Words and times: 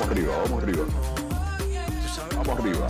Vamos 0.00 0.16
arriba, 0.16 0.36
vamos 0.38 0.62
arriba. 0.62 0.86
Vamos 2.34 2.58
arriba. 2.58 2.88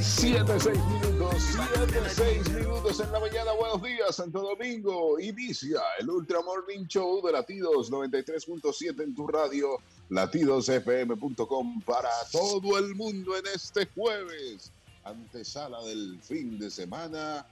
7, 0.00 0.60
6 0.60 0.78
minutos, 0.86 1.34
7, 1.76 2.02
6 2.08 2.50
minutos 2.54 2.98
en 2.98 3.12
la 3.12 3.20
mañana. 3.20 3.52
Buenos 3.52 3.80
días, 3.80 4.16
Santo 4.16 4.40
Domingo. 4.40 5.20
Inicia 5.20 5.80
el 6.00 6.10
Ultra 6.10 6.42
Morning 6.42 6.84
Show 6.88 7.24
de 7.24 7.30
Latidos 7.30 7.92
93.7 7.92 9.04
en 9.04 9.14
tu 9.14 9.28
radio, 9.28 9.78
latidosfm.com 10.08 11.80
para 11.82 12.10
todo 12.32 12.76
el 12.76 12.96
mundo 12.96 13.36
en 13.36 13.44
este 13.54 13.86
jueves. 13.94 14.72
Antesala 15.04 15.80
del 15.84 16.18
fin 16.20 16.58
de 16.58 16.72
semana, 16.72 17.46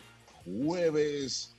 jueves 0.45 1.56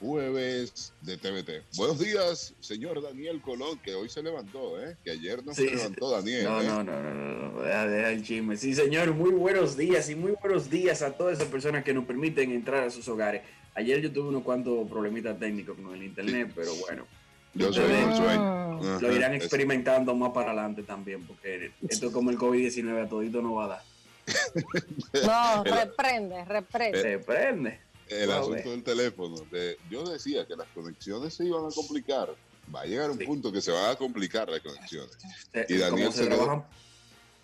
jueves 0.00 0.92
de 1.02 1.16
TVT. 1.18 1.76
Buenos 1.76 1.98
días, 1.98 2.54
señor 2.60 3.02
Daniel 3.02 3.40
Colón, 3.42 3.78
que 3.78 3.94
hoy 3.94 4.08
se 4.08 4.22
levantó, 4.22 4.82
¿eh? 4.82 4.96
Que 5.04 5.12
ayer 5.12 5.44
no 5.44 5.54
se 5.54 5.66
levantó 5.66 6.10
Daniel. 6.10 6.44
No, 6.44 6.60
¿eh? 6.62 6.64
no, 6.64 6.82
no, 6.82 7.02
no, 7.02 7.14
no, 7.14 7.50
no, 7.52 7.62
deja, 7.62 7.86
deja 7.86 8.10
el 8.10 8.24
chisme. 8.24 8.56
Sí, 8.56 8.74
señor, 8.74 9.12
muy 9.12 9.30
buenos 9.30 9.76
días 9.76 10.08
y 10.08 10.14
muy 10.14 10.32
buenos 10.42 10.70
días 10.70 11.02
a 11.02 11.12
todas 11.12 11.38
esas 11.38 11.48
personas 11.48 11.84
que 11.84 11.92
nos 11.92 12.06
permiten 12.06 12.50
entrar 12.50 12.84
a 12.84 12.90
sus 12.90 13.06
hogares. 13.08 13.42
Ayer 13.74 14.00
yo 14.00 14.10
tuve 14.10 14.28
unos 14.30 14.42
cuantos 14.42 14.88
problemitas 14.88 15.38
técnicos 15.38 15.76
con 15.78 15.94
el 15.94 16.02
internet, 16.02 16.50
pero 16.56 16.74
bueno. 16.76 17.06
Yo 17.52 17.72
soy 17.72 17.92
un 17.92 18.16
sueño. 18.16 19.00
Lo 19.00 19.14
irán 19.14 19.34
experimentando 19.34 20.14
más 20.14 20.30
para 20.32 20.52
adelante 20.52 20.82
también, 20.82 21.26
porque 21.26 21.72
esto 21.88 22.06
es 22.06 22.12
como 22.12 22.30
el 22.30 22.38
COVID-19 22.38 23.04
a 23.04 23.08
todito 23.08 23.42
no 23.42 23.54
va 23.54 23.64
a 23.64 23.68
dar. 23.68 23.82
No, 25.26 25.64
El- 25.64 25.72
reprende, 25.72 26.44
reprende. 26.44 27.80
El 28.10 28.26
Wow, 28.28 28.36
asunto 28.40 28.68
eh. 28.68 28.70
del 28.72 28.82
teléfono. 28.82 29.36
de- 29.50 29.78
yo 29.88 30.02
decía 30.04 30.44
que 30.46 30.56
las 30.56 30.66
conexiones 30.74 31.32
se 31.34 31.44
iban 31.46 31.64
a 31.64 31.68
complicar. 31.74 32.34
Va 32.74 32.82
a 32.82 32.84
llegar 32.86 33.10
un 33.10 33.18
Sí. 33.18 33.24
punto 33.24 33.50
que 33.52 33.60
se 33.60 33.70
van 33.72 33.90
a 33.90 33.96
complicar 33.96 34.48
las 34.48 34.60
conexiones. 34.60 35.16
Eh, 35.52 35.66
Y 35.68 35.76
Daniel 35.76 36.12
se 36.12 36.24
se 36.24 36.26
trabajan, 36.26 36.64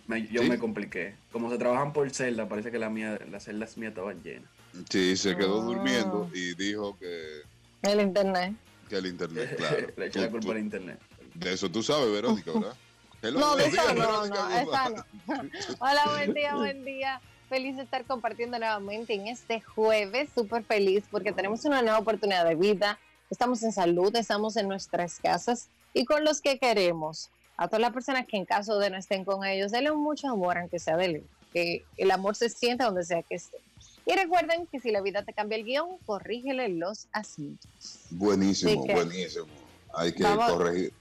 me- 0.06 0.26
yo 0.28 0.42
Sí. 0.42 0.48
me 0.48 0.58
compliqué. 0.58 1.14
Como 1.32 1.50
se 1.50 1.58
trabajan 1.58 1.92
por 1.92 2.10
celda, 2.10 2.48
parece 2.48 2.70
que 2.70 2.78
la 2.78 2.90
mía, 2.90 3.18
las 3.30 3.44
celdas 3.44 3.76
mías 3.76 3.90
estaban 3.90 4.22
llenas. 4.22 4.50
Sí, 4.90 5.16
se 5.16 5.36
quedó 5.36 5.62
Ah. 5.62 5.64
durmiendo 5.64 6.30
y 6.34 6.54
dijo 6.54 6.96
que, 6.98 7.42
El 7.82 8.00
internet. 8.00 8.54
que 8.88 8.96
el 8.96 9.06
internet, 9.06 9.56
claro. 9.86 9.86
Le 9.96 10.06
eché 10.06 10.20
la 10.20 10.30
culpa 10.30 10.50
al 10.52 10.58
internet. 10.58 10.98
de 11.34 11.52
eso 11.52 11.70
tú 11.70 11.82
sabes, 11.82 12.10
Verónica, 12.12 12.50
¿verdad? 12.52 12.76
Hello, 13.22 13.40
No, 13.40 13.56
de 13.56 13.66
eso 13.66 13.76
no, 13.76 13.94
Verónica, 13.94 14.36
no, 14.36 14.42
¿cómo 14.42 14.72
esa 14.72 14.90
va? 14.90 15.04
Hola, 15.80 16.04
buen 16.12 16.34
día, 16.34 16.54
buen 16.54 16.84
día. 16.84 17.20
Feliz 17.48 17.76
de 17.76 17.82
estar 17.84 18.04
compartiendo 18.04 18.58
nuevamente 18.58 19.14
en 19.14 19.28
este 19.28 19.60
jueves. 19.60 20.30
Súper 20.34 20.64
feliz 20.64 21.04
porque 21.10 21.32
tenemos 21.32 21.64
una 21.64 21.80
nueva 21.82 21.98
oportunidad 21.98 22.44
de 22.44 22.56
vida. 22.56 22.98
Estamos 23.30 23.62
en 23.62 23.72
salud, 23.72 24.14
estamos 24.16 24.56
en 24.56 24.68
nuestras 24.68 25.20
casas 25.20 25.68
y 25.94 26.04
con 26.04 26.24
los 26.24 26.40
que 26.40 26.58
queremos. 26.58 27.30
A 27.56 27.68
todas 27.68 27.80
las 27.80 27.92
personas 27.92 28.26
que 28.26 28.36
en 28.36 28.44
caso 28.44 28.78
de 28.78 28.90
no 28.90 28.96
estén 28.98 29.24
con 29.24 29.44
ellos, 29.44 29.72
denle 29.72 29.92
mucho 29.92 30.28
amor, 30.28 30.58
aunque 30.58 30.78
sea 30.78 30.96
de. 30.96 31.24
Que 31.52 31.84
el 31.96 32.10
amor 32.10 32.36
se 32.36 32.48
sienta 32.50 32.84
donde 32.84 33.04
sea 33.04 33.22
que 33.22 33.36
esté. 33.36 33.56
Y 34.04 34.12
recuerden 34.14 34.66
que 34.66 34.78
si 34.78 34.90
la 34.90 35.00
vida 35.00 35.22
te 35.22 35.32
cambia 35.32 35.56
el 35.56 35.64
guion, 35.64 35.96
corrígele 36.04 36.68
los 36.68 37.06
asuntos. 37.12 38.00
Buenísimo, 38.10 38.84
que- 38.84 38.94
buenísimo. 38.94 39.46
Hay 39.94 40.12
que 40.12 40.22
corregir. 40.22 40.92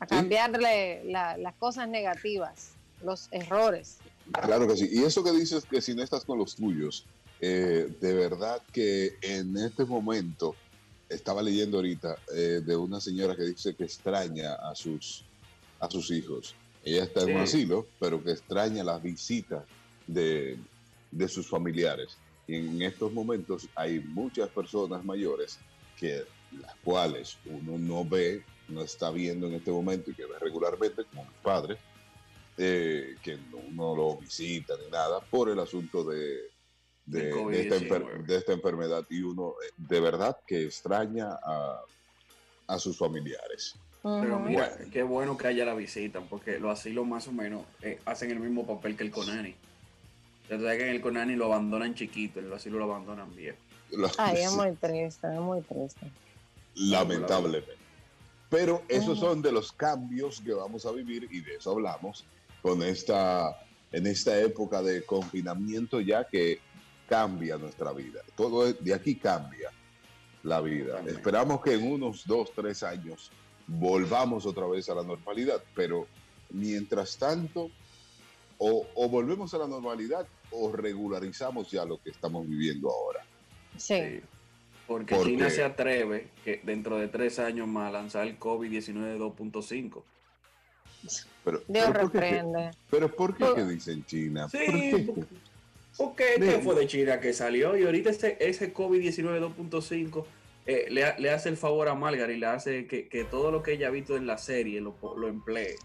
A 0.00 0.06
Sí. 0.06 0.14
cambiarle 0.14 1.04
la- 1.04 1.36
las 1.36 1.54
cosas 1.54 1.88
negativas, 1.88 2.70
los 3.02 3.28
errores. 3.30 3.98
Claro 4.32 4.66
que 4.66 4.76
sí. 4.76 4.88
Y 4.90 5.02
eso 5.02 5.22
que 5.22 5.32
dices 5.32 5.64
que 5.64 5.80
si 5.80 5.94
no 5.94 6.02
estás 6.02 6.24
con 6.24 6.38
los 6.38 6.56
tuyos, 6.56 7.06
eh, 7.40 7.88
de 8.00 8.14
verdad 8.14 8.62
que 8.72 9.16
en 9.22 9.56
este 9.56 9.84
momento 9.84 10.54
estaba 11.08 11.42
leyendo 11.42 11.78
ahorita 11.78 12.16
eh, 12.34 12.62
de 12.64 12.76
una 12.76 13.00
señora 13.00 13.36
que 13.36 13.44
dice 13.44 13.74
que 13.74 13.84
extraña 13.84 14.54
a 14.54 14.74
sus, 14.74 15.24
a 15.80 15.90
sus 15.90 16.10
hijos. 16.10 16.54
Ella 16.82 17.04
está 17.04 17.22
en 17.22 17.36
un 17.36 17.42
asilo, 17.42 17.86
pero 17.98 18.22
que 18.22 18.32
extraña 18.32 18.84
las 18.84 19.02
visitas 19.02 19.64
de, 20.06 20.58
de 21.10 21.28
sus 21.28 21.48
familiares. 21.48 22.16
Y 22.46 22.56
en 22.56 22.82
estos 22.82 23.12
momentos 23.12 23.68
hay 23.74 24.00
muchas 24.00 24.48
personas 24.50 25.04
mayores 25.04 25.58
que 25.98 26.24
las 26.60 26.74
cuales 26.84 27.38
uno 27.46 27.78
no 27.78 28.04
ve, 28.04 28.44
no 28.68 28.82
está 28.82 29.10
viendo 29.10 29.46
en 29.46 29.54
este 29.54 29.70
momento 29.70 30.10
y 30.10 30.14
que 30.14 30.26
ve 30.26 30.38
regularmente, 30.40 31.04
como 31.04 31.24
mis 31.24 31.38
padres, 31.42 31.78
eh, 32.56 33.16
que 33.22 33.36
no, 33.38 33.58
no 33.72 33.96
lo 33.96 34.16
visita 34.18 34.74
ni 34.82 34.88
nada 34.90 35.20
por 35.30 35.48
el 35.50 35.58
asunto 35.58 36.04
de, 36.04 36.50
de, 37.06 37.28
esta, 37.60 37.76
enfer- 37.76 38.04
COVID-19. 38.04 38.26
de 38.26 38.36
esta 38.36 38.52
enfermedad 38.52 39.04
y 39.10 39.22
uno 39.22 39.54
eh, 39.62 39.72
de 39.76 40.00
verdad 40.00 40.36
que 40.46 40.64
extraña 40.64 41.32
a, 41.42 41.80
a 42.68 42.78
sus 42.78 42.96
familiares. 42.98 43.74
Pero 44.02 44.38
mira, 44.38 44.76
qué 44.92 45.02
bueno 45.02 45.36
que 45.36 45.46
haya 45.48 45.64
la 45.64 45.74
visita, 45.74 46.20
porque 46.20 46.58
los 46.58 46.78
asilos 46.78 47.06
más 47.06 47.26
o 47.26 47.32
menos 47.32 47.62
eh, 47.82 47.98
hacen 48.04 48.30
el 48.30 48.38
mismo 48.38 48.66
papel 48.66 48.96
que 48.96 49.04
el 49.04 49.10
Conani. 49.10 49.54
Sabes 50.48 50.76
que 50.76 50.84
en 50.84 50.90
el 50.90 51.00
Conani 51.00 51.36
lo 51.36 51.46
abandonan 51.46 51.94
chiquito, 51.94 52.38
en 52.38 52.46
el 52.46 52.52
asilo 52.52 52.78
lo 52.78 52.84
abandonan 52.84 53.34
viejo. 53.34 53.56
La- 53.92 54.12
Ay, 54.18 54.42
es 54.42 54.52
muy 54.56 54.72
triste, 54.76 55.26
es 55.26 55.40
muy 55.40 55.62
triste. 55.62 56.06
lamentablemente. 56.74 57.72
Pero 58.50 58.82
esos 58.88 59.18
son 59.18 59.42
de 59.42 59.50
los 59.50 59.72
cambios 59.72 60.40
que 60.44 60.52
vamos 60.52 60.84
a 60.86 60.92
vivir 60.92 61.26
y 61.30 61.40
de 61.40 61.54
eso 61.56 61.72
hablamos 61.72 62.24
con 62.64 62.82
esta 62.82 63.60
en 63.92 64.06
esta 64.06 64.40
época 64.40 64.80
de 64.80 65.04
confinamiento 65.04 66.00
ya 66.00 66.24
que 66.26 66.60
cambia 67.06 67.58
nuestra 67.58 67.92
vida. 67.92 68.22
Todo 68.34 68.72
de 68.72 68.94
aquí 68.94 69.16
cambia 69.16 69.70
la 70.42 70.62
vida. 70.62 71.02
Esperamos 71.06 71.60
que 71.60 71.74
en 71.74 71.92
unos 71.92 72.26
dos, 72.26 72.50
tres 72.56 72.82
años 72.82 73.30
volvamos 73.66 74.46
otra 74.46 74.66
vez 74.66 74.88
a 74.88 74.94
la 74.94 75.02
normalidad, 75.02 75.62
pero 75.74 76.06
mientras 76.50 77.18
tanto 77.18 77.70
o, 78.56 78.86
o 78.94 79.08
volvemos 79.10 79.52
a 79.52 79.58
la 79.58 79.66
normalidad 79.68 80.26
o 80.50 80.72
regularizamos 80.72 81.70
ya 81.70 81.84
lo 81.84 81.98
que 82.02 82.10
estamos 82.10 82.48
viviendo 82.48 82.90
ahora. 82.90 83.20
Sí. 83.76 83.94
Sí. 83.94 84.20
Porque 84.86 85.14
Porque- 85.14 85.32
China 85.32 85.50
se 85.50 85.64
atreve 85.64 86.28
que 86.44 86.62
dentro 86.64 86.98
de 86.98 87.08
tres 87.08 87.38
años 87.38 87.68
más 87.68 87.88
a 87.88 87.92
lanzar 87.92 88.26
el 88.26 88.38
COVID-19 88.38 89.18
2.5. 89.18 90.02
Pero, 91.44 91.62
Dios 91.68 91.86
pero 91.86 92.00
¿por 92.00 92.10
qué- 92.12 92.20
reprende. 92.20 92.70
pero 92.90 93.14
¿por 93.14 93.36
qué 93.36 93.44
Por- 93.44 93.54
que 93.56 93.64
dicen 93.64 94.04
China? 94.06 94.48
Sí, 94.48 94.58
¿Por 94.66 94.74
qué? 94.74 95.04
porque- 95.06 95.24
Porque 95.96 96.34
este 96.34 96.58
fue 96.60 96.74
de 96.74 96.86
China 96.88 97.20
que 97.20 97.32
salió 97.32 97.76
y 97.76 97.84
ahorita 97.84 98.10
ese, 98.10 98.36
ese 98.40 98.74
COVID-19 98.74 99.38
2.5 99.38 100.24
eh, 100.66 100.86
le, 100.90 101.14
le 101.18 101.30
hace 101.30 101.50
el 101.50 101.56
favor 101.56 101.88
a 101.88 101.94
Margaret 101.94 102.34
y 102.36 102.40
le 102.40 102.46
hace 102.46 102.86
que, 102.88 103.06
que 103.08 103.22
todo 103.24 103.50
lo 103.52 103.62
que 103.62 103.74
ella 103.74 103.88
ha 103.88 103.90
visto 103.90 104.16
en 104.16 104.26
la 104.26 104.36
serie 104.38 104.80
lo, 104.80 104.96
lo 105.16 105.28
emplee. 105.28 105.76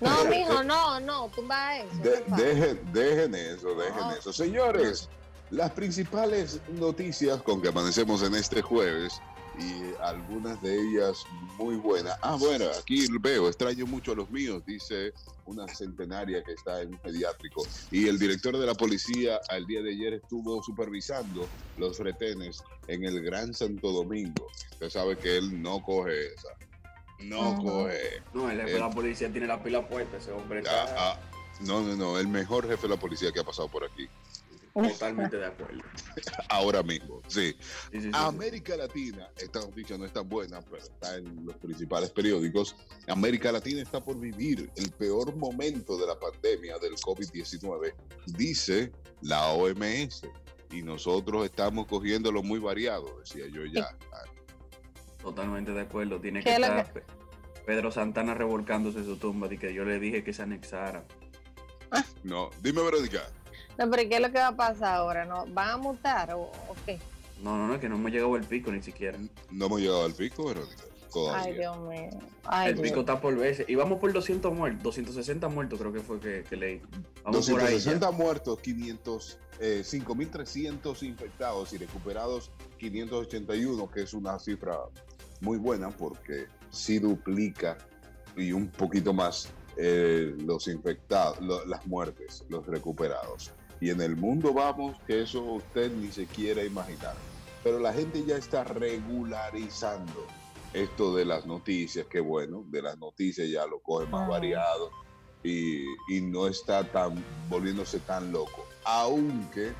No, 0.00 0.24
mijo, 0.24 0.64
no, 0.64 0.98
no, 1.00 1.28
tumba 1.28 1.76
eso. 1.78 1.88
De- 2.02 2.24
dejen, 2.42 2.80
dejen 2.92 3.34
eso, 3.36 3.74
dejen 3.76 3.96
No. 4.00 4.12
eso. 4.12 4.32
Señores, 4.32 5.08
las 5.50 5.70
principales 5.72 6.60
noticias 6.72 7.40
con 7.42 7.60
que 7.62 7.68
amanecemos 7.68 8.22
en 8.22 8.34
este 8.34 8.62
jueves 8.62 9.20
y 9.58 9.94
algunas 10.02 10.60
de 10.62 10.74
ellas 10.74 11.24
muy 11.58 11.76
buenas. 11.76 12.16
Ah, 12.22 12.36
bueno, 12.38 12.66
aquí 12.78 13.06
veo, 13.20 13.48
extraño 13.48 13.86
mucho 13.86 14.12
a 14.12 14.14
los 14.14 14.30
míos, 14.30 14.62
dice 14.66 15.12
una 15.46 15.66
centenaria 15.68 16.42
que 16.42 16.52
está 16.52 16.82
en 16.82 16.90
un 16.90 16.98
pediátrico. 16.98 17.66
Y 17.90 18.08
el 18.08 18.18
director 18.18 18.56
de 18.56 18.66
la 18.66 18.74
policía 18.74 19.40
al 19.48 19.66
día 19.66 19.82
de 19.82 19.90
ayer 19.90 20.14
estuvo 20.14 20.62
supervisando 20.62 21.48
los 21.78 21.98
retenes 21.98 22.62
en 22.88 23.04
el 23.04 23.22
Gran 23.22 23.52
Santo 23.54 23.92
Domingo. 23.92 24.46
Usted 24.72 24.90
sabe 24.90 25.16
que 25.16 25.36
él 25.36 25.62
no 25.62 25.82
coge 25.82 26.32
esa. 26.34 26.48
No 27.20 27.62
coge. 27.62 28.22
No, 28.34 28.50
el 28.50 28.60
jefe 28.60 28.72
de 28.72 28.80
la 28.80 28.90
policía 28.90 29.30
tiene 29.30 29.46
la 29.46 29.62
pila 29.62 29.86
puesta, 29.86 30.16
ese 30.16 30.32
hombre 30.32 30.62
Ah, 30.66 30.84
está 30.84 31.12
ah, 31.12 31.20
no, 31.60 31.80
no, 31.82 31.94
no, 31.94 32.18
el 32.18 32.26
mejor 32.26 32.66
jefe 32.68 32.82
de 32.82 32.88
la 32.88 33.00
policía 33.00 33.30
que 33.30 33.40
ha 33.40 33.44
pasado 33.44 33.68
por 33.68 33.84
aquí. 33.84 34.08
Totalmente 34.74 35.36
de 35.36 35.46
acuerdo. 35.46 35.82
Ahora 36.48 36.82
mismo, 36.82 37.20
sí. 37.28 37.52
Sí, 37.52 37.56
sí, 37.92 38.00
sí, 38.00 38.02
sí. 38.04 38.10
América 38.12 38.76
Latina, 38.76 39.28
esta 39.36 39.60
noticia 39.60 39.98
no 39.98 40.04
es 40.06 40.12
tan 40.12 40.28
buena, 40.28 40.60
pero 40.62 40.78
está 40.82 41.16
en 41.16 41.44
los 41.44 41.56
principales 41.56 42.10
periódicos. 42.10 42.76
América 43.06 43.52
Latina 43.52 43.82
está 43.82 44.00
por 44.02 44.18
vivir 44.18 44.70
el 44.76 44.90
peor 44.92 45.34
momento 45.36 45.96
de 45.98 46.06
la 46.06 46.18
pandemia 46.18 46.78
del 46.78 46.94
COVID-19, 46.94 47.94
dice 48.26 48.92
la 49.20 49.48
OMS. 49.48 50.22
Y 50.70 50.80
nosotros 50.82 51.44
estamos 51.44 51.86
cogiéndolo 51.86 52.42
muy 52.42 52.58
variado, 52.58 53.18
decía 53.20 53.44
yo 53.52 53.66
ya. 53.66 53.94
Totalmente 55.20 55.72
de 55.72 55.82
acuerdo. 55.82 56.18
Tiene 56.20 56.40
que 56.40 56.44
¿Qué 56.46 56.52
es 56.54 56.58
lo 56.60 56.66
estar 56.66 56.92
Pe- 56.92 57.02
Pedro 57.66 57.92
Santana 57.92 58.34
revolcándose 58.34 58.98
en 59.00 59.04
su 59.04 59.16
tumba 59.18 59.48
de 59.48 59.58
que 59.58 59.72
yo 59.74 59.84
le 59.84 60.00
dije 60.00 60.24
que 60.24 60.32
se 60.32 60.42
anexara. 60.42 61.04
No, 62.24 62.48
dime, 62.62 62.82
Verónica. 62.82 63.28
No, 63.78 63.90
pero 63.90 64.08
¿qué 64.08 64.16
es 64.16 64.20
lo 64.20 64.30
que 64.30 64.38
va 64.38 64.48
a 64.48 64.56
pasar 64.56 64.96
ahora? 64.96 65.24
¿No? 65.24 65.46
¿Van 65.46 65.70
a 65.70 65.76
mutar 65.76 66.32
o, 66.34 66.40
o 66.42 66.76
qué? 66.86 66.98
No, 67.42 67.56
no, 67.56 67.66
no, 67.66 67.80
que 67.80 67.88
no 67.88 67.96
hemos 67.96 68.10
llegado 68.12 68.34
al 68.34 68.44
pico 68.44 68.70
ni 68.70 68.82
siquiera. 68.82 69.18
No 69.50 69.66
hemos 69.66 69.80
llegado 69.80 70.04
al 70.04 70.12
pico, 70.14 70.46
Verónica. 70.46 70.82
Todavía. 71.12 71.42
Ay, 71.44 71.54
Dios 71.54 71.78
mío. 71.80 72.10
Ay, 72.44 72.68
el 72.70 72.74
Dios. 72.76 72.88
pico 72.88 73.00
está 73.00 73.20
por 73.20 73.36
veces. 73.36 73.68
Y 73.68 73.74
vamos 73.74 73.98
por 73.98 74.12
200 74.12 74.54
muertos, 74.54 74.82
260 74.82 75.48
muertos 75.48 75.78
creo 75.78 75.92
que 75.92 76.00
fue 76.00 76.20
que, 76.20 76.44
que 76.48 76.56
leí. 76.56 76.80
Vamos 77.24 77.50
por 77.50 77.60
ahí. 77.60 77.74
260 77.74 78.10
muertos, 78.12 78.58
500, 78.60 79.38
eh, 79.60 79.82
5.300 79.84 81.02
infectados 81.02 81.72
y 81.72 81.78
recuperados 81.78 82.50
581, 82.78 83.90
que 83.90 84.02
es 84.02 84.14
una 84.14 84.38
cifra 84.38 84.78
muy 85.40 85.58
buena 85.58 85.90
porque 85.90 86.46
sí 86.70 86.98
duplica 86.98 87.76
y 88.36 88.52
un 88.52 88.68
poquito 88.68 89.12
más 89.12 89.48
eh, 89.76 90.34
los 90.38 90.68
infectados, 90.68 91.40
lo- 91.40 91.64
las 91.66 91.86
muertes, 91.86 92.44
los 92.48 92.66
recuperados. 92.66 93.52
Y 93.82 93.90
en 93.90 94.00
el 94.00 94.16
mundo 94.16 94.54
vamos 94.54 94.96
que 95.08 95.22
eso 95.22 95.42
usted 95.42 95.90
ni 95.90 96.12
se 96.12 96.26
quiere 96.26 96.64
imaginar. 96.66 97.16
Pero 97.64 97.80
la 97.80 97.92
gente 97.92 98.24
ya 98.24 98.36
está 98.36 98.62
regularizando 98.62 100.24
esto 100.72 101.16
de 101.16 101.24
las 101.24 101.46
noticias, 101.46 102.06
que 102.06 102.20
bueno, 102.20 102.64
de 102.68 102.80
las 102.80 102.96
noticias 102.98 103.50
ya 103.50 103.66
lo 103.66 103.80
coge 103.80 104.06
más 104.06 104.22
Ah. 104.22 104.28
variado 104.30 104.92
y, 105.42 105.82
y 106.08 106.20
no 106.20 106.46
está 106.46 106.84
tan 106.92 107.24
volviéndose 107.48 107.98
tan 107.98 108.30
loco. 108.30 108.64
Aunque, 108.84 109.72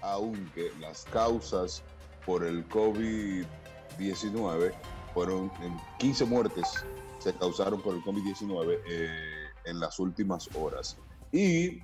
aunque 0.00 0.70
las 0.80 1.02
causas 1.06 1.82
por 2.24 2.44
el 2.44 2.64
COVID-19 2.68 4.72
fueron 5.12 5.50
en 5.60 5.76
15 5.98 6.24
muertes 6.24 6.84
se 7.18 7.34
causaron 7.34 7.82
por 7.82 7.96
el 7.96 8.02
COVID-19 8.02 8.78
eh, 8.86 9.48
en 9.64 9.80
las 9.80 9.98
últimas 9.98 10.48
horas. 10.54 10.96
Y 11.32 11.80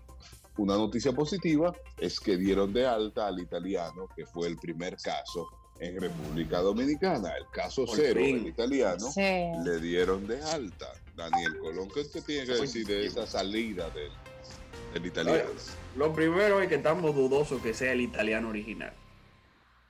una 0.56 0.76
noticia 0.76 1.12
positiva 1.12 1.72
es 1.98 2.20
que 2.20 2.36
dieron 2.36 2.72
de 2.72 2.86
alta 2.86 3.26
al 3.26 3.38
italiano, 3.40 4.08
que 4.14 4.26
fue 4.26 4.48
el 4.48 4.56
primer 4.56 4.96
caso 4.96 5.48
en 5.78 5.98
República 6.00 6.58
Dominicana, 6.60 7.30
el 7.38 7.46
caso 7.50 7.86
Por 7.86 7.96
cero 7.96 8.20
fin. 8.22 8.36
del 8.38 8.46
italiano, 8.48 9.10
Sí. 9.12 9.20
le 9.64 9.80
dieron 9.80 10.26
de 10.26 10.42
alta. 10.42 10.86
Daniel 11.16 11.58
Colón, 11.58 11.88
¿qué 11.92 12.00
usted 12.00 12.22
tiene 12.24 12.46
que 12.46 12.54
decir 12.60 12.86
de 12.86 13.06
esa 13.06 13.26
salida 13.26 13.88
del, 13.90 14.10
del 14.92 15.06
italiano? 15.06 15.48
Lo 15.96 16.12
primero 16.12 16.60
es 16.60 16.68
que 16.68 16.76
estamos 16.76 17.14
dudosos 17.14 17.62
que 17.62 17.72
sea 17.74 17.92
el 17.92 18.02
italiano 18.02 18.48
original. 18.50 18.92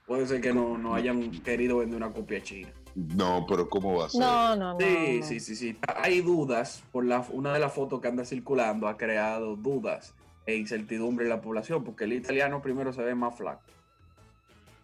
Puede 0.07 0.27
ser 0.27 0.41
que 0.41 0.53
no, 0.53 0.77
no 0.79 0.95
hayan 0.95 1.31
querido 1.43 1.79
vender 1.79 1.97
una 1.97 2.13
copia 2.13 2.43
china. 2.43 2.73
No, 2.95 3.47
pero 3.49 3.69
¿cómo 3.69 3.99
va 3.99 4.07
a 4.07 4.09
ser? 4.09 4.21
No, 4.21 4.57
no, 4.57 4.73
no. 4.75 4.81
Sí, 4.81 5.19
no. 5.21 5.27
sí, 5.27 5.41
sí, 5.41 5.55
sí. 5.57 5.79
Hay 5.97 6.21
dudas, 6.21 6.83
por 6.91 7.05
la, 7.05 7.25
una 7.31 7.53
de 7.53 7.61
las 7.61 7.73
fotos 7.73 8.01
que 8.01 8.09
anda 8.09 8.25
circulando 8.25 8.89
ha 8.89 8.97
creado 8.97 9.55
dudas 9.57 10.15
e 10.47 10.57
incertidumbre 10.57 11.25
en 11.25 11.31
la 11.31 11.41
población, 11.41 11.85
porque 11.85 12.05
el 12.05 12.13
italiano 12.13 12.63
primero 12.63 12.93
se 12.93 13.03
ve 13.03 13.15
más 13.15 13.37
flaco. 13.37 13.63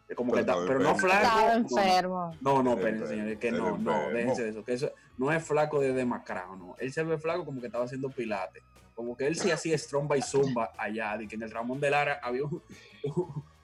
Es 0.08 0.14
Como 0.14 0.32
que 0.32 0.41
está, 0.41 0.55
pero 0.67 0.79
no 0.79 0.94
flaco. 0.94 1.50
Enfermo. 1.53 2.37
No, 2.41 2.62
no, 2.62 2.75
espérense, 2.75 3.08
señores, 3.08 3.38
que 3.38 3.50
no, 3.50 3.76
no, 3.76 4.08
déjense 4.11 4.44
de 4.44 4.50
eso, 4.50 4.64
que 4.64 4.75
eso 4.75 4.93
no 5.19 5.32
es 5.32 5.43
flaco 5.44 5.81
de 5.81 5.93
demacrado, 5.93 6.55
no. 6.56 6.76
Él 6.79 6.93
se 6.93 7.03
ve 7.03 7.19
flaco 7.19 7.44
como 7.44 7.61
que 7.61 7.67
estaba 7.67 7.85
haciendo 7.85 8.11
pilates. 8.11 8.62
Como 8.94 9.17
que 9.17 9.26
él 9.26 9.37
sí 9.37 9.50
hacía 9.50 9.76
stromba 9.76 10.17
y 10.17 10.23
zumba 10.23 10.73
allá, 10.79 11.19
de 11.19 11.26
que 11.26 11.35
en 11.35 11.43
el 11.43 11.50
Ramón 11.50 11.81
de 11.81 11.91
Lara 11.91 12.20
había 12.23 12.44
un, 12.44 12.62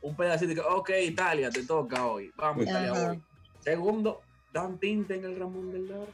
un 0.03 0.17
pedacito 0.17 0.49
de 0.49 0.55
que, 0.57 0.61
ok, 0.61 0.91
Italia, 1.05 1.49
te 1.51 1.65
toca 1.65 2.07
hoy. 2.07 2.31
Vamos, 2.37 2.65
Italia, 2.65 2.93
hoy. 2.93 3.23
Segundo, 3.61 4.21
dan 4.53 4.79
tinte 4.79 5.15
en 5.15 5.25
el 5.25 5.39
Ramón 5.39 5.73
del 5.73 5.89
Lara. 5.89 6.11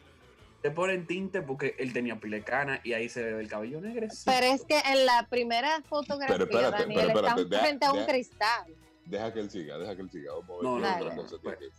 Te 0.62 0.70
ponen 0.72 1.06
tinte 1.06 1.40
porque 1.40 1.76
él 1.78 1.93
tenía 1.93 2.19
pilecana 2.19 2.81
y 2.82 2.93
ahí 2.93 3.08
se 3.08 3.22
ve 3.22 3.40
el 3.40 3.49
cabello 3.49 3.81
negro. 3.81 4.08
Pero 4.25 4.46
es 4.46 4.64
que 4.64 4.78
en 4.81 5.06
la 5.06 5.26
primera 5.31 5.81
fotografía, 5.82 6.34
Pero 6.37 6.44
espérate, 6.44 6.82
Daniel, 6.82 7.00
pero 7.06 7.08
espérate, 7.19 7.43
está 7.43 7.50
deja- 7.56 7.62
frente 7.66 7.87
a 7.87 7.93
un 7.93 7.99
deja- 8.00 8.08
cristal. 8.12 8.75
Deja 9.05 9.32
que 9.32 9.40
él 9.40 9.50
siga, 9.50 9.78
deja 9.78 9.96
que 9.96 10.02
él 10.02 10.10
siga. 10.10 10.32
Vamos 10.32 10.50
a 10.50 10.55
ver 10.55 10.62
No, 10.64 10.78
no, 10.81 10.96
otra 10.96 11.14
no, 11.14 11.25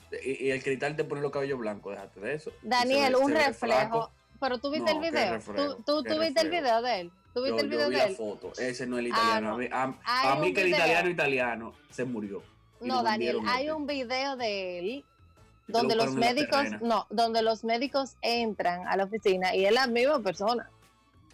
tiene. 0.09 0.23
Y, 0.23 0.45
y 0.47 0.51
el 0.51 0.63
cristal 0.63 0.95
te 0.95 1.03
pone 1.03 1.21
los 1.21 1.31
cabellos 1.31 1.59
blancos, 1.59 1.93
déjate 1.93 2.19
de 2.21 2.33
eso. 2.33 2.51
Daniel, 2.61 3.13
ve- 3.13 3.19
un 3.19 3.31
reflejo. 3.31 4.11
Pero 4.39 4.57
tú 4.57 4.71
viste 4.71 4.93
No, 4.93 5.03
el 5.03 5.11
video. 5.11 5.33
reflejo, 5.33 5.75
tú 5.85 6.03
tú, 6.03 6.19
viste 6.19 6.41
el 6.41 6.49
video 6.49 6.81
de 6.81 6.99
él. 7.01 7.11
Tú 7.33 7.43
viste 7.43 7.57
Yo, 7.59 7.65
el 7.65 7.69
yo 7.69 7.69
video 7.77 7.89
vi 7.89 7.95
de 7.97 8.01
la 8.01 8.07
él. 8.07 8.15
foto. 8.15 8.53
Ese 8.57 8.87
no 8.87 8.97
es 8.97 9.05
el 9.05 9.11
Ah, 9.11 9.17
italiano. 9.17 9.47
no. 9.49 9.53
A 9.55 9.57
mí, 9.57 9.67
a- 10.05 10.35
mí 10.37 10.53
que 10.53 10.61
el 10.61 10.69
italiano 10.69 11.09
italiano 11.09 11.73
se 11.91 12.05
murió. 12.05 12.41
No, 12.81 13.03
Daniel, 13.03 13.39
hay 13.45 13.63
este. 13.65 13.73
un 13.73 13.85
video 13.85 14.37
de 14.37 14.79
él 14.79 15.05
donde 15.71 15.95
lo 15.95 16.06
los 16.06 16.16
médicos, 16.16 16.66
no, 16.81 17.06
donde 17.10 17.42
los 17.42 17.63
médicos 17.63 18.16
entran 18.21 18.88
a 18.88 18.95
la 18.98 19.06
oficina 19.06 19.56
y 19.56 19.66
es 19.66 19.71
la 19.71 19.88
misma 19.88 20.19
persona. 20.19 20.69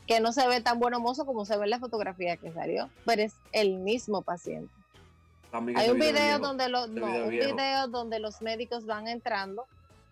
Que 0.08 0.20
no 0.20 0.32
se 0.34 0.48
ve 0.48 0.62
tan 0.62 0.80
bueno 0.80 1.00
mozo 1.00 1.26
como 1.26 1.46
se 1.46 1.58
ve 1.58 1.64
en 1.64 1.72
la 1.72 1.80
fotografía 1.80 2.38
que 2.38 2.52
salió, 2.52 2.90
pero 3.06 3.24
es 3.24 3.34
el 3.52 3.78
mismo 3.78 4.22
paciente. 4.22 4.72
Hay 5.76 5.90
un 5.90 5.98
video 6.00 6.12
viejo. 6.14 6.40
donde 6.40 6.70
los, 6.70 6.90
no, 6.90 7.08
video 7.08 7.24
un 7.24 7.30
video 7.30 7.88
donde 7.88 8.20
los 8.20 8.42
médicos 8.42 8.86
van 8.86 9.08
entrando, 9.08 9.66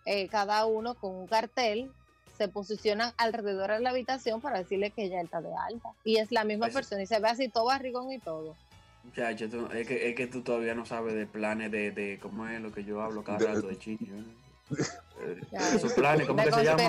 eh, 0.06 0.26
cada 0.28 0.64
uno 0.66 0.94
con 0.94 1.14
un 1.14 1.26
cartel, 1.26 1.92
se 2.36 2.48
posicionan 2.48 3.12
alrededor 3.16 3.70
de 3.70 3.80
la 3.80 3.90
habitación 3.90 4.40
para 4.40 4.58
decirle 4.58 4.90
que 4.90 5.08
ya 5.08 5.20
está 5.20 5.40
de 5.40 5.54
alta. 5.54 5.90
Y 6.02 6.16
es 6.16 6.32
la 6.32 6.42
misma 6.44 6.66
Ese- 6.66 6.74
persona 6.74 7.02
y 7.02 7.06
se 7.06 7.20
ve 7.20 7.28
así 7.28 7.48
todo 7.48 7.66
barrigón 7.66 8.10
y 8.10 8.18
todo. 8.18 8.56
Muchacho, 9.04 9.48
tú- 9.48 9.68
es, 9.72 9.86
que, 9.86 10.08
es 10.08 10.16
que 10.16 10.26
tú 10.26 10.42
todavía 10.42 10.74
no 10.74 10.86
sabes 10.86 11.14
de 11.14 11.26
planes 11.26 11.70
de, 11.70 11.90
de 11.92 12.18
cómo 12.20 12.46
es 12.48 12.60
lo 12.60 12.72
que 12.72 12.84
yo 12.84 13.00
hablo 13.02 13.22
cada 13.22 13.38
De- 13.38 13.46
rato 13.46 13.66
de 13.68 13.78
Chile. 13.78 14.08
¿eh? 14.10 15.36
Ya, 15.52 15.74
Esos 15.74 15.92
planes, 15.92 16.26
¿cómo 16.26 16.40
de 16.42 16.48
que 16.48 16.54
se 16.54 16.64
llama? 16.64 16.82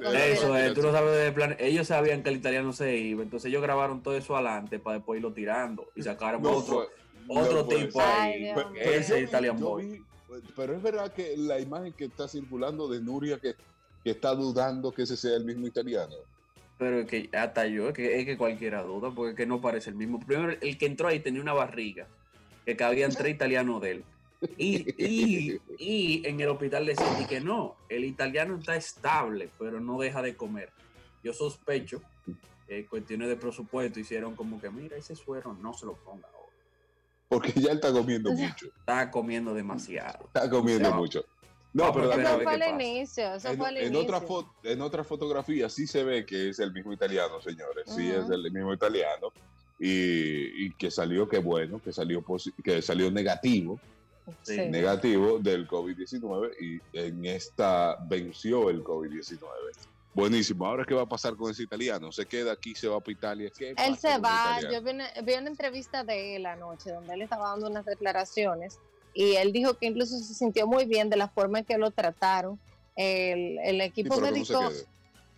de 0.00 0.32
Eso, 0.32 0.56
es, 0.56 0.74
tú 0.74 0.82
no 0.82 0.90
sabes 0.90 1.16
de 1.22 1.32
planes. 1.32 1.58
Ellos 1.60 1.86
sabían 1.86 2.22
que 2.22 2.30
el 2.30 2.36
italiano 2.36 2.72
se 2.72 2.96
iba, 2.96 3.22
entonces 3.22 3.48
ellos 3.50 3.62
grabaron 3.62 4.02
todo 4.02 4.16
eso 4.16 4.34
adelante 4.34 4.78
para 4.78 4.96
después 4.96 5.18
irlo 5.18 5.32
tirando 5.32 5.86
y 5.94 6.02
sacaron 6.02 6.42
No 6.42 6.50
otro, 6.52 6.74
fue- 6.74 7.36
otro 7.42 7.62
no 7.62 7.64
tipo. 7.68 8.00
Ay, 8.00 8.46
ahí. 8.46 8.52
Pero- 8.54 8.72
pero 8.72 8.90
Ese 8.90 9.16
vi- 9.18 9.24
Italian 9.24 9.60
Boy. 9.60 9.86
vi- 9.86 10.02
pero 10.56 10.74
es 10.74 10.82
verdad 10.82 11.12
que 11.12 11.36
la 11.36 11.60
imagen 11.60 11.92
que 11.92 12.06
está 12.06 12.26
circulando 12.26 12.88
de 12.88 13.00
Nuria 13.00 13.38
que, 13.38 13.54
que 14.02 14.10
está 14.10 14.34
dudando 14.34 14.90
que 14.90 15.02
ese 15.02 15.16
sea 15.16 15.36
el 15.36 15.44
mismo 15.44 15.66
italiano. 15.66 16.14
Pero 16.80 17.00
es 17.00 17.06
que 17.06 17.28
hasta 17.36 17.66
yo, 17.66 17.88
es 17.90 17.94
que, 17.94 18.18
es 18.18 18.24
que 18.24 18.38
cualquiera 18.38 18.82
duda, 18.82 19.10
porque 19.14 19.32
es 19.32 19.36
que 19.36 19.44
no 19.44 19.60
parece 19.60 19.90
el 19.90 19.96
mismo. 19.96 20.18
Primero, 20.18 20.56
el 20.62 20.78
que 20.78 20.86
entró 20.86 21.08
ahí 21.08 21.20
tenía 21.20 21.42
una 21.42 21.52
barriga, 21.52 22.08
que 22.64 22.74
cabían 22.74 23.12
tres 23.12 23.34
italianos 23.34 23.82
de 23.82 23.90
él. 23.90 24.04
Y, 24.56 24.86
y, 24.96 25.60
y 25.78 26.26
en 26.26 26.40
el 26.40 26.48
hospital 26.48 26.86
decían 26.86 27.26
que 27.28 27.38
no, 27.38 27.76
el 27.90 28.06
italiano 28.06 28.56
está 28.56 28.76
estable, 28.76 29.50
pero 29.58 29.78
no 29.78 30.00
deja 30.00 30.22
de 30.22 30.34
comer. 30.34 30.70
Yo 31.22 31.34
sospecho 31.34 32.00
que 32.66 32.86
cuestiones 32.86 33.28
de 33.28 33.36
presupuesto 33.36 34.00
hicieron 34.00 34.34
como 34.34 34.58
que, 34.58 34.70
mira, 34.70 34.96
ese 34.96 35.14
suero 35.14 35.52
no 35.52 35.74
se 35.74 35.84
lo 35.84 35.96
ponga 35.96 36.28
ahora. 36.28 36.52
Porque 37.28 37.52
ya 37.60 37.72
él 37.72 37.76
está 37.76 37.92
comiendo 37.92 38.32
mucho. 38.32 38.68
Está 38.68 39.10
comiendo 39.10 39.52
demasiado. 39.52 40.24
Está 40.24 40.48
comiendo 40.48 40.94
mucho. 40.94 41.26
No, 41.72 41.92
pero 41.92 42.12
Eso 42.12 42.40
fue 42.40 42.58
qué 42.58 42.68
inicio, 42.70 43.34
eso 43.34 43.48
en, 43.48 43.58
fue 43.58 43.68
en 43.70 43.76
inicio. 43.78 44.00
otra 44.00 44.20
foto, 44.20 44.52
en 44.64 44.80
otra 44.82 45.04
fotografía 45.04 45.68
sí 45.68 45.86
se 45.86 46.02
ve 46.02 46.26
que 46.26 46.48
es 46.48 46.58
el 46.58 46.72
mismo 46.72 46.92
italiano, 46.92 47.40
señores. 47.40 47.84
Sí 47.86 48.10
Ujú. 48.10 48.22
es 48.22 48.30
el 48.30 48.50
mismo 48.50 48.72
italiano. 48.74 49.28
Y, 49.78 50.66
y 50.66 50.72
que 50.74 50.90
salió, 50.90 51.28
que 51.28 51.38
bueno, 51.38 51.80
que 51.82 51.92
salió, 51.92 52.24
que 52.62 52.82
salió 52.82 53.10
negativo, 53.10 53.78
Sí. 54.42 54.54
Sí. 54.54 54.60
negativo 54.68 55.38
del 55.40 55.66
COVID-19 55.66 56.52
y 56.60 56.80
en 56.96 57.24
esta 57.26 57.96
venció 58.08 58.70
el 58.70 58.84
COVID-19. 58.84 59.40
Buenísimo. 60.14 60.66
Ahora, 60.66 60.84
¿qué 60.84 60.94
va 60.94 61.02
a 61.02 61.08
pasar 61.08 61.34
con 61.36 61.50
ese 61.50 61.62
italiano? 61.64 62.12
¿Se 62.12 62.26
queda 62.26 62.52
aquí, 62.52 62.74
se 62.74 62.86
va 62.86 63.00
para 63.00 63.12
Italia? 63.12 63.50
¿Qué 63.56 63.74
Él 63.76 63.96
se 63.96 64.18
va, 64.18 64.60
yo 64.70 64.82
vi 64.82 64.90
una, 64.90 65.08
vi 65.24 65.32
una 65.34 65.48
entrevista 65.48 66.04
de 66.04 66.36
él 66.36 66.46
anoche 66.46 66.92
donde 66.92 67.14
él 67.14 67.22
estaba 67.22 67.48
dando 67.50 67.68
unas 67.68 67.84
declaraciones 67.84 68.78
y 69.14 69.36
él 69.36 69.52
dijo 69.52 69.74
que 69.74 69.86
incluso 69.86 70.18
se 70.18 70.34
sintió 70.34 70.66
muy 70.66 70.84
bien 70.86 71.10
de 71.10 71.16
la 71.16 71.28
forma 71.28 71.60
en 71.60 71.64
que 71.64 71.78
lo 71.78 71.90
trataron. 71.90 72.58
El, 72.96 73.58
el 73.60 73.76
Sí, 73.76 73.82
equipo 73.82 74.16
no 74.16 74.26
se 74.26 74.32
médico... 74.32 74.70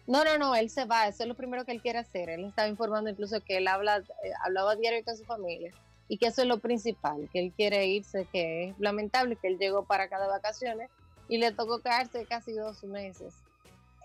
No, 0.07 0.25
no, 0.25 0.37
no, 0.37 0.57
él 0.57 0.69
se 0.69 0.85
va, 0.85 1.07
eso 1.07 1.23
es 1.23 1.29
lo 1.29 1.37
primero 1.37 1.65
que 1.65 1.71
él 1.73 1.81
quiere 1.81 2.01
hacer. 2.01 2.29
Él 2.29 2.45
estaba 2.45 2.67
informando 2.69 3.09
incluso 3.09 3.41
que 3.41 3.59
él 3.59 3.69
habla, 3.69 3.99
eh, 3.99 4.33
hablaba 4.45 4.75
diario 4.75 5.03
con 5.05 5.17
su 5.17 5.25
familia 5.25 5.73
y 6.09 6.19
que 6.19 6.27
eso 6.27 6.43
es 6.43 6.49
lo 6.49 6.59
principal, 6.59 7.29
que 7.33 7.39
él 7.39 7.53
quiere 7.57 7.87
irse, 7.87 8.27
que 8.33 8.71
es 8.71 8.79
lamentable 8.81 9.37
que 9.37 9.47
él 9.47 9.59
llegó 9.59 9.85
para 9.85 10.05
acá 10.05 10.21
de 10.21 10.27
vacaciones 10.27 10.91
y 11.29 11.39
le 11.39 11.53
tocó 11.53 11.79
quedarse 11.81 12.27
casi 12.27 12.53
dos 12.53 12.83
meses 12.83 13.33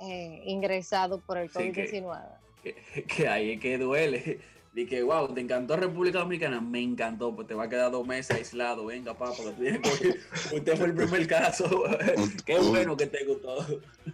eh, 0.01 0.43
ingresado 0.45 1.19
por 1.19 1.39
el 1.39 1.49
Sí, 1.49 1.71
que- 1.71 1.89
COVID-19. 1.91 2.21
Que, 2.63 3.03
que 3.03 3.27
ahí 3.27 3.53
es 3.53 3.59
que 3.59 3.77
duele. 3.79 4.39
Y 4.73 4.85
que, 4.85 5.01
wow, 5.01 5.33
te 5.33 5.41
encantó 5.41 5.75
República 5.75 6.19
Dominicana. 6.19 6.61
Me 6.61 6.81
encantó, 6.81 7.35
pues 7.35 7.47
te 7.47 7.53
va 7.53 7.63
a 7.63 7.69
quedar 7.69 7.91
dos 7.91 8.05
meses 8.05 8.35
aislado. 8.35 8.85
Venga, 8.85 9.17
papá, 9.17 9.31
usted 10.53 10.77
fue 10.77 10.87
el 10.87 10.93
primer 10.93 11.27
caso. 11.27 11.83
Qué 12.45 12.59
bueno 12.59 12.95
que 12.95 13.07
te 13.07 13.25
gustó. 13.25 13.57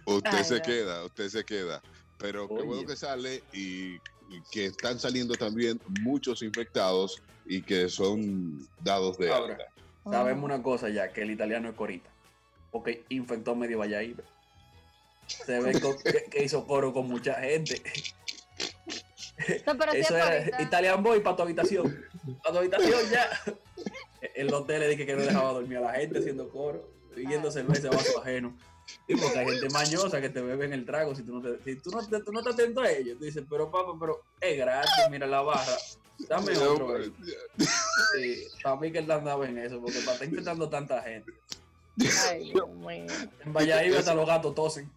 Usted 0.06 0.30
Ay, 0.32 0.44
se 0.44 0.62
queda, 0.62 1.04
usted 1.04 1.28
se 1.28 1.44
queda. 1.44 1.82
Pero 2.18 2.48
qué 2.48 2.62
bueno 2.62 2.86
que 2.86 2.96
sale 2.96 3.42
y, 3.52 3.96
y 4.30 4.40
que 4.50 4.66
están 4.66 4.98
saliendo 4.98 5.34
también 5.34 5.80
muchos 6.00 6.42
infectados 6.42 7.22
y 7.44 7.62
que 7.62 7.88
son 7.88 8.66
dados 8.82 9.18
de 9.18 9.32
Ahora. 9.32 9.52
alta. 9.52 9.64
Sabemos 10.04 10.44
una 10.44 10.62
cosa 10.62 10.88
ya, 10.88 11.12
que 11.12 11.22
el 11.22 11.30
italiano 11.30 11.68
es 11.68 11.74
corita. 11.74 12.10
Porque 12.70 13.04
infectó 13.08 13.54
medio 13.54 13.78
Valladolid. 13.78 14.20
Se 15.26 15.60
ve 15.60 15.72
que 16.30 16.44
hizo 16.44 16.66
coro 16.66 16.92
con 16.92 17.08
mucha 17.08 17.34
gente. 17.34 17.82
No, 19.66 19.76
pero 19.76 19.92
sí 19.92 19.98
Eso 19.98 20.16
es 20.16 20.48
era. 20.48 20.62
Italian 20.62 21.02
Boy 21.02 21.20
para 21.20 21.36
tu 21.36 21.42
habitación. 21.42 22.04
Para 22.42 22.52
tu 22.52 22.58
habitación 22.58 23.00
ya. 23.10 23.28
El 24.34 24.52
hotel 24.52 24.80
le 24.80 24.88
dije 24.88 25.06
que 25.06 25.14
no 25.14 25.22
dejaba 25.22 25.52
dormir 25.52 25.78
a 25.78 25.82
la 25.82 25.92
gente 25.92 26.18
haciendo 26.18 26.48
coro, 26.48 26.88
pidiendo 27.14 27.50
cerveza 27.50 27.88
a 27.88 27.90
vaso 27.90 28.20
ajeno. 28.20 28.56
Y 29.08 29.16
porque 29.16 29.38
hay 29.38 29.46
gente 29.46 29.68
mañosa 29.70 30.20
que 30.20 30.28
te 30.28 30.40
beben 30.40 30.72
el 30.72 30.84
trago 30.84 31.14
si 31.14 31.22
tú 31.22 31.34
no 31.34 31.42
te, 31.42 31.62
si 31.64 31.76
tú 31.80 31.90
no 31.90 32.06
te, 32.06 32.20
tú 32.20 32.32
no 32.32 32.42
te 32.42 32.50
atento 32.50 32.80
a 32.80 32.90
ellos. 32.90 33.18
Tú 33.18 33.24
dices, 33.24 33.44
pero 33.48 33.70
papá, 33.70 33.92
pero 33.98 34.22
es 34.40 34.56
gratis, 34.56 35.04
mira 35.10 35.26
la 35.26 35.42
barra. 35.42 35.76
Dame 36.28 36.56
otro. 36.58 36.96
Sí, 38.12 38.46
para 38.62 38.76
mí 38.76 38.92
que 38.92 38.98
él 38.98 39.10
andaba 39.10 39.46
en 39.48 39.58
eso, 39.58 39.80
porque 39.80 39.98
para 40.00 40.12
estar 40.12 40.28
infectando 40.28 40.68
tanta 40.68 41.02
gente. 41.02 41.32
Ay, 42.28 42.52
Dios 42.52 42.68
mío. 42.70 43.06
En 43.44 43.52
Valladolid 43.52 43.94
hasta 43.94 44.14
los 44.14 44.26
gatos 44.26 44.54
tosen. 44.54 44.90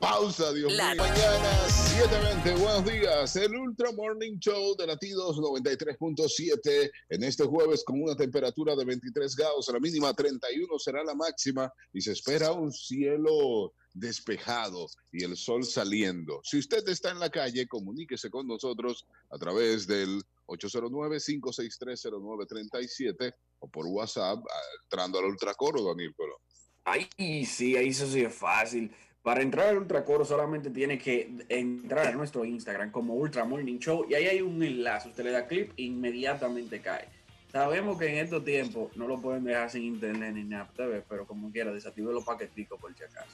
Pausa, 0.00 0.52
Dios 0.54 0.72
La- 0.72 0.94
mío. 0.94 1.02
Mañana, 1.02 1.50
7.20, 1.68 2.58
buenos 2.58 2.84
días. 2.86 3.36
El 3.36 3.54
Ultra 3.54 3.92
Morning 3.92 4.38
Show 4.38 4.74
de 4.76 4.86
Latidos 4.86 5.36
93.7 5.36 6.90
en 7.10 7.22
este 7.22 7.44
jueves 7.44 7.84
con 7.84 8.00
una 8.02 8.16
temperatura 8.16 8.74
de 8.74 8.86
23 8.86 9.36
grados, 9.36 9.68
la 9.70 9.78
mínima 9.78 10.14
31 10.14 10.78
será 10.78 11.04
la 11.04 11.14
máxima 11.14 11.70
y 11.92 12.00
se 12.00 12.12
espera 12.12 12.50
un 12.52 12.72
cielo 12.72 13.74
despejado 13.92 14.86
y 15.12 15.22
el 15.24 15.36
sol 15.36 15.64
saliendo. 15.64 16.40
Si 16.44 16.56
usted 16.58 16.88
está 16.88 17.10
en 17.10 17.18
la 17.20 17.28
calle, 17.28 17.66
comuníquese 17.68 18.30
con 18.30 18.46
nosotros 18.46 19.04
a 19.30 19.36
través 19.38 19.86
del 19.86 20.22
809-5630937 20.46 23.34
o 23.58 23.68
por 23.68 23.84
WhatsApp 23.86 24.38
ah, 24.38 24.60
entrando 24.84 25.18
al 25.18 25.26
Ultracoro, 25.26 25.84
Daniel 25.84 26.14
Colón. 26.16 26.38
Ay, 26.84 27.06
sí, 27.44 27.76
ahí 27.76 27.90
eso 27.90 28.06
sí 28.10 28.22
es 28.22 28.34
fácil. 28.34 28.90
Para 29.22 29.42
entrar 29.42 29.68
al 29.68 29.78
Ultracoro 29.78 30.24
solamente 30.24 30.70
tiene 30.70 30.98
que 30.98 31.30
entrar 31.50 32.06
a 32.06 32.12
nuestro 32.12 32.44
Instagram 32.44 32.90
como 32.90 33.14
Ultra 33.14 33.44
Morning 33.44 33.78
Show 33.78 34.06
y 34.08 34.14
ahí 34.14 34.26
hay 34.26 34.40
un 34.40 34.62
enlace. 34.62 35.10
Usted 35.10 35.24
le 35.24 35.30
da 35.32 35.46
clip 35.46 35.72
e 35.76 35.82
inmediatamente 35.82 36.80
cae. 36.80 37.06
Sabemos 37.52 37.98
que 37.98 38.06
en 38.06 38.24
estos 38.24 38.42
tiempos 38.44 38.96
no 38.96 39.06
lo 39.06 39.20
pueden 39.20 39.44
dejar 39.44 39.70
sin 39.70 39.82
internet 39.82 40.32
ni 40.34 40.44
nada, 40.44 40.70
TV, 40.74 41.02
pero 41.06 41.26
como 41.26 41.50
quiera, 41.50 41.70
desactive 41.72 42.12
los 42.12 42.24
paqueticos 42.24 42.80
por 42.80 42.96
si 42.96 43.02
acaso. 43.04 43.28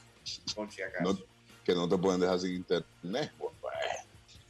Por 0.56 0.70
si 0.72 0.82
acaso. 0.82 1.12
No- 1.12 1.18
que 1.62 1.74
no 1.74 1.88
te 1.88 1.98
pueden 1.98 2.20
dejar 2.20 2.38
sin 2.40 2.54
internet. 2.56 3.32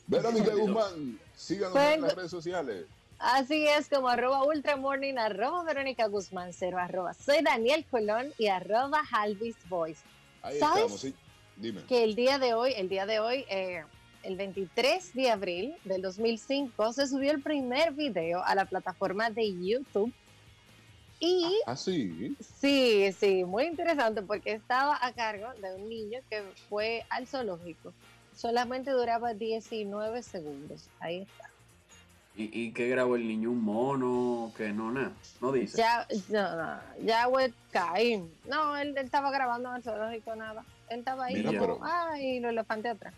Verónica 0.06 0.54
Guzmán, 0.54 1.18
síganos 1.34 1.72
Pues- 1.72 1.94
en 1.94 2.00
las 2.02 2.14
redes 2.14 2.30
sociales. 2.30 2.86
Así 3.18 3.66
es 3.66 3.88
como 3.88 4.08
arroba 4.08 4.44
ultramorning, 4.44 5.18
arroba 5.18 5.64
Verónica 5.64 6.06
Guzmán, 6.06 6.52
cero 6.52 6.78
arroba 6.78 7.12
soy 7.14 7.42
Daniel 7.42 7.84
Colón 7.90 8.32
y 8.38 8.46
arroba 8.48 9.02
Halvis 9.10 9.56
Voice. 9.68 10.02
Ahí 10.42 10.58
¿Sabes? 10.58 10.76
estamos, 10.82 11.00
sí. 11.00 11.14
Dime. 11.56 11.82
Que 11.84 12.04
el 12.04 12.14
día 12.14 12.38
de 12.38 12.54
hoy, 12.54 12.72
el 12.76 12.88
día 12.88 13.06
de 13.06 13.18
hoy, 13.20 13.44
eh, 13.48 13.82
el 14.22 14.36
23 14.36 15.14
de 15.14 15.30
abril 15.30 15.75
del 15.84 16.02
2005, 16.02 16.92
se 16.92 17.06
subió 17.06 17.30
el 17.32 17.42
primer 17.42 17.92
video 17.92 18.42
a 18.44 18.54
la 18.54 18.64
plataforma 18.66 19.30
de 19.30 19.52
YouTube. 19.54 20.12
Y 21.18 21.46
Ah, 21.66 21.76
sí. 21.76 22.36
sí, 22.60 23.10
sí, 23.18 23.44
muy 23.44 23.64
interesante 23.64 24.20
porque 24.20 24.52
estaba 24.52 24.98
a 25.00 25.12
cargo 25.12 25.46
de 25.62 25.75
un 25.75 25.88
niño 25.88 26.20
que 26.28 26.42
fue 26.68 27.04
al 27.08 27.26
zoológico. 27.26 27.94
Solamente 28.34 28.90
duraba 28.90 29.32
19 29.32 30.22
segundos. 30.22 30.90
Ahí 31.00 31.22
está. 31.22 31.48
¿Y, 32.36 32.50
y 32.66 32.72
qué 32.72 32.88
grabó 32.90 33.16
el 33.16 33.26
niño? 33.26 33.50
¿Un 33.50 33.62
mono? 33.62 34.52
Que 34.58 34.68
no, 34.75 34.92
nada. 34.92 35.12
No 35.40 35.52
dice. 35.52 35.78
Ya, 35.78 36.06
no, 36.28 36.54
no, 36.54 36.80
Yahweh 37.02 37.54
Caín. 37.72 38.30
No, 38.46 38.76
él, 38.76 38.88
él 38.88 38.98
estaba 39.06 39.30
grabando 39.30 39.70
en 39.70 39.76
el 39.76 39.82
zoológico 39.82 40.36
nada. 40.36 40.62
Él 40.88 41.00
estaba 41.00 41.26
ahí 41.26 41.34
Mira, 41.34 41.48
como, 41.50 41.60
pero- 41.60 41.78
ah, 41.82 42.20
y 42.20 42.40
los 42.40 42.50
elefantes 42.52 42.92
atrás. 42.92 43.14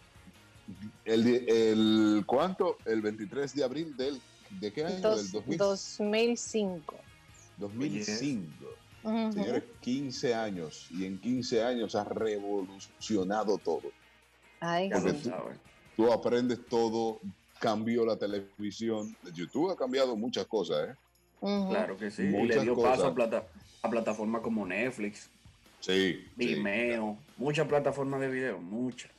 El, 1.04 1.26
el 1.48 2.22
¿Cuánto? 2.26 2.76
El 2.84 3.00
23 3.00 3.54
de 3.54 3.64
abril 3.64 3.96
del, 3.96 4.20
¿de 4.60 4.72
qué 4.72 4.84
año? 4.84 5.00
Dos- 5.00 5.32
del 5.32 5.32
2000 5.32 5.58
2005. 5.58 6.94
2005. 7.56 8.66
Ujú. 9.04 9.32
Señores, 9.32 9.62
15 9.80 10.34
años. 10.34 10.88
Y 10.90 11.04
en 11.06 11.18
15 11.20 11.62
años 11.62 11.94
ha 11.94 12.04
revolucionado 12.04 13.58
todo. 13.58 13.82
Ay, 14.60 14.90
porque 14.90 15.12
lo 15.12 15.18
sí. 15.18 15.30
tú- 15.96 16.12
aprendes 16.12 16.58
todo, 16.68 17.20
cambió 17.60 18.04
la 18.04 18.16
televisión. 18.16 19.16
YouTube 19.32 19.70
ha 19.70 19.76
cambiado 19.76 20.16
muchas 20.16 20.46
cosas, 20.46 20.90
¿eh? 20.90 20.94
Claro 21.40 21.96
que 21.96 22.10
sí. 22.10 22.22
Y 22.24 22.46
le 22.46 22.60
dio 22.60 22.74
cosas. 22.74 22.90
paso 22.96 23.06
a, 23.06 23.14
plata, 23.14 23.46
a 23.82 23.88
plataformas 23.90 24.42
como 24.42 24.66
Netflix, 24.66 25.30
Sí. 25.80 26.24
sí. 26.26 26.28
Vimeo, 26.36 27.18
muchas 27.36 27.66
plataformas 27.66 28.20
de 28.20 28.28
video, 28.28 28.58
muchas. 28.58 29.10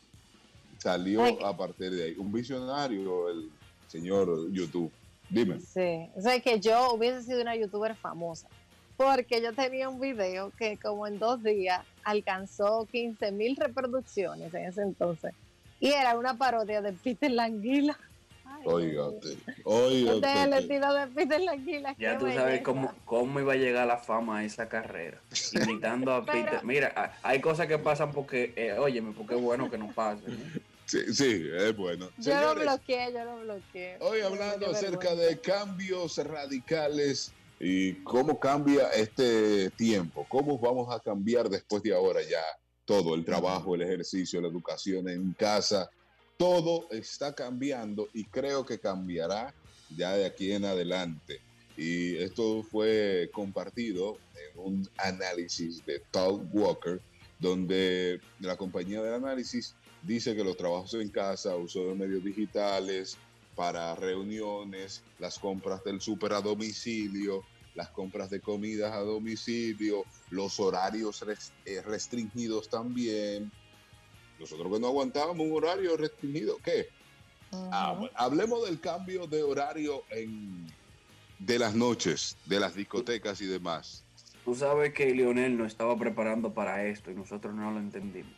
Salió 0.77 1.23
Ay. 1.23 1.37
a 1.43 1.55
partir 1.55 1.91
de 1.91 2.03
ahí. 2.05 2.15
Un 2.17 2.31
visionario, 2.31 3.29
el 3.29 3.49
señor 3.87 4.51
YouTube. 4.51 4.91
Dime. 5.29 5.59
Sí, 5.59 6.09
o 6.15 6.21
sea 6.21 6.39
que 6.39 6.59
yo 6.59 6.93
hubiese 6.93 7.23
sido 7.23 7.41
una 7.41 7.55
youtuber 7.55 7.95
famosa, 7.95 8.47
porque 8.97 9.41
yo 9.41 9.53
tenía 9.53 9.87
un 9.87 9.99
video 9.99 10.51
que 10.57 10.77
como 10.77 11.05
en 11.05 11.19
dos 11.19 11.43
días 11.43 11.85
alcanzó 12.03 12.87
15 12.91 13.31
mil 13.31 13.55
reproducciones 13.55 14.53
en 14.53 14.65
ese 14.65 14.81
entonces, 14.81 15.33
y 15.79 15.89
era 15.89 16.17
una 16.17 16.35
parodia 16.37 16.81
de 16.81 16.93
Peter 16.93 17.31
Languila. 17.31 17.97
El 18.65 20.09
usted. 20.15 20.53
estilo 20.53 20.93
de 20.93 21.07
Peter 21.07 21.41
Languila. 21.41 21.95
Ya 21.97 22.17
tú 22.17 22.25
sabes 22.25 22.45
belleza. 22.45 22.63
cómo, 22.63 22.93
cómo 23.05 23.39
iba 23.39 23.53
a 23.53 23.57
llegar 23.57 23.87
la 23.87 23.97
fama 23.97 24.39
a 24.39 24.43
esa 24.43 24.67
carrera. 24.69 25.19
Imitando 25.53 26.13
a 26.13 26.25
Pero- 26.25 26.45
Peter. 26.45 26.63
Mira, 26.63 27.17
hay 27.23 27.41
cosas 27.41 27.67
que 27.67 27.77
pasan 27.77 28.11
porque, 28.11 28.53
eh, 28.55 28.73
óyeme, 28.73 29.13
porque 29.15 29.35
es 29.35 29.41
bueno 29.41 29.69
que 29.69 29.77
no 29.77 29.87
pasen. 29.91 30.31
¿eh? 30.33 30.59
Sí, 30.85 31.13
sí, 31.13 31.47
es 31.55 31.75
bueno. 31.77 32.09
Yo 32.17 32.33
lo 32.33 32.39
Señores, 32.39 32.63
bloqueé, 32.63 33.13
yo 33.13 33.23
lo 33.25 33.39
bloqueé. 33.41 33.97
Hoy 33.99 34.21
hablando 34.21 34.71
acerca 34.71 35.09
vergüenza. 35.13 35.29
de 35.29 35.39
cambios 35.39 36.17
radicales 36.17 37.31
y 37.59 37.93
cómo 38.03 38.39
cambia 38.39 38.87
este 38.89 39.69
tiempo, 39.71 40.25
cómo 40.29 40.57
vamos 40.57 40.93
a 40.93 40.99
cambiar 40.99 41.49
después 41.49 41.83
de 41.83 41.93
ahora 41.93 42.21
ya 42.23 42.41
todo, 42.85 43.13
el 43.13 43.23
trabajo, 43.23 43.75
el 43.75 43.83
ejercicio, 43.83 44.41
la 44.41 44.47
educación 44.47 45.07
en 45.09 45.33
casa, 45.33 45.91
todo 46.39 46.88
está 46.89 47.36
cambiando 47.36 48.08
y 48.13 48.24
creo 48.24 48.65
que 48.65 48.79
cambiará 48.79 49.53
ya 49.98 50.13
de 50.13 50.25
aquí 50.25 50.53
en 50.53 50.63
adelante. 50.63 51.41
Y 51.75 52.15
esto 52.15 52.63
fue 52.63 53.29
compartido 53.34 54.17
en 54.36 54.60
un 54.60 54.89
análisis 54.98 55.86
de 55.86 56.00
Todd 56.12 56.41
Walker, 56.53 57.01
donde 57.39 58.22
la 58.39 58.55
compañía 58.55 59.01
del 59.01 59.15
análisis 59.15 59.75
dice 60.01 60.34
que 60.34 60.46
los 60.46 60.55
trabajos 60.55 60.93
en 60.93 61.10
casa, 61.10 61.58
uso 61.58 61.89
de 61.89 61.96
medios 61.96 62.24
digitales, 62.24 63.17
para 63.58 63.93
reuniones, 63.96 65.03
las 65.19 65.39
compras 65.39 65.84
del 65.84 66.00
súper 66.00 66.31
a 66.31 66.39
domicilio, 66.39 67.43
las 67.75 67.89
compras 67.89 68.29
de 68.29 68.39
comidas 68.39 68.93
a 68.93 69.00
domicilio, 69.00 70.05
los 70.29 70.58
horarios 70.62 71.22
eh, 71.65 71.81
restringidos 71.81 72.69
también. 72.69 73.51
Nosotros 74.39 74.72
que 74.72 74.79
no 74.79 74.88
aguantábamos 74.88 75.46
un 75.46 75.53
horario 75.53 75.98
restringido, 75.98 76.58
¿qué? 76.63 76.88
Ah, 77.51 78.00
hablemos 78.15 78.65
del 78.65 78.79
cambio 78.79 79.27
de 79.27 79.43
horario 79.43 80.03
en, 80.12 80.67
de 81.39 81.60
las 81.60 81.74
noches, 81.75 82.38
de 82.46 82.60
las 82.60 82.75
discotecas 82.75 83.41
y 83.41 83.46
demás. 83.48 84.03
Tú 84.46 84.55
sabes 84.55 84.93
que 84.93 85.13
Lionel 85.13 85.58
no 85.58 85.65
estaba 85.65 85.98
preparando 85.98 86.53
para 86.53 86.86
esto 86.86 87.12
y 87.12 87.15
nosotros 87.15 87.53
no 87.53 87.72
lo 87.72 87.79
entendimos. 87.79 88.31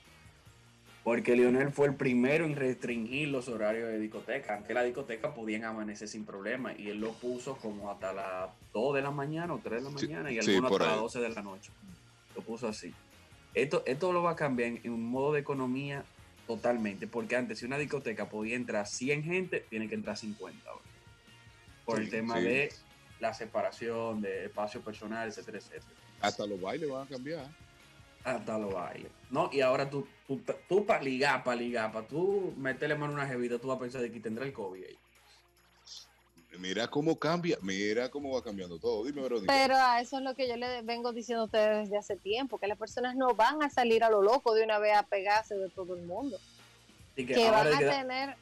Porque 1.03 1.36
Lionel 1.36 1.72
fue 1.72 1.88
el 1.88 1.96
primero 1.96 2.46
en 2.46 2.55
restringir 2.55 3.29
los 3.29 3.48
horarios 3.48 3.89
de 3.89 3.98
discoteca. 3.98 4.55
Antes 4.55 4.74
la 4.74 4.84
discoteca 4.84 5.34
podían 5.34 5.63
amanecer 5.63 6.08
sin 6.08 6.25
problema 6.25 6.74
y 6.77 6.89
él 6.89 7.00
lo 7.00 7.12
puso 7.13 7.58
como 7.58 7.89
hasta 7.89 8.13
las 8.13 8.50
2 8.74 8.96
de 8.96 9.01
la 9.01 9.10
mañana 9.12 9.53
o 9.53 9.60
3 9.63 9.84
de 9.84 9.91
la 9.91 9.98
Sí, 9.98 10.08
mañana 10.08 10.31
y 10.31 10.38
algunos 10.39 10.72
hasta 10.72 10.84
las 10.84 10.93
ahí. 10.93 11.00
12 11.00 11.20
de 11.20 11.29
la 11.29 11.41
noche. 11.41 11.72
Lo 12.36 12.41
puso 12.43 12.67
así. 12.67 12.93
Esto, 13.53 13.84
esto 13.86 14.13
lo 14.13 14.24
va 14.24 14.31
a 14.31 14.36
cambiar 14.36 14.70
en, 14.70 14.81
en 14.84 14.93
un 14.93 15.05
modo 15.10 15.34
de 15.34 15.41
economía 15.41 16.05
totalmente. 16.48 17.08
Porque 17.08 17.36
antes 17.36 17.60
si 17.60 17.65
una 17.65 17.77
discoteca 17.77 18.29
podía 18.29 18.55
entrar 18.55 18.88
100 18.88 19.24
gente, 19.24 19.65
tiene 19.70 19.88
que 19.88 19.96
entrar 19.96 20.17
50 20.17 20.70
ahora. 20.70 20.86
Por 21.86 22.00
el 22.00 22.10
tema 22.10 22.38
sí. 22.38 22.43
de 22.43 22.74
la 23.20 23.34
separación, 23.34 24.22
de 24.22 24.46
espacio 24.46 24.81
personal, 24.81 25.27
etcétera, 25.29 25.60
etcétera 25.60 25.86
Hasta 26.22 26.46
los 26.46 26.60
bailes 26.60 26.89
van 26.89 27.05
a 27.05 27.10
cambiar. 27.10 27.46
hasta 28.24 28.58
los 28.58 28.74
bailes. 28.74 29.12
No, 29.29 29.50
y 29.51 29.62
ahora 29.62 29.89
tú, 29.89 30.08
tú, 30.27 30.41
tú 30.67 30.86
para 30.86 31.01
ligar, 31.01 31.43
para 31.43 31.58
ligar, 31.58 31.91
para 31.91 32.08
tú 32.08 32.53
meterle 32.58 32.96
mano 32.96 33.13
a 33.13 33.15
una 33.15 33.27
jevita, 33.27 33.60
tú 33.60 33.67
vas 33.67 33.77
a 33.77 33.81
pensar 33.81 34.01
de 34.01 34.12
que 34.12 34.20
tendrá 34.20 34.46
el 34.46 34.53
COVID 34.53 34.84
ahí. 34.84 34.98
Mira 36.60 36.88
cómo 36.88 37.17
cambia, 37.17 37.58
mira 37.62 38.10
cómo 38.10 38.34
va 38.34 38.43
cambiando 38.43 38.77
todo. 38.77 39.05
Dime, 39.05 39.22
Verónica. 39.22 39.51
Pero 39.53 39.75
a 39.77 40.01
eso 40.01 40.17
es 40.17 40.24
lo 40.24 40.36
que 40.36 40.48
yo 40.48 40.58
le 40.58 40.81
vengo 40.84 41.12
diciendo 41.13 41.43
a 41.43 41.46
ustedes 41.46 41.84
desde 41.86 41.98
hace 41.98 42.15
tiempo, 42.17 42.58
que 42.58 42.67
las 42.67 42.77
personas 42.77 43.15
no 43.15 43.34
van 43.36 43.63
a 43.63 43.70
salir 43.70 44.03
a 44.03 44.10
lo 44.10 44.22
loco 44.22 44.53
de 44.53 44.63
una 44.63 44.77
vez 44.77 44.96
a 44.96 45.03
pegarse 45.03 45.55
de 45.55 45.70
todo 45.70 45.96
el 45.96 46.01
mundo. 46.03 46.38
Así 47.13 47.25
que, 47.25 47.50
van 47.50 47.67
a 47.74 47.77
que 47.79 47.86
da- 47.86 47.91
tener... 48.01 48.36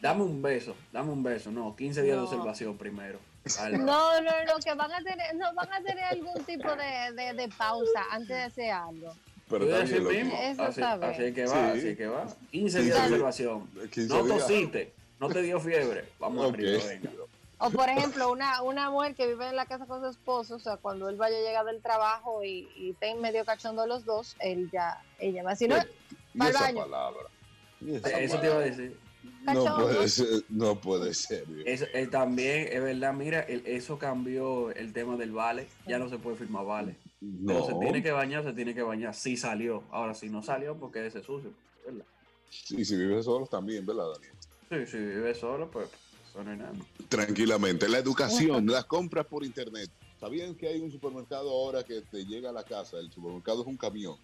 dame 0.00 0.22
un 0.22 0.40
beso, 0.42 0.74
dame 0.92 1.12
un 1.12 1.22
beso. 1.22 1.50
No, 1.50 1.76
15 1.76 2.02
días 2.02 2.16
No. 2.16 2.22
de 2.22 2.28
observación 2.28 2.76
primero. 2.76 3.18
No, 3.70 4.20
no, 4.22 4.30
no, 4.44 4.56
que 4.64 4.74
van 4.74 4.92
a 4.92 4.98
tener, 5.04 5.36
no 5.36 5.54
van 5.54 5.72
a 5.72 5.80
tener 5.80 6.02
algún 6.04 6.42
tipo 6.44 6.68
de, 6.74 7.12
de, 7.14 7.32
de 7.34 7.48
pausa 7.56 8.02
antes 8.10 8.28
de 8.28 8.42
hacer 8.42 8.70
algo. 8.72 9.14
Pero 9.48 9.66
bien, 9.66 9.98
loco. 10.02 10.10
mismo. 10.10 10.36
Eso 10.42 10.62
así, 10.64 10.82
así 10.82 11.32
que 11.32 11.46
va, 11.46 11.72
Sí. 11.72 11.78
así 11.78 11.96
que 11.96 12.06
va. 12.08 12.26
15 12.50 12.82
días 12.82 12.96
de 12.96 13.02
observación. 13.04 13.70
15 13.92 14.08
No 14.08 14.24
tosiste, 14.26 14.92
no 15.20 15.28
te 15.28 15.42
dio 15.42 15.60
fiebre. 15.60 16.06
Vamos 16.18 16.44
Ok. 16.46 16.54
arriba, 16.54 16.82
venga. 16.88 17.10
O 17.58 17.70
por 17.70 17.88
ejemplo, 17.88 18.30
una, 18.30 18.62
una 18.62 18.90
mujer 18.90 19.14
que 19.14 19.26
vive 19.26 19.48
en 19.48 19.56
la 19.56 19.66
casa 19.66 19.86
con 19.86 20.02
su 20.02 20.10
esposo, 20.10 20.56
o 20.56 20.58
sea, 20.58 20.76
cuando 20.76 21.08
él 21.08 21.16
vaya 21.16 21.38
a 21.38 21.40
llegar 21.40 21.64
del 21.64 21.80
trabajo 21.80 22.44
y, 22.44 22.68
y 22.76 22.90
estén 22.90 23.20
medio 23.20 23.44
cachondo 23.44 23.86
los 23.86 24.04
dos, 24.04 24.36
él 24.40 24.68
ya, 24.70 25.02
ella 25.18 25.42
va 25.42 25.50
a 25.50 25.52
decir, 25.54 25.70
no, 25.70 25.76
Pa'l 26.38 26.50
esa 26.50 26.60
baño. 26.60 26.80
palabra. 26.82 27.22
Esa 27.80 28.20
Eso 28.20 28.40
te 28.40 28.46
iba 28.46 28.56
a 28.56 28.60
decir. 28.60 28.98
No 29.42 29.74
puede 29.76 30.08
ser, 30.08 30.26
no 30.50 30.80
puede 30.80 31.14
ser. 31.14 31.44
Eso, 31.64 31.86
eh, 31.94 32.06
también 32.06 32.68
es 32.70 32.82
verdad, 32.82 33.12
mira, 33.14 33.40
el- 33.40 33.66
eso 33.66 33.98
cambió 33.98 34.70
el 34.70 34.92
tema 34.92 35.16
del 35.16 35.32
vale. 35.32 35.68
Ya 35.86 35.98
no 35.98 36.08
se 36.08 36.18
puede 36.18 36.36
firmar 36.36 36.64
vale. 36.66 36.96
Pero 37.46 37.64
se 37.64 37.72
No, 37.72 37.80
tiene 37.80 38.02
que 38.02 38.12
bañar, 38.12 38.44
se 38.44 38.52
tiene 38.52 38.74
que 38.74 38.82
bañar. 38.82 39.14
Si 39.14 39.36
salió. 39.36 39.82
Ahora, 39.90 40.14
si 40.14 40.28
no 40.28 40.42
salió, 40.42 40.78
porque 40.78 41.06
ese 41.06 41.22
sucio. 41.22 41.52
¿verdad? 41.84 42.04
y 42.70 42.84
si 42.84 42.96
vives 42.96 43.24
solo 43.24 43.46
también, 43.46 43.84
¿verdad, 43.84 44.04
Daniel? 44.12 44.34
Sí, 44.70 44.86
si 44.92 44.98
vive 44.98 45.34
solo, 45.34 45.70
pues 45.70 45.88
eso 46.36 46.44
no 46.44 46.52
es 46.52 46.58
nada. 46.58 46.72
Tranquilamente. 47.08 47.88
La 47.88 47.98
educación, 47.98 48.66
las 48.66 48.84
compras 48.84 49.26
por 49.26 49.44
internet. 49.44 49.90
¿Sabían 50.20 50.54
que 50.54 50.68
hay 50.68 50.80
un 50.80 50.90
supermercado 50.90 51.50
ahora 51.50 51.82
que 51.82 52.02
te 52.02 52.24
llega 52.24 52.50
a 52.50 52.52
la 52.52 52.64
casa? 52.64 52.98
El 52.98 53.10
supermercado 53.10 53.62
es 53.62 53.66
un 53.66 53.76
camión. 53.76 54.16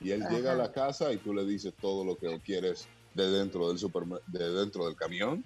Y 0.00 0.10
él 0.12 0.22
llega 0.30 0.52
a 0.52 0.56
la 0.56 0.72
casa 0.72 1.12
y 1.12 1.18
tú 1.18 1.34
le 1.34 1.44
dices 1.44 1.74
todo 1.80 2.04
lo 2.04 2.16
que 2.16 2.40
quieres 2.40 2.86
de 3.14 3.30
dentro 3.30 3.68
del 3.68 3.78
supermer- 3.78 4.22
de 4.26 4.50
dentro 4.52 4.86
del 4.86 4.96
camión. 4.96 5.44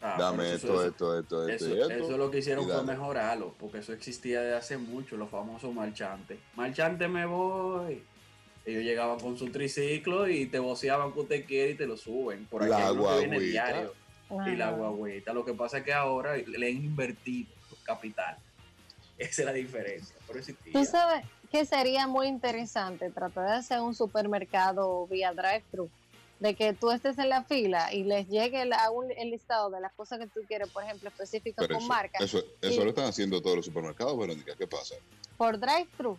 Ah, 0.00 0.16
Dame 0.18 0.54
esto, 0.54 0.84
esto, 0.84 1.18
esto, 1.18 1.48
esto, 1.48 1.66
Eso, 1.72 1.82
esto. 1.92 2.04
eso 2.04 2.18
lo 2.18 2.30
que 2.30 2.38
hicieron 2.38 2.64
fue 2.68 2.82
mejorarlo, 2.82 3.54
porque 3.58 3.78
eso 3.78 3.92
existía 3.92 4.42
desde 4.42 4.56
hace 4.56 4.76
mucho, 4.76 5.16
los 5.16 5.30
famosos 5.30 5.72
marchantes. 5.72 6.38
Marchante 6.56 7.08
me 7.08 7.24
voy. 7.24 8.02
Ellos 8.66 8.82
llegaban 8.82 9.18
con 9.20 9.38
su 9.38 9.50
triciclo 9.50 10.28
y 10.28 10.46
te 10.46 10.58
voceaban 10.58 11.12
que 11.12 11.20
usted 11.20 11.44
quiere 11.46 11.70
y 11.72 11.74
te 11.74 11.86
lo 11.86 11.96
suben. 11.96 12.46
Por 12.46 12.66
La 12.66 12.76
aquí 12.76 12.86
hay 12.86 12.92
uno 12.96 13.08
que 13.08 13.18
viene 13.20 13.40
diario. 13.40 13.92
Y 14.46 14.56
la 14.56 14.70
guagüita. 14.70 15.32
Lo 15.32 15.44
que 15.44 15.54
pasa 15.54 15.78
es 15.78 15.84
que 15.84 15.92
ahora 15.92 16.36
le 16.36 16.66
han 16.68 16.76
invertido 16.76 17.50
capital. 17.84 18.36
Esa 19.18 19.42
es 19.42 19.46
la 19.46 19.52
diferencia. 19.52 20.16
Por 20.26 20.36
eso 20.38 20.50
existía. 20.52 20.72
Tú 20.72 20.84
sabes 20.84 21.24
que 21.52 21.64
sería 21.66 22.06
muy 22.06 22.26
interesante 22.26 23.10
tratar 23.10 23.46
de 23.48 23.52
hacer 23.56 23.80
un 23.80 23.94
supermercado 23.94 25.06
vía 25.06 25.32
drive-thru, 25.32 25.88
de 26.40 26.54
que 26.56 26.72
tú 26.72 26.90
estés 26.90 27.16
en 27.18 27.28
la 27.28 27.44
fila 27.44 27.92
y 27.92 28.02
les 28.02 28.28
llegue 28.28 28.62
el, 28.62 28.72
a 28.72 28.90
un- 28.90 29.12
el 29.12 29.30
listado 29.30 29.70
de 29.70 29.80
las 29.80 29.92
cosas 29.92 30.18
que 30.18 30.26
tú 30.26 30.40
quieres, 30.48 30.68
por 30.70 30.82
ejemplo, 30.82 31.08
específicas 31.10 31.64
Pero 31.64 31.74
con 31.76 31.84
eso, 31.84 31.88
marca, 31.88 32.18
eso, 32.24 32.38
eso 32.60 32.80
Y- 32.80 32.84
lo 32.84 32.88
están 32.90 33.04
haciendo 33.06 33.40
todos 33.40 33.56
los 33.56 33.66
supermercados, 33.66 34.18
Verónica. 34.18 34.54
¿Qué 34.58 34.66
pasa? 34.66 34.96
por 35.36 35.58
drive-thru. 35.58 36.16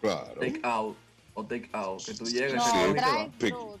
Claro. 0.00 0.40
Take 0.40 0.60
out 0.62 0.96
o 1.36 1.44
take 1.44 1.68
out. 1.74 2.02
Que 2.04 2.14
tú 2.14 2.24
llegues 2.24 2.54
No, 2.54 2.64
Sí. 2.64 2.70
te- 3.38 3.50
No, 3.50 3.76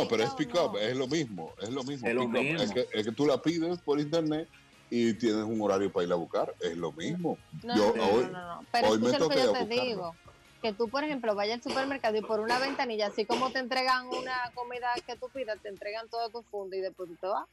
take 0.00 0.06
pero 0.10 0.22
es 0.24 0.30
pick 0.34 0.50
up, 0.54 0.72
no. 0.74 0.78
es 0.78 0.96
lo 0.96 1.06
mismo, 1.06 1.52
es 1.62 1.70
lo 1.70 1.82
mismo. 1.84 2.06
Es 2.08 2.14
lo 2.14 2.20
pick 2.22 2.28
up. 2.30 2.40
mismo. 2.42 2.60
Es, 2.62 2.72
que, 2.72 2.88
es 2.92 3.04
que 3.06 3.12
tú 3.12 3.26
la 3.26 3.40
pides 3.40 3.78
por 3.80 3.98
internet 4.00 4.48
y 4.90 5.14
tienes 5.14 5.44
un 5.44 5.60
horario 5.62 5.90
para 5.92 6.06
ir 6.06 6.12
a 6.12 6.16
buscar, 6.16 6.52
es 6.60 6.76
lo 6.76 6.92
mismo. 6.92 7.38
No, 7.62 7.76
Yo 7.76 7.94
no, 7.96 8.04
hoy- 8.08 8.24
no, 8.24 8.30
no, 8.32 8.54
no. 8.56 8.66
Pero 8.72 8.88
hoy 8.88 8.98
me 8.98 9.06
lo 9.06 9.12
que 9.12 9.18
toca 9.18 9.34
yo 9.36 9.52
te 9.52 9.58
buscarlo. 9.60 9.82
digo. 9.84 10.14
Que 10.62 10.72
tú, 10.72 10.88
por 10.88 11.04
ejemplo, 11.04 11.34
vayas 11.34 11.56
al 11.58 11.62
supermercado 11.62 12.16
y 12.16 12.22
por 12.22 12.40
una 12.40 12.58
ventanilla, 12.58 13.06
así 13.08 13.24
como 13.24 13.50
te 13.52 13.60
entregan 13.60 14.08
una 14.08 14.50
comida 14.54 14.88
que 15.06 15.14
tú 15.16 15.28
pidas, 15.32 15.58
te 15.62 15.68
entregan 15.68 16.08
todo 16.08 16.28
tu 16.30 16.42
fondo 16.42 16.74
y 16.76 16.80
después 16.80 17.08
tú 17.08 17.14
te 17.20 17.26
vas. 17.28 17.46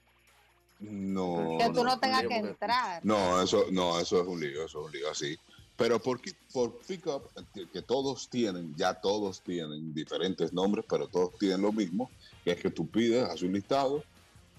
No, 0.80 1.58
que 1.60 1.66
tú 1.68 1.84
no, 1.84 1.92
no 1.92 2.00
tengas 2.00 2.24
que 2.28 2.36
entrar. 2.38 3.00
no, 3.06 3.42
eso, 3.42 3.66
no, 3.72 4.00
eso 4.00 4.22
es 4.22 4.28
un 4.28 4.40
lío, 4.40 4.66
eso 4.66 4.80
es 4.82 4.86
un 4.88 4.92
lío 4.92 5.10
así. 5.12 5.38
Pero 5.84 6.00
por, 6.02 6.22
por 6.54 6.86
pick 6.86 7.08
up, 7.08 7.24
que- 7.54 7.70
que 7.70 7.82
todos 7.82 8.30
tienen, 8.30 8.74
ya 8.74 9.02
todos 9.02 9.44
tienen 9.44 9.94
diferentes 9.94 10.54
nombres, 10.54 10.86
pero 10.88 11.10
todos 11.10 11.32
tienen 11.38 11.62
lo 11.62 11.74
mismo, 11.74 12.13
que 12.42 12.52
es 12.54 12.62
que 12.62 12.72
tú 12.72 12.90
pides, 12.90 13.22
haces 13.24 13.44
un 13.44 13.52
listado 13.52 14.08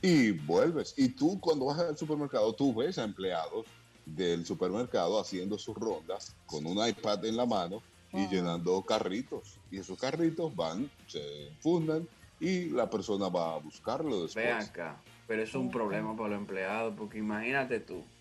y 0.03 0.33
vuelves. 0.33 0.93
Y 0.99 1.17
tú 1.17 1.41
cuando 1.41 1.65
vas 1.65 1.79
al 1.79 1.97
supermercado, 1.97 2.55
tú 2.55 2.75
ves 2.75 2.99
a 2.99 3.05
empleados 3.05 3.75
del 4.05 4.45
supermercado 4.45 5.19
haciendo 5.19 5.57
sus 5.59 5.75
rondas 5.77 6.37
con 6.45 6.67
un 6.67 6.87
iPad 6.87 7.25
en 7.25 7.39
la 7.39 7.47
mano 7.47 7.87
y 8.13 8.29
llenando 8.29 8.85
carritos. 8.85 9.63
Y 9.71 9.79
esos 9.79 9.97
carritos 9.97 10.55
van, 10.55 10.93
se 11.07 11.57
fundan 11.63 12.07
y 12.39 12.69
la 12.69 12.91
persona 12.91 13.31
va 13.31 13.55
a 13.55 13.61
buscarlo 13.61 14.25
después. 14.25 14.45
Ven 14.45 14.53
acá, 14.57 15.07
pero 15.27 15.43
es 15.43 15.55
un 15.55 15.71
problema 15.71 16.15
para 16.15 16.29
los 16.29 16.39
empleados, 16.39 16.95
porque 16.99 17.17
imagínate 17.17 17.81
tú, 17.81 18.14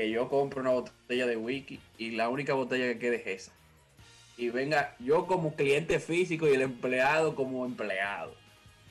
que 0.00 0.10
yo 0.10 0.30
compro 0.30 0.62
una 0.62 0.70
botella 0.70 1.26
de 1.26 1.36
wiki 1.36 1.78
y 1.98 2.12
la 2.12 2.30
única 2.30 2.54
botella 2.54 2.86
que 2.86 2.98
quede 2.98 3.16
es 3.16 3.42
esa. 3.42 3.52
Y 4.38 4.48
venga, 4.48 4.96
yo 4.98 5.26
como 5.26 5.54
cliente 5.54 6.00
físico 6.00 6.48
y 6.48 6.54
el 6.54 6.62
empleado 6.62 7.34
como 7.34 7.66
empleado. 7.66 8.34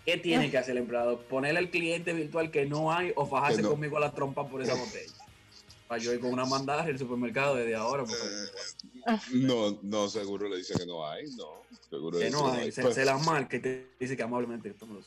¿Qué 0.06 0.18
tiene 0.18 0.51
que 0.51 0.60
hacer 0.60 0.74
el 0.74 0.84
empleado? 0.84 1.20
Ponerle 1.22 1.58
al 1.58 1.72
cliente 1.72 2.13
virtual 2.13 2.51
que 2.51 2.68
no 2.68 2.92
hay 2.92 3.12
o 3.16 3.25
fajarse 3.25 3.64
no. 3.64 3.72
conmigo 3.72 3.98
a 3.98 4.01
la 4.01 4.14
trompa 4.14 4.48
por 4.48 4.62
esa 4.62 4.75
botella. 4.75 5.12
Para 5.88 6.00
yo 6.00 6.14
ir 6.14 6.20
con 6.20 6.31
una 6.31 6.46
mandada 6.46 6.83
al 6.83 7.00
supermercado 7.00 7.55
desde 7.55 7.74
ahora. 7.74 8.03
porque- 8.05 9.24
No, 9.33 9.79
no, 9.81 10.07
seguro 10.10 10.48
le 10.48 10.57
dice 10.57 10.75
que 10.77 10.86
no 10.86 11.07
hay, 11.07 11.25
no. 11.31 11.64
Seguro 11.90 12.20
que 12.20 12.25
dice 12.25 12.38
no 12.38 12.51
hay, 12.51 12.72
se, 12.72 12.83
Pues, 12.83 12.94
se 12.94 13.03
la 13.03 13.18
marca 13.18 13.57
y 13.57 13.60
te 13.62 13.88
dice 14.00 14.16
que 14.16 14.22
amablemente 14.22 14.72
tómalo. 14.75 15.01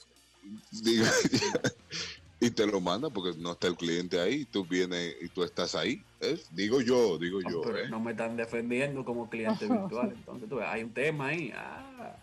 y 2.43 2.51
te 2.51 2.67
lo 2.67 2.81
manda 2.81 3.09
porque 3.09 3.39
no 3.39 3.53
está 3.53 3.69
el 3.69 3.77
cliente 3.77 4.19
ahí, 4.21 4.45
tú 4.47 4.65
vienes 4.65 5.15
y 5.21 5.29
tú 5.29 5.45
estás 5.45 5.77
ahí. 5.77 6.03
¿eh? 6.21 6.43
Digo 6.51 6.81
yo, 6.81 7.17
digo 7.17 7.41
No, 7.41 7.49
yo. 7.51 7.61
pero 7.63 7.79
¿eh? 7.79 7.89
no 7.89 8.01
me 8.01 8.11
están 8.11 8.37
defendiendo 8.37 9.05
como 9.05 9.31
cliente 9.31 9.69
virtual. 9.69 10.11
Entonces, 10.13 10.49
tú 10.49 10.57
ves, 10.57 10.67
hay 10.69 10.83
un 10.83 10.93
tema 10.93 11.29
ahí. 11.29 11.53
Ah, 11.55 12.17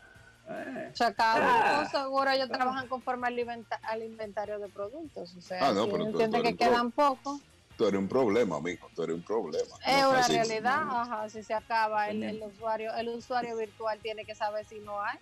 eh. 0.50 0.90
Chacao, 0.94 1.38
Ah. 1.42 1.88
seguro 1.90 2.30
ellos 2.32 2.50
trabajan 2.50 2.90
conforme 2.90 3.28
al, 3.28 3.40
inventa- 3.40 3.80
al 3.82 4.04
inventario 4.04 4.60
de 4.60 4.68
productos. 4.68 5.34
O 5.38 5.42
sea, 5.42 5.70
Ah, 5.70 5.72
no, 5.74 5.86
si 5.86 5.92
pero 5.92 6.04
tú- 6.04 6.10
entiende 6.10 6.38
tú 6.40 6.44
que 6.44 6.56
quedan 6.58 6.92
pocos. 6.92 7.40
Tú 7.78 7.86
eres 7.88 7.98
un 7.98 8.10
problema, 8.10 8.60
mijo, 8.60 8.90
tú 8.94 9.04
eres 9.04 9.16
un 9.16 9.24
problema. 9.24 9.74
Es 9.88 10.02
No 10.02 10.10
una 10.10 10.28
realidad, 10.28 10.82
ajá, 10.90 11.30
si 11.30 11.42
se 11.44 11.54
acaba 11.54 12.10
el, 12.10 12.22
el 12.24 12.44
usuario, 12.44 12.94
el 12.96 13.08
usuario 13.08 13.56
virtual 13.56 13.98
tiene 14.02 14.26
que 14.26 14.36
saber 14.36 14.66
si 14.66 14.80
no 14.80 15.02
hay. 15.02 15.18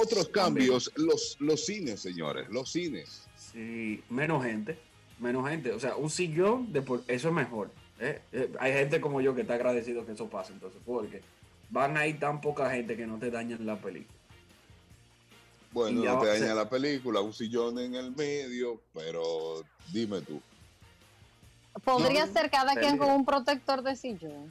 Otros 0.00 0.28
cambios, 0.28 0.90
los, 0.96 1.36
los 1.40 1.66
cines, 1.66 2.00
señores, 2.00 2.48
los 2.48 2.70
cines. 2.72 3.24
Sí, 3.52 4.02
menos 4.10 4.42
gente. 4.44 4.78
Menos 5.18 5.48
gente. 5.48 5.72
O 5.72 5.80
sea, 5.80 5.96
un 5.96 6.10
sillón, 6.10 6.72
de 6.72 6.82
por- 6.82 7.02
eso 7.08 7.28
es 7.28 7.34
mejor. 7.34 7.70
¿eh? 8.00 8.20
Eh, 8.32 8.52
Hay 8.58 8.72
gente 8.72 9.00
como 9.00 9.20
yo 9.20 9.34
que 9.34 9.42
está 9.42 9.54
agradecido 9.54 10.04
que 10.06 10.12
eso 10.12 10.28
pase. 10.28 10.52
Entonces, 10.52 10.80
porque 10.84 11.20
van 11.70 11.96
a 11.96 12.06
ir 12.06 12.18
tan 12.18 12.40
poca 12.40 12.70
gente 12.70 12.96
que 12.96 13.06
no 13.06 13.18
te 13.18 13.30
dañan 13.30 13.64
la 13.66 13.76
película. 13.76 14.18
Bueno, 15.72 16.04
no 16.04 16.18
te 16.20 16.26
daña 16.26 16.54
la 16.54 16.68
película, 16.68 17.20
un 17.20 17.32
sillón 17.32 17.78
en 17.78 17.94
el 17.94 18.10
medio, 18.14 18.80
pero 18.92 19.62
dime 19.90 20.20
tú. 20.20 20.40
Podría 21.84 22.26
No, 22.26 22.32
ser 22.32 22.50
cada 22.50 22.74
quien 22.74 22.98
con 22.98 23.10
un 23.10 23.24
protector 23.24 23.82
de 23.82 23.96
sillón. 23.96 24.50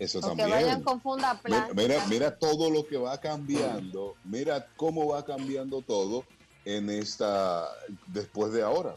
Eso 0.00 0.18
O 0.18 0.22
que 0.22 0.26
también. 0.28 0.50
vayan 0.50 0.82
con 0.82 1.00
funda 1.00 1.34
Mira, 1.44 1.66
plástica. 1.68 1.74
mira, 1.82 2.06
mira 2.08 2.36
todo 2.38 2.70
lo 2.70 2.86
que 2.86 2.96
va 2.96 3.20
cambiando, 3.20 4.16
mira 4.24 4.66
cómo 4.76 5.06
va 5.08 5.24
cambiando 5.24 5.82
todo 5.82 6.24
en 6.68 6.90
esta, 6.90 7.66
después 8.08 8.52
de 8.52 8.62
ahora. 8.62 8.94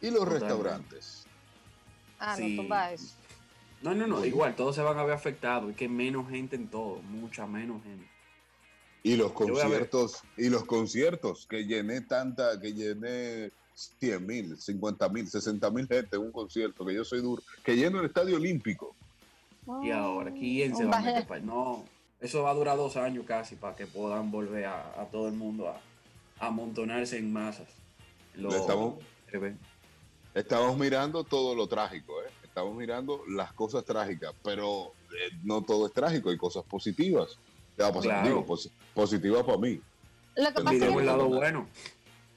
Y 0.00 0.10
los 0.10 0.20
Totalmente. 0.20 0.46
restaurantes. 0.46 1.26
Ah, 2.20 2.36
Sí. 2.36 2.54
no, 2.54 2.62
tumba 2.62 2.92
eso. 2.92 3.14
No, 3.82 3.94
no, 3.94 4.06
no. 4.06 4.24
Igual, 4.24 4.54
todos 4.54 4.76
se 4.76 4.82
van 4.82 4.96
a 4.98 5.02
ver 5.02 5.14
afectados. 5.14 5.70
Y 5.72 5.74
que 5.74 5.88
menos 5.88 6.30
gente 6.30 6.54
en 6.54 6.68
todo. 6.68 7.02
Mucha 7.02 7.46
menos 7.46 7.82
gente. 7.82 8.08
Y 9.02 9.16
los 9.16 9.32
conciertos, 9.32 10.22
y 10.36 10.48
los 10.48 10.64
conciertos, 10.64 11.46
que 11.46 11.66
llené 11.66 12.00
tanta, 12.02 12.58
que 12.60 12.72
llené 12.72 13.50
100 13.74 14.26
mil, 14.26 14.56
50 14.56 15.08
mil, 15.10 15.28
60 15.28 15.68
mil 15.70 15.86
gente 15.88 16.16
en 16.16 16.22
un 16.22 16.32
concierto, 16.32 16.86
que 16.86 16.94
yo 16.94 17.04
soy 17.04 17.20
duro, 17.20 17.42
que 17.62 17.76
lleno 17.76 18.00
el 18.00 18.06
estadio 18.06 18.36
olímpico. 18.36 18.94
Y 19.82 19.90
ahora, 19.90 20.30
¿quién 20.32 20.74
se 20.76 20.84
va 20.84 20.98
a 20.98 21.00
meter 21.02 21.42
No, 21.42 21.84
eso 22.20 22.42
va 22.44 22.52
a 22.52 22.54
durar 22.54 22.76
dos 22.78 22.96
años 22.96 23.24
casi 23.26 23.56
para 23.56 23.74
que 23.76 23.86
puedan 23.86 24.30
volver 24.30 24.66
a, 24.66 25.02
a 25.02 25.06
todo 25.06 25.28
el 25.28 25.34
mundo 25.34 25.68
a 25.68 25.78
amontonarse 26.38 27.18
en 27.18 27.32
masas. 27.32 27.68
Los 28.34 28.54
Estamos-. 28.54 28.94
Estamos 30.34 30.76
mirando 30.76 31.22
todo 31.24 31.54
lo 31.54 31.66
trágico, 31.68 32.20
¿eh? 32.22 32.30
estamos 32.42 32.74
mirando 32.76 33.22
las 33.28 33.52
cosas 33.52 33.84
trágicas, 33.84 34.32
pero 34.42 34.92
eh, 35.12 35.30
no 35.42 35.62
todo 35.62 35.86
es 35.86 35.92
trágico, 35.92 36.30
hay 36.30 36.36
cosas 36.36 36.64
positivas. 36.64 37.36
Ya, 37.76 37.92
pues, 37.92 38.04
Claro. 38.04 38.26
digo, 38.28 38.46
posi- 38.46 38.70
positivas 38.94 39.42
para 39.44 39.58
mí. 39.58 39.80
Lo 40.36 40.46
que 40.46 40.52
pasa 40.52 40.60
es 40.60 40.72
Miremos 40.74 40.94
que 40.94 41.00
el 41.00 41.06
lado 41.06 41.28
no- 41.28 41.36
bueno. 41.36 41.68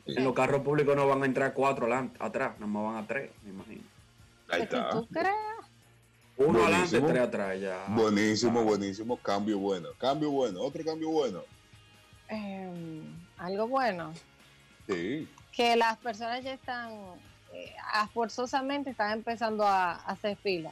Sí. 0.06 0.14
En 0.16 0.24
los 0.24 0.34
carros 0.34 0.62
públicos 0.62 0.96
no 0.96 1.08
van 1.08 1.22
a 1.24 1.26
entrar 1.26 1.54
cuatro 1.54 1.86
adelante, 1.86 2.18
atrás, 2.20 2.54
nada 2.60 2.68
más 2.72 2.84
van 2.94 3.04
a 3.04 3.08
tres, 3.08 3.32
me 3.44 3.50
imagino. 3.50 3.82
Ahí 4.50 4.62
está. 4.62 4.90
tú 4.92 5.08
creas. 5.08 5.36
Uno 6.38 6.64
adelante, 6.64 7.02
tres 7.02 7.22
atrás 7.22 7.60
ya. 7.60 7.86
Buenísimo, 7.90 8.60
Ah, 8.60 8.64
buenísimo, 8.64 9.18
cambio 9.18 9.58
bueno. 9.60 9.90
Cambio 9.98 10.32
bueno, 10.32 10.62
otro 10.62 10.84
cambio 10.86 11.10
bueno. 11.10 11.42
em, 12.30 13.04
algo 13.38 13.67
bueno. 13.67 14.13
Sí, 14.88 15.28
que 15.52 15.76
las 15.76 15.97
personas 15.97 16.43
ya 16.43 16.54
están 16.54 16.91
eh, 17.54 17.73
forzosamente 18.13 18.91
están 18.91 19.12
empezando 19.12 19.65
a, 19.67 19.91
a 19.93 20.12
hacer 20.12 20.38
fila, 20.38 20.71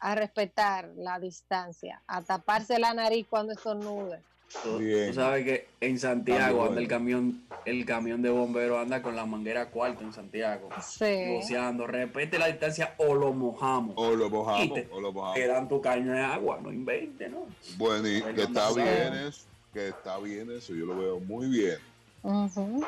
a 0.00 0.14
respetar 0.14 0.88
la 0.96 1.18
distancia, 1.18 2.00
a 2.06 2.22
taparse 2.22 2.78
la 2.78 2.92
nariz 2.94 3.26
cuando 3.28 3.52
estornude. 3.52 4.20
Tú, 4.62 4.78
Bien. 4.78 5.08
tú 5.08 5.14
sabes 5.14 5.44
que 5.44 5.68
en 5.80 5.98
Santiago 5.98 6.42
anda 6.60 6.66
bueno. 6.66 6.78
el 6.80 6.86
camión, 6.88 7.42
el 7.64 7.84
camión 7.84 8.22
de 8.22 8.30
bomberos 8.30 8.78
anda 8.80 9.02
con 9.02 9.16
la 9.16 9.26
manguera 9.26 9.66
cuarta 9.70 10.02
en 10.04 10.12
Santiago, 10.12 10.68
Sí. 10.80 11.34
voceando, 11.34 11.86
respete 11.86 12.38
la 12.38 12.46
distancia 12.46 12.94
o 12.98 13.14
lo 13.14 13.32
mojamos. 13.32 13.94
o 13.96 14.14
lo 14.14 14.30
mojamos, 14.30 14.62
Quite. 14.62 14.88
o 14.92 15.00
lo 15.00 15.12
mojamos. 15.12 15.34
Te 15.34 15.46
dan 15.46 15.68
tu 15.68 15.80
caño 15.80 16.12
de 16.12 16.20
agua, 16.20 16.60
no 16.62 16.70
invente, 16.72 17.28
¿no? 17.28 17.46
Bueno, 17.76 18.06
y 18.06 18.22
que 18.34 18.42
está 18.42 18.72
bien 18.72 19.14
eso, 19.28 19.46
que 19.74 19.88
está 19.88 20.18
bien 20.18 20.50
eso, 20.50 20.72
yo 20.72 20.86
lo 20.86 20.96
veo 20.96 21.20
muy 21.20 21.48
bien. 21.48 21.78
Ujú. 22.22 22.82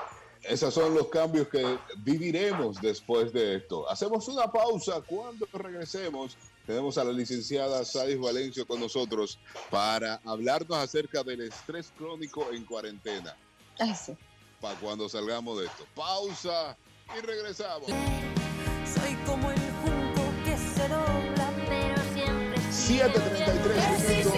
esos 0.44 0.72
son 0.72 0.94
los 0.94 1.08
cambios 1.08 1.48
que 1.48 1.78
viviremos 1.98 2.80
después 2.80 3.32
de 3.32 3.56
esto. 3.56 3.86
Hacemos 3.90 4.26
una 4.28 4.50
pausa. 4.50 5.02
Cuando 5.02 5.46
regresemos, 5.52 6.38
tenemos 6.64 6.96
a 6.96 7.04
la 7.04 7.12
licenciada 7.12 7.84
Sadis 7.84 8.18
Valencio 8.18 8.66
con 8.66 8.80
nosotros 8.80 9.38
para 9.70 10.20
hablarnos 10.24 10.78
acerca 10.78 11.22
del 11.22 11.42
estrés 11.42 11.92
crónico 11.98 12.46
en 12.52 12.64
cuarentena. 12.64 13.36
Sí. 13.94 14.16
Para 14.60 14.78
cuando 14.78 15.08
salgamos 15.08 15.58
de 15.58 15.66
esto. 15.66 15.84
Pausa 15.94 16.76
y 17.16 17.20
regresamos. 17.20 17.88
Soy 17.88 19.14
como 19.26 19.50
7.33 22.86 24.08
minutos, 24.08 24.32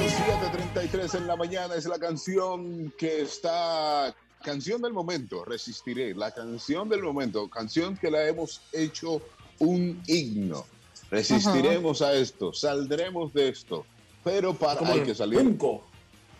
7.33 0.75 1.15
en 1.19 1.27
la 1.27 1.37
mañana 1.37 1.75
es 1.75 1.85
la 1.87 1.99
canción 1.99 2.91
que 2.99 3.21
está, 3.21 4.15
canción 4.43 4.81
del 4.81 4.95
momento, 4.95 5.45
resistiré, 5.45 6.15
la 6.15 6.31
canción 6.33 6.89
del 6.89 7.03
momento, 7.03 7.49
canción 7.51 7.95
que 7.97 8.11
la 8.11 8.27
hemos 8.27 8.63
hecho 8.73 9.21
un 9.59 10.03
himno. 10.07 10.65
Resistiremos 11.11 12.01
a 12.01 12.15
esto, 12.15 12.53
saldremos 12.55 13.35
de 13.35 13.51
esto, 13.51 13.85
pero 14.25 14.55
para 14.55 14.81
hay 14.93 15.03
que 15.03 15.15
salir, 15.15 15.57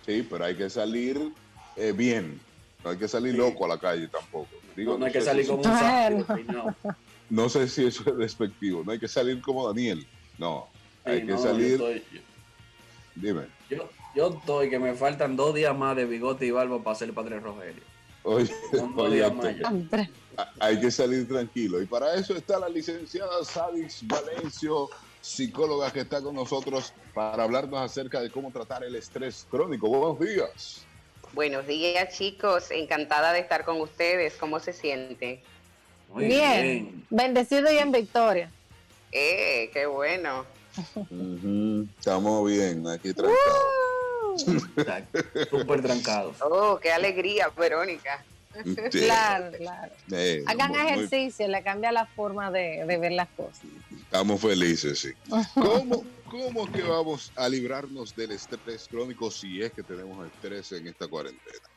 sí, 0.07 0.27
pero 0.31 0.44
hay 0.47 0.57
que 0.57 0.71
salir 0.71 1.33
eh, 1.77 1.92
bien, 1.92 2.40
no 2.85 2.90
hay 2.90 2.97
que 2.97 3.07
salir 3.09 3.33
Sí. 3.33 3.38
loco 3.38 3.66
a 3.66 3.68
la 3.68 3.79
calle 3.79 4.09
tampoco. 4.09 4.49
Digo, 4.75 4.92
No, 4.92 4.99
no 5.01 5.07
hay 5.07 5.12
que 5.12 5.21
salir 5.21 5.44
si- 5.44 5.51
como 5.51 5.62
un 5.62 6.47
no. 6.47 6.75
no 7.29 7.49
sé 7.51 7.68
si 7.68 7.85
eso 7.85 8.03
es 8.11 8.16
despectivo, 8.16 8.83
no 8.85 8.92
hay 8.92 8.99
que 8.99 9.09
salir 9.09 9.40
como 9.42 9.66
Daniel, 9.68 10.07
no, 10.38 10.68
hay 11.09 11.21
que 11.21 11.33
no, 11.33 11.38
salir, 11.38 11.79
Yo 11.79 11.88
estoy, 11.88 12.21
dime. 13.14 13.42
yo, 13.68 13.88
yo 14.14 14.29
estoy 14.38 14.71
que 14.71 14.79
me 14.79 14.94
faltan 14.94 15.37
dos 15.37 15.55
días 15.55 15.77
más 15.77 15.97
de 15.97 16.05
bigote 16.05 16.47
y 16.47 16.51
barba 16.51 16.83
para 16.83 16.97
ser 16.97 17.12
padre 17.12 17.40
Rogelio. 17.40 17.83
Oye, 18.25 18.53
oye, 18.97 19.25
hay 20.61 20.81
que 20.81 20.90
salir 20.90 21.27
tranquilo. 21.27 21.81
Y 21.81 21.87
para 21.87 22.14
eso 22.14 22.35
está 22.35 22.59
la 22.59 22.68
licenciada 22.68 23.44
Sadix 23.44 24.07
Valencio, 24.07 24.88
psicóloga 25.21 25.90
que 25.92 26.01
está 26.01 26.21
con 26.21 26.35
nosotros 26.35 26.92
para 27.14 27.42
hablarnos 27.42 27.81
acerca 27.81 28.21
de 28.21 28.31
cómo 28.31 28.51
tratar 28.51 28.85
el 28.85 28.94
estrés 28.97 29.47
crónico. 29.51 29.88
Buenos 29.88 30.21
días. 30.21 30.85
Buenos 31.33 31.66
días, 31.66 32.16
chicos. 32.16 32.71
Encantada 32.71 33.33
de 33.33 33.40
estar 33.40 33.64
con 33.64 33.81
ustedes. 33.81 34.35
¿Cómo 34.35 34.61
se 34.61 34.73
siente? 34.73 35.42
Muy 36.12 36.27
bien. 36.27 36.62
bien. 36.62 37.07
Bendecido 37.11 37.73
y 37.73 37.79
en 37.79 37.92
victoria. 37.92 38.51
¡Eh, 39.12 39.71
qué 39.73 39.87
bueno! 39.87 40.44
Estamos 41.99 42.49
bien, 42.51 42.87
aquí 42.87 43.12
trancados. 43.14 44.45
Súper 45.51 45.83
trancados. 45.83 46.37
¡Oh, 46.43 46.79
qué 46.81 46.93
alegría, 46.93 47.49
Verónica! 47.57 48.25
Sí. 48.64 49.01
Claro, 49.05 49.57
claro. 49.57 49.93
Eh, 50.11 50.43
Hagan 50.47 50.71
muy- 50.71 50.79
muy- 50.81 50.88
ejercicio, 50.88 51.47
le 51.49 51.62
cambia 51.62 51.93
la 51.93 52.07
forma 52.07 52.51
de, 52.51 52.85
de 52.87 52.99
ver 52.99 53.12
las 53.12 53.29
cosas. 53.37 53.61
estamos 54.03 54.41
felices, 54.41 54.99
sí. 54.99 55.11
¿Cómo, 55.55 56.05
¿Cómo 56.31 56.71
que 56.73 56.83
vamos 56.83 57.31
a 57.37 57.49
librarnos 57.49 58.17
del 58.17 58.33
estrés 58.33 58.88
crónico 58.88 59.31
si 59.31 59.62
es 59.62 59.73
que 59.73 59.83
tenemos 59.83 60.27
estrés 60.27 60.73
en 60.73 60.88
esta 60.88 61.07
cuarentena? 61.07 61.69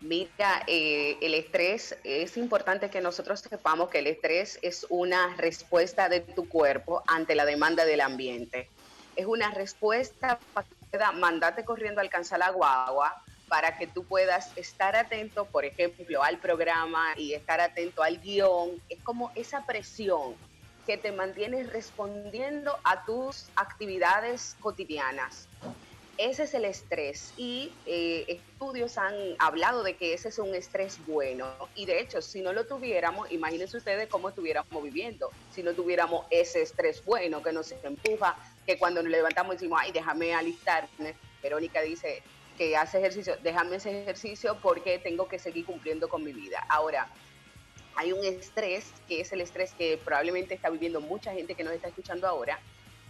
Mira, 0.00 0.62
eh, 0.66 1.18
el 1.20 1.34
estrés, 1.34 1.94
es 2.04 2.38
importante 2.38 2.88
que 2.88 3.02
nosotros 3.02 3.40
sepamos 3.40 3.90
que 3.90 3.98
el 3.98 4.06
estrés 4.06 4.58
es 4.62 4.86
una 4.88 5.36
respuesta 5.36 6.08
de 6.08 6.20
tu 6.20 6.48
cuerpo 6.48 7.02
ante 7.06 7.34
la 7.34 7.44
demanda 7.44 7.84
del 7.84 8.00
ambiente. 8.00 8.68
Es 9.14 9.26
una 9.26 9.50
respuesta 9.50 10.40
para 10.90 11.12
mandarte 11.12 11.64
corriendo 11.66 12.00
a 12.00 12.04
alcanzar 12.04 12.38
la 12.38 12.50
guagua 12.50 13.22
para 13.48 13.76
que 13.76 13.88
tú 13.88 14.04
puedas 14.04 14.56
estar 14.56 14.96
atento, 14.96 15.44
por 15.44 15.64
ejemplo, 15.66 16.22
al 16.22 16.38
programa 16.38 17.14
y 17.16 17.34
estar 17.34 17.60
atento 17.60 18.02
al 18.02 18.20
guion. 18.20 18.80
Es 18.88 19.02
como 19.02 19.32
esa 19.34 19.66
presión 19.66 20.34
que 20.86 20.96
te 20.96 21.12
mantiene 21.12 21.64
respondiendo 21.64 22.78
a 22.84 23.04
tus 23.04 23.48
actividades 23.56 24.56
cotidianas. 24.60 25.48
Ese 26.18 26.42
es 26.42 26.54
el 26.54 26.66
estrés 26.66 27.32
y 27.36 27.72
eh, 27.86 28.26
estudios 28.28 28.98
han 28.98 29.14
hablado 29.38 29.82
de 29.82 29.96
que 29.96 30.12
ese 30.12 30.28
es 30.28 30.38
un 30.38 30.54
estrés 30.54 30.98
bueno 31.06 31.46
y 31.74 31.86
de 31.86 32.00
hecho 32.00 32.20
si 32.20 32.42
no 32.42 32.52
lo 32.52 32.66
tuviéramos, 32.66 33.32
imagínense 33.32 33.78
ustedes 33.78 34.08
cómo 34.08 34.28
estuviéramos 34.28 34.82
viviendo, 34.82 35.30
si 35.50 35.62
no 35.62 35.72
tuviéramos 35.72 36.26
ese 36.30 36.60
estrés 36.60 37.02
bueno 37.04 37.42
que 37.42 37.52
nos 37.52 37.72
empuja, 37.72 38.36
que 38.66 38.78
cuando 38.78 39.02
nos 39.02 39.10
levantamos 39.10 39.54
decimos, 39.54 39.80
ay, 39.82 39.92
déjame 39.92 40.34
alistarme. 40.34 41.14
Verónica 41.42 41.80
dice 41.80 42.22
que 42.58 42.76
hace 42.76 42.98
ejercicio, 42.98 43.36
déjame 43.42 43.76
ese 43.76 44.02
ejercicio 44.02 44.58
porque 44.60 44.98
tengo 44.98 45.26
que 45.26 45.38
seguir 45.38 45.64
cumpliendo 45.64 46.10
con 46.10 46.22
mi 46.22 46.34
vida. 46.34 46.66
Ahora, 46.68 47.08
hay 47.96 48.12
un 48.12 48.22
estrés 48.22 48.92
que 49.08 49.22
es 49.22 49.32
el 49.32 49.40
estrés 49.40 49.72
que 49.72 49.98
probablemente 50.04 50.54
está 50.54 50.68
viviendo 50.68 51.00
mucha 51.00 51.32
gente 51.32 51.54
que 51.54 51.64
nos 51.64 51.72
está 51.72 51.88
escuchando 51.88 52.26
ahora, 52.26 52.60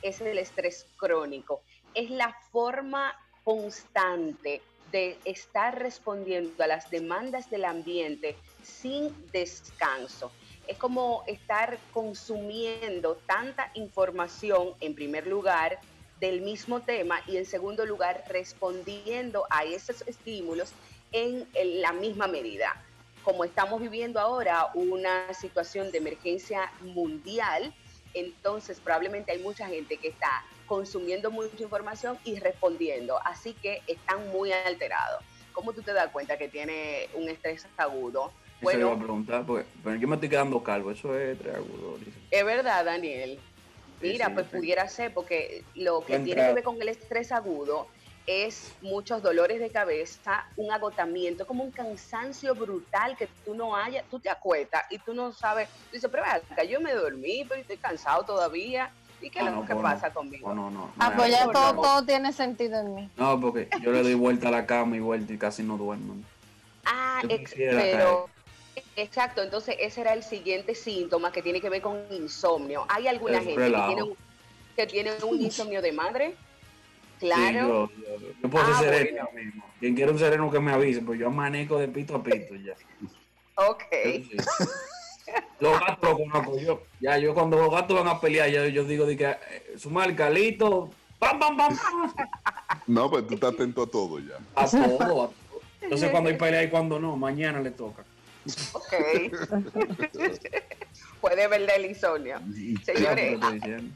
es 0.02 0.20
el 0.20 0.38
estrés 0.38 0.86
crónico 0.96 1.60
es 1.94 2.10
la 2.10 2.36
forma 2.52 3.14
constante 3.44 4.62
de 4.92 5.18
estar 5.24 5.78
respondiendo 5.78 6.62
a 6.62 6.66
las 6.66 6.90
demandas 6.90 7.50
del 7.50 7.64
ambiente 7.64 8.36
sin 8.62 9.14
descanso. 9.32 10.32
Es 10.66 10.76
como 10.78 11.24
estar 11.26 11.78
consumiendo 11.92 13.16
tanta 13.26 13.70
información, 13.74 14.74
en 14.80 14.94
primer 14.94 15.26
lugar, 15.26 15.78
del 16.20 16.42
mismo 16.42 16.80
tema 16.80 17.20
y 17.26 17.38
en 17.38 17.46
segundo 17.46 17.86
lugar, 17.86 18.24
respondiendo 18.28 19.46
a 19.48 19.64
esos 19.64 20.02
estímulos 20.02 20.72
en 21.12 21.48
la 21.80 21.92
misma 21.92 22.26
medida. 22.26 22.82
Como 23.24 23.44
estamos 23.44 23.80
viviendo 23.80 24.20
ahora 24.20 24.70
una 24.74 25.32
situación 25.34 25.90
de 25.90 25.98
emergencia 25.98 26.70
mundial, 26.80 27.74
entonces 28.14 28.80
probablemente 28.80 29.32
hay 29.32 29.38
mucha 29.38 29.66
gente 29.66 29.96
que 29.96 30.08
está 30.08 30.44
consumiendo 30.70 31.32
mucha 31.32 31.64
información 31.64 32.16
y 32.22 32.38
respondiendo, 32.38 33.18
así 33.24 33.54
que 33.54 33.82
están 33.88 34.28
muy 34.28 34.52
alterados. 34.52 35.20
¿Cómo 35.52 35.72
tú 35.72 35.82
te 35.82 35.92
das 35.92 36.12
cuenta 36.12 36.38
que 36.38 36.46
tiene 36.46 37.08
un 37.16 37.28
estrés 37.28 37.66
agudo? 37.76 38.30
Eso 38.60 38.70
le 38.70 38.78
iba 38.78 38.86
a 38.86 38.90
Bueno, 38.90 39.02
preguntar, 39.02 39.44
porque, 39.44 39.66
pero 39.82 39.96
yo 39.96 40.06
me 40.06 40.14
estoy 40.14 40.28
quedando 40.28 40.62
calvo, 40.62 40.92
eso 40.92 41.18
es 41.18 41.36
triángulo. 41.40 41.98
dice. 41.98 42.12
es 42.30 42.44
verdad, 42.44 42.84
Daniel. 42.84 43.40
Mira, 44.00 44.26
sí, 44.26 44.32
pues 44.32 44.46
sí. 44.46 44.58
pudiera 44.58 44.86
ser, 44.86 45.12
porque 45.12 45.64
lo 45.74 46.02
que 46.06 46.20
tiene 46.20 46.46
que 46.46 46.52
ver 46.54 46.62
con 46.62 46.80
el 46.80 46.88
estrés 46.88 47.32
agudo 47.32 47.88
es 48.28 48.76
muchos 48.80 49.24
dolores 49.24 49.58
de 49.58 49.70
cabeza, 49.70 50.46
un 50.56 50.70
agotamiento, 50.70 51.48
como 51.48 51.64
un 51.64 51.72
cansancio 51.72 52.54
brutal 52.54 53.16
que 53.16 53.28
tú 53.44 53.56
no 53.56 53.74
hayas, 53.74 54.08
tú 54.08 54.20
te 54.20 54.30
acuestas 54.30 54.84
y 54.88 54.98
tú 55.00 55.14
no 55.14 55.32
sabes, 55.32 55.68
tú 55.68 55.94
dices, 55.94 56.08
pero 56.12 56.22
acá, 56.24 56.62
yo 56.62 56.80
me 56.80 56.94
dormí, 56.94 57.44
pero 57.48 57.60
estoy 57.60 57.78
cansado 57.78 58.24
todavía. 58.24 58.88
¿Y 59.20 59.28
qué 59.30 59.38
es 59.40 59.44
Ah, 59.46 59.50
lo 59.50 59.56
no, 59.56 59.66
que 59.66 59.74
pasa 59.76 60.08
no. 60.08 60.14
conmigo? 60.14 60.48
No, 60.54 60.70
no, 60.70 60.70
no. 60.70 60.92
Ah, 60.98 61.12
pues 61.16 61.30
ya 61.30 61.50
todo, 61.50 61.74
todo 61.74 62.04
tiene 62.04 62.32
sentido 62.32 62.80
en 62.80 62.94
mí. 62.94 63.10
No, 63.16 63.38
porque 63.40 63.68
yo 63.82 63.92
le 63.92 64.02
doy 64.02 64.14
vuelta 64.14 64.48
a 64.48 64.50
la 64.50 64.66
cama 64.66 64.96
y 64.96 65.00
vuelta 65.00 65.32
y 65.32 65.38
casi 65.38 65.62
no 65.62 65.76
duermo. 65.76 66.14
Ah, 66.86 67.20
ex- 67.28 67.54
pero 67.54 68.28
exacto, 68.96 69.42
entonces 69.42 69.76
ese 69.78 70.00
era 70.00 70.14
el 70.14 70.22
siguiente 70.22 70.74
síntoma 70.74 71.30
que 71.32 71.42
tiene 71.42 71.60
que 71.60 71.68
ver 71.68 71.82
con 71.82 72.02
insomnio. 72.10 72.86
Hay 72.88 73.08
alguna 73.08 73.38
Es 73.38 73.44
gente 73.44 73.60
que 73.70 73.70
tiene, 73.86 74.02
un, 74.02 74.16
que 74.76 74.86
tiene 74.86 75.10
un 75.24 75.40
insomnio 75.40 75.82
de 75.82 75.92
madre. 75.92 76.34
Sí, 77.20 77.26
Claro. 77.26 77.90
yo, 77.98 78.18
yo- 78.18 78.32
yo 78.42 78.48
puedo 78.48 78.64
Ah, 78.66 78.78
ser 78.78 78.94
sereno 78.94 79.28
bueno. 79.32 79.46
mismo. 79.46 79.64
Quien 79.78 79.94
quiera 79.94 80.10
un 80.12 80.18
sereno 80.18 80.50
que 80.50 80.60
me 80.60 80.72
avise, 80.72 81.02
pues 81.02 81.18
yo 81.20 81.26
amanezco 81.26 81.78
de 81.78 81.88
pito 81.88 82.14
a 82.16 82.22
pito 82.22 82.54
ya. 82.56 82.72
Ok. 83.56 83.82
Sí. 83.92 84.30
Los 85.60 85.78
gatos 85.78 86.18
los 86.18 86.18
conozco 86.18 86.58
yo. 86.58 86.82
Ya, 87.00 87.18
yo 87.18 87.34
cuando 87.34 87.58
los 87.58 87.70
gatos 87.70 87.98
van 87.98 88.08
a 88.08 88.20
pelear, 88.20 88.48
yo, 88.48 88.66
yo 88.66 88.84
digo 88.84 89.06
de 89.06 89.16
que 89.16 89.24
eh, 89.26 89.74
su 89.76 89.90
marca, 89.90 90.30
listo, 90.30 90.90
pam, 91.18 91.38
pam, 91.38 91.56
pam, 91.56 91.76
pam. 91.76 92.14
No, 92.86 93.10
pues 93.10 93.26
tú 93.26 93.34
estás 93.34 93.54
atento 93.54 93.82
a 93.82 93.86
todo 93.86 94.18
ya. 94.18 94.38
A 94.54 94.68
todo, 94.68 95.02
a 95.02 95.06
todo. 95.06 95.34
Entonces 95.82 96.10
cuando 96.10 96.30
hay 96.30 96.36
pelea 96.36 96.62
y 96.62 96.70
cuando 96.70 96.98
no, 96.98 97.16
mañana 97.16 97.60
le 97.60 97.70
toca. 97.70 98.04
Ok. 98.72 98.94
Puede 101.20 101.46
ver 101.48 101.70
el 101.70 101.84
insomnio. 101.86 102.40
Señores, 102.84 103.38
diciendo. 103.52 103.94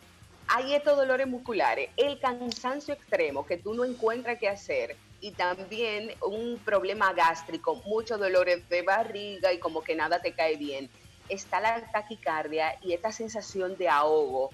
hay 0.49 0.75
estos 0.75 0.97
dolores 0.97 1.27
musculares, 1.27 1.90
el 1.97 2.18
cansancio 2.20 2.94
extremo 2.94 3.47
que 3.47 3.57
tú 3.57 3.75
no 3.75 3.85
encuentras 3.85 4.38
qué 4.38 4.49
hacer 4.49 4.97
y 5.20 5.31
también 5.31 6.11
un 6.20 6.59
problema 6.59 7.12
gástrico, 7.14 7.77
muchos 7.87 8.20
dolores 8.20 8.68
de 8.68 8.83
barriga 8.83 9.53
y 9.53 9.59
como 9.59 9.83
que 9.83 9.94
nada 9.94 10.20
te 10.20 10.33
cae 10.33 10.57
bien. 10.57 10.90
Está 11.29 11.61
la 11.61 11.91
taquicardia 11.91 12.77
y 12.83 12.93
esta 12.93 13.13
sensación 13.13 13.77
de 13.77 13.89
ahogo. 13.89 14.51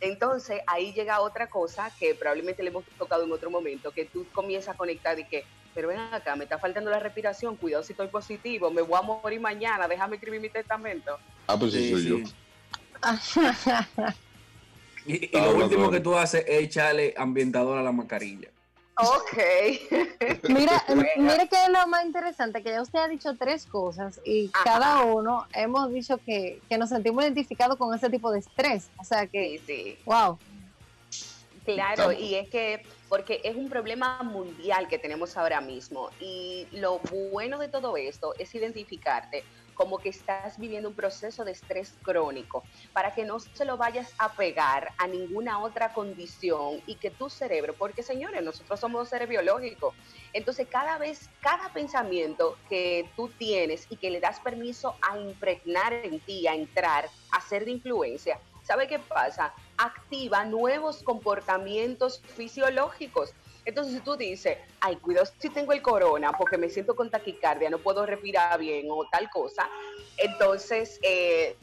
Entonces 0.00 0.60
ahí 0.66 0.92
llega 0.92 1.20
otra 1.20 1.48
cosa 1.48 1.90
que 1.98 2.14
probablemente 2.14 2.62
le 2.62 2.70
hemos 2.70 2.84
tocado 2.98 3.24
en 3.24 3.32
otro 3.32 3.50
momento, 3.50 3.90
que 3.90 4.04
tú 4.04 4.26
comienzas 4.32 4.74
a 4.74 4.78
conectar 4.78 5.18
y 5.18 5.24
que, 5.24 5.44
pero 5.74 5.88
ven 5.88 5.98
acá, 5.98 6.36
me 6.36 6.44
está 6.44 6.58
faltando 6.58 6.90
la 6.90 7.00
respiración, 7.00 7.56
cuidado 7.56 7.82
si 7.82 7.92
estoy 7.92 8.08
positivo, 8.08 8.70
me 8.70 8.82
voy 8.82 8.98
a 8.98 9.02
morir 9.02 9.40
mañana, 9.40 9.88
déjame 9.88 10.16
escribir 10.16 10.40
mi 10.40 10.50
testamento. 10.50 11.18
Ah, 11.48 11.58
pues 11.58 11.72
sí, 11.72 11.82
Sí, 11.82 11.90
soy 11.90 12.02
sí. 12.02 12.08
yo. 12.08 12.18
Y, 15.06 15.34
y 15.34 15.40
lo 15.40 15.56
último 15.56 15.90
que 15.90 16.00
tú 16.00 16.16
haces 16.16 16.44
es 16.46 16.62
echarle 16.64 17.14
ambientador 17.16 17.78
a 17.78 17.82
la 17.82 17.92
mascarilla. 17.92 18.48
Ok. 18.98 19.38
Mira, 20.48 20.82
mira 21.16 21.46
que 21.46 21.56
es 21.62 21.68
lo 21.68 21.86
más 21.86 22.04
interesante, 22.04 22.62
que 22.62 22.70
ya 22.70 22.82
usted 22.82 22.98
ha 22.98 23.08
dicho 23.08 23.36
tres 23.36 23.64
cosas 23.66 24.20
y 24.24 24.50
Ajá. 24.52 24.64
cada 24.64 25.02
uno 25.02 25.46
hemos 25.54 25.90
dicho 25.92 26.18
que, 26.18 26.60
que 26.68 26.78
nos 26.78 26.88
sentimos 26.88 27.22
identificados 27.22 27.76
con 27.76 27.94
ese 27.94 28.10
tipo 28.10 28.32
de 28.32 28.40
estrés. 28.40 28.90
O 28.98 29.04
sea 29.04 29.26
que, 29.26 29.58
Sí, 29.58 29.62
sí. 29.66 29.98
wow. 30.04 30.38
Claro, 31.64 32.12
y 32.12 32.34
es 32.34 32.48
que 32.48 32.82
porque 33.08 33.40
es 33.44 33.54
un 33.54 33.68
problema 33.68 34.22
mundial 34.22 34.88
que 34.88 34.98
tenemos 34.98 35.36
ahora 35.36 35.60
mismo 35.60 36.10
y 36.20 36.66
lo 36.72 36.98
bueno 37.30 37.58
de 37.58 37.68
todo 37.68 37.96
esto 37.96 38.34
es 38.38 38.54
identificarte 38.54 39.44
como 39.78 39.98
que 39.98 40.08
estás 40.08 40.58
viviendo 40.58 40.88
un 40.88 40.96
proceso 40.96 41.44
de 41.44 41.52
estrés 41.52 41.96
crónico 42.02 42.64
para 42.92 43.14
que 43.14 43.24
no 43.24 43.38
se 43.38 43.64
lo 43.64 43.76
vayas 43.76 44.12
a 44.18 44.34
pegar 44.34 44.90
a 44.98 45.06
ninguna 45.06 45.62
otra 45.62 45.92
condición 45.94 46.82
y 46.84 46.96
que 46.96 47.12
tu 47.12 47.30
cerebro, 47.30 47.76
porque 47.78 48.02
señores, 48.02 48.42
nosotros 48.42 48.80
somos 48.80 49.08
seres 49.08 49.28
biológicos, 49.28 49.94
entonces 50.32 50.66
cada 50.68 50.98
vez, 50.98 51.30
cada 51.40 51.72
pensamiento 51.72 52.58
que 52.68 53.08
tú 53.16 53.32
tienes 53.38 53.86
y 53.88 53.98
que 53.98 54.10
le 54.10 54.20
das 54.20 54.40
permiso 54.40 54.96
a 55.08 55.16
impregnar 55.16 55.92
en 55.92 56.18
ti, 56.24 56.48
a 56.48 56.54
entrar, 56.54 57.08
a 57.30 57.40
ser 57.40 57.64
de 57.64 57.70
influencia, 57.70 58.40
¿sabe 58.64 58.88
qué 58.88 58.98
pasa? 58.98 59.54
Activa 59.76 60.44
nuevos 60.44 61.04
comportamientos 61.04 62.20
fisiológicos. 62.34 63.32
Entonces, 63.68 63.92
si 63.92 64.00
tú 64.00 64.16
dices, 64.16 64.56
ay, 64.80 64.96
cuidado 64.96 65.30
si 65.38 65.50
tengo 65.50 65.74
el 65.74 65.82
corona 65.82 66.32
porque 66.32 66.56
me 66.56 66.70
siento 66.70 66.96
con 66.96 67.10
taquicardia, 67.10 67.68
no 67.68 67.76
puedo 67.76 68.06
respirar 68.06 68.58
bien 68.58 68.86
o 68.88 69.06
tal 69.10 69.28
cosa, 69.28 69.68
entonces 70.16 70.98
eh, 71.02 71.54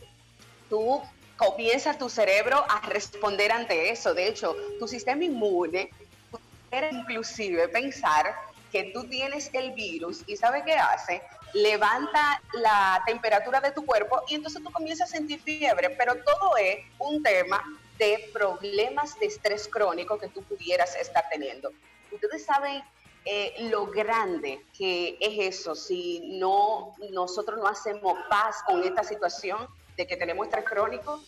tú 0.70 1.02
comienzas 1.36 1.98
tu 1.98 2.08
cerebro 2.08 2.64
a 2.70 2.80
responder 2.82 3.52
ante 3.52 3.90
eso. 3.90 4.14
De 4.14 4.28
hecho, 4.28 4.56
tu 4.78 4.88
sistema 4.88 5.24
inmune 5.24 5.90
puede 6.30 6.92
inclusive 6.92 7.70
pensar 7.70 8.36
que 8.72 8.92
tú 8.94 9.06
tienes 9.06 9.50
el 9.54 9.72
virus 9.72 10.22
y 10.28 10.38
¿sabe 10.38 10.62
qué 10.64 10.74
hace? 10.74 11.24
Levanta 11.54 12.40
la 12.54 13.02
temperatura 13.08 13.62
de 13.62 13.72
tu 13.72 13.84
cuerpo 13.84 14.22
y 14.28 14.36
entonces 14.36 14.62
tú 14.64 14.72
comienzas 14.72 15.10
a 15.10 15.18
sentir 15.18 15.40
fiebre, 15.42 15.90
pero 15.90 16.14
todo 16.24 16.56
es 16.58 16.86
un 17.00 17.24
tema 17.24 17.64
de 17.98 18.30
problemas 18.32 19.20
de 19.20 19.26
estrés 19.26 19.68
crónico 19.68 20.20
que 20.20 20.28
tú 20.28 20.44
pudieras 20.44 20.96
estar 20.98 21.24
teniendo. 21.32 21.72
Ustedes 22.16 22.46
saben 22.46 22.82
eh, 23.26 23.54
lo 23.72 23.88
grande 23.88 24.62
que 24.78 25.18
es 25.20 25.56
eso 25.56 25.76
si 25.76 26.38
no 26.40 26.94
nosotros 27.12 27.58
no 27.58 27.68
hacemos 27.68 28.14
paz 28.30 28.58
con 28.68 28.84
esta 28.84 29.04
situación 29.04 29.68
de 29.98 30.06
que 30.06 30.16
tenemos 30.18 30.48
estrés 30.48 30.66
crónico. 30.66 31.24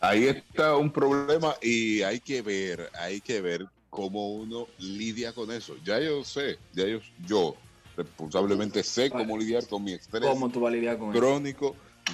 Ahí 0.00 0.28
está 0.28 0.76
un 0.76 0.90
problema 0.90 1.54
y 1.60 2.02
hay 2.02 2.20
que 2.20 2.42
ver, 2.42 2.90
hay 2.94 3.20
que 3.20 3.40
ver 3.40 3.66
cómo 3.90 4.34
uno 4.34 4.66
lidia 4.78 5.32
con 5.32 5.50
eso. 5.50 5.76
Ya 5.84 6.00
yo 6.00 6.24
sé, 6.24 6.58
ya 6.72 6.86
yo, 6.86 7.00
yo 7.26 7.54
responsablemente 7.96 8.82
sé 8.82 9.10
cómo 9.10 9.36
lidiar 9.36 9.66
con 9.66 9.84
mi 9.84 9.92
estrés 9.92 10.28
¿Cómo 10.28 10.48
tú 10.48 10.60
vas 10.60 10.72
a 10.72 10.76
lidiar 10.76 10.98
con 10.98 11.10
eso? 11.10 11.20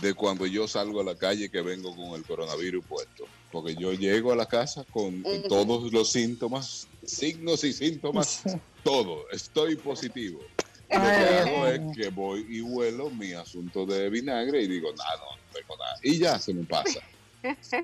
De 0.00 0.14
cuando 0.14 0.46
yo 0.46 0.68
salgo 0.68 1.00
a 1.00 1.04
la 1.04 1.14
calle 1.14 1.50
que 1.50 1.60
vengo 1.62 1.94
con 1.94 2.12
el 2.14 2.24
coronavirus 2.24 2.84
puesto. 2.84 3.24
Porque 3.50 3.74
yo 3.74 3.92
llego 3.92 4.32
a 4.32 4.36
la 4.36 4.46
casa 4.46 4.84
con 4.84 5.22
todos 5.48 5.92
los 5.92 6.10
síntomas, 6.10 6.88
signos 7.04 7.64
y 7.64 7.72
síntomas, 7.72 8.42
todo. 8.84 9.28
Estoy 9.30 9.76
positivo. 9.76 10.40
Lo 10.90 11.00
que 11.00 11.06
hago 11.06 11.66
es 11.66 11.80
que 11.96 12.10
voy 12.10 12.46
y 12.48 12.60
huelo 12.60 13.10
mi 13.10 13.32
asunto 13.32 13.86
de 13.86 14.08
vinagre 14.08 14.62
y 14.62 14.68
digo, 14.68 14.92
nada, 14.92 15.16
no, 15.16 15.36
no 15.36 15.52
tengo 15.52 15.76
nada. 15.76 15.98
Y 16.02 16.18
ya 16.18 16.38
se 16.38 16.54
me 16.54 16.64
pasa. 16.64 17.00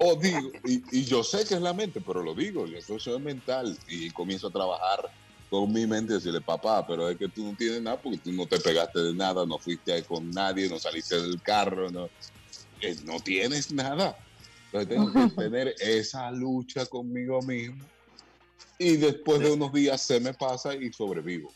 O 0.01 0.17
digo, 0.17 0.51
y, 0.65 0.83
y 0.91 1.05
yo 1.05 1.23
sé 1.23 1.45
que 1.45 1.55
es 1.55 1.61
la 1.61 1.73
mente, 1.73 2.01
pero 2.01 2.23
lo 2.23 2.35
digo, 2.35 2.67
yo 2.67 2.79
es 2.79 3.21
mental. 3.21 3.77
Y 3.89 4.11
comienzo 4.11 4.49
a 4.49 4.51
trabajar 4.51 5.11
con 5.53 5.71
mi 5.71 5.87
mente 5.87 6.15
y 6.15 6.17
decirle, 6.17 6.41
papá, 6.41 6.87
pero 6.87 7.11
es 7.11 7.19
que 7.19 7.29
tú 7.29 7.45
no 7.45 7.55
tienes 7.55 7.83
nada 7.83 8.01
porque 8.01 8.17
tú 8.17 8.33
no 8.33 8.47
te 8.47 8.59
pegaste 8.59 8.99
de 8.99 9.13
nada, 9.13 9.45
no 9.45 9.59
fuiste 9.59 9.93
ahí 9.93 10.03
con 10.03 10.31
nadie, 10.31 10.67
no 10.67 10.79
saliste 10.79 11.21
del 11.21 11.43
carro, 11.43 11.91
no, 11.91 12.09
eh, 12.81 12.97
no 13.05 13.21
tienes 13.21 13.71
nada. 13.71 14.17
Entonces 14.65 14.89
tengo 14.89 15.13
que 15.13 15.29
tener 15.37 15.75
esa 15.79 16.31
lucha 16.31 16.87
conmigo 16.87 17.43
mismo. 17.43 17.85
Y 18.79 18.97
después 18.97 19.41
de 19.41 19.53
unos 19.53 19.71
días 19.75 20.01
se 20.01 20.21
me 20.21 20.33
pasa 20.33 20.75
y 20.75 20.91
sobrevivo. 20.91 21.53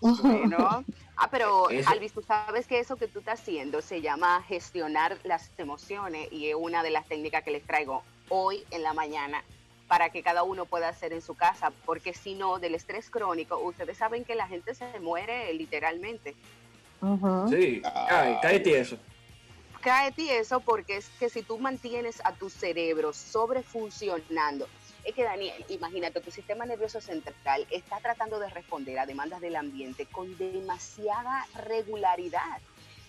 Bueno, 0.00 0.84
ah, 1.16 1.28
pero 1.32 1.66
Alvis, 1.86 2.12
tú 2.12 2.22
sabes 2.22 2.68
que 2.68 2.78
eso 2.78 2.94
que 2.94 3.08
tú 3.08 3.18
estás 3.18 3.40
haciendo 3.40 3.82
se 3.82 4.02
llama 4.02 4.40
gestionar 4.46 5.18
las 5.24 5.50
emociones 5.58 6.28
y 6.30 6.46
es 6.46 6.54
una 6.56 6.84
de 6.84 6.90
las 6.90 7.08
técnicas 7.08 7.42
que 7.42 7.50
les 7.50 7.66
traigo 7.66 8.04
hoy 8.28 8.62
en 8.70 8.84
la 8.84 8.94
mañana 8.94 9.42
para 9.88 10.10
que 10.10 10.22
cada 10.22 10.42
uno 10.42 10.66
pueda 10.66 10.88
hacer 10.88 11.12
en 11.12 11.22
su 11.22 11.34
casa, 11.34 11.72
porque 11.84 12.14
si 12.14 12.34
no, 12.34 12.58
del 12.58 12.74
estrés 12.74 13.10
crónico, 13.10 13.58
ustedes 13.58 13.98
saben 13.98 14.24
que 14.24 14.34
la 14.34 14.48
gente 14.48 14.74
se 14.74 14.98
muere 15.00 15.52
literalmente. 15.54 16.34
Ujú. 17.00 17.48
Sí, 17.48 17.82
cae, 17.82 18.38
cae 18.40 18.60
tieso. 18.60 18.98
Cáete 19.84 20.38
eso 20.38 20.60
porque 20.60 20.96
es 20.96 21.10
que 21.20 21.28
si 21.28 21.42
tú 21.42 21.58
mantienes 21.58 22.22
a 22.24 22.32
tu 22.32 22.48
cerebro 22.48 23.12
sobrefuncionando, 23.12 24.66
es 25.04 25.14
que 25.14 25.24
Daniel, 25.24 25.62
imagínate, 25.68 26.22
tu 26.22 26.30
sistema 26.30 26.64
nervioso 26.64 27.02
central 27.02 27.66
está 27.70 28.00
tratando 28.00 28.38
de 28.38 28.48
responder 28.48 28.98
a 28.98 29.04
demandas 29.04 29.42
del 29.42 29.56
ambiente 29.56 30.06
con 30.06 30.38
demasiada 30.38 31.46
regularidad. 31.66 32.62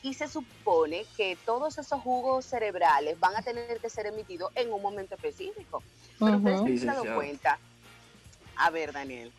Y 0.06 0.14
se 0.14 0.28
supone 0.28 1.04
que 1.18 1.36
todos 1.48 1.80
esos 1.80 2.00
jugos 2.00 2.46
cerebrales 2.46 3.20
van 3.20 3.36
a 3.36 3.42
tener 3.42 3.80
que 3.80 3.90
ser 3.90 4.06
emitidos 4.06 4.52
en 4.54 4.72
un 4.72 4.80
momento 4.80 5.16
específico. 5.16 5.82
Pero 6.20 6.38
ustedes 6.38 6.82
se 6.82 6.88
han 6.88 6.96
dado 6.98 7.16
cuenta. 7.16 7.58
A 8.56 8.70
ver, 8.70 8.94
Daniel. 8.94 9.32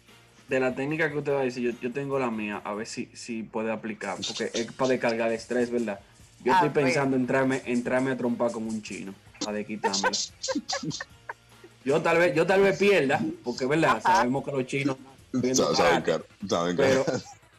De 0.48 0.58
la 0.58 0.74
técnica 0.74 1.08
que 1.08 1.18
usted 1.18 1.34
va 1.34 1.42
a 1.42 1.44
decir, 1.44 1.62
yo, 1.62 1.78
yo 1.80 1.92
tengo 1.92 2.18
la 2.18 2.32
mía, 2.32 2.60
a 2.64 2.74
ver 2.74 2.88
si, 2.88 3.06
si 3.14 3.44
puede 3.44 3.70
aplicar, 3.70 4.16
porque 4.26 4.50
es 4.52 4.72
para 4.72 4.90
descargar 4.90 5.28
el 5.28 5.34
estrés, 5.34 5.70
¿verdad? 5.70 6.00
Yo 6.42 6.52
A 6.52 6.56
estoy 6.56 6.70
pensando 6.70 7.14
en 7.14 7.22
entrarme, 7.22 7.62
entrarme 7.64 8.10
a 8.10 8.16
trompar 8.16 8.50
como 8.50 8.68
un 8.68 8.82
chino, 8.82 9.14
para 9.38 9.58
desquitármela. 9.58 10.10
yo 11.84 12.02
tal 12.02 12.18
vez, 12.18 12.34
yo 12.34 12.44
tal 12.44 12.62
vez 12.62 12.76
pierda, 12.76 13.20
porque 13.44 13.66
verdad, 13.66 14.02
sabemos 14.02 14.44
que 14.44 14.50
los 14.50 14.66
chinos 14.66 14.96
Saben 15.42 16.02
que, 16.02 16.20
saben 16.48 16.76
pero 16.76 17.04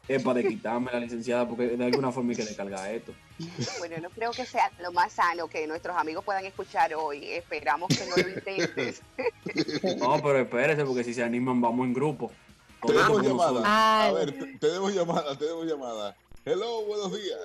es 0.08 0.24
para 0.24 0.40
desquitarme 0.40 0.92
la 0.92 1.00
licenciada, 1.00 1.48
porque 1.48 1.68
de 1.68 1.86
alguna 1.86 2.12
forma 2.12 2.32
hay 2.32 2.38
que 2.38 2.46
descargar 2.46 2.92
esto. 2.94 3.14
Bueno, 3.80 3.98
no 4.02 4.10
creo 4.10 4.32
que 4.32 4.46
sea 4.46 4.72
lo 4.82 4.92
más 4.92 5.14
sano 5.14 5.48
que 5.48 5.68
nuestros 5.68 5.96
amigos 5.98 6.24
puedan 6.24 6.46
escuchar 6.46 6.94
hoy. 6.96 7.26
Esperamos 7.26 7.90
que 7.90 8.06
no 8.06 8.16
lo 8.18 8.30
intentes. 8.30 9.02
No, 10.00 10.22
pero 10.22 10.40
espérese, 10.40 10.86
porque 10.86 11.04
si 11.04 11.14
se 11.14 11.24
animan, 11.24 11.60
vamos 11.62 11.86
en 11.86 11.94
grupo. 11.94 12.32
Tenemos 12.86 13.22
llamada. 13.24 14.06
A 14.08 14.12
ver, 14.12 14.32
te- 14.32 14.58
tenemos 14.60 14.94
llamada, 14.94 15.38
tenemos 15.38 15.66
llamada. 15.66 16.16
Hello, 16.46 16.86
buenos 16.86 17.12
días. 17.14 17.40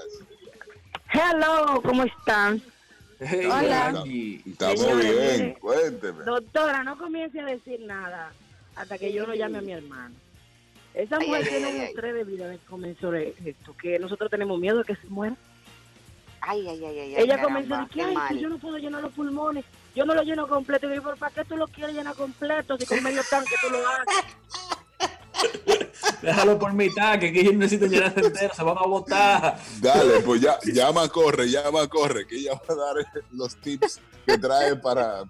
Hello, 1.12 1.80
¿cómo 1.82 2.04
están? 2.04 2.62
Hey, 3.18 3.46
Hola. 3.46 4.04
Estamos 4.46 4.80
Señores, 4.80 5.38
bien, 5.38 5.54
cuénteme. 5.60 6.24
Doctora, 6.24 6.82
no 6.84 6.98
comience 6.98 7.40
a 7.40 7.44
decir 7.44 7.80
nada 7.80 8.32
hasta 8.76 8.98
que 8.98 9.12
yo 9.12 9.26
no 9.26 9.34
llame 9.34 9.58
a 9.58 9.62
mi 9.62 9.72
hermano. 9.72 10.14
Esa 10.94 11.16
Ay, 11.16 11.26
mujer 11.26 11.42
ay, 11.44 11.48
tiene 11.50 11.66
ay, 11.66 11.74
un 11.74 11.80
ay. 11.80 11.86
estrés 11.88 12.14
de 12.14 12.24
vida 12.24 12.44
desde 12.48 12.58
que 12.60 12.66
comenzó 12.66 13.10
de 13.10 13.34
esto, 13.44 13.74
que 13.76 13.98
nosotros 13.98 14.30
tenemos 14.30 14.58
miedo 14.60 14.78
de 14.78 14.84
que 14.84 14.96
se 14.96 15.06
muera. 15.08 15.36
Ay, 16.40 16.66
ay, 16.68 16.84
ay, 16.84 16.98
ay. 16.98 17.14
Ella 17.16 17.36
caramba, 17.36 17.42
comenzó 17.44 17.74
a 17.74 17.78
decir, 17.78 17.92
qué 17.94 18.14
ay, 18.18 18.40
yo 18.40 18.48
no 18.48 18.58
puedo 18.58 18.76
llenar 18.78 19.00
los 19.02 19.12
pulmones, 19.12 19.64
yo 19.94 20.04
no 20.04 20.14
lo 20.14 20.22
lleno 20.22 20.46
completo. 20.48 20.86
Y 20.86 20.88
yo 20.90 20.94
digo, 20.94 21.04
"¿Pero 21.04 21.16
¿para 21.16 21.34
qué 21.34 21.44
tú 21.44 21.56
lo 21.56 21.66
quieres 21.68 21.94
llenar 21.94 22.14
completo 22.16 22.76
si 22.76 22.84
con 22.86 23.02
medio 23.02 23.22
tanque 23.30 23.54
tú 23.62 23.70
lo 23.70 23.78
haces? 23.88 24.36
Déjalo 26.22 26.58
por 26.58 26.72
mitad, 26.72 27.18
que 27.18 27.28
aquí 27.28 27.40
ellos 27.40 27.54
necesitan 27.54 27.90
llenar 27.90 28.12
entero, 28.16 28.54
se 28.54 28.62
van 28.62 28.76
a 28.78 28.86
botar. 28.86 29.58
Dale, 29.80 30.20
pues 30.20 30.40
ya, 30.40 30.58
llama, 30.64 31.08
corre, 31.08 31.48
llama, 31.48 31.88
corre, 31.88 32.26
que 32.26 32.36
ella 32.36 32.52
va 32.54 32.74
a 32.74 32.76
dar 32.76 33.24
los 33.32 33.56
tips 33.56 34.00
que 34.26 34.38
trae 34.38 34.76
para, 34.76 35.24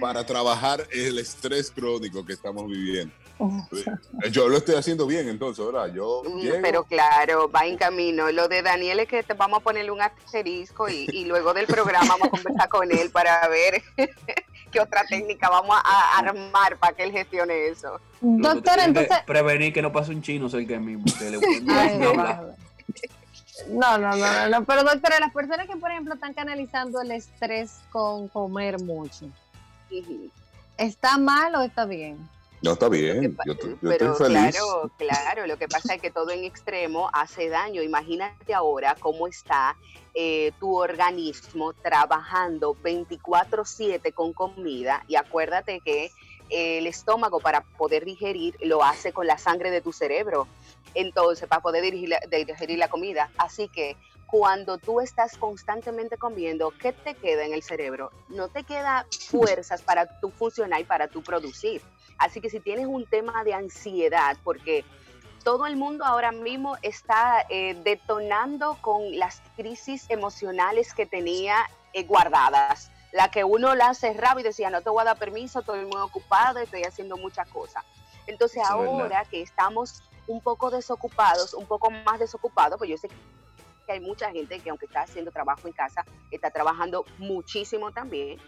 para 0.00 0.24
trabajar 0.24 0.86
el 0.92 1.18
estrés 1.18 1.70
crónico 1.70 2.24
que 2.24 2.34
estamos 2.34 2.68
viviendo. 2.68 3.14
Yo 4.30 4.48
lo 4.48 4.58
estoy 4.58 4.74
haciendo 4.74 5.06
bien 5.06 5.28
entonces, 5.28 5.64
¿verdad? 5.64 5.92
Yo 5.92 6.22
Mm, 6.24 6.38
llego, 6.38 6.58
Pero 6.62 6.84
claro, 6.84 7.50
va 7.50 7.66
en 7.66 7.76
camino. 7.76 8.30
Lo 8.30 8.48
de 8.48 8.62
Daniel 8.62 9.00
es 9.00 9.08
que 9.08 9.22
te 9.22 9.34
vamos 9.34 9.60
a 9.60 9.62
ponerle 9.62 9.90
un 9.90 10.00
asterisco 10.00 10.88
y, 10.88 11.08
y 11.12 11.24
luego 11.24 11.54
del 11.54 11.66
programa 11.66 12.08
vamos 12.08 12.28
a 12.28 12.30
conversar 12.30 12.68
con 12.68 12.90
él 12.90 13.10
para 13.10 13.46
ver 13.48 13.82
qué 14.70 14.80
otra 14.80 15.04
técnica 15.04 15.48
vamos 15.48 15.76
a, 15.82 16.18
armar 16.18 16.76
para 16.78 16.94
que 16.94 17.04
él 17.04 17.12
gestione 17.12 17.68
eso. 17.68 18.00
Tienen 18.20 18.62
que 18.62 18.84
entonces. 18.84 19.18
Prevenir 19.26 19.72
que 19.72 19.82
no 19.82 19.92
pase 19.92 20.12
un 20.12 20.22
chino 20.22 20.48
cerca 20.48 20.74
de 20.74 20.80
mí, 20.80 20.96
porque 20.96 21.30
le 21.30 21.38
Ay, 21.68 21.98
no, 21.98 23.98
no, 23.98 23.98
no, 23.98 24.16
no, 24.16 24.48
no, 24.48 24.64
pero 24.64 24.84
doctora, 24.84 25.20
las 25.20 25.32
personas 25.32 25.66
que, 25.66 25.76
por 25.76 25.90
ejemplo, 25.90 26.14
están 26.14 26.34
canalizando 26.34 27.00
el 27.00 27.10
estrés 27.10 27.80
con 27.90 28.28
comer 28.28 28.80
mucho. 28.80 29.26
¿está 30.78 31.18
mal 31.18 31.54
o 31.56 31.62
está 31.62 31.84
bien? 31.84 32.16
No, 32.62 32.72
está 32.72 32.88
bien, 32.90 33.36
yo, 33.46 33.52
estoy- 33.52 33.70
yo 33.80 33.88
Pero 33.88 34.12
estoy 34.12 34.26
feliz. 34.34 34.50
claro, 34.56 34.90
claro, 34.98 35.46
lo 35.46 35.56
que 35.56 35.66
pasa 35.66 35.94
es 35.94 36.02
que 36.02 36.10
todo 36.10 36.30
en 36.30 36.44
extremo 36.44 37.08
hace 37.12 37.48
daño. 37.48 37.82
Imagínate 37.82 38.52
ahora 38.52 38.96
cómo 39.00 39.26
está 39.26 39.76
eh, 40.12 40.50
tu 40.58 40.76
organismo 40.76 41.72
trabajando 41.72 42.74
24/7 42.82 44.12
con 44.12 44.32
comida 44.32 45.04
y 45.06 45.16
acuérdate 45.16 45.80
que 45.80 46.10
el 46.50 46.86
estómago 46.88 47.38
para 47.40 47.60
poder 47.62 48.04
digerir 48.04 48.56
lo 48.62 48.82
hace 48.82 49.12
con 49.12 49.26
la 49.26 49.38
sangre 49.38 49.70
de 49.70 49.80
tu 49.80 49.92
cerebro. 49.92 50.48
Entonces, 50.94 51.48
para 51.48 51.62
poder 51.62 51.94
la- 51.94 52.20
digerir 52.28 52.78
la 52.78 52.88
comida. 52.88 53.30
Así 53.38 53.68
que 53.68 53.96
cuando 54.30 54.78
tú 54.78 55.00
estás 55.00 55.36
constantemente 55.36 56.16
comiendo, 56.16 56.72
¿qué 56.80 56.92
te 56.92 57.14
queda 57.14 57.44
en 57.44 57.52
el 57.52 57.62
cerebro? 57.62 58.12
No 58.28 58.48
te 58.48 58.62
queda 58.62 59.06
fuerzas 59.28 59.82
para 59.82 60.20
tú 60.20 60.30
funcionar 60.30 60.80
y 60.80 60.84
para 60.84 61.08
tú 61.08 61.22
producir. 61.22 61.82
Así 62.16 62.40
que 62.40 62.48
si 62.48 62.60
tienes 62.60 62.86
un 62.86 63.06
tema 63.06 63.42
de 63.42 63.54
ansiedad, 63.54 64.36
porque 64.44 64.84
todo 65.42 65.66
el 65.66 65.76
mundo 65.76 66.04
ahora 66.04 66.30
mismo 66.30 66.76
está 66.82 67.44
eh, 67.48 67.74
detonando 67.82 68.78
con 68.80 69.18
las 69.18 69.42
crisis 69.56 70.06
emocionales 70.08 70.94
que 70.94 71.06
tenía 71.06 71.56
eh, 71.92 72.04
guardadas. 72.04 72.92
La 73.12 73.32
que 73.32 73.42
uno 73.42 73.74
la 73.74 73.94
cerraba 73.94 74.40
y 74.40 74.44
decía, 74.44 74.70
no 74.70 74.82
te 74.82 74.90
voy 74.90 75.02
a 75.02 75.06
dar 75.06 75.18
permiso, 75.18 75.60
estoy 75.60 75.84
muy 75.86 76.00
ocupada, 76.00 76.62
estoy 76.62 76.84
haciendo 76.84 77.16
muchas 77.16 77.48
cosas. 77.48 77.84
Entonces 78.28 78.62
Eso 78.62 78.74
ahora 78.74 79.24
que 79.24 79.42
estamos 79.42 80.04
un 80.28 80.40
poco 80.40 80.70
desocupados, 80.70 81.54
un 81.54 81.66
poco 81.66 81.90
más 81.90 82.20
desocupados, 82.20 82.78
pues 82.78 82.90
yo 82.90 82.96
sé 82.96 83.08
que 83.08 83.16
hay 83.92 84.00
mucha 84.00 84.30
gente 84.30 84.60
que 84.60 84.70
aunque 84.70 84.86
está 84.86 85.02
haciendo 85.02 85.30
trabajo 85.30 85.66
en 85.66 85.72
casa, 85.72 86.04
está 86.30 86.50
trabajando 86.50 87.04
muchísimo 87.18 87.90
también, 87.92 88.38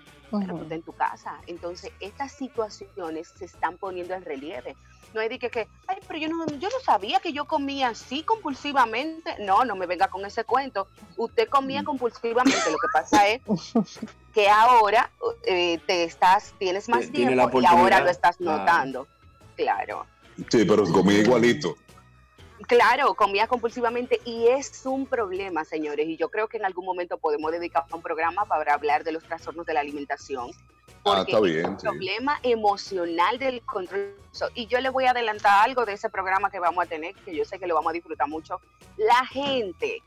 en 0.71 0.83
tu 0.83 0.93
casa. 0.93 1.39
Entonces, 1.47 1.93
estas 2.01 2.33
situaciones 2.33 3.29
se 3.37 3.45
están 3.45 3.77
poniendo 3.77 4.15
en 4.15 4.25
relieve. 4.25 4.77
No 5.13 5.21
hay 5.21 5.29
de 5.29 5.39
que, 5.39 5.51
que, 5.51 5.69
ay, 5.87 5.99
pero 6.09 6.19
yo 6.19 6.29
no, 6.31 6.47
yo 6.47 6.69
no 6.71 6.81
sabía 6.83 7.21
que 7.21 7.35
yo 7.35 7.45
comía 7.45 7.89
así 7.89 8.23
compulsivamente. 8.23 9.37
No, 9.41 9.65
no 9.67 9.77
me 9.77 9.87
venga 9.87 10.09
con 10.09 10.25
ese 10.25 10.45
cuento. 10.45 10.89
Usted 11.19 11.49
comía 11.49 11.85
compulsivamente. 11.85 12.71
Lo 12.71 12.79
que 12.79 12.89
pasa 12.95 13.29
es 13.29 13.43
que 14.35 14.49
ahora 14.49 15.11
eh, 15.45 15.79
te 15.87 16.05
estás, 16.05 16.55
tienes 16.59 16.89
más 16.89 17.11
tiempo 17.11 17.61
y 17.61 17.67
ahora 17.67 18.01
lo 18.01 18.09
estás 18.09 18.39
Claro. 18.39 18.59
notando. 18.61 19.09
Claro. 19.55 20.07
Sí, 20.51 20.65
pero 20.65 20.85
comí 20.85 21.17
igualito. 21.17 21.77
Claro, 22.73 23.13
comía 23.13 23.47
compulsivamente 23.49 24.19
y 24.25 24.47
es 24.47 24.87
un 24.87 25.05
problema, 25.05 25.63
señores. 25.63 26.09
Y 26.09 26.17
yo 26.17 26.31
creo 26.31 26.49
que 26.49 26.57
en 26.57 26.65
algún 26.65 26.87
momento 26.87 27.19
podemos 27.19 27.53
dedicar 27.53 27.85
un 27.93 28.01
programa 28.01 28.47
para 28.47 28.73
hablar 28.73 29.05
de 29.05 29.13
los 29.13 29.23
trastornos 29.25 29.67
de 29.67 29.75
la 29.75 29.81
alimentación. 29.81 30.53
Ah, 31.05 31.17
porque 31.17 31.33
está 31.33 31.47
es 31.47 31.53
bien, 31.53 31.67
un 31.67 31.79
sí. 31.79 31.87
problema 31.87 32.41
emocional 32.43 33.39
del 33.39 33.61
control. 33.61 34.15
Y 34.55 34.69
yo 34.69 34.81
le 34.81 34.89
voy 34.89 35.05
a 35.05 35.11
adelantar 35.11 35.69
algo 35.69 35.85
de 35.85 35.93
ese 35.93 36.09
programa 36.09 36.51
que 36.51 36.61
vamos 36.61 36.83
a 36.83 36.89
tener, 36.89 37.15
que 37.15 37.37
yo 37.37 37.45
sé 37.45 37.59
que 37.59 37.67
lo 37.67 37.75
vamos 37.75 37.91
a 37.91 37.93
disfrutar 37.93 38.27
mucho. 38.27 38.59
La 38.97 39.27
gente 39.27 40.03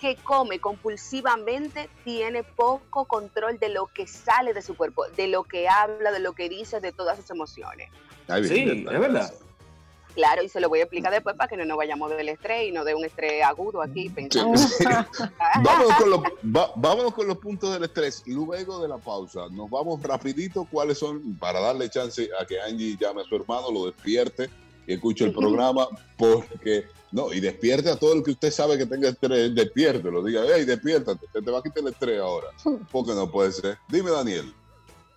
que 0.00 0.16
come 0.16 0.58
compulsivamente 0.58 1.88
tiene 2.02 2.42
poco 2.42 3.04
control 3.04 3.60
de 3.60 3.68
lo 3.68 3.86
que 3.86 4.08
sale 4.08 4.52
de 4.52 4.62
su 4.62 4.76
cuerpo, 4.76 5.06
de 5.10 5.28
lo 5.28 5.44
que 5.44 5.68
habla, 5.68 6.10
de 6.10 6.18
lo 6.18 6.32
que 6.32 6.48
dice, 6.48 6.80
de 6.80 6.90
todas 6.90 7.18
sus 7.18 7.30
emociones. 7.30 7.88
Sí, 8.42 8.64
bien, 8.64 8.88
es 8.90 9.00
verdad. 9.00 9.32
Claro, 10.14 10.42
y 10.42 10.48
se 10.48 10.60
lo 10.60 10.68
voy 10.68 10.80
a 10.80 10.82
explicar 10.82 11.12
después 11.12 11.36
para 11.36 11.48
que 11.48 11.56
no 11.56 11.64
nos 11.64 11.76
vayamos 11.76 12.10
del 12.10 12.28
estrés 12.28 12.68
y 12.68 12.72
no 12.72 12.84
de 12.84 12.94
un 12.94 13.04
estrés 13.04 13.42
agudo 13.44 13.80
aquí 13.82 14.08
pensando. 14.08 14.56
sí. 14.58 14.84
Vámonos, 15.64 15.94
con 15.96 16.10
los, 16.10 16.20
va- 16.20 16.72
vámonos 16.76 17.14
con 17.14 17.26
los 17.28 17.38
puntos 17.38 17.72
del 17.72 17.84
estrés. 17.84 18.22
Luego 18.26 18.80
de 18.82 18.88
la 18.88 18.98
pausa, 18.98 19.42
nos 19.50 19.70
vamos 19.70 20.02
rapidito 20.02 20.66
cuáles 20.70 20.98
son, 20.98 21.36
para 21.36 21.60
darle 21.60 21.88
chance 21.90 22.28
a 22.40 22.44
que 22.44 22.60
Angie 22.60 22.96
llame 23.00 23.22
a 23.22 23.24
su 23.24 23.36
hermano, 23.36 23.70
lo 23.70 23.86
despierte 23.86 24.50
y 24.86 24.94
escuche 24.94 25.24
el 25.26 25.32
programa, 25.34 25.86
porque, 26.16 26.86
no, 27.12 27.32
y 27.32 27.40
despierte 27.40 27.90
a 27.90 27.96
todo 27.96 28.14
el 28.14 28.22
que 28.24 28.32
usted 28.32 28.50
sabe 28.50 28.76
que 28.78 28.86
tenga 28.86 29.08
estrés, 29.10 29.54
despierte, 29.54 30.10
lo 30.10 30.22
diga, 30.22 30.42
hey, 30.54 30.64
despiértate, 30.64 31.26
te, 31.32 31.40
te 31.42 31.50
va 31.50 31.58
a 31.58 31.62
quitar 31.62 31.82
el 31.84 31.88
estrés 31.92 32.20
ahora, 32.20 32.48
porque 32.90 33.12
no 33.12 33.30
puede 33.30 33.52
ser. 33.52 33.78
Dime, 33.88 34.10
Daniel. 34.10 34.52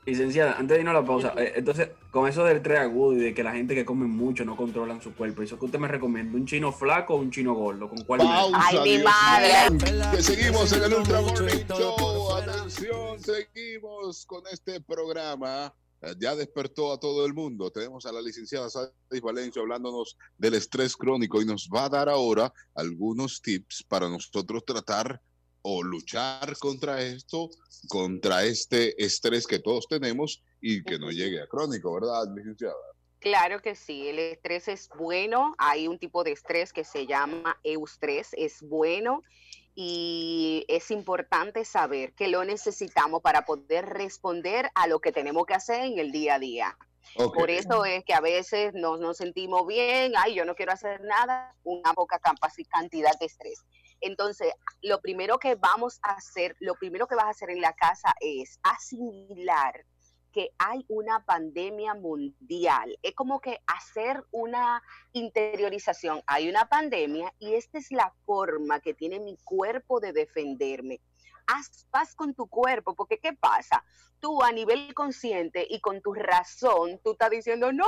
Licenciada, 0.05 0.57
antes 0.57 0.75
de 0.75 0.81
irnos 0.81 0.95
a 0.95 0.99
la 1.01 1.05
pausa, 1.05 1.33
eh, 1.37 1.53
entonces, 1.55 1.89
con 2.11 2.27
eso 2.27 2.43
del 2.43 2.61
tres 2.61 2.79
agudo 2.79 3.13
y 3.13 3.19
de 3.19 3.33
que 3.33 3.41
la 3.41 3.53
gente 3.53 3.73
que 3.73 3.85
come 3.85 4.05
mucho 4.05 4.43
no 4.43 4.57
controlan 4.57 5.01
su 5.01 5.13
cuerpo, 5.15 5.41
¿eso 5.41 5.57
que 5.57 5.65
usted 5.65 5.79
me 5.79 5.87
recomienda? 5.87 6.37
¿Un 6.37 6.45
chino 6.45 6.73
flaco 6.73 7.15
o 7.15 7.17
un 7.19 7.31
chino 7.31 7.53
gordo? 7.53 7.87
¿Con 7.87 8.03
cuál 8.03 8.19
Pausa, 8.19 8.57
Ay, 8.59 8.97
mi 8.97 9.03
madre. 9.03 9.77
Que 10.11 10.21
seguimos 10.21 10.71
en 10.73 10.83
el 10.83 10.93
Ultra 10.93 11.21
Morning 11.21 11.65
Show. 11.69 12.31
Atención, 12.35 13.19
seguimos 13.19 14.25
con 14.25 14.43
este 14.51 14.81
programa. 14.81 15.73
Eh, 16.01 16.13
Ya 16.19 16.35
despertó 16.35 16.91
a 16.91 16.99
todo 16.99 17.25
el 17.25 17.33
mundo. 17.33 17.71
Tenemos 17.71 18.05
a 18.05 18.11
la 18.11 18.21
licenciada 18.21 18.69
Sadis 18.69 19.21
Valencia 19.21 19.61
hablándonos 19.61 20.17
del 20.37 20.55
estrés 20.55 20.97
crónico 20.97 21.41
y 21.41 21.45
nos 21.45 21.69
va 21.73 21.85
a 21.85 21.89
dar 21.89 22.09
ahora 22.09 22.51
algunos 22.75 23.41
tips 23.41 23.85
para 23.87 24.09
nosotros 24.09 24.65
tratar 24.65 25.21
o 25.63 25.83
luchar 25.83 26.57
contra 26.59 27.01
esto, 27.01 27.49
contra 27.87 28.43
este 28.43 29.03
estrés 29.03 29.47
que 29.47 29.59
todos 29.59 29.87
tenemos 29.87 30.43
y 30.61 30.83
que 30.83 30.99
no 30.99 31.09
llegue 31.09 31.41
a 31.41 31.47
crónico, 31.47 31.93
¿verdad, 31.93 32.25
licenciada? 32.35 32.75
Claro 33.19 33.61
que 33.61 33.75
sí, 33.75 34.09
el 34.09 34.19
estrés 34.19 34.67
es 34.67 34.89
bueno. 34.97 35.55
Hay 35.57 35.87
un 35.87 35.97
tipo 35.97 36.23
de 36.23 36.33
estrés 36.33 36.73
que 36.73 36.83
se 36.83 37.07
llama 37.07 37.57
eustrés, 37.63 38.29
es 38.33 38.61
bueno 38.61 39.23
y 39.75 40.65
es 40.67 40.91
importante 40.91 41.65
saber 41.65 42.13
que 42.13 42.27
lo 42.27 42.43
necesitamos 42.43 43.21
para 43.21 43.45
poder 43.45 43.85
responder 43.85 44.69
a 44.75 44.87
lo 44.87 44.99
que 44.99 45.11
tenemos 45.11 45.45
que 45.45 45.53
hacer 45.53 45.85
en 45.85 45.99
el 45.99 46.11
día 46.11 46.35
a 46.35 46.39
día. 46.39 46.77
Por 47.15 47.49
eso 47.49 47.85
es 47.85 48.03
que 48.05 48.13
a 48.13 48.21
veces 48.21 48.73
nos, 48.73 48.99
nos 48.99 49.17
sentimos 49.17 49.67
bien, 49.67 50.13
ay, 50.17 50.35
yo 50.35 50.45
no 50.45 50.55
quiero 50.55 50.71
hacer 50.71 51.01
nada, 51.01 51.55
una 51.63 51.93
poca 51.93 52.19
cantidad 52.69 53.17
de 53.19 53.25
estrés. 53.25 53.63
Entonces, 54.03 54.51
lo 54.81 54.99
primero 54.99 55.39
que 55.39 55.55
vamos 55.55 55.99
a 56.03 56.11
hacer, 56.11 56.55
lo 56.59 56.75
primero 56.75 57.07
que 57.07 57.15
vas 57.15 57.25
a 57.25 57.29
hacer 57.29 57.49
en 57.49 57.61
la 57.61 57.73
casa 57.73 58.13
es 58.19 58.59
asimilar 58.61 59.85
que 60.33 60.49
hay 60.57 60.83
una 60.89 61.23
pandemia 61.23 61.93
mundial. 61.93 62.97
Es 63.03 63.13
como 63.13 63.39
que 63.39 63.59
hacer 63.67 64.25
una 64.31 64.83
interiorización. 65.13 66.21
Hay 66.27 66.49
una 66.49 66.67
pandemia 66.67 67.33
y 67.39 67.53
esta 67.53 67.77
es 67.77 67.91
la 67.91 68.13
forma 68.25 68.81
que 68.81 68.93
tiene 68.93 69.19
mi 69.19 69.37
cuerpo 69.43 69.99
de 69.99 70.11
defenderme. 70.11 70.99
Haz 71.47 71.85
paz 71.91 72.15
con 72.15 72.33
tu 72.33 72.47
cuerpo, 72.47 72.95
porque 72.95 73.19
¿qué 73.19 73.33
pasa? 73.33 73.83
Tú 74.19 74.41
a 74.41 74.51
nivel 74.51 74.93
consciente 74.93 75.65
y 75.69 75.79
con 75.81 76.01
tu 76.01 76.13
razón, 76.13 76.99
tú 77.03 77.11
estás 77.11 77.29
diciendo, 77.29 77.71
no, 77.71 77.85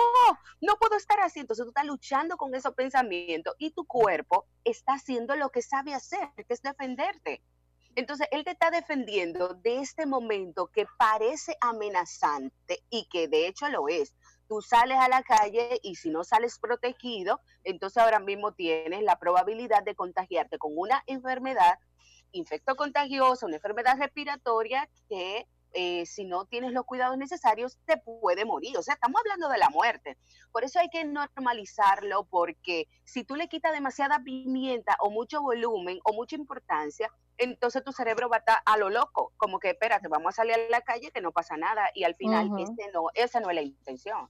no 0.62 0.76
puedo 0.78 0.96
estar 0.98 1.20
así. 1.22 1.40
Entonces 1.40 1.66
tú 1.66 1.70
estás 1.70 1.86
luchando 1.86 2.38
con 2.38 2.54
esos 2.56 2.74
pensamientos 2.74 3.56
y 3.58 3.72
tu 3.72 3.86
cuerpo 3.86 4.46
está 4.64 4.94
haciendo 4.94 5.36
lo 5.36 5.50
que 5.50 5.62
sabe 5.62 5.94
hacer, 5.94 6.30
que 6.36 6.54
es 6.54 6.62
defenderte. 6.62 7.42
Entonces, 7.96 8.28
él 8.32 8.44
te 8.44 8.52
está 8.52 8.72
defendiendo 8.72 9.54
de 9.54 9.80
este 9.80 10.06
momento 10.06 10.68
que 10.68 10.86
parece 10.98 11.56
amenazante 11.62 12.84
y 12.90 13.08
que 13.08 13.30
de 13.30 13.48
hecho 13.48 13.70
lo 13.70 13.88
es. 13.88 14.14
Tú 14.50 14.62
sales 14.62 14.98
a 15.00 15.08
la 15.08 15.24
calle 15.24 15.80
y 15.82 15.96
si 15.96 16.10
no 16.10 16.24
sales 16.26 16.60
protegido, 16.60 17.40
entonces 17.64 18.04
ahora 18.04 18.20
mismo 18.20 18.52
tienes 18.52 19.02
la 19.02 19.18
probabilidad 19.18 19.82
de 19.84 19.96
contagiarte 19.96 20.58
con 20.58 20.74
una 20.76 21.04
enfermedad 21.08 21.80
infecto 22.32 22.76
contagiosa, 22.76 23.46
una 23.46 23.56
enfermedad 23.56 23.98
respiratoria 23.98 24.90
que 25.10 25.48
eh, 25.78 26.06
si 26.06 26.24
no 26.24 26.46
tienes 26.46 26.72
los 26.72 26.86
cuidados 26.86 27.18
necesarios 27.18 27.78
te 27.86 27.98
puede 27.98 28.46
morir. 28.46 28.78
O 28.78 28.82
sea, 28.82 28.94
estamos 28.94 29.20
hablando 29.20 29.50
de 29.50 29.58
la 29.58 29.70
muerte. 29.70 30.18
Por 30.54 30.64
eso 30.64 30.80
hay 30.80 30.90
que 30.90 31.04
normalizarlo 31.04 32.24
porque 32.30 32.88
si 33.04 33.26
tú 33.26 33.36
le 33.36 33.50
quitas 33.50 33.74
demasiada 33.74 34.24
pimienta 34.24 34.96
o 35.02 35.10
mucho 35.10 35.42
volumen 35.42 36.00
o 36.06 36.14
mucha 36.14 36.38
importancia, 36.38 37.12
entonces 37.38 37.84
tu 37.84 37.92
cerebro 37.92 38.30
va 38.30 38.38
a 38.38 38.40
estar 38.40 38.60
a 38.66 38.78
lo 38.78 38.90
loco, 38.90 39.34
como 39.36 39.60
que 39.60 39.72
espérate, 39.72 40.08
vamos 40.08 40.30
a 40.30 40.38
salir 40.38 40.54
a 40.54 40.70
la 40.70 40.80
calle 40.80 41.12
que 41.12 41.20
no 41.20 41.34
pasa 41.34 41.58
nada 41.58 41.90
y 41.94 42.06
al 42.06 42.16
final 42.16 42.50
este 42.58 42.90
no, 42.94 43.08
esa 43.14 43.42
no 43.42 43.50
es 43.50 43.56
la 43.56 43.62
intención. 43.62 44.30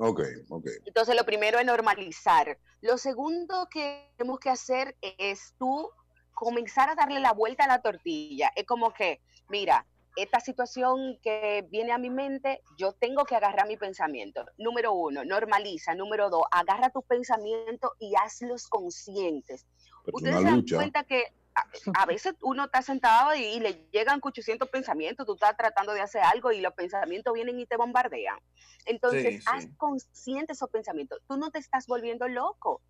Ok, 0.00 0.20
ok. 0.48 0.66
Entonces, 0.86 1.16
lo 1.16 1.24
primero 1.24 1.58
es 1.58 1.66
normalizar. 1.66 2.56
Lo 2.80 2.98
segundo 2.98 3.66
que 3.68 4.12
tenemos 4.16 4.38
que 4.38 4.48
hacer 4.48 4.96
es 5.00 5.54
tú 5.58 5.90
comenzar 6.38 6.88
a 6.88 6.94
darle 6.94 7.18
la 7.18 7.32
vuelta 7.32 7.64
a 7.64 7.66
la 7.66 7.82
tortilla. 7.82 8.52
Es 8.54 8.64
como 8.64 8.94
que, 8.94 9.20
mira, 9.48 9.84
esta 10.14 10.38
situación 10.38 11.18
que 11.20 11.66
viene 11.68 11.90
a 11.90 11.98
mi 11.98 12.10
mente, 12.10 12.62
yo 12.76 12.92
tengo 12.92 13.24
que 13.24 13.34
agarrar 13.34 13.66
mi 13.66 13.76
pensamiento. 13.76 14.46
Número 14.56 14.92
uno, 14.92 15.24
normaliza. 15.24 15.96
Número 15.96 16.30
dos, 16.30 16.42
agarra 16.52 16.90
tus 16.90 17.04
pensamientos 17.04 17.90
y 17.98 18.14
hazlos 18.14 18.68
conscientes. 18.68 19.66
Es 20.06 20.14
Ustedes 20.14 20.36
se 20.36 20.44
dan 20.44 20.64
cuenta 20.64 21.02
que 21.02 21.24
a, 21.56 22.02
a 22.02 22.06
veces 22.06 22.34
uno 22.42 22.66
está 22.66 22.82
sentado 22.82 23.34
y, 23.34 23.42
y 23.42 23.58
le 23.58 23.88
llegan 23.90 24.20
800 24.22 24.68
pensamientos, 24.68 25.26
tú 25.26 25.34
estás 25.34 25.56
tratando 25.56 25.92
de 25.92 26.02
hacer 26.02 26.22
algo 26.22 26.52
y 26.52 26.60
los 26.60 26.72
pensamientos 26.74 27.34
vienen 27.34 27.58
y 27.58 27.66
te 27.66 27.76
bombardean. 27.76 28.38
Entonces, 28.86 29.42
Sí, 29.42 29.44
haz 29.46 29.66
consciente 29.76 30.52
esos 30.52 30.70
pensamientos. 30.70 31.18
Tú 31.26 31.36
no 31.36 31.50
te 31.50 31.58
estás 31.58 31.88
volviendo 31.88 32.28
loco. 32.28 32.80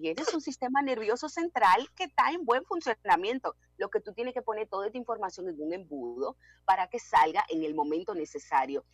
Tienes 0.00 0.34
un 0.34 0.40
sistema 0.40 0.82
nervioso 0.82 1.28
central 1.28 1.88
que 1.94 2.04
está 2.04 2.30
en 2.32 2.44
buen 2.44 2.64
funcionamiento. 2.64 3.54
Lo 3.76 3.90
que 3.90 4.00
tú 4.00 4.12
tienes 4.12 4.34
que 4.34 4.42
poner 4.42 4.68
toda 4.68 4.86
esta 4.86 4.98
información 4.98 5.48
en 5.48 5.60
un 5.60 5.72
embudo 5.72 6.36
para 6.64 6.88
que 6.88 6.98
salga 6.98 7.44
en 7.48 7.62
el 7.62 7.76
momento 7.76 8.12
necesario. 8.12 8.84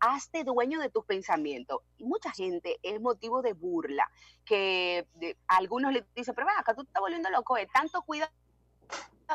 Hazte 0.00 0.42
dueño 0.42 0.80
de 0.80 0.90
tus 0.90 1.04
pensamientos. 1.04 1.82
Y 1.96 2.04
mucha 2.04 2.32
gente 2.32 2.76
es 2.82 3.00
motivo 3.00 3.40
de 3.40 3.52
burla, 3.52 4.10
que 4.44 5.06
algunos 5.46 5.92
le 5.92 6.04
dicen, 6.16 6.34
pero 6.34 6.48
acá 6.50 6.74
tú 6.74 6.82
estás 6.82 7.00
volviendo 7.00 7.30
loco, 7.30 7.54
de 7.54 7.66
tanto 7.66 8.02
cuidado 8.02 8.32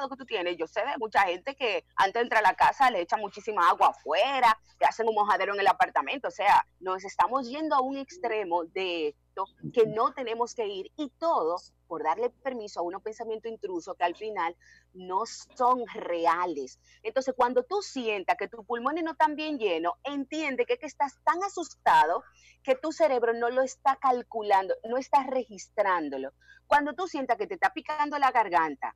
que 0.10 0.18
tú 0.18 0.26
tienes. 0.26 0.58
Yo 0.58 0.68
sé 0.68 0.82
de 0.82 0.98
mucha 0.98 1.22
gente 1.22 1.56
que 1.56 1.86
antes 1.96 2.14
de 2.16 2.22
entrar 2.22 2.44
a 2.44 2.50
la 2.50 2.56
casa 2.56 2.89
le 2.89 3.02
echa 3.02 3.18
muchísima 3.18 3.70
agua 3.70 3.89
afuera, 3.89 4.58
que 4.80 4.86
hacen 4.86 5.08
un 5.08 5.16
mojadero 5.16 5.54
en 5.54 5.60
el 5.60 5.68
apartamento. 5.68 6.28
O 6.28 6.32
sea, 6.32 6.66
nos 6.80 7.04
estamos 7.04 7.48
yendo 7.48 7.76
a 7.76 7.82
un 7.82 7.98
extremo 7.98 8.66
de 8.66 9.16
esto 9.34 9.46
que 9.74 9.88
no 9.88 10.14
tenemos 10.14 10.54
que 10.54 10.68
ir 10.68 10.91
y 10.96 11.10
todo 11.20 11.58
por 11.88 12.04
darle 12.04 12.30
permiso 12.30 12.80
a 12.80 12.84
unos 12.84 13.02
pensamientos 13.02 13.52
intrusos 13.52 13.96
que 13.96 14.04
al 14.04 14.16
final 14.16 14.56
no 14.94 15.24
son 15.26 15.86
reales. 15.94 16.80
Entonces, 17.04 17.34
cuando 17.36 17.64
tú 17.64 17.82
sientas 17.82 18.36
que 18.38 18.48
tus 18.48 18.66
pulmones 18.66 19.04
no 19.04 19.12
están 19.12 19.36
bien 19.36 19.58
llenos, 19.58 19.94
entiende 20.04 20.66
que, 20.66 20.78
que 20.78 20.86
estás 20.86 21.20
tan 21.24 21.44
asustado 21.44 22.24
que 22.64 22.76
tu 22.76 22.91
cerebro 22.91 23.34
no 23.34 23.50
lo 23.50 23.62
está 23.62 23.98
calculando, 23.98 24.74
no 24.88 24.98
está 24.98 25.24
registrándolo. 25.24 26.32
Cuando 26.68 26.94
tú 26.94 27.08
sientas 27.08 27.38
que 27.38 27.48
te 27.48 27.56
está 27.56 27.74
picando 27.74 28.18
la 28.18 28.32
garganta, 28.32 28.96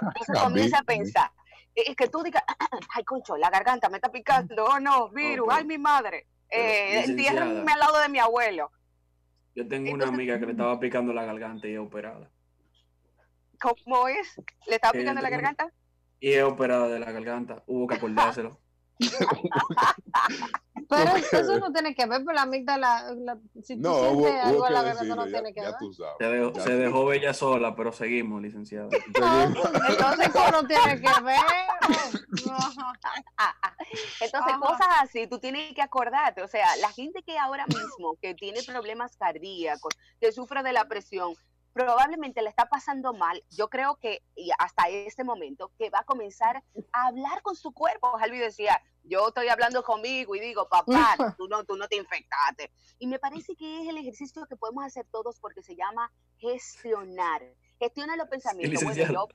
entonces 0.00 0.28
A 0.30 0.32
mí- 0.32 0.40
comienza 0.44 0.78
a 0.78 0.82
pensar, 0.82 1.30
es 1.74 1.94
que 1.96 2.08
tú 2.08 2.22
digas, 2.22 2.42
ay, 2.94 3.04
concho, 3.04 3.36
la 3.36 3.50
garganta 3.50 3.88
me 3.88 3.96
está 3.98 4.10
picando, 4.10 4.64
oh 4.64 4.80
no, 4.80 5.08
virus, 5.10 5.48
ay, 5.50 5.64
mi 5.64 5.78
madre, 5.78 6.26
eh, 6.50 7.04
entiérrenme 7.04 7.72
al 7.72 7.78
lado 7.78 7.98
de 8.00 8.08
mi 8.08 8.18
abuelo. 8.18 8.70
Yo 9.54 9.66
tengo 9.66 9.92
una 9.92 10.06
amiga 10.08 10.38
que 10.38 10.46
le 10.46 10.52
estaba 10.52 10.78
picando 10.78 11.12
la 11.12 11.24
garganta 11.24 11.66
y 11.66 11.74
es 11.74 11.80
operada. 11.80 12.30
¿Cómo 13.60 14.06
es? 14.08 14.40
¿Le 14.66 14.76
estaba 14.76 14.92
picando 14.92 15.20
la 15.20 15.30
garganta? 15.30 15.72
Y 16.20 16.32
es 16.32 16.44
operada 16.44 16.88
de 16.88 17.00
la 17.00 17.10
garganta. 17.10 17.62
Hubo 17.66 17.86
que 17.88 17.96
acordárselo. 17.96 18.60
Pero 20.88 21.16
eso 21.16 21.58
no 21.58 21.70
tiene 21.72 21.94
que 21.94 22.06
ver 22.06 22.24
con 22.24 22.34
la 22.34 22.42
amígdala. 22.42 23.12
la- 23.18 23.38
si 23.62 23.76
tú 23.76 23.82
No, 23.82 23.94
sientes 23.94 24.14
hubo, 24.14 24.26
algo 24.48 24.66
en 24.68 24.72
la 24.74 24.82
garganta, 24.82 25.14
no 25.16 25.26
tiene 25.26 25.52
que 25.52 25.60
ya 25.60 25.66
ver. 25.66 25.76
tú 25.78 25.92
sabes. 25.92 26.14
Se 26.18 26.24
dejó, 26.26 26.52
Ya 26.54 26.62
se 26.62 26.70
tú- 26.70 26.76
dejó 26.78 27.12
ella 27.12 27.34
sola, 27.34 27.76
pero 27.76 27.92
seguimos, 27.92 28.40
licenciada. 28.42 28.88
Entonces, 29.14 30.28
Eso 30.28 30.50
no 30.50 30.66
tiene 30.66 31.00
que 31.00 31.20
ver. 31.22 31.36
Entonces, 34.20 34.52
Ajá. 34.54 34.60
cosas 34.60 34.88
así, 35.02 35.26
tú 35.26 35.38
tienes 35.38 35.74
que 35.74 35.82
acordarte. 35.82 36.42
O 36.42 36.48
sea, 36.48 36.76
la 36.76 36.90
gente 36.90 37.22
que 37.22 37.38
ahora 37.38 37.66
mismo, 37.66 38.16
que 38.20 38.34
tiene 38.34 38.62
problemas 38.62 39.16
cardíacos, 39.16 39.94
que 40.20 40.32
sufre 40.32 40.62
de 40.62 40.72
la 40.72 40.86
presión, 40.86 41.34
probablemente 41.78 42.42
le 42.42 42.48
está 42.48 42.68
pasando 42.68 43.14
mal. 43.14 43.40
Yo 43.50 43.68
creo 43.68 43.96
que 43.96 44.22
y 44.34 44.50
hasta 44.58 44.88
este 44.88 45.22
momento, 45.22 45.70
que 45.78 45.90
va 45.90 46.00
a 46.00 46.04
comenzar 46.04 46.64
a 46.92 47.06
hablar 47.06 47.40
con 47.42 47.54
su 47.54 47.72
cuerpo. 47.72 48.18
Jalvi 48.18 48.38
decía, 48.38 48.82
yo 49.04 49.28
estoy 49.28 49.46
hablando 49.48 49.84
conmigo 49.84 50.34
y 50.34 50.40
digo, 50.40 50.68
papá, 50.68 51.14
tú 51.38 51.46
no, 51.46 51.62
tú 51.64 51.76
no 51.76 51.86
te 51.86 51.94
infectaste. 51.94 52.72
Y 52.98 53.06
me 53.06 53.20
parece 53.20 53.54
que 53.54 53.82
es 53.82 53.88
el 53.88 53.96
ejercicio 53.96 54.44
que 54.46 54.56
podemos 54.56 54.84
hacer 54.84 55.06
todos 55.12 55.38
porque 55.38 55.62
se 55.62 55.76
llama 55.76 56.10
gestionar. 56.38 57.42
Gestiona 57.78 58.16
los 58.16 58.28
pensamientos. 58.28 58.82
Bueno, 58.82 59.12
yo, 59.12 59.28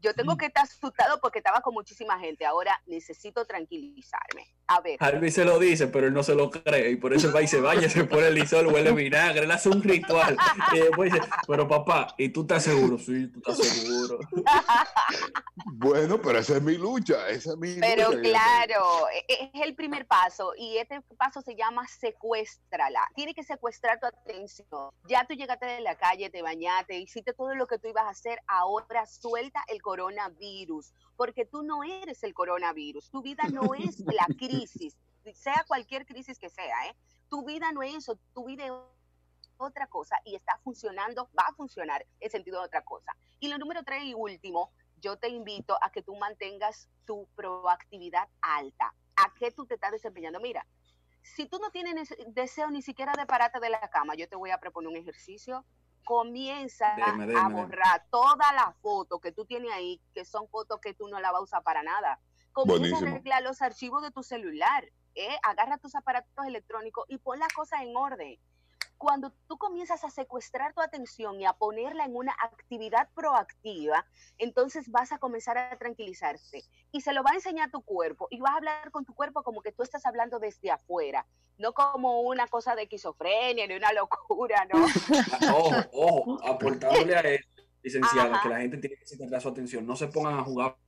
yo 0.00 0.14
tengo 0.14 0.36
que 0.36 0.46
estar 0.46 0.64
asustado 0.64 1.20
porque 1.20 1.38
estaba 1.38 1.60
con 1.60 1.74
muchísima 1.74 2.18
gente. 2.18 2.44
Ahora 2.44 2.82
necesito 2.86 3.44
tranquilizarme. 3.44 4.52
A 4.66 4.80
ver, 4.80 4.96
Harvey 4.98 5.30
se 5.30 5.44
lo 5.44 5.58
dice, 5.58 5.88
pero 5.88 6.06
él 6.06 6.14
no 6.14 6.22
se 6.22 6.34
lo 6.34 6.50
cree. 6.50 6.90
Y 6.90 6.96
por 6.96 7.12
eso 7.12 7.28
él 7.28 7.36
va 7.36 7.42
y 7.42 7.46
se 7.46 7.60
baña, 7.60 7.88
se 7.88 8.04
pone 8.04 8.28
el 8.28 8.34
lisol, 8.34 8.66
huele 8.68 8.92
vinagre, 8.92 9.44
él 9.44 9.50
hace 9.50 9.68
un 9.68 9.82
ritual. 9.82 10.36
Y 10.72 10.78
después 10.78 11.12
dice, 11.12 11.24
pero 11.46 11.68
papá, 11.68 12.14
¿y 12.16 12.30
tú 12.30 12.42
estás 12.42 12.64
seguro? 12.64 12.98
Sí, 12.98 13.28
tú 13.28 13.40
estás 13.40 13.58
seguro. 13.58 14.18
Bueno, 15.66 16.20
pero 16.20 16.38
esa 16.38 16.56
es 16.56 16.62
mi 16.62 16.76
lucha, 16.76 17.28
esa 17.28 17.52
es 17.52 17.56
mi 17.56 17.74
pero 17.78 18.10
lucha 18.10 18.22
claro, 18.22 19.08
e- 19.12 19.24
e- 19.32 19.50
es 19.54 19.62
el 19.62 19.74
primer 19.74 20.06
paso 20.06 20.52
y 20.56 20.76
este 20.78 21.00
paso 21.16 21.42
se 21.42 21.54
llama 21.54 21.86
secuéstrala. 21.86 23.00
Tiene 23.14 23.34
que 23.34 23.44
secuestrar 23.44 24.00
tu 24.00 24.06
atención. 24.06 24.90
Ya 25.08 25.24
tú 25.26 25.34
llegaste 25.34 25.66
de 25.66 25.80
la 25.80 25.96
calle, 25.96 26.30
te 26.30 26.42
bañaste, 26.42 26.98
hiciste 26.98 27.32
todo 27.32 27.54
lo 27.54 27.66
que 27.66 27.78
tú 27.78 27.88
ibas 27.88 28.04
a 28.04 28.10
hacer. 28.10 28.40
Ahora 28.46 29.06
suelta 29.06 29.62
el 29.68 29.80
coronavirus, 29.80 30.92
porque 31.16 31.44
tú 31.44 31.62
no 31.62 31.82
eres 31.84 32.22
el 32.22 32.34
coronavirus. 32.34 33.10
Tu 33.10 33.22
vida 33.22 33.44
no 33.52 33.74
es 33.74 34.00
la 34.00 34.26
crisis, 34.38 34.96
sea 35.32 35.64
cualquier 35.66 36.06
crisis 36.06 36.38
que 36.38 36.50
sea, 36.50 36.88
¿eh? 36.88 36.96
Tu 37.28 37.44
vida 37.44 37.72
no 37.72 37.82
es 37.82 37.94
eso, 37.94 38.18
tu 38.34 38.44
vida 38.44 38.66
es 38.66 38.72
otra 39.56 39.86
cosa 39.86 40.16
y 40.24 40.34
está 40.34 40.58
funcionando, 40.62 41.30
va 41.38 41.44
a 41.48 41.54
funcionar 41.54 42.04
en 42.20 42.30
sentido 42.30 42.60
de 42.60 42.66
otra 42.66 42.82
cosa. 42.82 43.16
Y 43.40 43.48
lo 43.48 43.58
número 43.58 43.82
tres 43.84 44.04
y 44.04 44.14
último, 44.14 44.72
yo 44.96 45.16
te 45.16 45.28
invito 45.28 45.76
a 45.82 45.90
que 45.90 46.02
tú 46.02 46.14
mantengas 46.16 46.88
tu 47.04 47.26
proactividad 47.34 48.28
alta. 48.40 48.94
¿A 49.16 49.32
qué 49.38 49.50
tú 49.50 49.66
te 49.66 49.74
estás 49.74 49.92
desempeñando? 49.92 50.40
Mira, 50.40 50.66
si 51.22 51.46
tú 51.46 51.58
no 51.58 51.70
tienes 51.70 52.14
deseo 52.28 52.70
ni 52.70 52.82
siquiera 52.82 53.12
de 53.16 53.26
pararte 53.26 53.60
de 53.60 53.70
la 53.70 53.88
cama, 53.90 54.14
yo 54.14 54.28
te 54.28 54.36
voy 54.36 54.50
a 54.50 54.58
proponer 54.58 54.90
un 54.90 54.96
ejercicio. 54.96 55.64
Comienza 56.04 56.94
a 56.94 57.48
borrar 57.48 58.04
todas 58.10 58.52
las 58.54 58.76
fotos 58.80 59.20
que 59.20 59.32
tú 59.32 59.44
tienes 59.44 59.72
ahí, 59.72 60.00
que 60.12 60.24
son 60.24 60.48
fotos 60.48 60.80
que 60.80 60.94
tú 60.94 61.08
no 61.08 61.20
las 61.20 61.32
vas 61.32 61.40
a 61.40 61.44
usar 61.44 61.62
para 61.62 61.82
nada. 61.82 62.20
Comienza 62.52 62.80
Buenísimo. 62.80 63.08
a 63.08 63.10
arreglar 63.12 63.42
los 63.42 63.62
archivos 63.62 64.02
de 64.02 64.10
tu 64.10 64.22
celular. 64.22 64.84
¿eh? 65.14 65.36
Agarra 65.42 65.78
tus 65.78 65.94
aparatos 65.94 66.46
electrónicos 66.46 67.04
y 67.08 67.18
pon 67.18 67.38
las 67.38 67.52
cosas 67.52 67.82
en 67.82 67.96
orden 67.96 68.38
cuando 69.04 69.34
tú 69.48 69.58
comienzas 69.58 70.02
a 70.02 70.08
secuestrar 70.08 70.72
tu 70.72 70.80
atención 70.80 71.38
y 71.38 71.44
a 71.44 71.52
ponerla 71.52 72.06
en 72.06 72.16
una 72.16 72.34
actividad 72.42 73.10
proactiva, 73.14 74.06
entonces 74.38 74.90
vas 74.90 75.12
a 75.12 75.18
comenzar 75.18 75.58
a 75.58 75.76
tranquilizarte 75.76 76.64
y 76.90 77.02
se 77.02 77.12
lo 77.12 77.22
va 77.22 77.32
a 77.32 77.34
enseñar 77.34 77.70
tu 77.70 77.82
cuerpo 77.82 78.28
y 78.30 78.40
vas 78.40 78.54
a 78.54 78.56
hablar 78.56 78.90
con 78.92 79.04
tu 79.04 79.14
cuerpo 79.14 79.42
como 79.42 79.60
que 79.60 79.72
tú 79.72 79.82
estás 79.82 80.06
hablando 80.06 80.38
desde 80.38 80.70
afuera, 80.70 81.26
no 81.58 81.74
como 81.74 82.22
una 82.22 82.46
cosa 82.46 82.74
de 82.74 82.84
esquizofrenia 82.84 83.66
ni 83.66 83.74
una 83.74 83.92
locura, 83.92 84.66
¿no? 84.72 84.82
Ojo, 85.54 85.74
ojo, 85.92 86.48
aportándole 86.48 87.14
a 87.14 87.20
él, 87.20 87.44
licenciada, 87.82 88.36
Ajá. 88.36 88.42
que 88.42 88.48
la 88.48 88.60
gente 88.60 88.78
tiene 88.78 88.96
que 88.96 89.04
centrar 89.04 89.42
su 89.42 89.50
atención. 89.50 89.86
No 89.86 89.96
se 89.96 90.08
pongan 90.08 90.38
a 90.38 90.44
jugar 90.44 90.78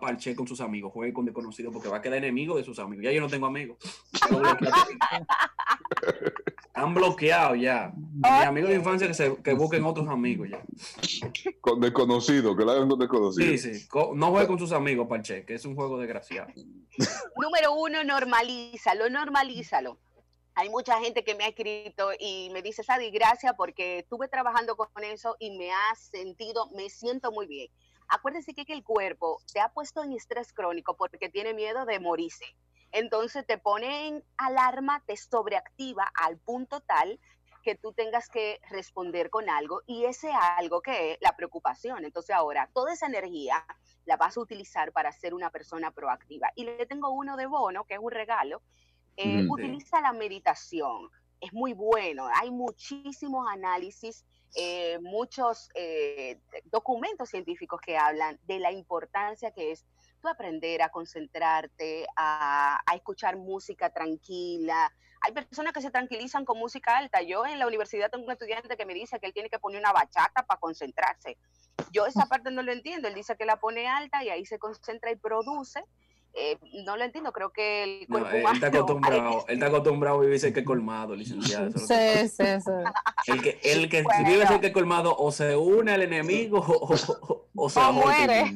parche 0.00 0.36
con 0.36 0.46
sus 0.46 0.60
amigos, 0.60 0.92
jueguen 0.92 1.12
con 1.12 1.24
desconocidos 1.24 1.72
porque 1.72 1.88
va 1.88 1.96
a 1.96 2.02
quedar 2.02 2.18
enemigo 2.18 2.56
de 2.56 2.62
sus 2.62 2.78
amigos. 2.78 3.04
Ya 3.04 3.10
yo 3.10 3.20
no 3.20 3.28
tengo 3.28 3.46
amigos. 3.46 3.78
Han 6.74 6.92
bloqueado 6.92 7.54
ya. 7.54 7.92
Mis 7.94 8.24
amigos 8.24 8.70
de 8.70 8.76
infancia 8.76 9.06
que, 9.06 9.14
se, 9.14 9.36
que 9.42 9.54
busquen 9.54 9.84
otros 9.84 10.08
amigos 10.08 10.48
ya. 10.50 10.62
Con 11.60 11.80
desconocido, 11.80 12.56
que 12.56 12.64
lo 12.64 12.72
hagan 12.72 12.88
con 12.88 12.98
desconocido. 12.98 13.56
Sí, 13.56 13.58
sí. 13.58 13.88
No 14.14 14.30
jueguen 14.30 14.48
con 14.48 14.58
sus 14.58 14.72
amigos, 14.72 15.06
Parche, 15.08 15.44
que 15.44 15.54
es 15.54 15.64
un 15.64 15.76
juego 15.76 15.98
desgraciado. 15.98 16.48
Número 17.36 17.74
uno, 17.74 18.02
normalízalo, 18.02 19.08
normalízalo. 19.08 19.98
Hay 20.56 20.68
mucha 20.68 21.00
gente 21.00 21.24
que 21.24 21.34
me 21.34 21.44
ha 21.44 21.48
escrito 21.48 22.10
y 22.18 22.50
me 22.52 22.62
dice, 22.62 22.82
Sadi, 22.82 23.10
gracias 23.10 23.54
porque 23.56 24.00
estuve 24.00 24.28
trabajando 24.28 24.76
con 24.76 24.88
eso 25.02 25.36
y 25.38 25.56
me 25.56 25.72
ha 25.72 25.94
sentido, 25.96 26.70
me 26.70 26.90
siento 26.90 27.32
muy 27.32 27.46
bien. 27.46 27.68
Acuérdense 28.08 28.54
que, 28.54 28.64
que 28.64 28.72
el 28.72 28.84
cuerpo 28.84 29.40
te 29.52 29.60
ha 29.60 29.68
puesto 29.68 30.02
en 30.02 30.12
estrés 30.12 30.52
crónico 30.52 30.96
porque 30.96 31.28
tiene 31.28 31.54
miedo 31.54 31.84
de 31.86 31.98
morirse. 31.98 32.44
Entonces 32.94 33.44
te 33.44 33.58
pone 33.58 34.06
en 34.06 34.24
alarma, 34.36 35.02
te 35.04 35.16
sobreactiva 35.16 36.10
al 36.14 36.38
punto 36.38 36.80
tal 36.80 37.18
que 37.64 37.74
tú 37.74 37.92
tengas 37.92 38.28
que 38.28 38.60
responder 38.70 39.30
con 39.30 39.50
algo 39.50 39.82
y 39.86 40.04
ese 40.04 40.30
algo 40.32 40.80
que 40.80 41.12
es 41.12 41.18
la 41.20 41.34
preocupación. 41.34 42.04
Entonces 42.04 42.36
ahora 42.36 42.70
toda 42.72 42.92
esa 42.92 43.06
energía 43.06 43.66
la 44.04 44.16
vas 44.16 44.36
a 44.36 44.40
utilizar 44.40 44.92
para 44.92 45.10
ser 45.10 45.34
una 45.34 45.50
persona 45.50 45.90
proactiva. 45.90 46.52
Y 46.54 46.64
le 46.64 46.86
tengo 46.86 47.10
uno 47.10 47.36
de 47.36 47.46
bono, 47.46 47.84
que 47.84 47.94
es 47.94 48.00
un 48.00 48.12
regalo. 48.12 48.62
Eh, 49.16 49.42
Mm. 49.42 49.50
Utiliza 49.50 50.00
la 50.00 50.12
meditación. 50.12 51.10
Es 51.40 51.52
muy 51.52 51.72
bueno. 51.72 52.28
Hay 52.40 52.52
muchísimos 52.52 53.46
análisis, 53.50 54.24
eh, 54.54 55.00
muchos 55.00 55.68
eh, 55.74 56.38
documentos 56.66 57.30
científicos 57.30 57.80
que 57.80 57.96
hablan 57.96 58.38
de 58.44 58.60
la 58.60 58.70
importancia 58.70 59.50
que 59.50 59.72
es 59.72 59.84
tú 60.24 60.28
aprender 60.30 60.80
a 60.82 60.88
concentrarte, 60.88 62.06
a, 62.16 62.78
a 62.86 62.94
escuchar 62.96 63.36
música 63.36 63.90
tranquila. 63.90 64.90
Hay 65.20 65.32
personas 65.32 65.72
que 65.72 65.80
se 65.82 65.90
tranquilizan 65.90 66.44
con 66.44 66.58
música 66.58 66.96
alta. 66.96 67.22
Yo 67.22 67.46
en 67.46 67.58
la 67.58 67.66
universidad 67.66 68.10
tengo 68.10 68.24
un 68.24 68.32
estudiante 68.32 68.76
que 68.76 68.86
me 68.86 68.94
dice 68.94 69.18
que 69.20 69.26
él 69.26 69.32
tiene 69.34 69.48
que 69.50 69.58
poner 69.58 69.80
una 69.80 69.92
bachata 69.92 70.44
para 70.46 70.58
concentrarse. 70.60 71.36
Yo 71.92 72.06
esa 72.06 72.26
parte 72.26 72.50
no 72.50 72.62
lo 72.62 72.72
entiendo. 72.72 73.08
Él 73.08 73.14
dice 73.14 73.36
que 73.36 73.44
la 73.44 73.56
pone 73.56 73.86
alta 73.86 74.24
y 74.24 74.30
ahí 74.30 74.44
se 74.46 74.58
concentra 74.58 75.10
y 75.10 75.16
produce. 75.16 75.82
Eh, 76.36 76.58
no 76.84 76.96
lo 76.96 77.04
entiendo, 77.04 77.32
creo 77.32 77.50
que 77.52 77.84
el 77.84 78.06
No, 78.08 78.18
cuerpo 78.18 78.36
él, 78.36 78.44
él 78.46 78.54
está 78.54 78.68
humano- 78.68 78.78
acostumbrado, 78.82 79.44
él 79.46 79.54
está 79.54 79.66
acostumbrado 79.66 80.18
a 80.18 80.20
vivir 80.22 80.40
cerca 80.40 80.60
de 80.60 80.64
colmado, 80.64 81.14
licenciado. 81.14 81.70
que- 81.72 81.78
Sí, 81.78 82.28
sí, 82.28 82.60
sí. 82.60 82.70
El 83.26 83.40
que, 83.42 83.60
el 83.62 83.88
que 83.88 84.02
Bueno. 84.02 84.24
vive 84.28 84.46
cerca 84.46 84.58
de 84.66 84.72
colmado 84.72 85.16
o 85.16 85.30
se 85.32 85.56
une 85.56 85.92
al 85.92 86.02
enemigo 86.02 86.58
o, 86.68 86.94
o- 86.94 87.48
o 87.54 87.70
se 87.70 87.80
O 87.80 87.92
muere. 87.92 88.52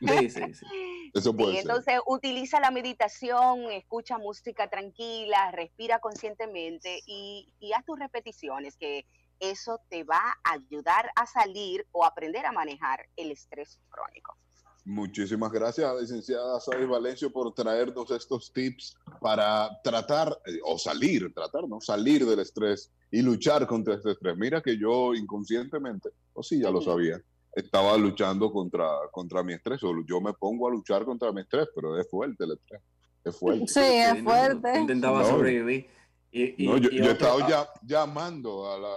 Sí, 0.00 0.30
sí, 0.30 0.52
sí. 0.54 0.66
Eso 1.14 1.34
puede 1.36 1.50
Sí, 1.52 1.56
ser. 1.58 1.70
entonces 1.70 2.00
utiliza 2.06 2.58
la 2.60 2.70
meditación, 2.70 3.70
escucha 3.70 4.16
música 4.18 4.68
tranquila, 4.70 5.50
respira 5.52 5.98
conscientemente 5.98 7.00
y, 7.06 7.52
y 7.60 7.72
haz 7.74 7.84
tus 7.84 7.98
repeticiones, 7.98 8.76
que 8.76 9.04
eso 9.40 9.80
te 9.88 10.04
va 10.04 10.22
a 10.44 10.52
ayudar 10.52 11.10
a 11.16 11.26
salir 11.26 11.86
o 11.92 12.04
aprender 12.04 12.46
a 12.46 12.52
manejar 12.52 13.08
el 13.16 13.30
estrés 13.30 13.78
crónico. 13.90 14.36
Muchísimas 14.84 15.52
gracias, 15.52 16.00
licenciada 16.00 16.58
Sabi 16.58 16.86
Valencio, 16.86 17.32
por 17.32 17.54
traernos 17.54 18.10
estos 18.10 18.52
tips 18.52 18.96
para 19.20 19.80
tratar 19.84 20.36
eh, 20.46 20.58
o 20.64 20.76
salir, 20.76 21.32
tratar, 21.32 21.68
¿no? 21.68 21.80
Salir 21.80 22.26
del 22.26 22.40
estrés 22.40 22.90
y 23.10 23.22
luchar 23.22 23.66
contra 23.68 23.94
este 23.94 24.10
estrés. 24.12 24.36
Mira 24.36 24.60
que 24.60 24.76
yo 24.76 25.14
inconscientemente, 25.14 26.08
o 26.32 26.42
sí, 26.42 26.60
ya 26.60 26.70
lo 26.70 26.80
sabía, 26.80 27.20
estaba 27.54 27.96
luchando 27.96 28.50
contra, 28.52 28.88
contra 29.10 29.42
mi 29.42 29.52
estrés, 29.54 29.82
o 29.84 29.92
yo 30.06 30.20
me 30.20 30.32
pongo 30.32 30.68
a 30.68 30.70
luchar 30.70 31.04
contra 31.04 31.32
mi 31.32 31.42
estrés, 31.42 31.68
pero 31.74 31.98
es 31.98 32.08
fuerte 32.10 32.44
el 32.44 32.52
estrés, 32.52 32.80
es 33.24 33.36
fuerte. 33.36 33.66
Sí, 33.68 33.80
es 33.80 34.22
fuerte. 34.22 34.78
Intentaba 34.80 35.20
No. 35.22 35.28
sobrevivir. 35.28 35.86
Y, 36.30 36.64
y- 36.64 36.66
No, 36.66 36.78
yo, 36.78 36.88
y 36.90 36.96
yo 36.98 37.04
he 37.04 37.12
estado 37.12 37.40
ya, 37.48 37.68
llamando 37.82 38.70
a 38.72 38.78
la- 38.78 38.88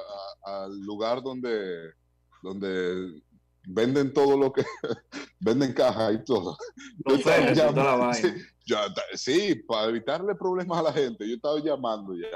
a- 0.45 0.63
al 0.65 0.79
lugar 0.81 1.21
donde, 1.21 1.91
donde 2.41 3.21
venden 3.67 4.13
todo 4.13 4.37
lo 4.37 4.53
que 4.53 4.63
venden 5.39 5.73
cajas 5.73 6.13
y 6.13 6.23
todo. 6.23 6.55
los 7.05 7.19
estaba 7.19 7.35
Fedex 7.37 7.51
y 7.51 7.55
toda 7.61 7.71
la 7.73 7.81
llamando, 7.81 8.05
vaina. 8.07 8.15
sí, 8.15 8.73
ta- 8.73 9.03
sí, 9.17 9.55
para 9.67 9.89
evitarle 9.89 10.33
problemas 10.35 10.79
a 10.79 10.83
la 10.83 10.93
gente, 10.93 11.27
yo 11.27 11.35
estaba 11.35 11.59
llamando 11.59 12.15
ya. 12.15 12.27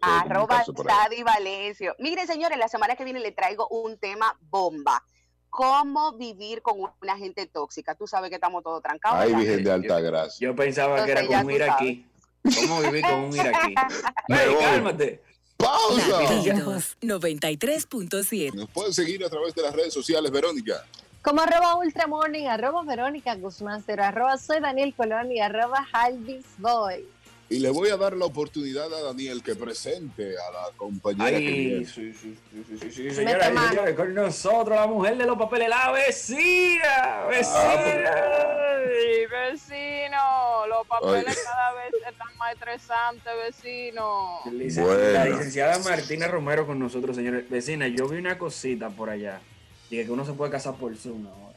Arroba. 0.00 0.64
Sadi 0.64 1.22
Valencio. 1.22 1.94
Miren, 1.98 2.26
señores, 2.26 2.58
la 2.58 2.68
semana 2.68 2.96
que 2.96 3.04
viene 3.04 3.20
le 3.20 3.32
traigo 3.32 3.68
un 3.68 3.98
tema 3.98 4.36
bomba. 4.50 5.02
Cómo 5.50 6.12
vivir 6.12 6.60
con 6.62 6.76
una 7.00 7.16
gente 7.16 7.46
tóxica. 7.46 7.94
Tú 7.94 8.06
sabes 8.06 8.28
que 8.30 8.36
estamos 8.36 8.62
todos 8.62 8.82
trancados. 8.82 9.20
Ay. 9.20 9.34
Virgen 9.34 9.64
de 9.64 9.72
alta 9.72 10.00
gracia. 10.00 10.48
Yo 10.48 10.54
pensaba 10.56 11.04
que 11.04 11.12
era 11.12 11.26
como 11.26 11.40
un 11.40 11.50
iraquí. 11.50 12.06
¿Cómo 12.42 12.80
vivir 12.82 13.02
con 13.02 13.14
un 13.14 13.34
iraquí? 13.34 13.74
Me 14.28 14.42
Ey, 14.42 14.54
voy. 14.54 14.62
cálmate. 14.64 15.22
¡Pausa! 15.56 16.22
Latidos 16.22 16.98
93.7. 17.00 18.52
Nos 18.54 18.68
pueden 18.70 18.92
seguir 18.92 19.24
a 19.24 19.30
través 19.30 19.54
de 19.54 19.62
las 19.62 19.74
redes 19.74 19.94
sociales, 19.94 20.30
Verónica. 20.30 20.84
Como 21.22 21.40
arroba 21.40 21.76
ultramorning, 21.76 22.46
arroba 22.46 22.82
Verónica 22.84 23.34
Guzmán, 23.34 23.82
cero, 23.84 24.04
arroba 24.04 24.36
soy 24.36 24.60
Daniel 24.60 24.94
Colón 24.94 25.32
y 25.32 25.40
arroba 25.40 25.84
Halvis 25.92 26.44
Boy. 26.58 27.08
Y 27.48 27.60
le 27.60 27.70
voy 27.70 27.90
a 27.90 27.96
dar 27.96 28.16
la 28.16 28.24
oportunidad 28.24 28.92
a 28.92 29.02
Daniel 29.02 29.40
que 29.40 29.54
presente 29.54 30.34
a 30.36 30.50
la 30.50 30.76
compañera 30.76 31.38
que 31.38 31.38
viene. 31.38 31.86
sí, 31.86 32.12
sí, 32.12 32.36
sí, 32.80 32.90
sí, 32.90 33.10
señores, 33.12 33.94
con 33.94 34.14
nosotros 34.14 34.76
la 34.76 34.88
mujer 34.88 35.16
de 35.16 35.26
los 35.26 35.38
papeles, 35.38 35.68
la 35.68 35.92
vecina, 35.92 37.24
vecina. 37.28 38.10
Ay, 38.10 39.26
vecino, 39.26 40.66
los 40.66 40.86
papeles 40.88 41.40
cada 41.44 41.72
vez 41.74 41.94
están 42.08 42.36
más 42.36 42.52
estresantes, 42.54 43.32
vecino. 43.44 44.40
Bueno. 44.44 45.12
La 45.12 45.24
licenciada 45.26 45.78
Martina 45.78 46.26
Romero 46.26 46.66
con 46.66 46.80
nosotros, 46.80 47.14
señores. 47.14 47.48
Vecina, 47.48 47.86
yo 47.86 48.08
vi 48.08 48.18
una 48.18 48.38
cosita 48.38 48.90
por 48.90 49.08
allá. 49.08 49.40
Dije 49.88 50.04
que 50.04 50.10
uno 50.10 50.26
se 50.26 50.32
puede 50.32 50.50
casar 50.50 50.74
por 50.74 50.96
Zoom 50.96 51.28
ahora. 51.28 51.56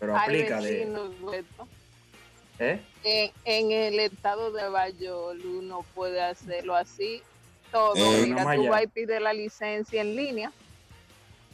Pero 0.00 0.16
Ay, 0.16 0.22
aplica 0.24 0.60
de. 0.60 1.44
¿Eh? 2.60 2.80
En, 3.04 3.30
en 3.44 3.70
el 3.72 4.00
estado 4.00 4.50
de 4.52 4.68
Bayol 4.68 5.40
uno 5.44 5.84
puede 5.94 6.20
hacerlo 6.20 6.74
así. 6.74 7.22
Todo. 7.70 7.94
Eh, 7.96 8.26
Mira, 8.26 8.54
tú 8.54 8.68
vas 8.68 8.82
y 8.82 8.86
pides 8.86 9.20
la 9.20 9.32
licencia 9.32 10.00
en 10.00 10.16
línea. 10.16 10.50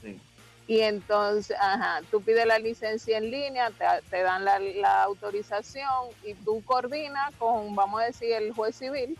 Sí. 0.03 0.19
Y 0.67 0.81
entonces, 0.81 1.57
ajá, 1.61 2.01
tú 2.11 2.23
pides 2.23 2.47
la 2.47 2.59
licencia 2.59 3.19
en 3.19 3.31
línea, 3.31 3.71
te, 3.71 3.85
te 4.09 4.23
dan 4.23 4.45
la, 4.45 4.59
la 4.59 5.03
autorización 5.03 6.09
y 6.25 6.35
tú 6.35 6.63
coordinas 6.65 7.35
con, 7.37 7.75
vamos 7.75 8.01
a 8.01 8.05
decir, 8.07 8.33
el 8.33 8.53
juez 8.55 8.77
civil, 8.77 9.19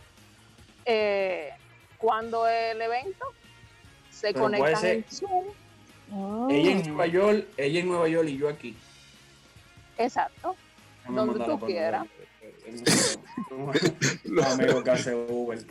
eh, 0.85 1.51
cuando 1.99 2.47
el 2.47 2.81
evento 2.81 3.25
se 4.09 4.33
Pero 4.33 4.45
conectan 4.45 4.85
en 4.85 5.05
Zoom. 5.09 5.45
Ella 6.49 6.71
en 6.71 6.77
Mm. 6.77 6.87
Nueva 6.87 7.07
York, 7.07 7.47
ella 7.57 7.79
en 7.79 7.87
Nueva 7.87 8.07
York 8.07 8.29
y 8.29 8.37
yo 8.37 8.47
aquí. 8.49 8.77
Exacto. 9.97 10.55
Donde 11.07 11.43
tú 11.45 11.59
quieras. 11.65 12.05
Amigo 14.45 14.83
que 14.83 14.91
hace 14.91 15.13
Uber. 15.15 15.65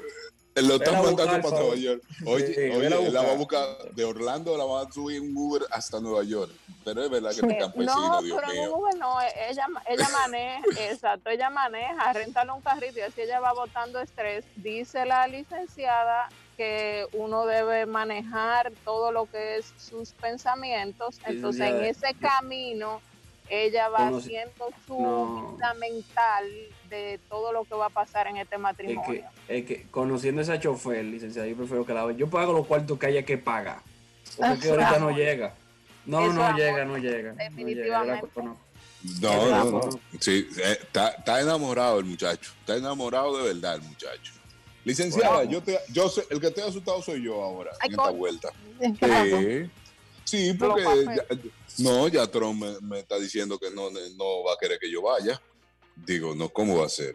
Lo 0.56 0.76
están 0.76 1.02
mandando 1.02 1.50
para 1.50 1.62
Nueva. 1.62 1.74
York. 1.74 2.02
Oye, 2.26 2.54
Sí, 2.54 3.10
la 3.10 3.22
va 3.22 3.32
a 3.32 3.34
buscar. 3.34 3.66
de 3.92 4.04
Orlando, 4.04 4.56
la 4.56 4.64
va 4.64 4.82
a 4.82 4.92
subir 4.92 5.16
en 5.20 5.36
Uber 5.36 5.62
hasta 5.72 5.98
Nueva 5.98 6.22
York. 6.22 6.52
Pero 6.84 7.02
es 7.04 7.10
verdad 7.10 7.30
que 7.30 7.40
este 7.40 7.52
Eh, 7.54 7.58
campesino, 7.58 7.94
no, 7.96 8.22
Dios 8.22 8.38
pero 8.40 8.52
en 8.52 8.60
mío. 8.60 8.76
Uber 8.76 8.94
no, 8.96 9.20
eh, 9.20 9.26
ella, 9.50 9.66
ella 9.88 10.08
maneja, 10.12 10.62
exacto, 10.92 11.30
ella 11.30 11.50
maneja, 11.50 12.12
rentale 12.12 12.52
un 12.52 12.60
carrito 12.60 12.98
y 13.00 13.02
así 13.02 13.22
ella 13.22 13.40
va 13.40 13.52
botando 13.52 13.98
estrés. 14.00 14.44
Dice 14.54 15.04
la 15.04 15.26
licenciada 15.26 16.28
que 16.56 17.04
uno 17.14 17.46
debe 17.46 17.84
manejar 17.86 18.72
todo 18.84 19.10
lo 19.10 19.26
que 19.26 19.56
es 19.56 19.72
sus 19.76 20.10
pensamientos, 20.12 21.18
entonces 21.26 21.62
en 21.62 21.82
ese 21.84 22.14
camino 22.14 23.00
ella 23.48 23.88
va 23.88 24.10
Conoce- 24.10 24.24
haciendo 24.26 24.68
su 24.86 25.00
no. 25.00 25.52
vida 25.56 25.74
mental 25.74 26.44
de 26.88 27.20
todo 27.28 27.52
lo 27.52 27.64
que 27.64 27.74
va 27.74 27.86
a 27.86 27.90
pasar 27.90 28.26
en 28.28 28.36
este 28.38 28.54
Es 28.56 28.60
matrimonio. 28.60 29.22
que, 29.46 29.58
es 29.58 29.64
que 29.66 29.82
conociendo 29.90 30.40
a 30.40 30.44
esa 30.44 30.58
chofer, 30.60 31.04
licenciada, 31.04 31.46
yo 31.48 31.56
prefiero 31.56 31.84
que 31.84 31.92
la 31.94 32.10
Yo 32.12 32.28
pago 32.28 32.52
los 32.52 32.66
cuartos 32.66 32.98
que 32.98 33.06
haya 33.06 33.22
que 33.24 33.36
pagar. 33.38 33.80
Porque 34.36 34.70
ahorita 34.70 34.98
no 34.98 35.10
llega. 35.10 35.54
No, 36.06 36.20
Eso, 36.24 36.32
no 36.34 36.44
amor, 36.44 36.60
llega, 36.60 36.84
no 36.84 36.96
llega. 36.98 37.04
no 37.12 37.16
llega, 37.16 37.32
la 37.34 37.44
definitivamente. 37.44 38.28
No, 38.42 38.56
no, 39.50 39.64
no. 39.70 40.00
Sí, 40.18 40.48
eh, 40.62 40.78
está, 40.82 41.08
está 41.10 41.40
enamorado 41.40 41.98
el 41.98 42.04
muchacho. 42.06 42.52
Está 42.60 42.76
enamorado 42.76 43.36
de 43.38 43.52
verdad 43.54 43.74
el 43.76 43.82
muchacho. 43.82 44.32
Licenciada, 44.84 45.36
Bueno. 45.36 45.50
yo 45.50 45.62
te, 45.62 45.78
yo 45.92 46.08
sé, 46.08 46.24
el 46.30 46.40
que 46.40 46.50
te 46.50 46.60
ha 46.62 46.66
asustado 46.66 47.00
soy 47.02 47.22
yo 47.22 47.42
ahora, 47.42 47.70
Ay, 47.80 47.88
en 47.88 47.92
esta 47.92 48.10
vuelta. 48.10 48.48
Sí, 48.80 49.70
sí 50.24 50.54
porque 50.54 50.82
ya- 50.82 51.26
no, 51.78 52.08
ya 52.08 52.26
Trump 52.26 52.62
me, 52.62 52.80
me 52.80 52.98
está 53.00 53.18
diciendo 53.18 53.58
que 53.58 53.70
no, 53.70 53.90
no 53.90 54.44
va 54.44 54.54
a 54.54 54.58
querer 54.60 54.78
que 54.78 54.90
yo 54.90 55.02
vaya. 55.02 55.40
Digo, 55.96 56.34
no, 56.34 56.48
¿cómo 56.48 56.78
va 56.78 56.86
a 56.86 56.88
ser? 56.88 57.14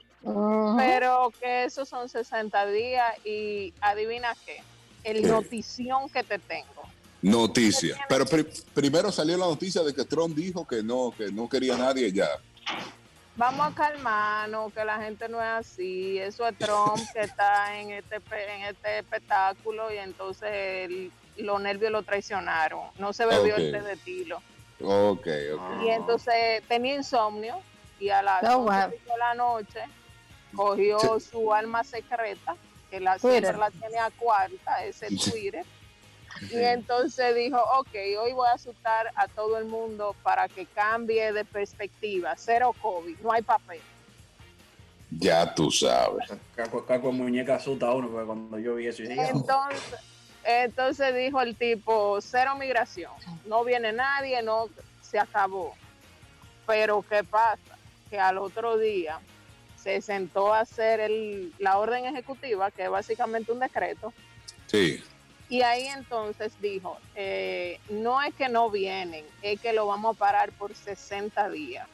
Pero 0.77 1.31
que 1.39 1.65
esos 1.65 1.87
son 1.89 2.07
60 2.09 2.65
días 2.67 3.13
y 3.25 3.73
adivina 3.81 4.35
qué, 4.45 4.61
el 5.03 5.27
notición 5.27 6.09
que 6.09 6.23
te 6.23 6.39
tengo. 6.39 6.83
Noticia. 7.21 7.97
Pero 8.07 8.25
pri- 8.25 8.47
primero 8.73 9.11
salió 9.11 9.37
la 9.37 9.45
noticia 9.45 9.83
de 9.83 9.93
que 9.93 10.05
Trump 10.05 10.35
dijo 10.35 10.65
que 10.65 10.81
no, 10.81 11.13
que 11.17 11.31
no 11.31 11.49
quería 11.49 11.75
a 11.75 11.77
nadie 11.77 12.11
ya. 12.11 12.29
vamos 13.35 13.67
a 13.71 13.73
calmarnos, 13.75 14.73
que 14.73 14.83
la 14.83 15.01
gente 15.01 15.27
no 15.29 15.41
es 15.41 15.47
así. 15.49 16.17
Eso 16.19 16.45
es 16.47 16.57
Trump 16.57 16.97
que 17.13 17.21
está 17.21 17.79
en 17.79 17.91
este, 17.91 18.19
pe- 18.21 18.53
en 18.55 18.61
este 18.63 18.99
espectáculo 18.99 19.93
y 19.93 19.97
entonces 19.97 20.49
el- 20.51 21.11
los 21.43 21.61
nervios 21.61 21.91
lo 21.91 22.03
traicionaron. 22.03 22.81
No 22.97 23.13
se 23.13 23.25
bebió 23.25 23.55
el 23.55 23.71
té 23.71 23.81
de 23.81 23.95
tilo. 23.97 24.41
Ok, 24.81 25.27
ok. 25.55 25.83
Y 25.83 25.89
entonces 25.89 26.63
tenía 26.67 26.95
insomnio 26.95 27.59
y 27.99 28.09
a 28.09 28.21
las 28.21 28.43
Oh, 28.43 28.59
11 28.65 28.71
wow. 28.87 28.89
de 28.91 29.17
la 29.17 29.33
noche 29.35 29.79
cogió 30.55 31.19
su 31.19 31.53
alma 31.53 31.83
secreta, 31.83 32.55
que 32.89 32.99
la 32.99 33.17
Twitter. 33.17 33.41
siempre 33.43 33.59
la 33.59 33.71
tiene 33.71 33.97
a 33.99 34.09
cuarta, 34.11 34.83
ese 34.85 35.07
Twitter. 35.07 35.65
Y 36.51 36.55
entonces 36.57 37.35
dijo, 37.35 37.59
ok, 37.79 37.89
hoy 38.21 38.31
voy 38.33 38.47
a 38.49 38.53
asustar 38.53 39.11
a 39.15 39.27
todo 39.27 39.57
el 39.57 39.65
mundo 39.65 40.15
para 40.23 40.47
que 40.47 40.65
cambie 40.65 41.33
de 41.33 41.43
perspectiva. 41.43 42.33
Cero 42.37 42.73
COVID, 42.81 43.17
no 43.19 43.31
hay 43.33 43.41
papel. 43.41 43.81
Ya 45.11 45.53
tú 45.53 45.71
sabes. 45.71 46.29
Caco, 46.55 46.85
caco 46.85 47.11
muñeca 47.11 47.55
asusta 47.55 47.87
a 47.87 47.93
uno, 47.95 48.09
porque 48.09 48.25
cuando 48.27 48.59
yo 48.59 48.75
vi 48.75 48.87
eso, 48.87 49.03
yo 49.03 49.09
dije, 49.09 49.31
"Oh". 49.33 49.37
Entonces, 49.37 49.99
entonces 50.43 51.15
dijo 51.15 51.41
el 51.41 51.55
tipo, 51.55 52.19
cero 52.21 52.55
migración, 52.57 53.11
no 53.45 53.63
viene 53.63 53.91
nadie, 53.93 54.41
no 54.41 54.67
se 55.01 55.19
acabó. 55.19 55.73
Pero 56.67 57.03
¿qué 57.09 57.23
pasa? 57.23 57.77
Que 58.09 58.19
al 58.19 58.37
otro 58.37 58.77
día 58.77 59.19
se 59.81 60.01
sentó 60.01 60.53
a 60.53 60.61
hacer 60.61 60.99
el, 60.99 61.53
la 61.59 61.77
orden 61.77 62.05
ejecutiva, 62.05 62.69
que 62.71 62.83
es 62.83 62.89
básicamente 62.89 63.51
un 63.51 63.59
decreto, 63.59 64.13
Sí. 64.67 65.01
y 65.47 65.61
ahí 65.61 65.87
entonces 65.87 66.51
dijo, 66.61 66.97
eh, 67.15 67.79
no 67.89 68.21
es 68.21 68.33
que 68.35 68.49
no 68.49 68.69
vienen, 68.69 69.25
es 69.41 69.59
que 69.61 69.73
lo 69.73 69.87
vamos 69.87 70.15
a 70.15 70.19
parar 70.19 70.51
por 70.51 70.75
60 70.75 71.49
días. 71.49 71.87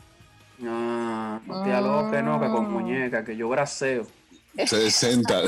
Ah, 0.66 1.40
no 1.46 1.64
te 1.64 1.72
aloques, 1.74 2.24
no, 2.24 2.40
que 2.40 2.48
con 2.48 2.66
Ah. 2.66 2.70
muñeca, 2.70 3.24
que 3.24 3.36
yo 3.38 3.48
graseo. 3.50 4.08
60. 4.66 5.42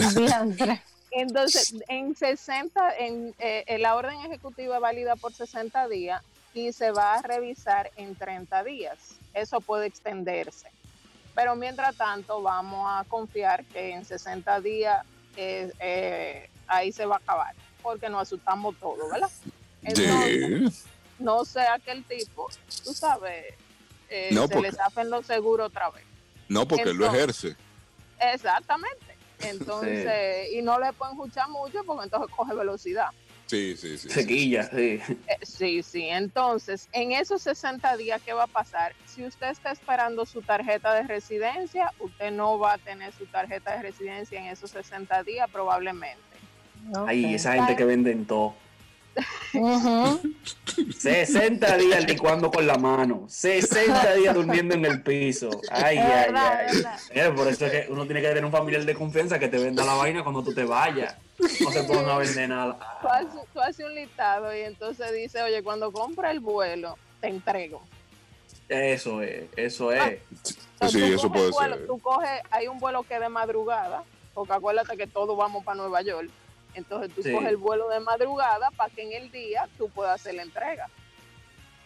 Entonces, 1.21 1.73
en 1.87 2.15
60, 2.15 2.95
en, 2.97 3.33
eh, 3.39 3.63
eh, 3.67 3.77
la 3.79 3.95
orden 3.95 4.19
ejecutiva 4.21 4.75
es 4.75 4.81
válida 4.81 5.15
por 5.15 5.33
60 5.33 5.87
días 5.87 6.21
y 6.53 6.71
se 6.73 6.91
va 6.91 7.15
a 7.15 7.21
revisar 7.23 7.91
en 7.95 8.15
30 8.15 8.63
días. 8.63 8.97
Eso 9.33 9.59
puede 9.61 9.87
extenderse. 9.87 10.69
Pero 11.33 11.55
mientras 11.55 11.95
tanto, 11.95 12.41
vamos 12.41 12.85
a 12.87 13.03
confiar 13.07 13.65
que 13.65 13.91
en 13.93 14.05
60 14.05 14.61
días 14.61 15.03
eh, 15.35 15.71
eh, 15.79 16.49
ahí 16.67 16.91
se 16.91 17.05
va 17.05 17.15
a 17.15 17.19
acabar, 17.19 17.55
porque 17.81 18.09
nos 18.09 18.21
asustamos 18.23 18.75
todos, 18.79 19.09
¿verdad? 19.11 19.29
Entonces, 19.83 20.73
Sí. 20.73 20.87
no 21.19 21.45
sea 21.45 21.79
que 21.79 21.91
el 21.91 22.03
tipo, 22.03 22.47
tú 22.83 22.93
sabes, 22.93 23.53
No, 24.31 24.47
se 24.47 24.53
porque- 24.53 24.71
le 24.71 24.75
zafen 24.75 25.09
los 25.09 25.25
seguros 25.25 25.67
otra 25.67 25.89
vez. 25.89 26.03
No, 26.47 26.67
porque 26.67 26.89
él 26.89 26.97
lo 26.97 27.07
ejerce. 27.07 27.55
Exactamente. 28.19 29.16
Entonces, 29.39 30.49
y 30.51 30.61
no 30.61 30.79
le 30.79 30.91
pueden 30.93 31.13
escuchar 31.15 31.49
mucho 31.49 31.79
porque 31.85 32.05
entonces 32.05 32.35
coge 32.35 32.55
velocidad. 32.55 33.07
Sí, 33.47 33.77
sí, 33.77 33.97
sí. 33.97 34.09
sí. 34.09 34.09
Sequilla, 34.09 34.63
sí. 34.69 34.99
Eh, 35.07 35.37
Sí, 35.41 35.81
sí. 35.81 36.03
Entonces, 36.09 36.89
en 36.91 37.13
esos 37.13 37.41
60 37.43 37.95
días, 37.95 38.21
¿qué 38.25 38.33
va 38.33 38.43
a 38.43 38.47
pasar? 38.47 38.93
Si 39.05 39.23
usted 39.25 39.49
está 39.51 39.71
esperando 39.71 40.25
su 40.25 40.41
tarjeta 40.41 40.93
de 40.93 41.03
residencia, 41.03 41.93
usted 41.99 42.31
no 42.31 42.59
va 42.59 42.73
a 42.73 42.77
tener 42.77 43.13
su 43.13 43.25
tarjeta 43.27 43.77
de 43.77 43.83
residencia 43.83 44.39
en 44.39 44.47
esos 44.47 44.71
60 44.71 45.23
días 45.23 45.49
probablemente. 45.51 46.17
Ay, 47.07 47.25
Ok. 47.25 47.31
esa 47.31 47.53
gente 47.53 47.75
que 47.75 47.85
venden 47.85 48.25
todo. 48.25 48.53
Ujú. 49.53 50.19
60 50.99 51.77
días 51.77 52.05
licuando 52.05 52.51
con 52.51 52.65
la 52.67 52.77
mano. 52.77 53.25
60 53.27 54.13
días 54.15 54.33
durmiendo 54.35 54.75
en 54.75 54.85
el 54.85 55.01
piso. 55.01 55.49
Ay, 55.71 55.97
Es 55.97 56.03
ay, 56.03 56.09
verdad, 56.25 56.57
ay. 56.67 56.75
verdad. 56.75 56.99
Eh, 57.11 57.31
por 57.35 57.47
eso 57.47 57.65
es 57.65 57.71
que 57.71 57.91
uno 57.91 58.05
tiene 58.05 58.21
que 58.21 58.27
tener 58.27 58.45
un 58.45 58.51
familiar 58.51 58.83
de 58.85 58.93
confianza 58.93 59.39
que 59.39 59.47
te 59.47 59.57
venda 59.57 59.83
la 59.85 59.93
vaina 59.95 60.23
cuando 60.23 60.43
tú 60.43 60.53
te 60.53 60.63
vayas. 60.63 61.15
No 61.39 61.71
se 61.71 61.83
pongan 61.83 62.09
a 62.09 62.17
vender 62.17 62.49
nada. 62.49 62.77
Tú 63.01 63.07
haces, 63.07 63.41
tú 63.53 63.61
haces 63.61 63.85
un 63.85 63.95
listado 63.95 64.55
y 64.55 64.61
entonces 64.61 65.11
dice, 65.13 65.41
oye, 65.41 65.63
cuando 65.63 65.91
compra 65.91 66.31
el 66.31 66.39
vuelo, 66.39 66.97
te 67.21 67.27
entrego. 67.27 67.81
Eso 68.69 69.21
es, 69.21 69.45
eso 69.55 69.91
es. 69.91 70.19
Entonces, 70.73 71.01
Sí, 71.01 71.13
eso 71.13 71.31
puede 71.31 71.49
vuelo- 71.51 71.75
ser. 71.77 71.87
Tú 71.87 71.97
coges, 71.99 72.29
hay 72.51 72.67
un 72.67 72.79
vuelo 72.79 73.03
que 73.03 73.15
es 73.15 73.19
de 73.21 73.29
madrugada, 73.29 74.03
porque 74.33 74.53
acuérdate 74.53 74.97
que 74.97 75.07
todos 75.07 75.35
vamos 75.37 75.63
para 75.63 75.77
Nueva 75.77 76.01
York. 76.01 76.29
Entonces 76.77 77.11
tú 77.13 77.23
Sí. 77.23 77.31
coges 77.33 77.49
el 77.49 77.57
vuelo 77.57 77.89
de 77.89 77.99
madrugada 77.99 78.69
para 78.71 78.89
que 78.93 79.01
en 79.01 79.11
el 79.13 79.31
día 79.31 79.67
tú 79.77 79.89
puedas 79.89 80.21
hacer 80.21 80.35
la 80.35 80.43
entrega. 80.43 80.87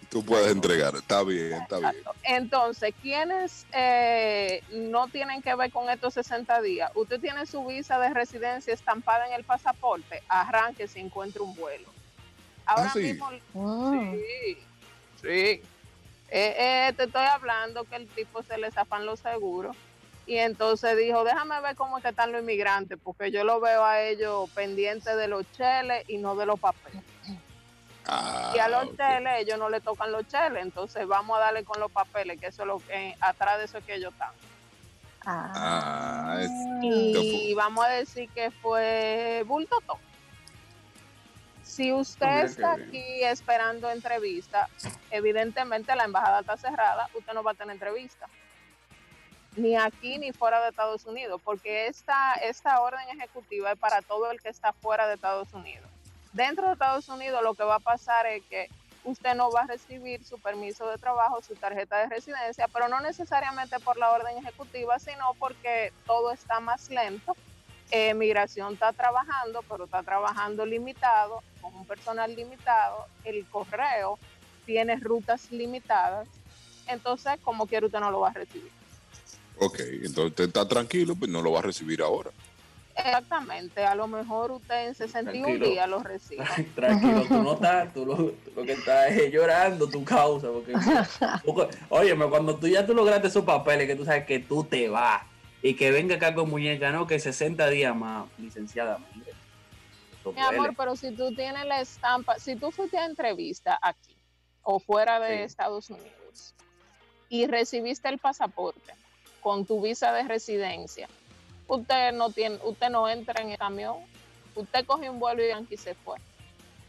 Tú 0.09 0.25
puedes 0.25 0.51
entregar. 0.51 0.93
Está 0.95 1.23
bien, 1.23 1.53
está 1.53 1.77
bien. 1.77 1.89
Exacto. 1.91 2.13
Entonces, 2.23 2.93
quienes 3.01 3.65
eh, 3.71 4.61
no 4.71 5.07
tienen 5.07 5.41
que 5.41 5.55
ver 5.55 5.71
con 5.71 5.89
estos 5.89 6.13
60 6.15 6.61
días, 6.61 6.91
usted 6.95 7.21
tiene 7.21 7.45
su 7.45 7.65
visa 7.65 7.97
de 7.97 8.09
residencia 8.13 8.73
estampada 8.73 9.25
en 9.27 9.33
el 9.33 9.45
pasaporte, 9.45 10.21
arranque 10.27 10.89
si 10.89 10.99
encuentra 10.99 11.41
un 11.41 11.55
vuelo. 11.55 11.87
Ahora 12.65 12.87
Ah, 12.89 12.93
sí. 12.93 12.99
mismo, 12.99 13.29
sí, 13.31 14.57
sí. 15.21 15.27
Eh, 15.27 16.55
eh, 16.89 16.93
te 16.97 17.03
estoy 17.05 17.23
hablando 17.25 17.85
que 17.85 17.95
el 17.95 18.07
tipo 18.09 18.43
se 18.43 18.57
le 18.57 18.69
zafan 18.71 19.05
los 19.05 19.21
seguros 19.21 19.77
y 20.25 20.37
entonces 20.37 20.95
dijo, 20.97 21.23
déjame 21.23 21.59
ver 21.61 21.75
cómo 21.75 21.97
es 21.97 22.03
que 22.03 22.09
están 22.09 22.31
los 22.31 22.41
inmigrantes, 22.41 22.97
porque 23.03 23.31
yo 23.31 23.43
lo 23.43 23.59
veo 23.59 23.83
a 23.83 24.01
ellos 24.01 24.49
pendientes 24.53 25.15
de 25.17 25.27
los 25.27 25.49
cheles 25.51 26.03
y 26.07 26.17
no 26.17 26.35
de 26.35 26.45
los 26.45 26.59
papeles. 26.59 27.03
Ah, 28.07 28.51
Y 28.55 28.59
a 28.59 28.67
los 28.67 28.89
ok. 28.89 28.97
cheles 28.97 29.33
ellos 29.39 29.57
no 29.59 29.69
le 29.69 29.81
tocan 29.81 30.11
los 30.11 30.27
cheles, 30.27 30.63
entonces 30.63 31.07
vamos 31.07 31.37
a 31.37 31.41
darle 31.41 31.63
con 31.63 31.79
los 31.79 31.91
papeles, 31.91 32.39
que 32.39 32.47
eso 32.47 32.63
es 32.63 32.67
lo 32.67 32.79
que 32.79 33.15
atrás 33.19 33.57
de 33.59 33.65
eso 33.65 33.77
es 33.77 33.85
que 33.85 33.95
ellos 33.95 34.11
están. 34.13 34.31
Ah, 35.25 36.37
es- 36.41 36.51
Y 36.81 37.53
vamos 37.53 37.85
a 37.85 37.89
decir 37.89 38.29
que 38.33 38.49
fue 38.51 39.43
bulto 39.45 39.77
todo. 39.85 39.99
Si 41.63 41.93
usted 41.93 42.45
está 42.45 42.73
aquí 42.73 43.23
esperando 43.23 43.89
entrevista, 43.89 44.67
evidentemente 45.09 45.95
la 45.95 46.03
embajada 46.05 46.41
está 46.41 46.57
cerrada, 46.57 47.07
usted 47.13 47.33
no 47.33 47.43
va 47.43 47.51
a 47.51 47.55
tener 47.55 47.73
entrevista. 47.73 48.27
Ni 49.57 49.75
aquí 49.75 50.17
ni 50.17 50.31
fuera 50.31 50.61
de 50.61 50.69
Estados 50.69 51.05
Unidos, 51.05 51.41
porque 51.43 51.87
esta, 51.87 52.35
esta 52.35 52.79
orden 52.81 53.07
ejecutiva 53.09 53.73
es 53.73 53.77
para 53.77 54.01
todo 54.01 54.31
el 54.31 54.41
que 54.41 54.49
está 54.49 54.71
fuera 54.71 55.07
de 55.07 55.15
Estados 55.15 55.53
Unidos. 55.53 55.89
Dentro 56.31 56.67
de 56.67 56.73
Estados 56.73 57.09
Unidos 57.09 57.43
lo 57.43 57.53
que 57.53 57.63
va 57.63 57.75
a 57.75 57.79
pasar 57.79 58.25
es 58.27 58.43
que 58.45 58.69
usted 59.03 59.35
no 59.35 59.51
va 59.51 59.61
a 59.61 59.67
recibir 59.67 60.23
su 60.23 60.39
permiso 60.39 60.87
de 60.87 60.97
trabajo, 60.97 61.41
su 61.41 61.55
tarjeta 61.55 61.97
de 61.97 62.07
residencia, 62.07 62.67
pero 62.69 62.87
no 62.87 63.01
necesariamente 63.01 63.79
por 63.79 63.97
la 63.97 64.11
orden 64.11 64.37
ejecutiva, 64.37 64.99
sino 64.99 65.33
porque 65.39 65.91
todo 66.05 66.31
está 66.31 66.59
más 66.59 66.89
lento. 66.89 67.35
Eh, 67.91 68.13
migración 68.13 68.73
está 68.73 68.93
trabajando, 68.93 69.63
pero 69.67 69.83
está 69.83 70.01
trabajando 70.01 70.65
limitado, 70.65 71.43
con 71.61 71.75
un 71.75 71.85
personal 71.85 72.33
limitado. 72.33 73.05
El 73.25 73.45
correo 73.49 74.17
tiene 74.65 74.95
rutas 74.95 75.51
limitadas. 75.51 76.29
Entonces, 76.87 77.33
como 77.43 77.67
quiera, 77.67 77.85
usted 77.85 77.99
no 77.99 78.11
lo 78.11 78.21
va 78.21 78.29
a 78.29 78.33
recibir. 78.33 78.80
Ok, 79.59 79.79
entonces 79.79 80.25
usted 80.31 80.43
está 80.45 80.67
tranquilo, 80.67 81.15
pues 81.15 81.29
no 81.29 81.41
lo 81.41 81.51
va 81.51 81.59
a 81.59 81.63
recibir 81.63 82.01
ahora. 82.01 82.31
Exactamente. 82.95 83.83
A 83.85 83.95
lo 83.95 84.07
mejor 84.07 84.51
usted 84.51 84.87
en 84.87 84.95
61 84.95 85.45
Tranquilo. 85.45 85.65
días 85.69 85.89
lo 85.89 86.03
recibe. 86.03 86.43
Tranquilo, 86.75 87.23
tú 87.27 87.41
no 87.41 87.53
estás, 87.53 87.93
tú 87.93 88.05
lo, 88.05 88.15
tú 88.15 88.51
lo 88.55 88.63
que 88.63 88.73
estás 88.73 89.11
es 89.11 89.31
llorando 89.31 89.87
tu 89.89 90.03
causa. 90.03 90.47
Porque, 90.49 90.73
porque, 91.45 91.77
óyeme, 91.89 92.25
cuando 92.27 92.55
tú 92.57 92.67
ya 92.67 92.85
tú 92.85 92.93
lograste 92.93 93.27
esos 93.27 93.45
papeles, 93.45 93.87
que 93.87 93.95
tú 93.95 94.03
sabes 94.05 94.25
que 94.25 94.39
tú 94.39 94.63
te 94.63 94.89
vas 94.89 95.23
y 95.63 95.75
que 95.75 95.91
venga 95.91 96.15
acá 96.15 96.33
con 96.35 96.49
muñeca, 96.49 96.91
no, 96.91 97.07
que 97.07 97.19
60 97.19 97.69
días 97.69 97.95
más, 97.95 98.27
licenciada, 98.37 98.99
mire. 99.15 99.31
Mi 100.35 100.39
amor, 100.41 100.75
pero 100.77 100.95
si 100.95 101.11
tú 101.15 101.33
tienes 101.33 101.65
la 101.65 101.81
estampa, 101.81 102.37
si 102.37 102.55
tú 102.55 102.69
fuiste 102.71 102.97
a 102.97 103.05
entrevista 103.05 103.79
aquí 103.81 104.15
o 104.61 104.79
fuera 104.79 105.19
de 105.19 105.37
Sí. 105.37 105.43
Estados 105.43 105.89
Unidos 105.89 106.53
y 107.29 107.47
recibiste 107.47 108.07
el 108.09 108.19
pasaporte 108.19 108.93
con 109.41 109.65
tu 109.65 109.81
visa 109.81 110.13
de 110.13 110.23
residencia, 110.23 111.07
usted 111.67 112.13
no 112.13 112.29
tiene, 112.31 112.59
usted 112.63 112.89
no 112.89 113.09
entra 113.09 113.41
en 113.41 113.49
el 113.51 113.57
camión, 113.57 113.97
usted 114.55 114.85
coge 114.85 115.09
un 115.09 115.19
vuelo 115.19 115.45
y 115.45 115.51
aquí 115.51 115.75
se 115.77 115.95
fue. 115.95 116.17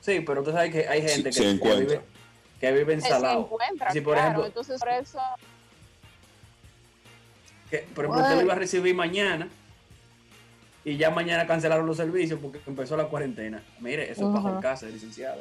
Sí, 0.00 0.20
pero 0.20 0.42
tú 0.42 0.52
sabes 0.52 0.70
que 0.72 0.86
hay 0.88 1.02
gente 1.02 1.30
que, 1.30 1.32
se 1.32 1.42
que 1.42 1.48
vive, 1.52 1.54
encuentra. 1.56 2.02
que 2.60 2.72
vive 2.72 3.00
Se 3.00 3.06
ensalado. 3.06 3.40
encuentra, 3.40 3.90
Si, 3.92 4.00
por 4.00 4.14
claro, 4.14 4.28
ejemplo, 4.28 4.46
entonces 4.46 4.80
por 4.80 4.88
eso 4.90 5.18
que, 7.70 7.78
por 7.94 8.04
ejemplo, 8.04 8.22
usted 8.22 8.36
lo 8.36 8.42
iba 8.42 8.52
a 8.52 8.56
recibir 8.56 8.94
mañana 8.94 9.48
y 10.84 10.96
ya 10.96 11.10
mañana 11.10 11.46
cancelaron 11.46 11.86
los 11.86 11.96
servicios 11.96 12.38
porque 12.42 12.60
empezó 12.66 12.96
la 12.96 13.04
cuarentena. 13.06 13.62
Mire, 13.80 14.10
eso 14.10 14.26
es 14.26 14.34
bajo 14.34 14.50
el 14.50 14.60
caso, 14.60 14.86
licenciado. 14.86 15.40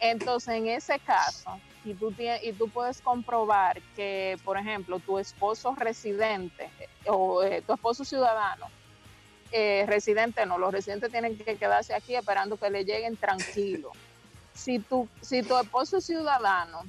Entonces, 0.00 0.54
en 0.54 0.68
ese 0.68 0.98
caso, 1.00 1.58
y 1.86 1.94
tú, 1.94 2.12
y 2.42 2.52
tú 2.52 2.68
puedes 2.68 3.00
comprobar 3.00 3.80
que, 3.94 4.36
por 4.44 4.58
ejemplo, 4.58 4.98
tu 4.98 5.18
esposo 5.18 5.74
residente 5.76 6.68
eh, 6.80 6.88
o 7.06 7.44
eh, 7.44 7.62
tu 7.62 7.72
esposo 7.74 8.04
ciudadano, 8.04 8.66
eh, 9.52 9.84
residente 9.86 10.44
no, 10.46 10.58
los 10.58 10.72
residentes 10.72 11.12
tienen 11.12 11.38
que 11.38 11.56
quedarse 11.56 11.94
aquí 11.94 12.16
esperando 12.16 12.56
que 12.56 12.70
le 12.70 12.84
lleguen 12.84 13.16
tranquilo. 13.16 13.92
Si 14.52 14.80
tu, 14.80 15.08
si 15.20 15.42
tu 15.42 15.56
esposo 15.56 16.00
ciudadano 16.00 16.82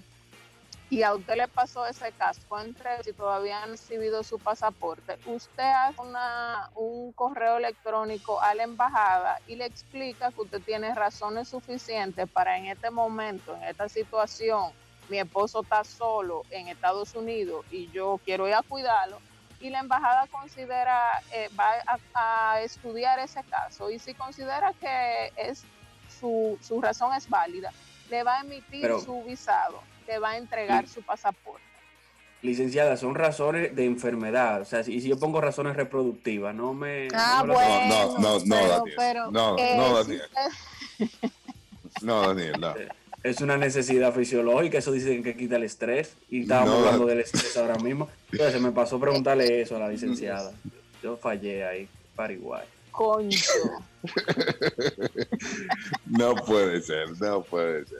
y 0.89 1.03
a 1.03 1.13
usted 1.13 1.35
le 1.35 1.47
pasó 1.47 1.85
ese 1.85 2.11
caso, 2.13 2.41
entre 2.59 3.03
si 3.03 3.13
todavía 3.13 3.61
han 3.61 3.71
recibido 3.71 4.23
su 4.23 4.39
pasaporte, 4.39 5.17
usted 5.25 5.63
hace 5.63 6.01
una, 6.01 6.71
un 6.75 7.11
correo 7.11 7.57
electrónico 7.57 8.41
a 8.41 8.55
la 8.55 8.63
embajada 8.63 9.39
y 9.47 9.57
le 9.57 9.65
explica 9.65 10.31
que 10.31 10.41
usted 10.41 10.61
tiene 10.61 10.95
razones 10.95 11.49
suficientes 11.49 12.27
para 12.31 12.57
en 12.57 12.67
este 12.67 12.89
momento, 12.89 13.55
en 13.57 13.63
esta 13.63 13.87
situación, 13.89 14.71
mi 15.09 15.19
esposo 15.19 15.61
está 15.61 15.83
solo 15.83 16.43
en 16.49 16.67
Estados 16.67 17.15
Unidos 17.15 17.65
y 17.71 17.89
yo 17.91 18.19
quiero 18.25 18.47
ir 18.47 18.53
a 18.53 18.61
cuidarlo, 18.63 19.19
y 19.59 19.69
la 19.69 19.79
embajada 19.79 20.27
considera, 20.27 20.99
eh, 21.33 21.49
va 21.59 21.71
a, 22.13 22.51
a 22.53 22.61
estudiar 22.61 23.17
ese 23.19 23.43
caso 23.45 23.89
y 23.89 23.97
si 23.99 24.13
considera 24.13 24.71
que 24.73 25.31
es 25.35 25.63
su, 26.19 26.57
su 26.61 26.79
razón 26.81 27.13
es 27.15 27.27
válida, 27.29 27.71
le 28.09 28.23
va 28.23 28.37
a 28.37 28.41
emitir 28.41 28.81
Pero- 28.81 28.99
su 28.99 29.23
visado, 29.23 29.81
le 30.07 30.19
va 30.19 30.31
a 30.31 30.37
entregar 30.37 30.87
su 30.87 31.01
pasaporte. 31.01 31.63
Licenciada, 32.43 32.97
son 32.97 33.15
razones 33.15 33.75
de 33.75 33.85
enfermedad. 33.85 34.61
O 34.61 34.65
sea, 34.65 34.83
si- 34.83 34.93
y 34.93 35.01
si 35.01 35.09
yo 35.09 35.17
pongo 35.17 35.41
razones 35.41 35.75
reproductivas, 35.75 36.53
no 36.53 36.71
me. 36.71 37.07
Ah, 37.15 37.41
no 37.43 37.53
bueno. 37.55 37.87
No, 37.87 38.19
no, 38.19 38.39
no, 38.39 38.45
pero- 38.47 38.67
Daniel. 38.69 38.93
pero, 38.95 39.31
No, 39.31 39.55
eh, 39.57 39.73
no, 39.75 40.03
si 40.03 40.17
Daniel. 40.17 40.21
usted- 40.99 41.31
No, 42.03 42.21
Daniel, 42.27 42.55
no. 42.59 42.73
Es 43.27 43.41
una 43.41 43.57
necesidad 43.57 44.13
fisiológica, 44.13 44.77
eso 44.77 44.91
dicen 44.91 45.21
que 45.23 45.35
quita 45.35 45.57
el 45.57 45.63
estrés. 45.63 46.15
Y 46.29 46.41
estábamos 46.43 46.71
No, 46.73 46.77
hablando 46.79 47.05
la- 47.05 47.11
del 47.11 47.19
estrés 47.21 47.57
ahora 47.57 47.75
mismo. 47.77 48.07
Entonces, 48.31 48.53
se 48.53 48.59
me 48.59 48.71
pasó 48.71 48.99
preguntarle 48.99 49.61
eso 49.61 49.75
a 49.75 49.79
la 49.79 49.89
licenciada. 49.89 50.51
Yo 51.03 51.17
fallé 51.17 51.65
ahí, 51.65 51.87
para 52.15 52.33
igual. 52.33 52.65
Concho. 52.91 53.51
No 56.05 56.35
puede 56.35 56.81
ser, 56.81 57.09
no 57.19 57.41
puede 57.43 57.85
ser. 57.85 57.99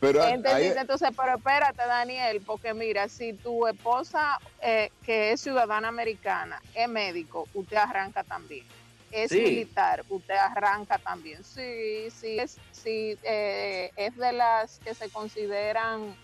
Pero 0.00 0.22
hay- 0.22 0.34
¿Entendiste? 0.34 0.78
Entonces, 0.80 1.10
pero 1.16 1.36
espérate, 1.36 1.82
Daniel, 1.86 2.40
porque 2.46 2.72
mira, 2.72 3.08
si 3.08 3.34
tu 3.34 3.66
esposa, 3.66 4.38
eh, 4.62 4.90
que 5.04 5.32
es 5.32 5.40
ciudadana 5.42 5.88
americana, 5.88 6.60
es 6.74 6.88
médico, 6.88 7.46
usted 7.52 7.76
arranca 7.76 8.24
también. 8.24 8.64
Es 9.10 9.30
Sí. 9.30 9.40
militar, 9.40 10.04
usted 10.08 10.34
arranca 10.36 10.98
también. 10.98 11.42
Sí, 11.44 12.08
sí, 12.10 12.38
es, 12.38 12.58
sí, 12.70 13.16
eh, 13.22 13.90
es 13.96 14.16
de 14.16 14.32
las 14.32 14.78
que 14.80 14.94
se 14.94 15.08
consideran 15.10 16.14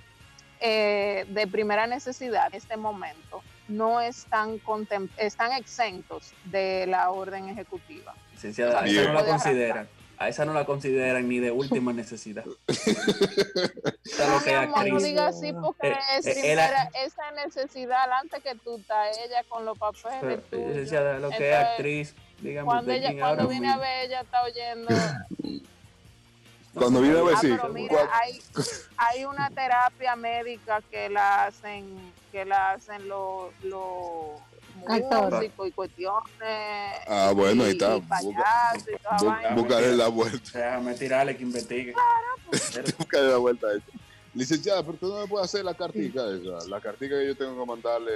eh, 0.61 1.27
de 1.29 1.47
primera 1.47 1.87
necesidad 1.87 2.47
en 2.47 2.55
este 2.55 2.77
momento. 2.77 3.43
No 3.69 4.01
están, 4.01 4.61
están 5.19 5.53
exentos 5.53 6.33
de 6.45 6.87
la 6.87 7.11
orden 7.11 7.49
ejecutiva. 7.49 8.15
Licenciada, 8.33 8.79
a 8.81 8.83
Bien. 8.85 9.01
esa 9.01 9.09
no 9.09 9.15
la 9.21 9.27
consideran. 9.27 9.89
A 10.19 10.29
esa 10.31 10.45
no 10.47 10.55
la 10.55 10.65
consideran 10.65 11.29
ni 11.29 11.41
de 11.41 11.51
última 11.51 11.93
necesidad. 11.93 12.45
No, 14.19 14.29
lo 14.29 14.39
mi 14.39 14.45
que 14.45 14.51
es 14.51 14.57
amor, 14.57 14.89
no 14.89 14.99
digas 15.01 15.37
así 15.37 15.53
porque 15.53 15.89
Eh, 15.89 15.97
es 16.19 16.27
eh, 16.27 16.33
primera, 16.41 16.91
esa 17.05 17.31
necesidad 17.33 18.11
antes 18.13 18.43
que 18.43 18.55
tú 18.55 18.77
estás 18.79 19.17
ella 19.19 19.45
con 19.49 19.65
los 19.65 19.77
papeles 19.79 20.19
Pero, 20.23 20.43
tuyos. 20.43 20.69
licenciada, 20.69 21.19
lo 21.19 21.31
que 21.31 21.51
es 21.51 21.57
actriz, 21.57 22.15
dígame 22.41 22.65
Cuando, 22.67 22.83
usted 22.93 22.95
ella, 22.95 23.09
quién 23.09 23.21
cuando 23.21 23.49
viene 23.49 23.69
a 23.73 23.77
ver, 23.79 24.07
ella 24.07 24.21
está 24.21 24.43
oyendo. 24.43 24.89
Cuando 26.75 27.01
viene 27.01 27.19
a 27.19 27.23
ver, 27.23 27.35
Ah, 27.37 27.41
sí. 27.41 27.49
pero 27.57 27.69
mira, 27.73 28.11
hay, 28.13 28.39
hay 28.99 29.25
una 29.25 29.49
terapia 29.49 30.15
médica 30.15 30.83
que 30.91 31.09
la 31.09 31.45
hacen, 31.47 32.13
que 32.31 32.45
la 32.45 32.73
hacen 32.73 33.09
los 33.09 33.51
los 33.63 34.39
músicos 34.75 35.69
y 35.69 35.73
cuestiones. 35.73 36.93
Ah, 37.09 37.33
bueno, 37.35 37.65
ahí 37.65 37.71
y- 37.71 37.73
está. 37.73 37.97
Buscarle 39.55 39.97
la 39.97 40.09
vuelta, 40.09 40.59
Déjame 40.59 40.95
tirarle 40.95 41.35
que 41.37 41.43
investigue. 41.45 41.95
buscarle 42.99 43.29
la 43.31 43.37
vuelta 43.39 43.69
a 43.69 43.71
eso. 43.73 43.85
Licenciada, 44.37 44.83
pero 44.83 44.99
tú 44.99 45.09
no 45.09 45.21
me 45.23 45.27
puedes 45.27 45.47
hacer 45.47 45.65
la 45.65 45.73
cartica 45.73 46.21
esa, 46.31 46.69
la 46.69 46.79
cartica 46.81 47.19
que 47.19 47.27
yo 47.29 47.35
tengo 47.37 47.59
que 47.59 47.67
mandarle, 47.71 48.13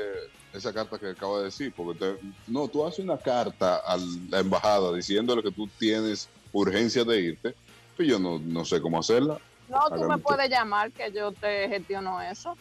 esa 0.53 0.71
carta 0.73 0.99
que 0.99 1.09
acabo 1.11 1.39
de 1.39 1.45
decir, 1.47 1.73
porque 1.75 1.99
te- 1.99 2.18
no, 2.47 2.68
tú 2.68 2.87
haces 2.87 2.99
una 3.03 3.16
carta 3.16 3.77
a 3.77 3.97
la 4.29 4.41
embajada 4.41 4.93
diciéndole 4.95 5.43
que 5.43 5.51
tú 5.51 5.66
tienes 5.79 6.29
urgencia 6.53 7.05
de 7.05 7.21
irte, 7.21 7.55
pues 7.97 8.07
yo 8.07 8.18
no, 8.18 8.39
no 8.39 8.64
sé 8.66 8.81
cómo 8.83 8.99
hacerla. 8.99 9.39
No, 9.68 9.79
tú 9.89 10.01
me 10.05 10.16
usted. 10.16 10.23
puedes 10.23 10.51
llamar 10.51 10.93
que 10.93 11.11
yo 11.11 11.33
te 11.33 11.68
gestiono 11.68 12.21
eso. 12.21 12.55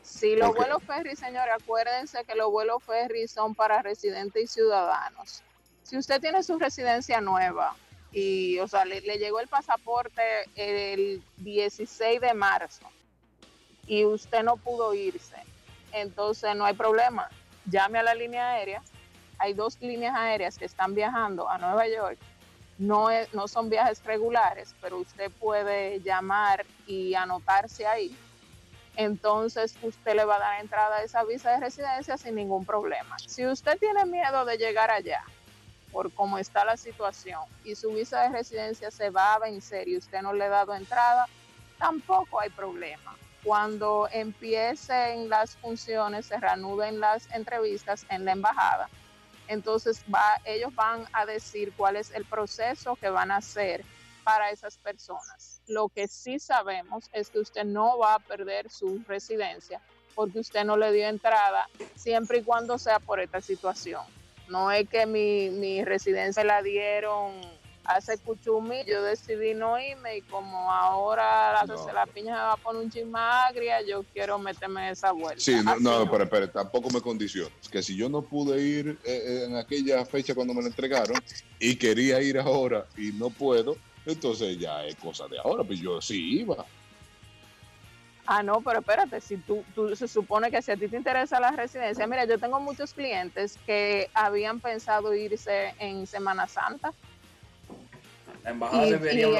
Si 0.02 0.36
los 0.36 0.54
vuelos 0.54 0.80
ferry, 0.84 1.16
señores, 1.16 1.54
acuérdense 1.60 2.24
que 2.24 2.36
los 2.36 2.48
vuelos 2.52 2.80
ferry 2.84 3.26
son 3.26 3.56
para 3.56 3.82
residentes 3.82 4.44
y 4.44 4.46
ciudadanos. 4.46 5.42
Si 5.82 5.96
usted 5.96 6.20
tiene 6.20 6.44
su 6.44 6.56
residencia 6.58 7.20
nueva 7.20 7.74
y, 8.16 8.58
o 8.60 8.66
sea, 8.66 8.86
le, 8.86 9.02
le 9.02 9.18
llegó 9.18 9.40
el 9.40 9.46
pasaporte 9.48 10.22
el 10.54 11.22
16 11.36 12.18
de 12.18 12.32
marzo 12.32 12.88
y 13.86 14.06
usted 14.06 14.42
no 14.42 14.56
pudo 14.56 14.94
irse, 14.94 15.36
entonces 15.92 16.56
no 16.56 16.64
hay 16.64 16.72
problema. 16.72 17.28
Llame 17.70 17.98
a 17.98 18.02
la 18.02 18.14
línea 18.14 18.52
aérea. 18.52 18.82
Hay 19.38 19.52
dos 19.52 19.78
líneas 19.82 20.16
aéreas 20.16 20.56
que 20.56 20.64
están 20.64 20.94
viajando 20.94 21.46
a 21.46 21.58
Nueva 21.58 21.86
York. 21.88 22.18
No, 22.78 23.10
es- 23.10 23.34
no 23.34 23.48
son 23.48 23.68
viajes 23.68 24.02
regulares, 24.02 24.74
pero 24.80 24.96
usted 24.96 25.30
puede 25.32 26.00
llamar 26.00 26.64
y 26.86 27.12
anotarse 27.14 27.86
ahí 27.86 28.16
entonces 28.96 29.76
usted 29.82 30.14
le 30.14 30.24
va 30.24 30.36
a 30.36 30.38
dar 30.38 30.60
entrada 30.62 30.96
a 30.96 31.02
esa 31.02 31.22
visa 31.24 31.50
de 31.50 31.60
residencia 31.60 32.16
sin 32.16 32.34
ningún 32.34 32.64
problema. 32.64 33.18
Si 33.26 33.46
usted 33.46 33.78
tiene 33.78 34.06
miedo 34.06 34.46
de 34.46 34.56
llegar 34.56 34.90
allá 34.90 35.22
por 35.96 36.12
cómo 36.12 36.36
está 36.36 36.62
la 36.66 36.76
situación 36.76 37.40
y 37.64 37.74
su 37.74 37.88
visa 37.92 38.20
de 38.20 38.28
residencia 38.28 38.90
se 38.90 39.08
va 39.08 39.32
a 39.32 39.38
vencer 39.38 39.88
y 39.88 39.96
usted 39.96 40.20
no 40.20 40.34
le 40.34 40.44
ha 40.44 40.50
dado 40.50 40.74
entrada, 40.74 41.24
tampoco 41.78 42.38
hay 42.38 42.50
problema. 42.50 43.16
Cuando 43.42 44.06
empiecen 44.12 45.30
las 45.30 45.56
funciones, 45.56 46.26
se 46.26 46.36
reanuden 46.36 47.00
las 47.00 47.32
entrevistas 47.32 48.04
en 48.10 48.26
la 48.26 48.32
embajada, 48.32 48.90
entonces 49.48 50.04
ellos 50.44 50.74
van 50.74 51.06
a 51.14 51.24
decir 51.24 51.72
cuál 51.74 51.96
es 51.96 52.10
el 52.10 52.26
proceso 52.26 52.96
que 52.96 53.08
van 53.08 53.30
a 53.30 53.36
hacer 53.36 53.82
para 54.22 54.50
esas 54.50 54.76
personas. 54.76 55.62
Lo 55.66 55.88
que 55.88 56.08
sí 56.08 56.38
sabemos 56.38 57.08
es 57.14 57.30
que 57.30 57.38
usted 57.38 57.64
no 57.64 57.96
va 57.96 58.16
a 58.16 58.18
perder 58.18 58.68
su 58.68 59.02
residencia 59.08 59.80
porque 60.14 60.40
usted 60.40 60.62
no 60.62 60.76
le 60.76 60.92
dio 60.92 61.08
entrada 61.08 61.70
siempre 61.94 62.40
y 62.40 62.42
cuando 62.42 62.76
sea 62.76 62.98
por 62.98 63.18
esta 63.18 63.40
situación. 63.40 64.02
No 64.48 64.70
es 64.70 64.88
que 64.88 65.06
mi, 65.06 65.50
mi 65.50 65.84
residencia 65.84 66.44
la 66.44 66.62
dieron 66.62 67.32
hace 67.86 68.18
cuchumi, 68.18 68.84
yo 68.84 69.02
decidí 69.02 69.54
no 69.54 69.78
irme 69.78 70.18
y 70.18 70.22
como 70.22 70.72
ahora 70.72 71.52
la, 71.52 71.64
No. 71.66 71.92
la 71.92 72.06
piña 72.06 72.34
se 72.34 72.40
va 72.40 72.52
a 72.52 72.56
poner 72.56 72.82
un 72.82 72.90
chisma 72.90 73.46
agria, 73.46 73.80
yo 73.82 74.04
quiero 74.12 74.38
meterme 74.38 74.90
esa 74.90 75.12
vuelta. 75.12 75.40
Sí, 75.40 75.56
no, 75.64 75.76
no, 75.78 76.22
espera, 76.22 76.50
tampoco 76.50 76.90
me 76.90 77.00
condiciones. 77.00 77.52
Que 77.70 77.82
si 77.82 77.96
yo 77.96 78.08
no 78.08 78.22
pude 78.22 78.60
ir 78.60 78.98
eh, 79.04 79.22
eh, 79.24 79.44
en 79.46 79.56
aquella 79.56 80.04
fecha 80.04 80.34
cuando 80.34 80.54
me 80.54 80.62
la 80.62 80.68
entregaron 80.68 81.16
y 81.60 81.76
quería 81.76 82.20
ir 82.20 82.38
ahora 82.38 82.86
y 82.96 83.12
no 83.12 83.30
puedo, 83.30 83.76
entonces 84.04 84.58
ya 84.58 84.84
es 84.84 84.96
cosa 84.96 85.26
de 85.28 85.38
ahora, 85.38 85.64
pues 85.64 85.80
yo 85.80 86.00
sí 86.00 86.40
iba. 86.40 86.66
Ah, 88.28 88.42
no, 88.42 88.60
pero 88.60 88.80
espérate, 88.80 89.20
si 89.20 89.36
tú, 89.36 89.64
tú 89.74 89.94
se 89.94 90.08
supone 90.08 90.50
que 90.50 90.60
si 90.60 90.72
a 90.72 90.76
ti 90.76 90.88
te 90.88 90.96
interesa 90.96 91.38
la 91.38 91.52
residencia, 91.52 92.06
mira, 92.08 92.24
yo 92.24 92.38
tengo 92.40 92.58
muchos 92.58 92.92
clientes 92.92 93.56
que 93.64 94.10
habían 94.14 94.58
pensado 94.60 95.14
irse 95.14 95.72
en 95.78 96.08
Semana 96.08 96.48
Santa 96.48 96.92
La 98.42 98.50
embajada 98.50 98.86
Y- 98.86 98.90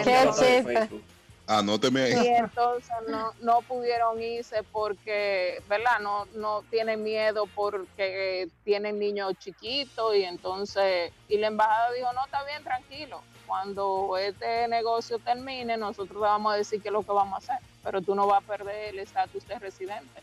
Qué 0.05 0.29
chiste. 0.29 0.63
Facebook. 0.63 1.03
Anóteme 1.49 2.03
ahí. 2.03 2.13
y 2.13 2.27
entonces 2.37 2.95
no, 3.09 3.33
no 3.41 3.61
pudieron 3.63 4.21
irse 4.23 4.63
porque, 4.73 5.61
¿verdad? 5.69 5.99
No, 6.01 6.27
no 6.35 6.63
tienen 6.71 7.03
miedo 7.03 7.47
porque 7.57 8.49
tienen 8.65 8.99
niños 9.01 9.35
chiquitos 9.39 10.15
y 10.15 10.23
entonces, 10.25 11.13
y 11.29 11.39
la 11.39 11.49
embajada 11.49 11.93
dijo, 11.93 12.13
no, 12.13 12.25
está 12.25 12.45
bien, 12.45 12.63
tranquilo. 12.63 13.21
Cuando 13.47 14.17
este 14.19 14.67
negocio 14.69 15.19
termine, 15.21 15.77
nosotros 15.77 16.17
le 16.21 16.27
vamos 16.29 16.53
a 16.53 16.57
decir 16.57 16.83
qué 16.83 16.89
es 16.89 16.93
lo 16.93 17.03
que 17.03 17.13
vamos 17.13 17.35
a 17.35 17.39
hacer, 17.55 17.69
pero 17.85 18.03
tú 18.03 18.15
no 18.15 18.27
vas 18.27 18.43
a 18.43 18.47
perder 18.47 18.95
el 18.95 18.99
estatus 18.99 19.47
de 19.47 19.59
residente. 19.59 20.21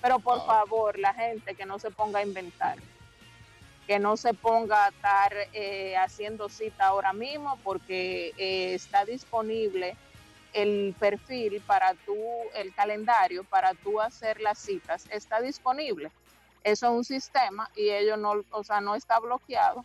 Pero 0.00 0.18
por 0.18 0.38
Ah. 0.38 0.44
favor, 0.46 0.98
la 0.98 1.12
gente 1.14 1.54
que 1.54 1.66
no 1.66 1.78
se 1.78 1.90
ponga 1.90 2.20
a 2.20 2.22
inventar, 2.22 2.76
que 3.86 3.98
no 3.98 4.16
se 4.16 4.32
ponga 4.34 4.86
a 4.86 4.88
estar 4.88 5.32
eh, 5.52 5.96
haciendo 5.96 6.48
cita 6.48 6.86
ahora 6.86 7.12
mismo 7.12 7.58
porque 7.62 8.32
eh, 8.38 8.74
está 8.74 9.04
disponible 9.04 9.96
el 10.54 10.94
perfil 10.98 11.62
para 11.66 11.94
tú, 12.06 12.16
el 12.54 12.74
calendario 12.74 13.44
para 13.44 13.74
tú 13.74 14.00
hacer 14.00 14.40
las 14.40 14.58
citas 14.58 15.06
está 15.10 15.40
disponible. 15.40 16.10
Eso 16.64 16.86
es 16.86 16.92
un 16.92 17.04
sistema 17.04 17.68
y 17.74 17.90
ellos 17.90 18.18
no, 18.18 18.44
o 18.50 18.64
sea, 18.64 18.80
no 18.80 18.94
está 18.94 19.18
bloqueado. 19.18 19.82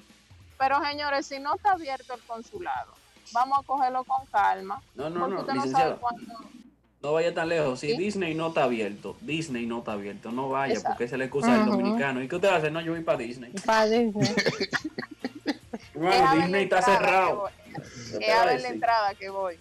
Pero 0.58 0.84
señores, 0.84 1.26
si 1.28 1.40
no 1.40 1.56
está 1.56 1.72
abierto 1.74 2.14
el 2.16 2.22
consulado, 2.22 2.94
vamos 3.32 3.60
a 3.60 3.64
cogerlo 3.64 4.04
con 4.04 4.26
calma. 4.28 4.82
No, 4.96 5.10
no, 5.10 5.28
no, 5.28 5.42
usted 5.42 5.54
no 5.54 5.62
sabe 5.68 5.96
licenciado. 5.96 6.00
No 7.02 7.14
vaya 7.14 7.32
tan 7.34 7.48
lejos. 7.50 7.80
Si 7.80 7.92
¿Sí? 7.92 7.98
Disney 7.98 8.34
no 8.34 8.48
está 8.48 8.64
abierto, 8.64 9.16
Disney 9.22 9.68
no 9.68 9.80
está 9.80 9.94
abierto, 9.94 10.32
no 10.32 10.50
vaya, 10.50 10.74
Exacto. 10.74 10.90
porque 10.94 11.04
esa 11.04 11.16
es 11.16 11.20
la 11.20 11.26
excusa 11.26 11.52
del 11.52 11.62
Ujú. 11.62 11.72
dominicano. 11.72 12.24
¿Y 12.24 12.28
qué 12.28 12.36
usted 12.36 12.50
va 12.50 12.56
a 12.56 12.58
hacer? 12.58 12.72
No, 12.72 12.82
yo 12.82 12.92
voy 12.94 13.04
para 13.04 13.20
Disney. 13.20 13.52
Padre, 13.66 14.12
Bueno, 15.94 16.12
Es 16.14 16.22
a 16.22 16.30
ver 16.32 16.38
la 16.40 16.44
Disney 16.46 16.64
está 16.64 16.82
cerrado. 16.82 17.36
voy. 17.38 17.52
¿Qué 18.12 18.18
te 18.20 18.28
Es 18.32 18.36
a 18.36 18.46
ver 18.46 18.62
la 18.62 18.68
entrada 18.70 19.16
que 19.16 19.30
voy. 19.30 19.60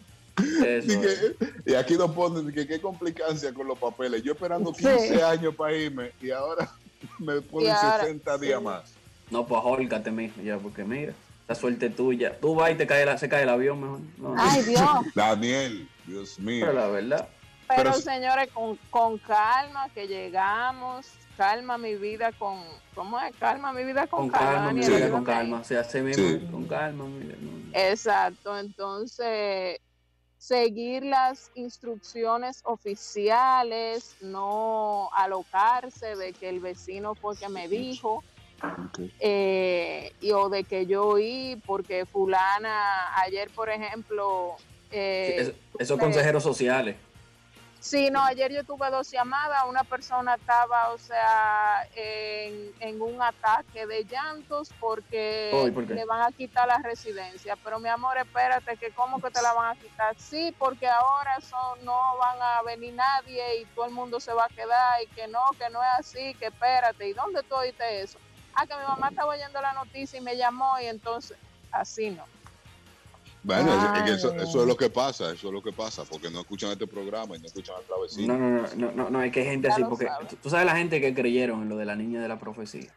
Eso 0.67 0.93
Y, 0.93 1.01
que- 1.01 1.37
y 1.71 1.75
aquí 1.75 1.95
nos 1.97 2.11
ponen 2.13 2.53
que 2.53 2.67
qué 2.67 2.81
complicancia 2.81 3.53
con 3.55 3.67
los 3.67 3.79
papeles. 3.79 4.23
Yo 4.23 4.33
esperando 4.33 4.73
15 4.73 5.17
Sí. 5.17 5.21
años 5.21 5.55
para 5.55 5.75
irme 5.75 6.13
y 6.21 6.31
ahora 6.31 6.71
me 7.19 7.41
ponen 7.43 7.71
ahora, 7.71 8.01
60 8.01 8.39
días 8.39 8.59
sí. 8.59 8.65
más. 8.65 8.93
No, 9.31 9.47
pues 9.47 9.61
ahórcate, 9.61 10.11
mijo, 10.11 10.41
ya, 10.41 10.57
porque 10.59 10.85
mira, 10.85 11.13
la 11.49 11.55
suerte 11.55 11.91
tuya. 11.91 12.39
Tú 12.41 12.55
vas 12.55 12.71
y 12.73 12.75
te 12.77 12.87
cae 12.87 13.05
la, 13.05 13.19
se 13.19 13.29
cae 13.29 13.43
el 13.43 13.49
avión 13.49 13.81
mejor. 13.81 14.01
No, 14.19 14.35
no. 14.35 14.37
Ay, 14.39 14.63
Dios. 14.63 14.89
Daniel, 15.15 15.89
Dios 16.07 16.39
mío. 16.39 16.67
Pero 16.67 16.79
la 16.79 16.87
verdad, 16.89 17.29
Pero, 17.69 17.93
señores, 17.95 18.49
con, 18.53 18.77
con 18.91 19.19
calma 19.19 19.89
que 19.95 20.07
llegamos, 20.07 21.07
calma 21.37 21.77
mi 21.79 21.97
vida 21.97 22.31
con, 22.39 22.61
¿cómo 22.95 23.19
es? 23.21 23.35
Calma 23.37 23.73
mi 23.73 23.85
vida 23.85 24.07
con, 24.07 24.21
con 24.21 24.31
calma, 24.31 24.73
mi 24.73 24.81
Daniel, 24.81 25.03
vida, 25.03 25.11
con 25.11 25.25
calma. 25.25 25.61
O 25.61 25.65
sea, 25.65 25.83
se 25.85 26.03
mismo, 26.03 26.29
Sí. 26.29 26.47
con 26.51 26.65
calma, 26.67 27.05
mira. 27.07 27.35
no. 27.41 27.57
Exacto, 27.79 28.57
entonces 28.59 29.81
seguir 30.39 31.05
las 31.05 31.51
instrucciones 31.55 32.61
oficiales, 32.65 34.15
no 34.21 35.11
alocarse 35.15 36.15
de 36.17 36.33
que 36.33 36.49
el 36.49 36.61
vecino 36.61 37.15
fue 37.15 37.37
que 37.37 37.49
me 37.49 37.69
dijo, 37.69 38.23
Eh, 39.21 40.13
y, 40.21 40.33
o 40.33 40.49
de 40.49 40.65
que 40.65 40.87
yo 40.87 41.07
oí 41.07 41.61
porque 41.67 42.07
fulana 42.07 43.15
ayer, 43.21 43.51
por 43.55 43.69
ejemplo, 43.69 44.57
Sí, 44.91 44.97
eh, 44.99 45.35
es- 45.41 45.53
esos 45.79 45.99
consejeros 45.99 46.43
sociales. 46.43 46.97
Sí, 47.81 48.11
no, 48.11 48.23
ayer 48.25 48.51
yo 48.53 48.65
tuve 48.65 48.91
dos 48.91 49.11
llamadas, 49.13 49.63
una 49.69 49.85
persona 49.85 50.35
estaba, 50.35 50.89
o 50.91 50.99
sea, 50.99 51.87
en, 51.95 52.73
en 52.81 53.01
un 53.01 53.23
ataque 53.23 53.87
de 53.87 54.05
llantos 54.05 54.71
porque 54.81 55.51
le 55.95 56.05
van 56.05 56.23
a 56.23 56.33
quitar 56.33 56.67
la 56.67 56.79
residencia, 56.79 57.55
pero 57.63 57.79
mi 57.79 57.89
amor, 57.89 58.17
espérate, 58.19 58.77
que 58.77 58.91
cómo 58.91 59.21
que 59.21 59.31
te 59.31 59.41
la 59.41 59.53
van 59.53 59.77
a 59.77 59.81
quitar, 59.81 60.17
sí, 60.19 60.53
porque 60.59 60.89
ahora 60.89 61.41
son, 61.41 61.85
no 61.85 62.17
van 62.19 62.39
a 62.43 62.63
venir 62.63 62.95
nadie 62.95 63.61
y 63.61 63.65
todo 63.67 63.85
el 63.85 63.93
mundo 63.93 64.19
se 64.19 64.33
va 64.33 64.47
a 64.47 64.49
quedar 64.49 65.03
y 65.05 65.07
que 65.09 65.29
no, 65.29 65.41
que 65.59 65.71
no 65.71 65.81
es 65.81 65.89
así, 66.01 66.35
que 66.41 66.47
espérate, 66.47 67.07
¿y 67.09 67.13
dónde 67.13 67.43
tú 67.45 67.55
oíste 67.55 68.01
eso? 68.01 68.19
Ah, 68.57 68.67
que 68.67 68.75
mi 68.75 68.83
mamá 68.85 69.09
estaba 69.11 69.33
oyendo 69.33 69.61
la 69.61 69.73
noticia 69.75 70.19
y 70.19 70.23
me 70.23 70.37
llamó 70.37 70.81
y 70.83 70.87
entonces, 70.87 71.37
así 71.73 72.11
no. 72.11 72.25
Bueno, 73.43 73.73
es- 73.73 73.85
es 73.99 74.03
que 74.03 74.13
eso, 74.15 74.35
eso 74.35 74.61
es 74.63 74.67
lo 74.67 74.77
que 74.77 74.91
pasa, 74.91 75.31
eso 75.31 75.49
es 75.49 75.53
lo 75.53 75.63
que 75.63 75.73
pasa, 75.73 76.05
porque 76.05 76.31
no 76.31 76.41
escuchan 76.41 76.71
este 76.73 76.87
programa 76.87 77.37
y 77.37 77.41
no 77.41 77.47
escuchan 77.47 77.77
al 77.77 78.03
vecino. 78.03 78.37
No, 78.37 78.39
no, 78.39 78.63
no, 78.63 78.75
no, 78.75 78.93
no, 78.93 79.11
no, 79.11 79.23
es 79.23 79.31
que 79.31 79.41
hay 79.41 79.47
gente 79.47 79.69
Ya 79.69 79.75
así, 79.75 79.85
porque 79.85 80.07
sabe. 80.07 80.27
tú 80.43 80.51
sabes 80.51 80.67
la 80.67 80.77
gente 80.77 81.01
que 81.01 81.15
creyeron 81.15 81.63
en 81.63 81.69
lo 81.69 81.77
de 81.77 81.85
la 81.85 81.95
niña 81.95 82.21
de 82.21 82.29
la 82.29 82.39
profecía. 82.39 82.91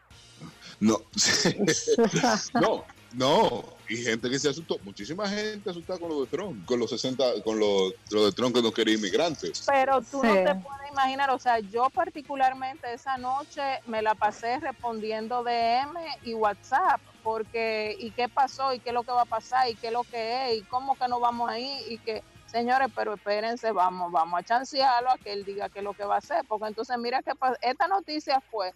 No, 0.80 0.98
no, 2.54 2.84
no. 3.12 3.64
Y 3.88 3.96
gente 3.96 4.30
que 4.30 4.38
se 4.38 4.48
asustó, 4.48 4.78
muchísima 4.84 5.28
gente 5.28 5.68
asustada 5.68 5.98
con 5.98 6.10
lo 6.10 6.20
de 6.20 6.26
Trump, 6.28 6.64
con 6.64 6.78
los 6.78 6.90
60, 6.90 7.42
con 7.42 7.58
lo, 7.58 7.90
lo 8.10 8.26
de 8.26 8.32
Trump 8.32 8.54
que 8.54 8.62
no 8.62 8.70
quería 8.70 8.94
inmigrantes. 8.94 9.64
Pero 9.66 10.00
tú 10.00 10.22
no 10.22 10.32
te 10.32 10.54
puedes 10.54 10.90
imaginar, 10.92 11.30
o 11.30 11.38
sea, 11.38 11.58
yo 11.58 11.90
particularmente 11.90 12.92
esa 12.92 13.18
noche 13.18 13.62
me 13.86 14.00
la 14.00 14.14
pasé 14.14 14.60
respondiendo 14.60 15.42
DM 15.42 15.98
y 16.22 16.34
WhatsApp, 16.34 17.00
porque 17.24 17.96
¿y 17.98 18.12
qué 18.12 18.28
pasó? 18.28 18.72
¿Y 18.72 18.78
qué 18.78 18.90
es 18.90 18.94
lo 18.94 19.02
que 19.02 19.12
va 19.12 19.22
a 19.22 19.26
pasar? 19.26 19.68
¿Y 19.68 19.74
qué 19.74 19.88
es 19.88 19.92
lo 19.92 20.04
que 20.04 20.52
es? 20.52 20.58
¿Y 20.58 20.62
cómo 20.62 20.96
que 20.96 21.08
no 21.08 21.18
vamos 21.18 21.50
ahí? 21.50 21.84
Y 21.88 21.98
que, 21.98 22.22
señores, 22.46 22.88
pero 22.94 23.14
espérense, 23.14 23.72
vamos, 23.72 24.12
vamos 24.12 24.38
a 24.38 24.44
chancearlo 24.44 25.10
a 25.10 25.18
que 25.18 25.32
él 25.32 25.44
diga 25.44 25.68
qué 25.68 25.80
es 25.80 25.84
lo 25.84 25.94
que 25.94 26.04
va 26.04 26.14
a 26.14 26.18
hacer, 26.18 26.44
porque 26.46 26.68
entonces 26.68 26.96
mira 26.96 27.22
que 27.22 27.32
esta 27.62 27.88
noticia 27.88 28.40
fue 28.52 28.72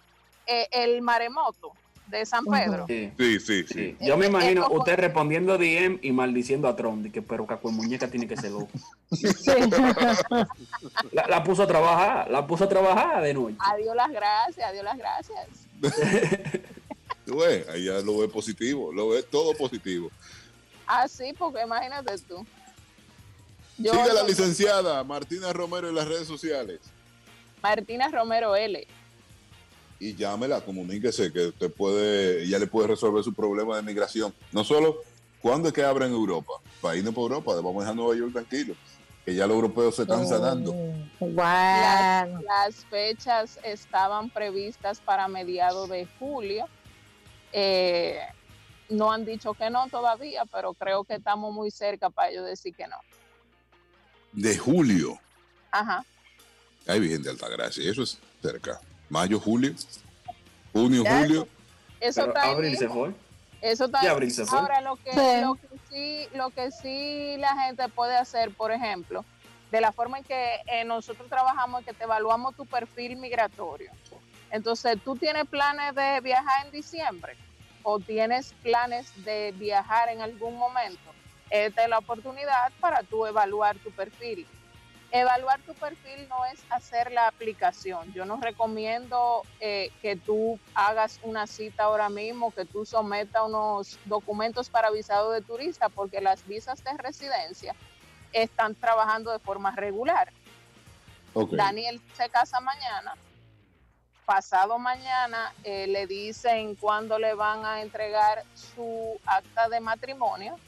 eh, 0.47 0.67
el 0.73 1.03
maremoto 1.03 1.73
de 2.07 2.27
San 2.27 2.45
Pedro. 2.45 2.87
Sí. 2.87 3.11
Sí, 3.19 3.41
sí, 3.41 3.65
sí. 3.67 3.97
Sí. 3.99 4.07
Yo 4.07 4.17
me 4.17 4.27
imagino 4.27 4.61
Esto 4.63 4.71
fue- 4.71 4.79
usted 4.79 4.97
respondiendo 4.97 5.57
DM 5.59 5.99
y 6.03 6.13
maldiciendo 6.13 6.69
a 6.69 6.77
Trump, 6.77 7.03
de 7.05 7.11
que 7.11 7.23
pero 7.23 7.47
caco 7.47 7.71
muñeca 7.71 8.09
tiene 8.09 8.29
que 8.29 8.37
ser 8.37 8.51
loco. 8.53 8.69
La, 11.13 11.27
la 11.29 11.45
puso 11.45 11.63
a 11.63 11.67
trabajar, 11.67 12.31
la 12.31 12.47
puso 12.47 12.65
a 12.65 12.69
trabajar 12.69 13.23
de 13.23 13.35
noche. 13.35 13.57
Adiós 13.61 13.95
las 13.97 14.11
gracias, 14.11 14.67
adiós 14.69 14.85
las 14.85 14.99
gracias. 14.99 15.47
Tú 17.27 17.39
ves, 17.39 17.67
ahí 17.69 17.85
ya 17.87 18.01
lo 18.01 18.19
ve 18.19 18.29
positivo, 18.29 18.93
lo 18.93 19.09
ve 19.11 19.23
todo 19.23 19.55
positivo. 19.55 20.11
Así, 20.87 21.33
porque 21.39 21.63
imagínate 21.63 22.17
tú. 22.29 22.45
Yo- 23.79 23.93
Siga 23.93 24.13
la 24.13 24.23
licenciada 24.25 25.03
Martina 25.05 25.53
Romero 25.53 25.89
en 25.89 25.95
las 25.97 26.07
redes 26.07 26.29
sociales 26.29 26.81
Martina 27.63 28.09
Romero 28.09 28.55
L. 28.55 28.87
y 29.99 30.15
llámela, 30.15 30.61
comuníquese 30.61 31.33
que 31.33 31.47
usted 31.47 31.73
puede, 31.73 32.45
ella 32.45 32.59
le 32.59 32.67
puede 32.67 32.89
resolver 32.89 33.23
su 33.23 33.33
problema 33.33 33.77
de 33.77 33.83
migración. 33.83 34.35
No 34.53 34.65
solo 34.65 34.99
cuándo 35.41 35.69
es 35.69 35.75
que 35.75 35.83
abren 35.83 36.13
Europa, 36.13 36.55
para 36.81 36.97
irnos 36.97 37.15
por 37.15 37.31
Europa, 37.31 37.55
vamos 37.57 37.77
a 37.77 37.81
dejar 37.81 37.97
Nueva 37.97 38.17
York 38.17 38.33
tranquilo, 38.33 38.75
que 39.25 39.35
ya 39.35 39.47
los 39.47 39.55
europeos 39.55 39.97
se 39.97 40.03
están 40.03 40.27
sanando. 40.27 40.75
Guau. 41.21 42.43
Las 42.43 42.85
fechas 42.91 43.59
estaban 43.63 44.31
previstas 44.31 45.01
para 45.01 45.29
mediados 45.29 45.89
de 45.89 46.07
julio. 46.19 46.67
Eh, 47.53 48.19
no 48.89 49.13
han 49.13 49.25
dicho 49.25 49.55
que 49.55 49.71
no 49.71 49.89
todavía, 49.89 50.45
pero 50.47 50.75
creo 50.75 51.05
que 51.05 51.15
estamos 51.15 51.55
muy 51.55 51.71
cerca 51.71 52.11
para 52.11 52.31
ellos 52.31 52.45
decir 52.47 52.75
que 52.75 52.87
no. 52.87 52.97
De 54.33 54.59
julio, 54.59 55.19
Ajá. 55.71 56.05
hay 56.87 57.01
Virgen 57.01 57.23
de 57.23 57.31
Altagracia, 57.31 57.89
eso 57.89 58.03
es 58.03 58.19
cerca. 58.43 58.81
Mayo, 59.15 59.39
julio, 59.39 59.73
junio, 60.73 61.05
Ya, 61.05 61.19
julio. 61.21 61.49
Eso 62.01 62.23
Pero 62.23 62.33
está 62.35 62.51
abril 62.51 62.77
se 62.77 62.89
fue. 62.89 63.15
Eso 63.63 63.85
está 63.85 63.99
Ya 64.03 64.09
ahí. 64.09 64.15
abril 64.15 64.31
se 64.33 64.45
fue. 64.45 64.59
Ahora 64.59 64.81
lo 64.81 64.97
que, 64.97 65.13
Sí. 65.13 65.41
lo 65.41 65.55
que 65.55 65.69
sí, 65.89 66.29
lo 66.37 66.51
que 66.51 66.71
sí 66.73 67.37
la 67.39 67.57
gente 67.63 67.89
puede 67.91 68.17
hacer, 68.17 68.51
por 68.51 68.73
ejemplo, 68.73 69.25
de 69.71 69.81
la 69.81 69.93
forma 69.93 70.19
en 70.19 70.25
que 70.25 70.57
eh, 70.67 70.83
nosotros 70.85 71.29
trabajamos, 71.29 71.83
es 71.83 71.87
que 71.87 71.93
te 71.95 72.03
evaluamos 72.03 72.57
tu 72.57 72.67
perfil 72.67 73.15
migratorio. 73.17 73.93
Entonces, 74.51 74.99
¿tú 75.05 75.15
tienes 75.15 75.47
planes 75.47 75.95
de 75.95 76.21
viajar 76.21 76.67
en 76.67 76.73
diciembre? 76.73 77.37
¿O 77.85 78.01
tienes 78.01 78.53
planes 78.65 79.13
de 79.25 79.55
viajar 79.57 80.09
en 80.09 80.23
algún 80.23 80.57
momento? 80.57 81.13
Esta 81.51 81.85
es 81.85 81.89
la 81.89 81.99
oportunidad 81.99 82.73
para 82.81 83.05
tú 83.05 83.27
evaluar 83.27 83.77
tu 83.79 83.93
perfil. 83.93 84.45
Evaluar 85.17 85.61
tu 85.61 85.75
perfil 85.75 86.29
no 86.29 86.45
es 86.47 86.61
hacer 86.71 87.13
la 87.13 87.29
aplicación. 87.29 88.13
Yo 88.15 88.25
no 88.25 88.41
recomiendo 88.41 89.43
eh, 89.61 89.93
que 90.03 90.17
tú 90.17 90.59
hagas 90.75 91.21
una 91.23 91.47
cita 91.47 91.85
ahora 91.85 92.09
mismo, 92.09 92.51
que 92.51 92.65
tú 92.65 92.85
sometas 92.85 93.43
unos 93.47 93.97
documentos 94.07 94.69
para 94.69 94.91
visado 94.91 95.31
de 95.31 95.41
turista, 95.41 95.89
porque 95.89 96.21
las 96.21 96.45
visas 96.49 96.83
de 96.83 96.95
residencia 96.99 97.77
están 98.33 98.75
trabajando 98.75 99.31
de 99.31 99.39
forma 99.39 99.71
regular. 99.77 100.33
Daniel 101.53 102.03
se 102.17 102.29
casa 102.29 102.59
mañana. 102.59 103.15
Pasado 104.27 104.81
mañana 104.81 105.55
eh, 105.63 105.87
le 105.87 106.09
dicen 106.09 106.75
cuándo 106.75 107.21
le 107.21 107.35
van 107.35 107.65
a 107.65 107.83
entregar 107.83 108.43
su 108.55 109.21
acta 109.27 109.69
de 109.69 109.79
matrimonio. 109.79 110.59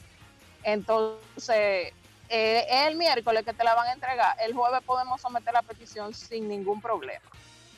Entonces, 0.63 1.91
eh, 2.29 2.65
el 2.87 2.95
miércoles 2.95 3.43
que 3.45 3.53
te 3.53 3.63
la 3.63 3.73
van 3.75 3.87
a 3.87 3.93
entregar, 3.93 4.35
el 4.45 4.53
jueves 4.53 4.81
podemos 4.85 5.19
someter 5.21 5.53
la 5.53 5.61
petición 5.61 6.13
sin 6.13 6.47
ningún 6.47 6.81
problema. 6.81 7.21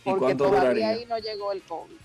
¿Y 0.05 0.09
Porque 0.09 0.19
cuánto 0.25 0.43
todavía 0.45 0.61
duraría? 0.69 0.89
ahí 0.89 1.05
no 1.05 1.17
llegó 1.17 1.51
el 1.51 1.61
COVID. 1.63 1.95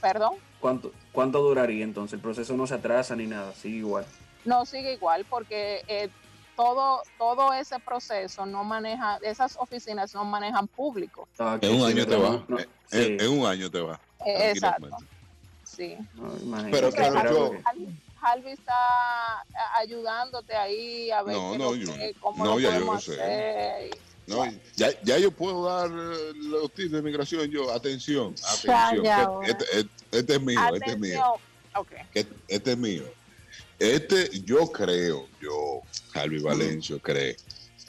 ¿Perdón? 0.00 0.34
¿Cuánto, 0.60 0.92
¿Cuánto 1.12 1.40
duraría 1.40 1.84
entonces? 1.84 2.14
El 2.14 2.20
proceso 2.20 2.54
no 2.56 2.66
se 2.66 2.74
atrasa 2.74 3.16
ni 3.16 3.26
nada, 3.26 3.52
sigue 3.54 3.78
igual. 3.78 4.06
No 4.44 4.64
sigue 4.66 4.92
igual 4.92 5.24
porque 5.28 5.82
eh, 5.88 6.08
todo, 6.56 7.02
todo 7.18 7.52
ese 7.52 7.78
proceso 7.80 8.46
no 8.46 8.62
maneja, 8.64 9.18
esas 9.22 9.56
oficinas 9.56 10.14
no 10.14 10.24
manejan 10.24 10.68
público. 10.68 11.28
Ah, 11.38 11.58
En 11.60 11.80
un 11.80 11.88
año 11.88 12.06
te 12.06 12.16
va. 12.16 12.44
no, 12.46 12.58
En- 12.58 12.68
sí, 12.86 13.16
En, 13.20 13.28
un 13.40 13.46
año 13.46 13.70
te 13.70 13.80
va. 13.80 14.00
Eh, 14.24 14.50
exacto. 14.50 14.96
Sí. 15.64 15.96
no, 16.14 16.32
Pero 16.70 16.90
claro, 16.90 17.30
yo- 17.30 17.52
Harvey- 18.20 18.52
está 18.52 18.72
a- 18.74 19.78
ayudándote 19.78 20.54
ahí 20.54 21.10
a 21.10 21.22
ver 21.22 21.34
No, 21.36 21.56
no, 21.56 21.74
yo- 21.74 21.94
que- 21.94 22.14
cómo 22.20 22.44
no, 22.44 22.50
lo 22.54 22.60
ya 22.60 22.78
yo 22.78 22.98
sé. 23.00 23.12
hacer. 23.22 23.90
No, 24.26 24.44
ya, 24.76 24.90
ya 25.02 25.18
yo 25.18 25.30
puedo 25.30 25.64
dar 25.64 25.90
eh, 25.90 26.32
los 26.36 26.70
tips 26.72 26.92
de 26.92 27.02
migración. 27.02 27.50
Yo, 27.50 27.72
atención, 27.72 28.34
atención. 28.52 29.44
este, 29.44 29.64
este- 29.78 29.88
este 30.18 30.34
es 30.34 30.42
mío, 30.42 30.60
este 30.74 30.90
es 30.90 30.98
mío. 30.98 31.24
Atención. 31.24 31.48
Ok. 31.76 31.88
que 32.12 32.26
Este 32.48 32.72
es 32.72 32.78
mío. 32.78 33.04
Este, 33.78 34.30
yo 34.44 34.66
creo, 34.72 35.28
yo, 35.40 35.80
Harvey 36.12 36.40
Valencio, 36.40 36.98
cree 37.00 37.36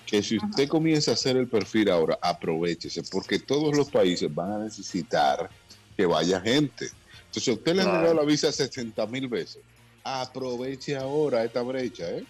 que 0.06 0.22
si 0.24 0.38
usted 0.38 0.68
comienza 0.68 1.12
a 1.12 1.14
hacer 1.16 1.36
el 1.38 1.48
perfil 1.48 1.90
ahora, 1.90 2.18
aprovechese, 2.22 3.04
porque 3.12 3.40
todos 3.40 3.76
los 3.76 3.90
países 3.90 4.34
van 4.34 4.52
a 4.54 4.58
necesitar 4.60 5.50
que 5.98 6.06
vaya 6.06 6.40
gente. 6.42 6.90
Entonces, 7.28 7.48
usted 7.56 7.76
le 7.76 7.82
han 7.82 7.88
Claro. 7.88 8.00
negado 8.02 8.16
la 8.22 8.24
visa 8.24 8.52
60 8.52 9.06
mil 9.08 9.28
veces. 9.28 9.62
Aproveche 10.04 10.95
ahora 10.97 11.43
esta 11.43 11.62
brecha, 11.62 12.10
¿eh? 12.10 12.26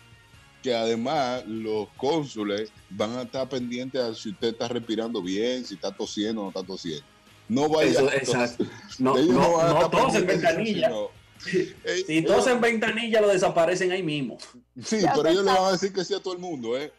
Que 0.64 0.76
además 0.76 1.44
los 1.48 1.88
cónsules 1.98 2.72
van 2.90 3.18
a 3.18 3.22
estar 3.24 3.48
pendientes 3.48 4.02
a 4.02 4.14
si 4.14 4.30
usted 4.32 4.50
está 4.50 4.68
respirando 4.68 5.22
bien, 5.22 5.66
si 5.66 5.76
está 5.76 5.92
tosiendo 5.92 6.42
o 6.42 6.44
no 6.46 6.50
está 6.50 6.64
tosiendo. 6.64 7.04
No 7.48 7.70
vaya 7.70 7.92
Eso, 7.92 8.12
exacto. 8.12 8.66
No, 9.00 9.18
ellos 9.18 9.34
no, 9.34 9.54
van 9.54 9.68
a 9.76 9.80
no 9.80 9.90
todos 9.90 10.16
en 10.16 10.28
ventanilla. 10.28 10.88
sino- 10.88 11.20
Eh, 11.86 12.04
Si 12.06 12.18
ellos- 12.18 12.32
todos 12.32 12.48
en 12.48 12.60
ventanilla 12.60 13.22
lo 13.22 13.30
desaparecen 13.30 13.92
ahí 13.94 14.04
mismo. 14.04 14.38
Sí, 14.84 15.00
Ya 15.02 15.14
pero 15.14 15.30
ellos 15.30 15.46
le 15.46 15.52
van 15.54 15.64
a 15.66 15.72
decir 15.72 15.94
que 15.94 16.04
sí 16.04 16.14
a 16.14 16.20
todo 16.20 16.34
el 16.34 16.40
mundo, 16.40 16.78
¿eh? 16.78 16.92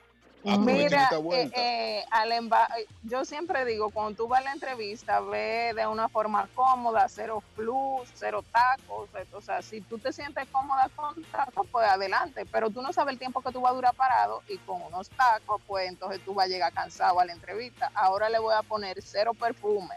Aprovechen 0.42 0.84
Mira, 0.84 1.02
esta 1.02 1.16
eh, 1.16 1.18
vuelta. 1.18 1.60
eh, 1.60 2.04
al 2.10 2.32
emba- 2.32 2.68
yo 3.02 3.24
siempre 3.26 3.64
digo, 3.66 3.90
cuando 3.90 4.16
tú 4.16 4.28
vas 4.28 4.40
a 4.40 4.44
la 4.44 4.52
entrevista, 4.52 5.20
ve 5.20 5.72
de 5.76 5.86
una 5.86 6.08
forma 6.08 6.48
cómoda, 6.54 7.06
cero 7.10 7.42
plus, 7.54 8.08
cero 8.14 8.42
tacos. 8.50 9.10
O 9.34 9.40
sea, 9.42 9.60
si 9.60 9.82
tú 9.82 9.98
te 9.98 10.12
sientes 10.14 10.48
cómoda 10.50 10.88
con 10.96 11.22
tacos, 11.26 11.66
pues 11.70 11.86
adelante. 11.86 12.46
Pero 12.50 12.70
tú 12.70 12.80
no 12.80 12.90
sabes 12.92 13.12
el 13.12 13.18
tiempo 13.18 13.42
que 13.42 13.52
tú 13.52 13.60
vas 13.60 13.72
a 13.72 13.74
durar 13.74 13.94
parado 13.94 14.42
y 14.48 14.56
con 14.58 14.80
unos 14.80 15.10
tacos, 15.10 15.60
pues 15.66 15.88
entonces 15.88 16.22
tú 16.24 16.32
vas 16.32 16.46
a 16.46 16.48
llegar 16.48 16.72
cansado 16.72 17.20
a 17.20 17.24
la 17.26 17.32
entrevista. 17.32 17.90
Ahora 17.94 18.30
le 18.30 18.38
voy 18.38 18.54
a 18.54 18.62
poner 18.62 18.96
cero 19.02 19.32
perfume. 19.34 19.94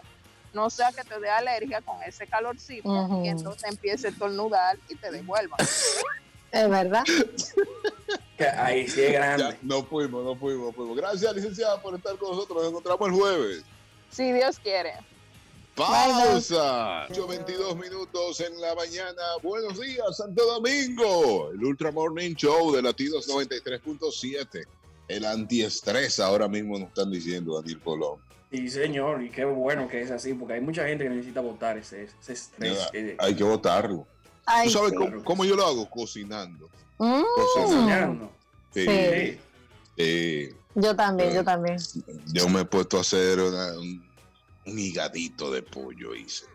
No 0.52 0.70
sea 0.70 0.92
que 0.92 1.04
te 1.04 1.20
dé 1.20 1.30
alergia 1.30 1.82
con 1.82 2.04
ese 2.04 2.28
calorcito 2.28 2.90
y 3.24 3.30
entonces 3.30 3.64
empiece 3.64 4.08
a 4.08 4.10
estornudar 4.12 4.78
y 4.90 4.96
te 4.96 5.10
devuelvan. 5.10 5.60
Es 6.52 6.70
verdad. 6.70 7.04
Que 8.44 8.60
ahí 8.60 8.88
sí 8.88 9.02
es 9.02 9.12
grande. 9.14 9.44
Ya, 9.44 9.58
no 9.62 9.84
fuimos, 9.84 10.24
no 10.24 10.36
fuimos, 10.36 10.68
no 10.68 10.74
fuimos. 10.74 10.98
Gracias, 10.98 11.36
licenciada, 11.36 11.82
por 11.82 11.96
estar 11.96 12.16
con 12.18 12.32
nosotros. 12.32 12.58
Nos 12.58 12.70
encontramos 12.70 13.08
el 13.08 13.14
jueves. 13.14 13.64
Si 14.10 14.32
Dios 14.32 14.60
quiere. 14.60 14.94
Pausa. 15.76 17.08
8.22 17.08 17.76
minutos 17.76 18.40
en 18.42 18.62
la 18.62 18.76
mañana. 18.76 19.22
Buenos 19.42 19.80
días, 19.80 20.18
Santo 20.18 20.46
Domingo. 20.46 21.52
El 21.52 21.64
Ultra 21.64 21.92
Morning 21.92 22.36
Show 22.36 22.74
de 22.76 22.82
Latidos 22.84 23.28
93.7. 23.28 24.66
El 25.08 25.26
antiestrés 25.26 26.20
ahora 26.20 26.48
mismo 26.48 26.78
nos 26.78 26.90
están 26.90 27.12
diciendo 27.12 27.60
Daniel 27.60 27.80
Colón. 27.82 28.20
Sí, 28.52 28.70
señor, 28.70 29.24
y 29.24 29.32
qué 29.32 29.46
bueno 29.46 29.88
que 29.88 30.02
es 30.02 30.12
así, 30.12 30.36
porque 30.36 30.54
hay 30.54 30.62
mucha 30.62 30.86
gente 30.88 31.06
que 31.06 31.10
necesita 31.10 31.42
votar 31.42 31.76
ese, 31.78 32.04
ese 32.04 32.34
estrés. 32.34 32.78
Ya, 32.94 33.16
Hay 33.18 33.34
que 33.36 33.44
votarlo. 33.44 34.06
Ay, 34.46 34.68
¿Tú 34.68 34.74
sabes 34.74 34.92
sí. 34.92 34.98
cómo, 34.98 35.24
cómo 35.24 35.46
yo 35.46 35.56
lo 35.56 35.66
hago? 35.66 35.90
Cocinando. 35.90 36.70
Mm, 37.04 37.24
Cocinando. 37.36 38.32
Sí, 38.74 38.86
Sí. 38.86 39.40
sí. 39.98 40.50
yo 40.76 40.96
también, 40.96 41.34
yo 41.34 41.44
también. 41.44 41.78
Yo 42.28 42.48
me 42.50 42.62
he 42.62 42.66
puesto 42.66 42.98
a 42.98 43.02
hacer 43.02 43.40
una- 43.40 43.78
un, 43.78 44.10
un 44.66 44.80
higadito 44.80 45.52
de 45.52 45.62
pollo, 45.64 46.16
hice. 46.16 46.46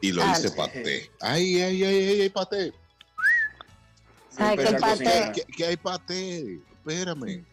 Y 0.00 0.12
lo 0.12 0.22
Ah, 0.22 0.32
hice 0.32 0.50
paté. 0.52 1.10
Ay, 1.20 1.60
ay, 1.60 1.82
ay, 1.84 2.08
ay, 2.08 2.20
ay, 2.22 2.30
paté. 2.30 2.72
Ay, 4.38 4.56
qué 4.56 4.72
paté. 4.80 5.32
¿Qué, 5.34 5.44
qué 5.56 5.66
hay 5.66 5.76
paté? 5.76 6.60
Espérame. 6.78 7.44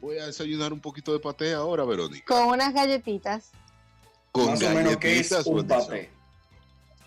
Voy 0.00 0.18
a 0.18 0.26
desayunar 0.26 0.72
un 0.72 0.80
poquito 0.80 1.12
de 1.12 1.18
paté 1.18 1.52
ahora, 1.52 1.84
Verónica. 1.84 2.24
Con 2.26 2.46
unas 2.48 2.72
galletitas. 2.72 3.50
Con 4.30 4.46
Más 4.46 4.62
o 4.62 4.70
menos, 4.70 4.96
¿qué 4.98 5.18
es 5.20 5.30
galletitas. 5.30 5.46
un 5.46 5.66
paté? 5.66 6.10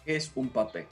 ¿Qué 0.06 0.16
es 0.18 0.32
un 0.36 0.50
paté? 0.50 0.88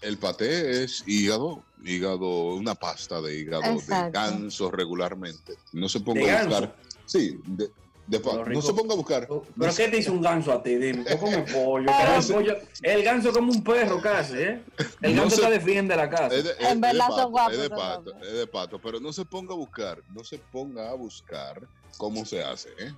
El 0.00 0.16
paté 0.18 0.84
es 0.84 1.02
hígado, 1.06 1.62
hígado, 1.84 2.54
una 2.54 2.74
pasta 2.74 3.20
de 3.20 3.38
hígado 3.38 3.62
de 3.62 4.10
ganso 4.10 4.70
regularmente. 4.70 5.54
No 5.72 5.88
se 5.88 6.00
ponga 6.00 6.20
¿De 6.24 6.30
a 6.30 6.34
ganso? 6.44 6.48
buscar. 6.60 6.76
Sí, 7.06 7.38
de, 7.44 7.70
de 8.06 8.18
no 8.50 8.60
se 8.62 8.72
ponga 8.74 8.94
a 8.94 8.96
buscar. 8.96 9.26
¿Pero 9.28 9.44
No 9.56 9.74
qué 9.74 9.88
te 9.88 9.98
hizo 9.98 10.12
un 10.12 10.20
ganso 10.22 10.52
a 10.52 10.62
ti? 10.62 10.76
Dime, 10.76 11.04
comes 11.18 11.50
pollo. 11.54 11.86
Que 11.86 12.16
el, 12.16 12.34
pollo 12.34 12.56
el 12.82 13.02
ganso 13.02 13.28
es 13.30 13.34
como 13.34 13.52
un 13.52 13.62
perro 13.64 14.00
casi, 14.00 14.36
¿eh? 14.38 14.64
El 15.02 15.14
No 15.14 15.22
ganso 15.22 15.36
se- 15.36 15.42
te 15.42 15.50
defiende 15.50 15.96
la 15.96 16.08
casa. 16.10 16.34
Es 16.34 16.44
de, 16.44 16.50
es- 16.50 16.68
En 16.70 16.80
verdad 16.80 17.06
son 17.08 17.16
pato, 17.16 17.28
guapos 17.30 17.54
es 17.54 17.60
de 17.60 17.70
pato, 17.70 18.12
es 18.22 18.32
de 18.32 18.46
pato, 18.46 18.78
pero 18.80 19.00
no 19.00 19.12
se 19.12 19.24
ponga 19.24 19.52
a 19.54 19.56
buscar, 19.56 20.02
no 20.14 20.24
se 20.24 20.38
ponga 20.38 20.90
a 20.90 20.94
buscar 20.94 21.66
cómo 21.98 22.24
se 22.24 22.42
hace, 22.42 22.70
¿eh? 22.78 22.92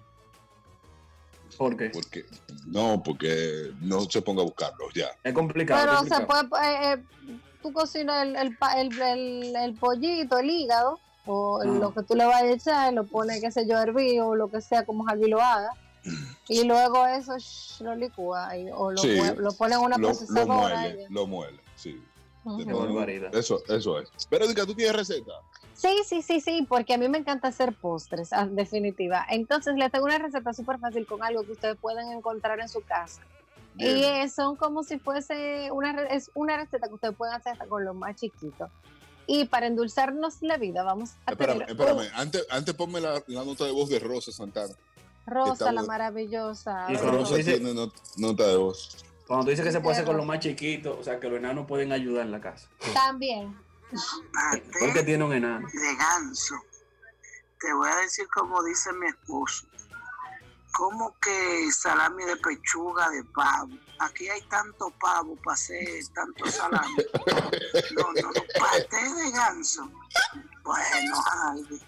¿Por 1.56 1.76
qué? 1.76 1.90
Porque 1.90 2.26
no, 2.66 3.00
porque 3.02 3.70
no 3.80 4.00
se 4.10 4.20
ponga 4.20 4.42
a 4.42 4.44
buscarlo 4.44 4.88
ya. 4.94 5.08
Es 5.22 5.32
complicado. 5.32 6.04
Pero 6.04 6.16
se 6.16 6.26
puede, 6.26 6.42
eh, 6.92 6.92
eh, 6.94 7.04
tú 7.66 7.72
cocinas 7.72 8.22
el, 8.22 8.36
el, 8.36 8.56
pa- 8.56 8.80
el, 8.80 9.00
el- 9.00 9.56
el 9.56 9.74
pollito, 9.74 10.38
el 10.38 10.50
hígado, 10.50 11.00
o 11.26 11.60
Ajá. 11.60 11.70
lo 11.70 11.92
que 11.92 12.02
tú 12.04 12.14
le 12.14 12.24
vayas 12.24 12.42
a 12.42 12.52
echar, 12.52 12.92
lo 12.92 13.04
pones, 13.04 13.40
qué 13.40 13.50
sé 13.50 13.66
yo, 13.66 13.76
hervir, 13.78 14.20
o 14.20 14.34
lo 14.36 14.48
que 14.48 14.60
sea, 14.60 14.84
como 14.84 15.04
Javi 15.04 15.28
lo 15.28 15.40
haga. 15.40 15.70
Y 16.48 16.62
luego 16.62 17.04
eso 17.08 17.36
shh, 17.36 17.80
lo 17.80 17.96
licúa 17.96 18.56
y- 18.56 18.70
o 18.72 18.92
lo, 18.92 18.98
Sí. 18.98 19.18
lo 19.38 19.52
pone 19.54 19.74
en 19.74 19.80
una 19.80 19.96
Lo, 19.96 20.02
lo 20.02 20.14
procesadora. 20.14 20.76
muele, 20.78 21.06
y- 21.08 21.12
lo 21.12 21.26
muele, 21.26 21.60
sí. 21.74 22.00
Barbaridad. 22.44 23.34
Eso, 23.34 23.60
eso 23.68 23.98
es. 23.98 24.08
Verónica, 24.30 24.64
¿tú 24.64 24.72
tienes 24.72 24.94
receta? 24.94 25.32
Sí, 25.74 25.88
sí, 26.06 26.22
sí, 26.22 26.40
sí, 26.40 26.64
porque 26.68 26.94
a 26.94 26.98
mí 26.98 27.08
me 27.08 27.18
encanta 27.18 27.48
hacer 27.48 27.74
postres, 27.74 28.32
ah, 28.32 28.46
definitiva. 28.48 29.26
Entonces 29.28 29.74
les 29.74 29.90
tengo 29.90 30.04
una 30.04 30.18
receta 30.18 30.52
súper 30.52 30.78
fácil 30.78 31.04
con 31.06 31.24
algo 31.24 31.42
que 31.44 31.52
ustedes 31.52 31.76
pueden 31.76 32.12
encontrar 32.12 32.60
en 32.60 32.68
su 32.68 32.82
casa. 32.82 33.22
Y 33.78 34.04
eh, 34.04 34.28
son 34.28 34.56
como 34.56 34.82
si 34.82 34.98
fuese 34.98 35.70
una, 35.70 36.02
es 36.04 36.30
una 36.34 36.56
receta 36.56 36.88
que 36.88 36.94
ustedes 36.94 37.14
pueden 37.16 37.34
hacer 37.34 37.52
hasta 37.52 37.66
con 37.66 37.84
los 37.84 37.94
más 37.94 38.16
chiquitos. 38.16 38.70
Y 39.26 39.46
para 39.46 39.66
endulzarnos 39.66 40.36
la 40.40 40.56
vida, 40.56 40.82
vamos 40.84 41.10
a 41.26 41.32
Espérame, 41.32 41.58
tener 41.66 41.70
espérame. 41.70 42.10
Antes, 42.14 42.46
antes 42.48 42.74
ponme 42.74 43.00
la, 43.00 43.22
la 43.26 43.44
nota 43.44 43.64
de 43.64 43.72
voz 43.72 43.88
de 43.90 43.98
Rosa 43.98 44.30
Santana. 44.32 44.72
Rosa, 45.26 45.72
la 45.72 45.82
maravillosa. 45.82 46.86
Y. 46.88 46.96
Rosa 46.96 47.34
dice- 47.34 47.58
tiene 47.58 47.74
not- 47.74 47.92
nota 48.16 48.46
de 48.46 48.56
voz. 48.56 49.04
Cuando 49.26 49.44
tú 49.46 49.50
dices 49.50 49.64
que 49.66 49.72
se 49.72 49.80
puede 49.80 49.94
hacer 49.96 50.06
con 50.06 50.16
los 50.16 50.24
más 50.24 50.38
chiquitos, 50.38 50.96
o 51.00 51.02
sea, 51.02 51.18
que 51.18 51.28
los 51.28 51.38
enanos 51.38 51.66
pueden 51.66 51.90
ayudar 51.92 52.24
en 52.24 52.30
la 52.30 52.40
casa. 52.40 52.68
También. 52.94 53.56
Porque 54.78 55.02
tiene 55.02 55.24
un 55.24 55.32
enano. 55.32 55.66
de 55.66 55.96
ganso. 55.96 56.54
Te 57.60 57.72
voy 57.72 57.88
a 57.88 57.96
decir 58.02 58.26
como 58.32 58.62
dice 58.62 58.92
mi 58.92 59.06
esposo. 59.08 59.66
Como 60.76 61.14
que 61.20 61.70
salami 61.72 62.24
de 62.24 62.36
pechuga 62.36 63.08
de 63.10 63.24
pavo. 63.24 63.70
Aquí 63.98 64.28
hay 64.28 64.42
tanto 64.42 64.90
pavo 65.00 65.34
para 65.36 65.54
hacer 65.54 66.06
tanto 66.14 66.46
salami. 66.50 66.96
No, 67.96 68.12
no, 68.12 68.28
no. 68.32 68.42
Paté 68.58 68.96
de 69.14 69.30
ganso. 69.30 69.88
Bueno, 70.62 71.16
Albi. 71.48 71.80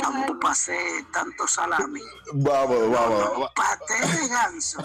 Tanto 0.00 0.38
para 0.40 0.52
hacer 0.52 1.04
tanto 1.12 1.48
salami. 1.48 2.00
Vamos, 2.34 2.90
vamos. 2.90 3.42
va- 3.42 3.52
Paté 3.54 3.94
de 4.06 4.28
ganso. 4.28 4.84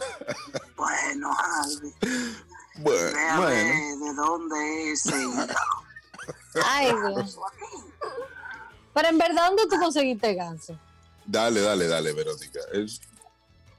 Bueno, 0.75 1.35
Albi. 1.37 1.93
Bueno, 2.77 3.13
Ve 3.13 3.29
a 3.29 3.37
bueno. 3.37 3.49
ver 3.49 3.97
de 3.97 4.13
dónde 4.15 4.91
es 4.93 5.05
ese. 5.05 5.55
Ay, 6.65 6.87
Dios. 6.87 7.37
Pero 8.93 9.07
en 9.07 9.17
verdad, 9.17 9.47
¿dónde 9.47 9.67
tú 9.69 9.79
conseguiste 9.79 10.33
ganso? 10.33 10.77
Dale, 11.29 11.61
dale, 11.61 11.87
dale, 11.87 12.13
Verónica. 12.13 12.59
Es- 12.73 13.01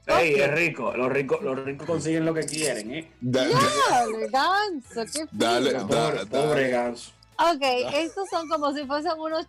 Ey, 0.07 0.35
es 0.35 0.51
rico. 0.51 0.93
Los 0.95 1.11
ricos, 1.11 1.41
los 1.41 1.63
ricos 1.63 1.85
consiguen 1.85 2.25
lo 2.25 2.33
que 2.33 2.45
quieren, 2.45 2.91
¿eh? 2.93 3.11
da- 3.19 3.47
Dale, 3.47 4.27
ganso, 4.31 5.11
qué 5.13 5.25
Dale, 5.31 5.73
da- 5.73 5.85
Pobre, 6.29 6.69
ganso. 6.69 7.11
Ok, 7.37 7.61
estos 7.93 8.29
son 8.29 8.47
como 8.47 8.73
si 8.73 8.85
fuesen 8.85 9.13
unos 9.19 9.47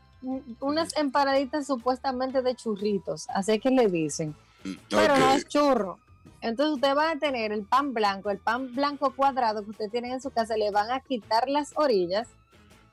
unas 0.60 0.96
empanaditas 0.96 1.66
supuestamente 1.66 2.42
de 2.42 2.54
churritos, 2.54 3.26
así 3.34 3.58
que 3.58 3.70
le 3.70 3.88
dicen, 3.88 4.36
pero 4.88 5.16
no 5.16 5.32
es 5.32 5.46
churro. 5.48 5.98
Entonces 6.40 6.74
usted 6.76 6.96
va 6.96 7.10
a 7.10 7.16
tener 7.18 7.50
el 7.52 7.64
pan 7.64 7.92
blanco, 7.92 8.30
el 8.30 8.38
pan 8.38 8.72
blanco 8.74 9.12
cuadrado 9.14 9.64
que 9.64 9.70
usted 9.70 9.90
tiene 9.90 10.12
en 10.12 10.20
su 10.22 10.30
casa, 10.30 10.56
le 10.56 10.70
van 10.70 10.90
a 10.92 11.00
quitar 11.00 11.48
las 11.48 11.72
orillas 11.76 12.28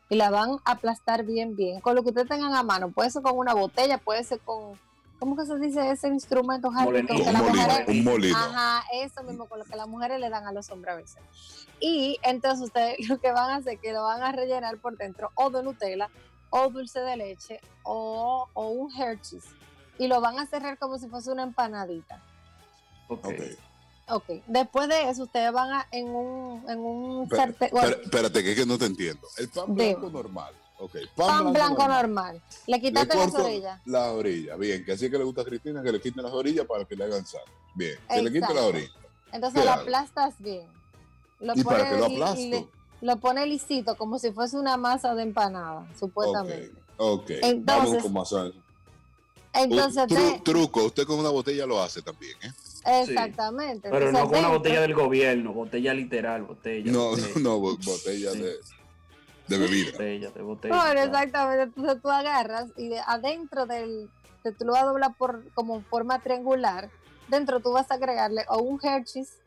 y 0.10 0.16
la 0.16 0.30
van 0.32 0.58
a 0.66 0.72
aplastar 0.72 1.24
bien, 1.24 1.56
bien, 1.56 1.82
con 1.82 1.96
lo 1.96 2.02
que 2.04 2.10
usted 2.10 2.28
tengan 2.28 2.54
a 2.56 2.64
mano. 2.64 2.90
Puede 2.90 3.12
ser 3.12 3.22
con 3.22 3.38
una 3.38 3.54
botella, 3.54 4.00
puede 4.00 4.24
ser 4.24 4.40
con, 4.40 4.74
¿cómo 5.20 5.36
que 5.36 5.46
se 5.46 5.58
dice 5.60 5.92
ese 5.92 6.08
instrumento, 6.08 6.70
Harry? 6.76 6.86
Molenillo. 7.04 7.24
Que 7.24 7.30
Un 7.30 7.38
molino, 7.38 7.54
mujeres- 7.68 7.88
un 7.88 8.04
molino. 8.04 8.38
Ajá, 8.38 8.84
eso 8.94 9.24
mismo 9.24 9.46
con 9.48 9.60
lo 9.60 9.66
que 9.66 9.76
las 9.76 9.88
mujeres 9.88 10.20
le 10.20 10.30
dan 10.30 10.48
a 10.48 10.52
los 10.52 10.70
hombres 10.70 10.94
a 10.94 10.98
veces. 10.98 11.68
Y 11.80 12.18
entonces 12.24 12.66
ustedes 12.66 12.98
lo 13.10 13.20
que 13.20 13.32
van 13.32 13.50
a 13.52 13.56
hacer 13.58 13.74
es 13.74 13.80
que 13.82 13.94
lo 13.94 14.04
van 14.04 14.22
a 14.24 14.32
rellenar 14.32 14.78
por 14.80 14.98
dentro 14.98 15.32
o 15.36 15.50
de 15.50 15.62
Nutella 15.64 16.10
o 16.50 16.70
dulce 16.70 17.00
de 17.02 17.16
leche 17.18 17.60
o, 17.84 18.48
o 18.54 18.68
un 18.70 18.92
Hershey's 18.92 19.46
y 20.00 20.08
lo 20.08 20.20
van 20.22 20.40
a 20.40 20.48
cerrar 20.48 20.78
como 20.80 20.98
si 20.98 21.08
fuese 21.08 21.32
una 21.32 21.44
empanadita. 21.44 22.22
Ok. 23.08 23.26
Ok. 23.28 23.42
Ok, 24.12 24.26
después 24.48 24.88
de 24.90 25.08
eso 25.08 25.22
ustedes 25.24 25.52
van 25.52 25.72
a 25.72 25.88
en 25.92 26.10
un, 26.10 26.68
en 26.68 26.80
un 26.80 27.24
Espera- 27.26 27.44
sartén, 27.46 27.70
bueno, 27.72 27.96
espérate, 28.04 28.44
que 28.44 28.52
es 28.54 28.58
que 28.60 28.66
no 28.66 28.76
te 28.80 28.86
entiendo. 28.86 29.28
El 29.38 29.50
pan 29.50 29.76
blanco 29.76 30.10
normal. 30.10 30.52
Ok. 30.80 30.96
pan 31.16 31.52
blanco 31.54 31.88
normal. 31.88 32.42
Le 32.68 32.78
Le 32.78 32.82
quitaste 32.82 33.18
las 33.18 33.34
orillas. 33.36 33.82
la 33.86 34.12
orilla. 34.12 34.56
Bien, 34.56 34.84
que 34.86 34.94
así 34.94 35.10
que 35.12 35.18
le 35.18 35.24
gusta 35.26 35.42
a 35.42 35.46
Cristina 35.46 35.84
que 35.84 35.92
le 35.92 36.00
quiten 36.02 36.24
las 36.24 36.32
orillas 36.32 36.66
para 36.66 36.86
que 36.86 36.96
le 36.96 37.04
hagan 37.04 37.26
sal. 37.26 37.42
Bien, 37.76 37.98
que 38.08 38.22
le 38.22 38.32
quite 38.32 38.54
la 38.54 38.64
orilla. 38.66 38.92
Entonces 39.32 39.60
¿Qué 39.60 39.66
lo 39.66 39.72
aplastas 39.74 40.34
bien. 40.40 40.68
Lo 41.40 41.54
¿Y 41.56 41.64
para 41.64 41.90
qué 41.90 41.98
lo 41.98 42.06
aplasto? 42.06 42.36
li- 42.38 42.68
lo 43.02 43.18
pone 43.18 43.46
lisito, 43.46 43.96
como 43.96 44.20
si 44.20 44.32
fuese 44.32 44.58
una 44.58 44.76
masa 44.78 45.14
de 45.16 45.24
empanada, 45.24 45.88
supuestamente. 46.00 46.72
Ok, 46.98 47.30
Entonces- 47.42 47.66
vamos 47.66 48.04
con 48.04 48.14
más. 48.14 48.54
Entonces, 49.54 50.04
tru- 50.08 50.44
truco, 50.44 50.84
usted 50.86 51.06
con 51.06 51.20
una 51.20 51.30
botella 51.30 51.66
lo 51.66 51.82
hace 51.82 52.02
también, 52.02 52.38
¿eh? 52.44 52.52
exactamente. 53.02 53.90
Pero 53.90 54.12
no 54.12 54.30
con 54.30 54.38
una 54.40 54.50
botella 54.50 54.82
del 54.82 54.94
gobierno, 54.94 55.54
botella 55.54 55.94
literal, 55.94 56.44
botella. 56.44 56.92
No, 56.92 57.10
botella, 57.10 57.28
no, 57.36 57.40
no, 57.42 57.60
bo- 57.60 57.78
botella 57.78 58.32
de, 58.34 58.56
de 59.50 59.58
bebida. 59.58 59.92
botella, 59.92 60.30
de 60.32 60.42
botella. 60.42 60.76
Bueno, 60.76 61.02
exactamente. 61.02 61.64
Entonces 61.64 62.02
tú 62.02 62.10
agarras 62.10 62.66
y 62.78 62.90
de- 62.90 63.02
adentro 63.06 63.66
del, 63.66 64.10
que 64.44 64.52
tú 64.52 64.66
lo 64.66 64.74
vas 64.74 64.84
a 64.84 64.86
doblar 64.88 65.16
por 65.18 65.44
como 65.54 65.82
forma 65.84 66.20
triangular, 66.22 66.90
dentro 67.28 67.60
tú 67.60 67.72
vas 67.74 67.90
a 67.92 67.96
agregarle 67.96 68.46
o 68.50 68.60
un 68.62 68.80
Hershey's 68.82 69.38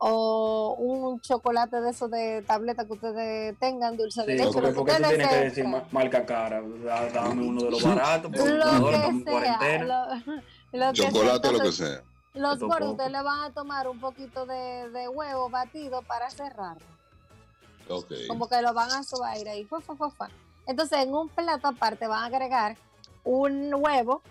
o 0.00 0.76
un 0.78 1.20
chocolate 1.20 1.80
de 1.80 1.90
esos 1.90 2.08
de 2.10 2.42
tableta 2.46 2.86
que 2.86 2.92
ustedes 2.92 3.58
tengan, 3.58 3.96
dulce 3.96 4.24
de 4.24 4.26
Sí, 4.26 4.38
leche, 4.44 4.52
porque, 4.52 4.72
porque 4.72 4.92
tú 4.94 5.02
tienes 5.08 5.28
que 5.28 5.36
decir 5.36 5.66
ma- 5.66 5.82
marca 5.90 6.24
cara. 6.24 6.62
da- 6.84 7.08
Dame 7.10 7.46
uno 7.48 7.62
de 7.64 7.70
los 7.72 7.82
baratos, 7.82 8.30
porque 8.30 8.52
lo 8.52 8.88
que 8.90 8.94
en 9.06 9.24
sea, 9.24 9.32
cuarentena. 9.32 9.84
lo, 9.84 10.14
lo 10.72 10.92
que 10.92 10.96
sea. 11.02 11.10
Chocolate, 11.10 11.52
lo 11.52 11.58
que 11.60 11.72
sea. 11.72 12.02
Los 12.34 12.60
gordos 12.60 12.90
ustedes 12.92 13.10
le 13.10 13.22
van 13.22 13.40
a 13.40 13.52
tomar 13.52 13.88
un 13.88 13.98
poquito 13.98 14.46
de, 14.46 14.88
de 14.90 15.08
huevo 15.08 15.50
batido 15.50 16.02
para 16.02 16.30
cerrarlo. 16.30 16.86
Como 18.28 18.48
que 18.48 18.60
lo 18.62 18.72
van 18.74 18.90
a 18.90 19.02
sobar 19.02 19.36
ahí. 19.48 19.64
fa, 19.64 19.80
fa, 19.80 19.96
fa, 19.96 20.10
fa. 20.10 20.28
Entonces, 20.66 20.98
en 21.00 21.14
un 21.14 21.28
plato 21.28 21.68
aparte 21.68 22.06
van 22.06 22.22
a 22.22 22.26
agregar 22.26 22.76
un 23.24 23.72
huevo, 23.74 24.22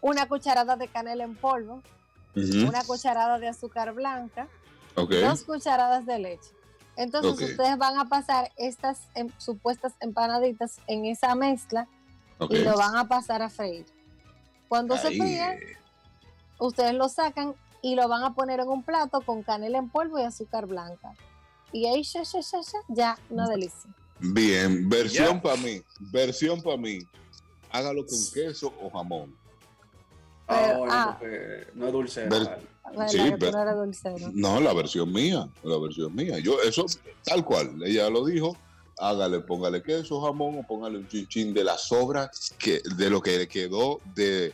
una 0.00 0.26
cucharada 0.28 0.76
de 0.76 0.88
canela 0.88 1.24
en 1.24 1.34
polvo, 1.36 1.82
una 2.68 2.84
cucharada 2.84 3.38
de 3.38 3.48
azúcar 3.48 3.92
blanca, 3.92 4.46
dos 5.20 5.42
cucharadas 5.44 6.04
de 6.06 6.18
leche. 6.18 6.50
Entonces, 6.96 7.30
ustedes 7.52 7.78
van 7.78 7.98
a 7.98 8.04
pasar 8.08 8.50
estas 8.56 9.08
em- 9.14 9.30
supuestas 9.38 9.94
empanaditas 10.00 10.78
en 10.86 11.06
esa 11.06 11.34
mezcla 11.34 11.88
y 12.50 12.58
lo 12.64 12.76
van 12.76 12.96
a 12.96 13.08
pasar 13.08 13.40
a 13.42 13.48
freír. 13.48 13.86
Cuando 14.68 14.96
se 14.96 15.08
fríe, 15.18 15.76
ustedes 16.58 16.94
lo 16.94 17.08
sacan 17.08 17.54
y 17.82 17.94
lo 17.94 18.06
van 18.08 18.22
a 18.22 18.34
poner 18.34 18.60
en 18.60 18.68
un 18.68 18.82
plato 18.82 19.22
con 19.22 19.42
canela 19.42 19.78
en 19.78 19.88
polvo 19.88 20.18
y 20.18 20.22
azúcar 20.22 20.66
blanca. 20.66 21.14
Y 21.72 21.86
ahí, 21.86 22.02
ya, 22.02 22.22
ya, 22.22 22.40
ya, 22.40 22.60
ya, 22.60 22.78
ya, 22.88 23.18
una 23.30 23.48
delicia. 23.48 23.90
Bien, 24.18 24.88
versión 24.88 25.40
para 25.40 25.56
mí, 25.56 25.82
versión 25.98 26.60
para 26.62 26.76
mí. 26.76 26.98
Hágalo 27.70 28.04
con 28.04 28.18
queso 28.34 28.72
o 28.80 28.90
jamón. 28.90 29.34
Ah, 30.46 30.56
Pero- 30.66 30.86
ah. 30.90 31.16
porque 31.18 31.66
no 31.74 31.86
es 31.86 31.92
dulce. 31.92 32.20
Ver- 32.22 32.30
¿verdad? 32.96 33.38
¿Verdad 33.38 33.88
Sí? 33.92 34.24
No, 34.34 34.60
la 34.60 34.72
versión 34.72 35.12
mía, 35.12 35.48
la 35.62 35.78
versión 35.78 36.14
mía. 36.14 36.38
Yo, 36.40 36.60
eso, 36.62 36.86
tal 37.24 37.44
cual, 37.44 37.80
ella 37.84 38.10
lo 38.10 38.24
dijo. 38.24 38.56
Hágale, 38.98 39.40
póngale 39.40 39.82
queso, 39.82 40.20
jamón 40.20 40.58
o 40.58 40.66
póngale 40.66 40.98
un 40.98 41.08
chinchín 41.08 41.54
de 41.54 41.64
la 41.64 41.78
sobra 41.78 42.30
que, 42.58 42.82
de 42.98 43.08
lo 43.08 43.22
que 43.22 43.38
le 43.38 43.48
quedó 43.48 43.98
de, 44.14 44.52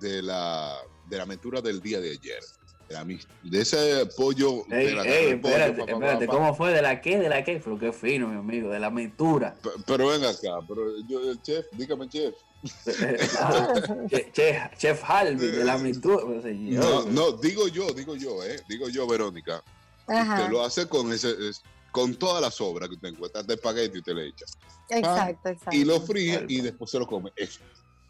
de 0.00 0.22
la 0.22 0.74
de 1.10 1.16
la 1.18 1.24
aventura 1.24 1.60
del 1.60 1.82
día 1.82 2.00
de 2.00 2.12
ayer. 2.12 2.40
De, 2.88 2.94
la 2.94 3.04
mis- 3.04 3.26
de 3.42 3.60
ese 3.60 4.06
pollo. 4.16 4.64
de 4.68 4.92
la- 4.92 5.04
ey, 5.04 5.26
del 5.30 5.40
pollo, 5.40 5.54
espérate, 5.56 5.72
pa, 5.72 5.86
pa, 5.86 5.86
pa, 5.86 5.92
espérate, 5.92 6.26
pa. 6.26 6.32
¿cómo 6.34 6.54
fue? 6.54 6.72
¿De 6.72 6.82
la 6.82 7.00
qué? 7.00 7.18
¿De 7.18 7.28
la 7.28 7.42
qué? 7.42 7.60
Pero 7.64 7.78
qué 7.78 7.92
fino, 7.92 8.28
mi 8.28 8.36
amigo, 8.38 8.68
de 8.70 8.78
la 8.78 8.90
mentura. 8.90 9.56
Pero 9.86 10.08
ven 10.08 10.24
acá, 10.24 10.58
pero 10.68 10.82
yo, 11.08 11.30
el 11.30 11.40
chef, 11.42 11.66
dígame, 11.72 12.08
chef. 12.08 12.34
Ah, 13.40 13.72
che- 14.10 14.30
che- 14.32 14.70
Chef 14.78 15.02
Harvey, 15.08 15.36
de 15.50 15.64
la 15.64 15.78
mentura. 15.78 16.24
Pues, 16.24 16.44
No, 16.44 17.04
no, 17.04 17.32
digo 17.32 17.68
yo, 17.68 17.90
digo 17.92 18.16
yo, 18.16 18.42
eh, 18.44 18.60
digo 18.68 18.88
yo, 18.88 19.06
Verónica. 19.06 19.62
Ajá, 20.06 20.34
Usted 20.40 20.50
lo 20.50 20.62
hace 20.64 20.86
con 20.86 21.12
ese, 21.12 21.30
es- 21.48 21.62
con 21.90 22.14
toda 22.16 22.40
la 22.40 22.50
sobra 22.50 22.88
que 22.88 22.94
usted 22.94 23.08
encuentra 23.08 23.42
de 23.42 23.54
espagueti 23.54 23.96
y 23.96 23.98
usted 24.00 24.14
le 24.14 24.26
echa. 24.28 24.44
exacto, 24.90 25.48
exacto. 25.48 25.76
Y 25.76 25.84
lo 25.84 26.00
fríe 26.00 26.44
y 26.48 26.60
después 26.60 26.90
se 26.90 26.98
lo 26.98 27.06
come. 27.06 27.32
Eso 27.36 27.60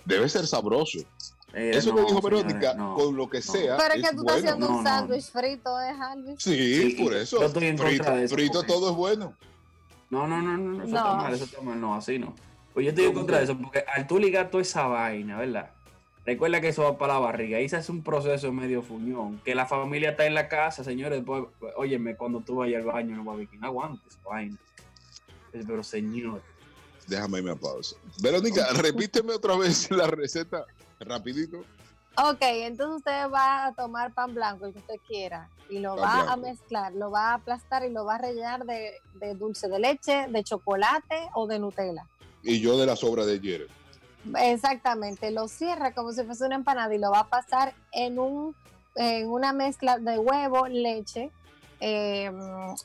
debe 0.04 0.28
ser 0.28 0.46
sabroso. 0.46 0.98
Eh, 1.54 1.70
Eso 1.74 1.90
no, 1.90 1.96
que 1.96 2.02
dijo 2.02 2.20
señores, 2.20 2.44
Verónica, 2.44 2.74
no. 2.74 2.94
con 2.94 3.16
lo 3.16 3.28
que 3.30 3.40
sea. 3.40 3.76
Pero 3.76 3.94
es 3.94 4.00
que 4.02 4.06
es 4.08 4.16
tú 4.16 4.22
bueno. 4.24 4.36
estás 4.38 4.50
haciendo 4.52 4.68
un 4.68 4.82
no. 4.84 4.90
sándwich 4.90 5.30
frito, 5.30 5.80
¿eh, 5.80 5.88
Harvey? 6.00 6.34
Sí, 6.38 6.90
Sí, 6.96 7.02
por 7.02 7.14
eso. 7.14 7.40
yo 7.40 7.46
estoy 7.46 7.66
en 7.66 7.78
frito 7.78 7.96
contra 8.04 8.16
de 8.16 8.24
eso, 8.24 8.34
frito 8.34 8.62
todo 8.64 8.90
es 8.90 8.96
bueno. 8.96 9.36
No, 10.10 10.26
no, 10.26 10.42
no, 10.42 10.56
no, 10.56 10.82
eso 10.84 10.90
No. 10.92 10.96
está 10.98 11.14
mal, 11.14 11.34
eso 11.34 11.44
está 11.44 11.60
mal, 11.62 11.80
no, 11.80 11.94
así 11.94 12.18
no. 12.18 12.34
Pues 12.72 12.84
yo 12.84 12.90
estoy 12.90 13.04
en 13.04 13.10
¿Cómo 13.12 13.20
contra 13.20 13.38
de 13.38 13.44
eso, 13.44 13.56
porque 13.56 13.84
al 13.86 14.06
tú 14.06 14.18
ligar 14.18 14.50
toda 14.50 14.62
esa 14.62 14.86
vaina, 14.88 15.38
¿verdad? 15.38 15.70
Recuerda 16.26 16.60
que 16.60 16.68
eso 16.68 16.82
va 16.82 16.96
para 16.98 17.14
la 17.14 17.20
barriga, 17.20 17.58
ahí 17.58 17.68
se 17.68 17.76
hace 17.76 17.92
un 17.92 18.02
proceso 18.02 18.50
medio 18.50 18.82
fuñón, 18.82 19.40
que 19.44 19.54
la 19.54 19.66
familia 19.66 20.10
está 20.10 20.26
en 20.26 20.34
la 20.34 20.48
casa, 20.48 20.82
señores, 20.82 21.18
después, 21.18 21.44
óyeme, 21.76 22.16
cuando 22.16 22.40
tú 22.40 22.56
vayas 22.56 22.80
al 22.80 22.86
baño, 22.86 23.14
no 23.14 23.24
va 23.24 23.34
a 23.34 23.36
ver 23.36 23.46
quién 23.46 23.62
aguante 23.64 24.02
esa 24.08 24.18
vaina. 24.24 24.56
Pero 25.52 25.84
señor, 25.84 26.42
Déjame 27.06 27.38
irme 27.38 27.50
a 27.50 27.54
pausa. 27.56 27.96
Verónica, 28.22 28.66
repíteme 28.82 29.34
otra 29.34 29.56
vez 29.56 29.90
la 29.90 30.06
receta 30.06 30.64
rapidito. 31.04 31.64
Ok, 32.16 32.38
entonces 32.40 32.98
usted 32.98 33.30
va 33.30 33.66
a 33.66 33.74
tomar 33.74 34.14
pan 34.14 34.34
blanco, 34.34 34.66
el 34.66 34.72
que 34.72 34.78
usted 34.78 35.00
quiera, 35.06 35.48
y 35.68 35.80
lo 35.80 35.96
Pan 35.96 36.28
va 36.28 36.32
a 36.32 36.36
mezclar, 36.36 36.92
lo 36.92 37.10
va 37.10 37.30
a 37.30 37.34
aplastar 37.34 37.84
y 37.84 37.90
lo 37.90 38.04
va 38.04 38.16
a 38.16 38.18
rellenar 38.18 38.64
de, 38.64 39.00
de 39.14 39.34
dulce 39.34 39.68
de 39.68 39.80
leche, 39.80 40.26
de 40.28 40.44
chocolate 40.44 41.28
o 41.34 41.48
de 41.48 41.58
Nutella. 41.58 42.06
Y 42.42 42.60
yo 42.60 42.78
de 42.78 42.86
la 42.86 42.94
sobra 42.94 43.24
de 43.26 43.34
ayer. 43.34 43.66
Exactamente, 44.38 45.32
lo 45.32 45.48
cierra 45.48 45.92
como 45.92 46.12
si 46.12 46.22
fuese 46.22 46.46
una 46.46 46.54
empanada 46.54 46.94
y 46.94 46.98
lo 46.98 47.10
va 47.10 47.20
a 47.20 47.28
pasar 47.28 47.74
en, 47.90 48.18
un, 48.20 48.54
en 48.94 49.28
una 49.28 49.52
mezcla 49.52 49.98
de 49.98 50.18
huevo, 50.18 50.68
leche, 50.68 51.32
eh, 51.80 52.30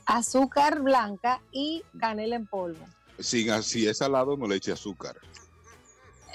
azúcar 0.06 0.82
blanca 0.82 1.42
y 1.52 1.84
canela 2.00 2.36
en 2.36 2.48
polvo. 2.48 2.84
Sin 3.20 3.52
así 3.52 3.88
es 3.88 4.00
salado, 4.00 4.36
no 4.38 4.48
le 4.48 4.56
eche 4.56 4.72
azúcar. 4.72 5.16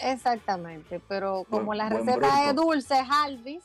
Exactamente, 0.04 1.00
pero 1.08 1.44
como 1.50 1.66
Buen- 1.66 1.78
la 1.78 1.88
receta 1.88 2.48
es 2.50 2.54
dulce, 2.54 2.94
Halvis, 2.94 3.64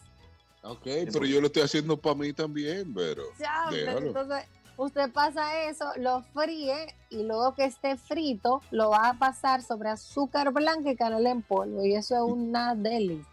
Ok, 0.62 0.82
pero 1.12 1.26
yo 1.26 1.40
lo 1.40 1.48
estoy 1.48 1.64
haciendo 1.64 1.96
para 1.98 2.16
mí 2.16 2.34
también, 2.34 2.94
pero. 2.94 3.24
ya, 3.40 3.72
Déjalo. 3.72 4.08
entonces 4.08 4.44
usted 4.78 5.10
pasa 5.12 5.64
eso, 5.70 5.86
lo 5.98 6.22
fríe 6.34 6.94
y 7.10 7.24
luego 7.24 7.56
que 7.56 7.64
esté 7.66 7.96
frito 7.98 8.62
lo 8.72 8.90
va 8.90 9.10
a 9.10 9.14
pasar 9.14 9.62
sobre 9.62 9.90
azúcar 9.90 10.52
blanca 10.52 10.92
y 10.92 10.96
canela 10.98 11.30
en 11.30 11.42
polvo 11.44 11.86
y 11.86 11.96
eso 11.96 12.16
es 12.16 12.22
una 12.22 12.76
delicia. 12.76 13.26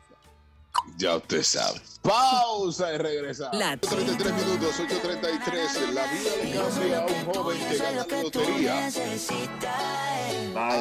Ya 0.98 1.16
usted 1.16 1.42
sabe. 1.42 1.80
Pausa 2.02 2.94
y 2.94 2.98
regresamos. 2.98 3.58
La 3.58 3.76
33 3.76 4.32
minutos, 4.32 4.80
8.33. 4.80 5.92
La 5.92 6.06
vida 6.06 6.30
le 6.42 6.52
cambia 6.54 6.98
a 6.98 7.06
un 7.06 7.34
joven 7.34 7.58
que 7.68 7.78
gana 7.78 8.06
la 8.06 8.22
lotería. 8.22 8.90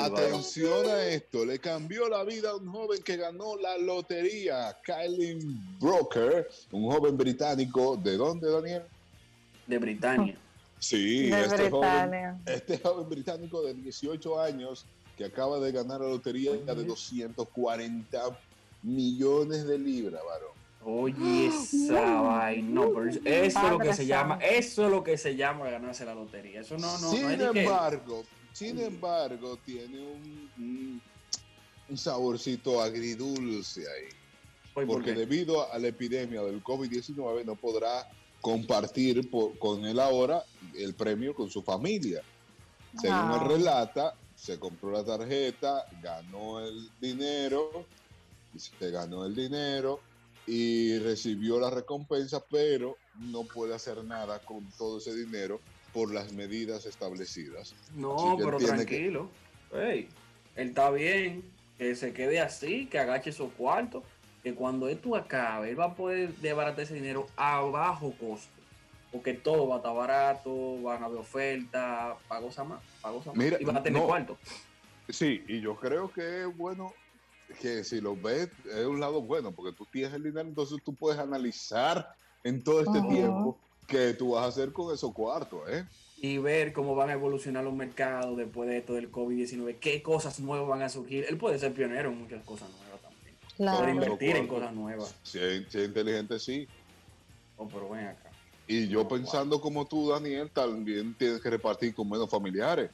Atención 0.06 0.89
a 0.89 1.03
esto, 1.06 1.45
le 1.45 1.60
cambió 1.60 2.08
la 2.08 2.24
vida 2.24 2.51
a 2.51 2.56
un 2.56 2.72
joven 2.72 3.03
que 3.03 3.18
ganó 3.18 3.58
la 3.58 3.78
lotería, 3.78 4.78
Kylie 4.84 5.39
Broker, 5.80 6.47
un 6.72 6.89
joven 6.91 7.18
británico. 7.18 7.97
¿De 7.97 8.16
dónde, 8.16 8.49
Daniel? 8.49 8.84
de 9.68 9.78
Britania. 9.78 10.38
Sí, 10.80 11.30
de 11.30 11.41
este 11.41 11.70
joven, 11.70 11.89
Britania. 11.89 12.39
este 12.45 12.78
joven 12.78 13.10
británico 13.10 13.62
de 13.64 13.74
18 13.74 14.41
años 14.41 14.86
que 15.18 15.26
acaba 15.26 15.60
de 15.60 15.72
ganar 15.72 16.01
la 16.01 16.10
lotería 16.10 16.51
de 16.51 16.84
240 16.84 18.39
millones 18.86 19.66
de 19.68 19.78
libras, 19.80 20.22
varón. 20.24 20.56
Oye, 20.84 21.48
esa 21.48 22.22
vaina. 22.22 22.70
No, 22.70 22.94
pero 22.94 23.10
eso 23.10 23.20
eso 23.26 23.60
es 23.66 23.72
lo 23.72 23.80
que 23.80 23.94
se 23.94 24.06
llama, 24.06 24.40
eso 24.42 24.86
es 24.86 24.92
lo 24.92 25.04
que 25.04 25.18
se 25.18 25.36
llama 25.36 25.70
ganarse 25.70 26.06
la 26.06 26.14
lotería. 26.14 26.62
Eso 26.62 26.78
no, 26.78 26.92
no, 27.00 27.12
sin 27.12 27.38
no 27.38 27.52
que- 27.52 27.62
embargo, 27.64 28.24
sin 28.54 28.80
embargo, 28.80 29.58
tiene 29.66 30.00
un, 30.00 31.02
un, 31.90 31.98
saborcito 31.98 32.82
agridulce 32.82 33.82
ahí. 33.82 34.10
Oye, 34.76 34.86
¿por 34.86 34.98
porque 34.98 35.14
debido 35.14 35.72
a 35.72 35.78
la 35.80 35.88
epidemia 35.88 36.41
del 36.44 36.64
COVID-19 36.64 37.45
no 37.45 37.56
podrá 37.56 38.07
compartir 38.41 39.30
por- 39.30 39.57
con 39.57 39.86
él 39.86 39.99
ahora 39.99 40.44
el 40.76 40.94
premio 40.94 41.34
con 41.34 41.49
su 41.49 41.62
familia. 41.64 42.22
Según 42.99 43.18
Ah. 43.18 43.40
él 43.41 43.48
relata, 43.49 44.14
se 44.36 44.60
compró 44.60 44.91
la 44.91 45.03
tarjeta, 45.03 45.86
ganó 46.02 46.60
el 46.60 46.90
dinero, 47.02 47.86
se 48.60 48.91
ganó 48.91 49.26
el 49.26 49.36
dinero 49.36 49.99
y 50.48 50.99
recibió 50.99 51.60
la 51.60 51.69
recompensa, 51.69 52.44
pero 52.49 52.98
no 53.15 53.44
puede 53.44 53.73
hacer 53.73 54.03
nada 54.03 54.40
con 54.40 54.69
todo 54.77 54.99
ese 54.99 55.15
dinero 55.15 55.60
por 55.94 56.14
las 56.14 56.34
medidas 56.34 56.86
establecidas. 56.86 57.73
No, 57.95 58.36
pero 58.38 58.57
que- 58.57 58.65
tranquilo. 58.65 59.30
Ey, 59.73 60.07
él 60.56 60.69
está 60.69 60.91
bien, 60.91 61.44
que 61.77 61.95
se 61.95 62.14
quede 62.14 62.40
así, 62.40 62.86
que 62.86 62.99
agache 62.99 63.32
esos 63.32 63.52
cuartos, 63.53 64.03
que 64.44 64.53
cuando 64.53 64.88
esto 64.88 65.15
acabe, 65.15 65.72
él 65.72 65.80
va 65.80 65.86
a 65.86 65.95
poder 65.95 66.36
desbaratar 66.36 66.82
ese 66.82 66.94
dinero 66.94 67.27
a 67.36 67.61
bajo 67.61 68.11
costo. 68.11 68.53
Porque 69.11 69.34
todo 69.34 69.68
va 69.68 69.76
a 69.76 69.77
estar 69.77 69.95
barato, 69.95 70.82
van 70.82 71.02
a 71.02 71.06
haber 71.06 71.19
ofertas, 71.19 72.18
pagos 72.27 72.60
a 72.60 72.64
más, 72.65 72.82
pagos 73.02 73.26
a 73.27 73.30
más. 73.30 73.38
Mira, 73.38 73.57
y 73.60 73.64
van 73.64 73.77
a 73.77 73.84
tener 73.84 74.02
no. 74.02 74.07
cuarto. 74.07 74.38
Sí, 75.10 75.44
y 75.48 75.61
yo 75.61 75.76
creo 75.77 76.11
que 76.11 76.41
es 76.41 76.57
bueno 76.57 76.94
que 77.59 77.84
si 77.84 78.01
lo 78.01 78.15
ves, 78.15 78.49
es 78.65 78.85
un 78.85 78.99
lado 78.99 79.22
bueno, 79.22 79.53
porque 79.53 79.76
tú 79.76 79.85
tienes 79.91 80.13
el 80.13 80.23
dinero, 80.23 80.47
entonces 80.47 80.80
tú 80.84 80.95
puedes 80.95 81.19
analizar 81.19 82.07
en 82.43 82.63
todo 82.63 82.81
este 82.81 82.99
Ajá. 82.99 83.07
tiempo 83.09 83.61
qué 83.88 84.13
tú 84.13 84.31
vas 84.31 84.45
a 84.45 84.47
hacer 84.47 84.73
con 84.73 84.93
esos 84.93 85.13
cuartos, 85.13 85.61
¿eh? 85.69 85.85
y 86.17 86.38
ver 86.38 86.73
cómo 86.73 86.95
van 86.95 87.09
a 87.09 87.13
evolucionar 87.13 87.63
los 87.63 87.73
mercados 87.73 88.38
después 88.38 88.69
de 88.69 88.77
esto 88.77 88.93
del 88.93 89.11
COVID-19, 89.11 89.80
qué 89.80 90.01
cosas 90.01 90.39
nuevas 90.39 90.67
van 90.67 90.81
a 90.81 90.89
surgir. 90.89 91.26
Él 91.27 91.38
puede 91.38 91.59
ser 91.59 91.73
pionero 91.73 92.09
en 92.09 92.19
muchas 92.19 92.43
cosas 92.45 92.69
nuevas 92.69 93.01
también. 93.01 93.38
Puede 93.57 93.57
Claro. 93.57 93.89
invertir 93.89 94.35
en 94.35 94.47
cosas 94.47 94.73
nuevas. 94.73 95.19
Si 95.23 95.39
es, 95.39 95.72
si 95.72 95.80
es 95.80 95.88
inteligente, 95.88 96.39
sí. 96.39 96.67
Oh, 97.57 97.67
pero 97.67 97.89
ven 97.89 98.07
acá. 98.07 98.31
Y 98.67 98.88
yo 98.88 99.07
pensando 99.07 99.61
como 99.61 99.85
tú, 99.88 100.09
Daniel, 100.09 100.49
también 100.51 101.15
tienes 101.15 101.41
que 101.41 101.49
repartir 101.49 101.93
con 101.93 102.09
menos 102.09 102.30
familiares. 102.30 102.89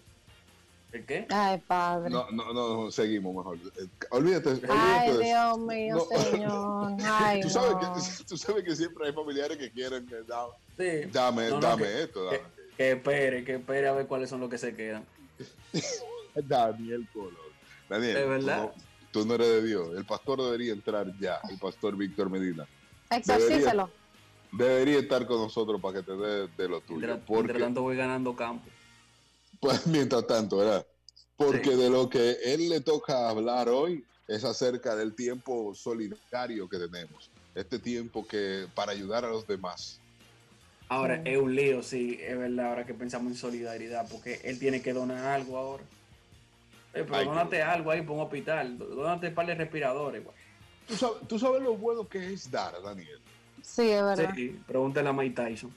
¿El 0.91 1.05
qué? 1.05 1.25
Ay, 1.29 1.61
padre. 1.65 2.09
No, 2.09 2.29
no, 2.31 2.53
no, 2.53 2.91
seguimos 2.91 3.33
mejor. 3.35 3.57
Eh, 3.57 3.87
Olvídate, 4.09 4.49
olvídate 4.49 4.73
Ay, 4.77 5.11
de. 5.13 5.23
Dios 5.23 5.59
mío, 5.59 5.95
No. 5.95 6.21
señor. 6.21 6.93
Ay, 7.05 7.41
tú, 7.41 7.49
sabes 7.49 7.71
no. 7.71 7.79
que, 7.93 8.23
tú 8.27 8.37
sabes 8.37 8.63
que 8.63 8.75
siempre 8.75 9.07
hay 9.07 9.13
familiares 9.13 9.57
que 9.57 9.71
quieren 9.71 10.05
que 10.05 10.15
da- 10.23 10.47
Sí. 10.77 11.09
dame, 11.11 11.49
No, 11.49 11.55
no, 11.55 11.61
dame 11.61 11.83
que- 11.83 12.03
esto. 12.03 12.29
Que, 12.29 12.37
Dame. 12.37 12.49
que 12.77 12.91
espere, 12.91 13.43
que 13.45 13.55
espere 13.55 13.87
a 13.87 13.93
ver 13.93 14.07
cuáles 14.07 14.29
son 14.29 14.39
los 14.41 14.49
que 14.49 14.57
se 14.57 14.75
quedan. 14.75 15.05
Daniel 16.35 17.07
Colón. 17.13 17.35
Daniel, 17.89 18.17
¿Es 18.17 18.23
tú 18.23 18.29
verdad? 18.29 18.57
no, 18.63 18.71
tú 19.11 19.25
no 19.25 19.35
eres 19.35 19.47
de 19.47 19.63
Dios. 19.63 19.89
El 19.97 20.05
pastor 20.05 20.41
debería 20.43 20.73
entrar 20.73 21.07
ya, 21.19 21.39
el 21.49 21.57
pastor 21.59 21.95
Víctor 21.95 22.29
Medina. 22.29 22.67
Exorcízalo. 23.09 23.89
Debería 24.51 24.99
estar 24.99 25.25
con 25.25 25.37
nosotros 25.41 25.79
para 25.81 25.99
que 25.99 26.03
te 26.03 26.13
dé 26.15 26.47
de 26.47 26.67
lo 26.69 26.81
tuyo. 26.81 27.19
Porque, 27.25 27.43
mientras 27.43 27.59
tanto 27.59 27.81
voy 27.81 27.95
ganando 27.95 28.35
campo. 28.35 28.65
Pues, 29.61 29.85
mientras 29.87 30.27
tanto, 30.27 30.57
¿verdad? 30.57 30.85
Porque 31.37 31.71
Sí. 31.71 31.75
de 31.77 31.89
lo 31.89 32.09
que 32.09 32.37
él 32.43 32.67
le 32.69 32.81
toca 32.81 33.29
hablar 33.29 33.69
hoy 33.69 34.03
es 34.27 34.43
acerca 34.43 34.95
del 34.95 35.15
tiempo 35.15 35.73
solidario 35.73 36.67
que 36.67 36.77
tenemos. 36.77 37.31
Este 37.55 37.79
tiempo 37.79 38.25
que 38.27 38.67
para 38.75 38.91
ayudar 38.91 39.25
a 39.25 39.29
los 39.29 39.47
demás. 39.47 39.99
Ahora, 40.89 41.21
es 41.23 41.37
un 41.37 41.55
lío, 41.55 41.81
sí, 41.81 42.19
es 42.21 42.37
verdad, 42.37 42.67
ahora 42.67 42.85
que 42.85 42.93
pensamos 42.93 43.31
en 43.31 43.37
solidaridad, 43.37 44.07
porque 44.09 44.41
él 44.43 44.59
tiene 44.59 44.81
que 44.81 44.91
donar 44.93 45.25
algo 45.25 45.57
ahora. 45.57 45.83
Eh, 46.93 47.03
pero 47.05 47.15
Ay, 47.15 47.25
donate 47.25 47.61
algo 47.61 47.91
ahí 47.91 48.01
para 48.01 48.13
un 48.13 48.19
hospital, 48.21 48.77
donate 48.77 49.29
un 49.29 49.33
par 49.33 49.45
de 49.45 49.55
respiradores. 49.55 50.23
güey. 50.23 50.35
¿Tú 50.87 50.95
sabes, 50.97 51.17
tú 51.27 51.39
sabes 51.39 51.61
lo 51.61 51.75
bueno 51.77 52.07
que 52.07 52.33
es 52.33 52.51
dar, 52.51 52.73
Daniel. 52.81 53.19
Sí, 53.61 53.89
es 53.89 54.03
verdad. 54.03 54.33
Sí, 54.35 54.59
pregúntale 54.67 55.07
a 55.09 55.13
Mike 55.13 55.35
Tyson. 55.41 55.73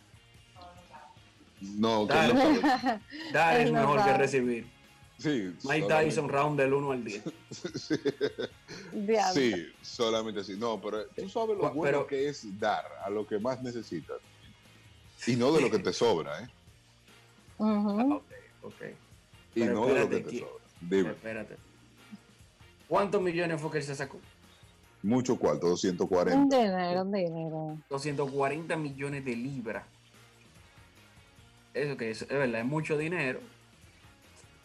No, 1.60 2.06
que 2.06 2.14
Dale. 2.14 2.34
no 2.34 2.60
sabe. 2.60 3.00
Dar 3.32 3.60
es 3.60 3.70
no 3.72 3.80
mejor 3.80 4.04
que 4.04 4.12
recibir. 4.18 4.66
Sí, 5.18 5.28
Mike 5.28 5.60
solamente- 5.62 6.04
Tyson, 6.06 6.28
round 6.28 6.58
del 6.60 6.72
1 6.74 6.92
al 6.92 7.04
10. 7.04 7.22
sí, 7.50 7.96
sí, 9.34 9.66
solamente 9.82 10.42
sí. 10.44 10.56
No, 10.58 10.80
pero 10.80 11.06
tú 11.06 11.28
sabes 11.28 11.56
lo 11.56 11.70
bueno 11.70 11.82
pero- 11.82 12.06
que 12.06 12.28
es 12.28 12.58
dar 12.58 12.84
a 13.04 13.10
lo 13.10 13.26
que 13.26 13.38
más 13.38 13.62
necesitas. 13.62 14.16
Y 15.26 15.36
no 15.36 15.52
de 15.52 15.62
lo 15.62 15.70
que 15.70 15.78
te 15.78 15.92
sobra, 15.92 16.42
¿eh? 16.42 16.48
Ujú. 17.58 18.14
Ok, 18.16 18.22
ok. 18.62 18.82
Y 19.54 19.60
Pero 19.60 19.74
no 19.74 19.86
de 19.86 19.94
lo 20.00 20.08
que 20.10 20.16
espérate, 20.16 20.22
te 20.22 20.30
¿qui- 20.36 20.40
sobra. 20.40 20.64
Dime, 20.80 21.10
Espérate. 21.10 21.56
¿Cuántos 22.88 23.22
millones 23.22 23.60
fue 23.60 23.70
que 23.70 23.78
él 23.78 23.84
se 23.84 23.94
sacó? 23.94 24.20
mucho 25.02 25.36
cuarto, 25.38 25.66
Un 25.66 25.72
240. 25.72 26.56
dinero, 26.58 27.02
un 27.02 27.12
dinero. 27.12 27.78
240 27.90 28.74
millones 28.76 29.22
de 29.24 29.36
libras. 29.36 29.84
Eso 31.74 31.96
que 31.96 32.10
es, 32.10 32.22
es 32.22 32.28
verdad, 32.28 32.60
es 32.60 32.66
mucho 32.66 32.96
dinero. 32.96 33.40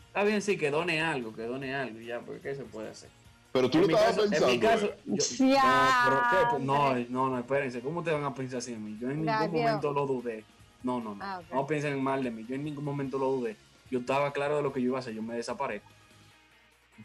Está 0.07 0.23
bien, 0.23 0.41
sí, 0.41 0.57
que 0.57 0.69
done 0.71 1.01
algo, 1.01 1.35
que 1.35 1.43
done 1.43 1.73
algo, 1.75 1.99
ya, 1.99 2.19
porque 2.19 2.41
¿qué 2.41 2.55
se 2.55 2.63
puede 2.63 2.89
hacer? 2.89 3.09
Pero 3.51 3.69
tú 3.69 3.79
en 3.79 3.87
lo 3.87 3.97
estabas 3.97 4.15
caso, 4.15 4.21
pensando. 4.29 4.47
en 4.47 4.53
mi 4.53 4.59
caso, 4.59 4.85
¿eh? 4.85 4.95
yo- 5.05 5.45
Ya, 5.47 6.07
no. 6.09 6.49
Pues, 6.51 6.63
no, 6.63 6.95
no, 7.09 7.29
no, 7.29 7.39
espérense, 7.39 7.81
¿cómo 7.81 7.99
ustedes 7.99 8.17
van 8.21 8.31
a 8.31 8.35
pensar 8.35 8.59
así 8.59 8.71
de 8.73 8.77
mí? 8.77 8.97
Yo 9.01 9.09
en 9.09 9.23
ningún 9.25 9.51
momento 9.51 9.91
lo 9.91 10.05
dudé. 10.05 10.45
No, 10.83 11.01
no, 11.01 11.13
no, 11.15 11.23
Ah, 11.23 11.41
no 11.51 11.67
piensen 11.67 12.01
mal 12.01 12.23
de 12.23 12.31
mí, 12.31 12.45
yo 12.47 12.55
en 12.55 12.63
ningún 12.63 12.85
momento 12.85 13.17
lo 13.17 13.25
dudé. 13.31 13.57
Yo 13.91 13.99
estaba 13.99 14.31
claro 14.31 14.57
de 14.57 14.63
lo 14.63 14.71
que 14.71 14.81
yo 14.81 14.87
iba 14.89 14.97
a 14.97 14.99
hacer, 15.01 15.13
yo 15.13 15.21
me 15.23 15.35
desaparezco. 15.35 15.89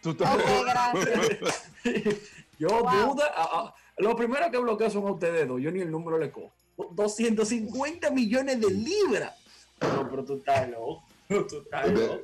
Tú 0.02 0.10
estás- 0.10 0.34
Ok, 0.34 0.42
gracias. 0.66 1.70
yo 2.58 2.68
Wow. 2.68 3.14
duda, 3.14 3.32
a- 3.34 3.42
a- 3.60 3.74
lo 3.98 4.14
primero 4.16 4.50
que 4.50 4.58
bloqueo 4.58 4.90
son 4.90 5.06
a 5.06 5.12
ustedes 5.12 5.48
dos, 5.48 5.60
yo 5.60 5.70
ni 5.70 5.80
el 5.80 5.90
número 5.90 6.18
le 6.18 6.30
cojo. 6.30 6.52
250 6.92 8.10
millones 8.10 8.60
de 8.60 8.70
libras. 8.70 9.32
No, 9.92 10.08
pero 10.10 10.24
tú 10.24 10.34
estás 10.36 10.68
loco. 10.70 11.02
Tú 11.28 11.36
estás 11.58 11.86
Ustedes- 11.88 12.08
loco. 12.10 12.22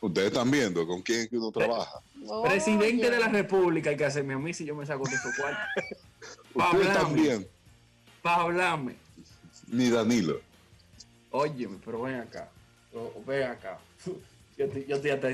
Ustedes 0.00 0.28
están 0.28 0.50
viendo 0.50 0.84
con 0.84 1.00
quién 1.00 1.20
es 1.20 1.28
que 1.28 1.38
uno 1.38 1.52
trabaja. 1.52 2.00
Presidente 2.42 3.06
Oye. 3.06 3.10
de 3.10 3.20
la 3.20 3.28
República 3.28 3.90
hay 3.90 3.96
que 3.96 4.04
hacerme 4.04 4.34
a 4.34 4.38
mí 4.38 4.52
si 4.52 4.64
yo 4.64 4.74
me 4.74 4.84
saco 4.84 5.04
de 5.08 5.16
su 5.16 5.28
cuarto. 5.40 5.60
Ustedes 6.54 6.88
hablarme. 6.88 6.94
también, 6.94 7.48
Para 8.20 8.42
hablarme. 8.42 8.96
ni 9.68 9.90
Danilo. 9.90 10.40
Óyeme, 11.30 11.78
pero 11.84 12.02
ven 12.02 12.16
acá. 12.16 12.50
Ven 13.26 13.44
acá. 13.44 13.78
Yo 14.58 14.66
estoy, 14.66 14.84
yo 14.86 14.96
estoy 14.96 15.10
hasta 15.12 15.28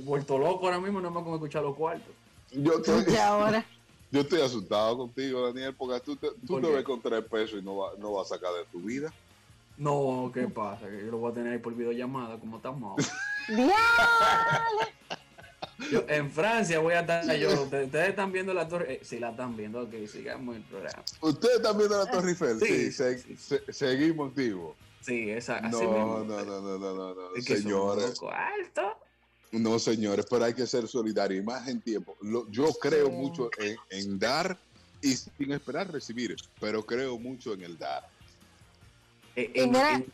vuelto 0.00 0.38
loco 0.38 0.66
ahora 0.66 0.78
mismo, 0.78 1.00
nada 1.00 1.14
más 1.14 1.24
con 1.24 1.32
escuchar 1.34 1.62
los 1.62 1.74
cuartos. 1.74 2.12
Yo 2.50 2.74
estoy, 2.74 3.16
ahora. 3.16 3.64
yo 4.10 4.20
estoy 4.20 4.42
asustado 4.42 4.98
contigo, 4.98 5.46
Daniel, 5.46 5.74
porque 5.74 5.98
tú 6.00 6.14
te, 6.16 6.28
tú 6.46 6.46
¿Por 6.46 6.62
te 6.62 6.68
ves 6.70 6.84
con 6.84 7.00
tres 7.00 7.24
pesos 7.24 7.58
y 7.60 7.62
no 7.64 7.76
vas 7.78 7.98
no 7.98 8.12
va 8.12 8.22
a 8.22 8.24
sacar 8.26 8.52
de 8.52 8.64
tu 8.70 8.80
vida. 8.80 9.10
No, 9.80 10.30
¿qué 10.34 10.42
pasa? 10.42 10.88
Que 10.90 10.98
yo 11.06 11.10
lo 11.10 11.16
voy 11.18 11.32
a 11.32 11.34
tener 11.34 11.54
ahí 11.54 11.58
por 11.58 11.74
videollamada, 11.74 12.38
como 12.38 12.58
estamos. 12.58 13.02
Yo, 15.90 16.04
en 16.08 16.30
Francia 16.30 16.78
voy 16.78 16.92
a 16.92 17.00
estar 17.00 17.24
yo. 17.36 17.62
Ustedes 17.62 17.86
ustedes 17.86 18.10
están 18.10 18.30
viendo 18.30 18.52
la 18.52 18.68
torre. 18.68 18.92
Eh, 18.94 19.00
sí, 19.02 19.18
la 19.18 19.30
están 19.30 19.56
viendo. 19.56 19.80
Ok, 19.80 19.94
sigamos 20.06 20.56
el 20.56 20.62
programa. 20.62 21.02
Ustedes 21.22 21.56
están 21.56 21.78
viendo 21.78 21.96
la 22.04 22.10
Torre 22.10 22.28
Eiffel. 22.30 22.60
Sí, 22.60 22.66
Sí, 22.66 22.92
se- 22.92 23.18
sí. 23.18 23.36
se- 23.36 23.72
seguimos 23.72 24.28
activos. 24.28 24.76
Sí, 25.00 25.30
esa. 25.30 25.56
así 25.56 25.70
No, 25.84 26.22
no, 26.22 26.24
no, 26.24 26.44
no, 26.44 26.60
no, 26.60 26.78
no, 26.78 27.14
no, 27.14 27.34
Es 27.34 27.46
que 27.46 27.56
señores. 27.56 28.18
Son 28.18 28.32
alto. 28.32 28.82
No, 29.52 29.78
señores, 29.78 30.26
pero 30.28 30.44
hay 30.44 30.52
que 30.54 30.66
ser 30.66 30.86
solidario 30.86 31.38
y 31.38 31.42
más 31.42 31.66
en 31.66 31.80
tiempo. 31.80 32.14
Lo- 32.20 32.48
yo 32.50 32.66
creo 32.74 33.06
Sí. 33.06 33.12
mucho 33.12 33.50
en, 33.58 33.76
en 33.90 34.18
dar 34.18 34.58
y 35.00 35.14
sin 35.16 35.50
esperar 35.52 35.90
recibir, 35.90 36.36
pero 36.60 36.84
creo 36.84 37.18
mucho 37.18 37.54
en 37.54 37.62
el 37.62 37.78
dar. 37.78 38.06
Eh, 39.44 39.52
Y 39.54 39.60
en- 39.60 39.70
mira- 39.70 39.92
en- 39.94 40.12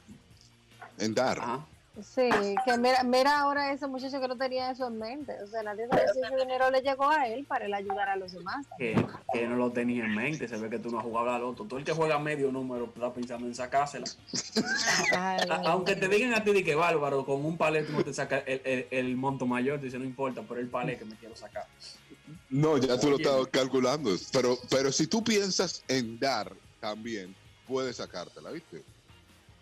En 0.98 1.14
dar. 1.14 1.38
ajá. 1.38 1.66
Sí, 2.14 2.28
que 2.66 2.76
mira, 2.76 3.02
mira 3.04 3.40
ahora 3.40 3.72
ese 3.72 3.86
muchacho 3.86 4.20
que 4.20 4.28
no 4.28 4.36
tenía 4.36 4.70
eso 4.70 4.86
en 4.86 4.98
mente. 4.98 5.32
O 5.42 5.46
sea, 5.46 5.62
nadie 5.62 5.88
sabe 5.88 6.02
si 6.12 6.20
ese 6.20 6.36
dinero 6.36 6.70
le 6.70 6.82
llegó 6.82 7.08
a 7.08 7.26
él 7.26 7.46
para 7.46 7.64
él 7.64 7.72
ayudar 7.72 8.10
a 8.10 8.16
los 8.16 8.32
demás. 8.32 8.66
que, 8.76 8.94
que 9.32 9.46
no 9.48 9.56
lo 9.56 9.72
tenía 9.72 10.04
en 10.04 10.14
mente. 10.14 10.46
Se 10.46 10.58
ve 10.58 10.68
que 10.68 10.78
tú 10.78 10.90
no 10.90 10.98
has 10.98 11.04
jugado 11.04 11.30
al 11.30 11.42
otro. 11.42 11.64
Todo 11.64 11.78
el 11.78 11.86
que 11.86 11.92
juega 11.92 12.18
medio 12.18 12.52
número 12.52 12.84
está 12.94 13.12
pensando 13.14 13.46
en 13.46 13.54
sacársela. 13.54 14.04
Ay, 15.16 15.48
A- 15.48 15.62
aunque 15.70 15.96
te 15.96 16.06
digan 16.08 16.34
a 16.34 16.44
ti 16.44 16.52
de 16.52 16.62
que 16.64 16.74
bárbaro, 16.74 17.24
con 17.24 17.42
un 17.44 17.56
palet 17.56 17.86
tú 17.86 17.92
no 17.94 18.04
te 18.04 18.12
sacas 18.12 18.42
el, 18.46 18.60
el- 18.64 18.88
el 18.90 19.16
monto 19.16 19.46
mayor, 19.46 19.78
tú 19.78 19.86
dices, 19.86 19.98
no 19.98 20.04
importa, 20.04 20.42
pero 20.46 20.60
el 20.60 20.68
palet 20.68 20.98
que 20.98 21.06
me 21.06 21.16
quiero 21.16 21.34
sacar. 21.34 21.64
No, 22.50 22.76
ya 22.76 23.00
tú 23.00 23.08
lo 23.10 23.16
estás 23.16 23.46
calculando. 23.48 24.10
Pero, 24.32 24.58
pero 24.68 24.92
si 24.92 25.06
tú 25.06 25.24
piensas 25.24 25.82
en 25.88 26.18
dar 26.18 26.52
también, 26.78 27.34
puedes 27.66 27.96
sacártela, 27.96 28.50
¿viste? 28.50 28.82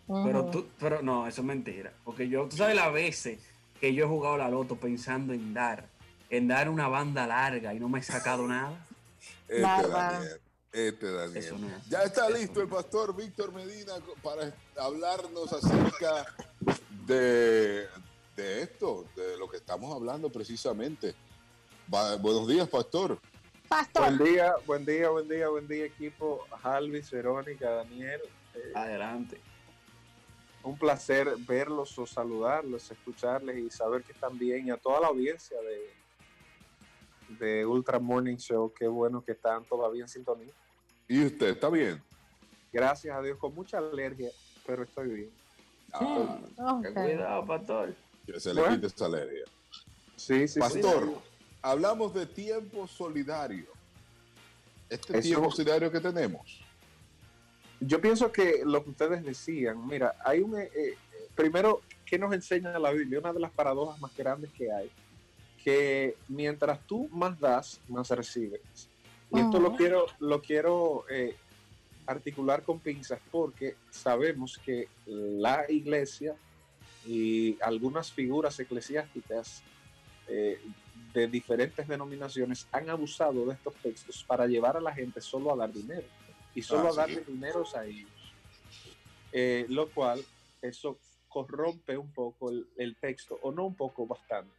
Pero 0.06 0.44
tú, 0.46 0.66
pero 0.78 1.02
no, 1.02 1.26
eso 1.26 1.40
es 1.40 1.46
mentira. 1.46 1.92
Porque 2.04 2.28
yo, 2.28 2.46
tú 2.48 2.56
sabes 2.56 2.76
las 2.76 2.92
veces 2.92 3.40
que 3.80 3.94
yo 3.94 4.04
he 4.04 4.08
jugado 4.08 4.36
la 4.36 4.48
loto 4.50 4.76
pensando 4.76 5.32
en 5.32 5.54
dar, 5.54 5.86
en 6.30 6.48
dar 6.48 6.68
una 6.68 6.88
banda 6.88 7.26
larga 7.26 7.72
y 7.74 7.80
no 7.80 7.88
me 7.88 8.00
he 8.00 8.02
sacado 8.02 8.46
nada. 8.46 8.86
Este. 9.48 9.62
Daniel. 9.62 10.40
Este 10.72 11.10
Daniel. 11.12 11.36
Eso 11.36 11.58
no 11.58 11.68
es. 11.68 11.88
Ya 11.88 12.02
está 12.02 12.28
Eso 12.28 12.36
listo 12.36 12.54
no 12.56 12.62
el 12.62 12.68
pastor 12.68 13.16
Víctor 13.16 13.52
Medina 13.52 13.92
para 14.22 14.52
hablarnos 14.76 15.52
acerca 15.52 16.26
de, 17.06 17.86
de 18.36 18.62
esto, 18.62 19.06
de 19.16 19.36
lo 19.38 19.48
que 19.48 19.56
estamos 19.56 19.94
hablando 19.94 20.30
precisamente. 20.30 21.14
Va- 21.92 22.16
buenos 22.16 22.46
días, 22.48 22.68
pastor. 22.68 23.18
Pastor, 23.68 24.14
Buen 24.16 24.32
día, 24.32 24.54
buen 24.66 24.84
día, 24.84 25.08
buen 25.08 25.28
día, 25.28 25.48
buen 25.48 25.66
día 25.66 25.86
equipo, 25.86 26.46
Alvis, 26.62 27.10
Verónica, 27.10 27.70
Daniel. 27.70 28.20
Eh, 28.54 28.72
Adelante. 28.74 29.40
Un 30.64 30.78
placer 30.78 31.36
verlos 31.46 31.96
o 31.98 32.06
saludarlos, 32.06 32.90
escucharles 32.90 33.58
y 33.58 33.70
saber 33.70 34.02
que 34.02 34.12
están 34.12 34.38
bien 34.38 34.66
y 34.66 34.70
a 34.70 34.76
toda 34.78 35.00
la 35.00 35.08
audiencia 35.08 35.56
de, 35.60 37.36
de 37.38 37.66
Ultra 37.66 37.98
Morning 37.98 38.36
Show, 38.36 38.72
qué 38.76 38.88
bueno 38.88 39.22
que 39.22 39.32
están 39.32 39.64
todavía 39.64 40.02
en 40.02 40.08
sintonía. 40.08 40.52
¿Y 41.06 41.24
usted 41.26 41.48
está 41.48 41.68
bien? 41.68 42.02
Gracias 42.72 43.14
a 43.16 43.20
Dios, 43.20 43.38
con 43.38 43.54
mucha 43.54 43.78
alergia, 43.78 44.30
pero 44.66 44.82
estoy 44.84 45.08
bien. 45.08 45.30
Ah, 45.92 46.80
cuidado, 46.92 47.46
pastor. 47.46 47.94
que 48.26 48.40
se 48.40 48.54
le 48.54 48.60
Bueno. 48.62 48.76
quite 48.76 48.86
esa 48.88 49.04
alergia. 49.06 49.44
Sí, 50.16 50.48
sí, 50.48 50.54
sí. 50.54 50.58
Pastor, 50.60 51.08
hablamos 51.60 52.14
de 52.14 52.24
tiempo 52.26 52.86
solidario. 52.88 53.66
Este 54.88 55.12
Eso- 55.18 55.28
tiempo 55.28 55.50
solidario 55.50 55.92
que 55.92 56.00
tenemos. 56.00 56.63
Yo 57.80 58.00
pienso 58.00 58.32
que 58.32 58.62
lo 58.64 58.82
que 58.84 58.90
ustedes 58.90 59.24
decían, 59.24 59.86
mira, 59.86 60.14
hay 60.24 60.40
un... 60.40 60.58
eh, 60.58 60.70
eh, 60.74 60.96
primero, 61.34 61.82
¿qué 62.06 62.18
nos 62.18 62.32
enseña 62.32 62.78
la 62.78 62.92
Biblia? 62.92 63.18
Una 63.18 63.32
de 63.32 63.40
las 63.40 63.50
paradojas 63.50 64.00
más 64.00 64.16
grandes 64.16 64.50
que 64.52 64.72
hay, 64.72 64.90
que 65.62 66.16
mientras 66.28 66.80
tú 66.86 67.08
más 67.10 67.38
das, 67.38 67.80
más 67.88 68.10
recibes. 68.10 68.88
Y 69.32 69.40
esto 69.40 69.58
lo 69.58 69.74
quiero, 69.74 70.06
lo 70.20 70.40
quiero 70.40 71.04
eh, 71.10 71.34
articular 72.06 72.62
con 72.62 72.78
pinzas 72.78 73.18
porque 73.30 73.74
sabemos 73.90 74.58
que 74.64 74.88
la 75.06 75.64
iglesia 75.68 76.36
y 77.06 77.58
algunas 77.60 78.12
figuras 78.12 78.58
eclesiásticas 78.60 79.62
eh, 80.28 80.60
de 81.12 81.26
diferentes 81.26 81.86
denominaciones 81.88 82.66
han 82.70 82.88
abusado 82.90 83.44
de 83.46 83.54
estos 83.54 83.74
textos 83.76 84.24
para 84.24 84.46
llevar 84.46 84.76
a 84.76 84.80
la 84.80 84.92
gente 84.92 85.20
solo 85.20 85.52
a 85.52 85.56
dar 85.56 85.72
dinero 85.72 86.06
y 86.54 86.62
solo 86.62 86.86
Ah, 86.86 86.88
a 86.88 86.92
sí. 86.92 86.96
darle 86.98 87.20
dineros 87.26 87.74
a 87.74 87.84
ellos. 87.86 88.10
Eh, 89.32 89.66
lo 89.68 89.88
cual, 89.90 90.24
eso 90.62 90.98
corrompe 91.28 91.96
un 91.96 92.12
poco 92.12 92.50
el, 92.50 92.66
el 92.76 92.96
texto, 92.96 93.38
o 93.42 93.50
no 93.50 93.66
un 93.66 93.74
poco, 93.74 94.06
bastante. 94.06 94.52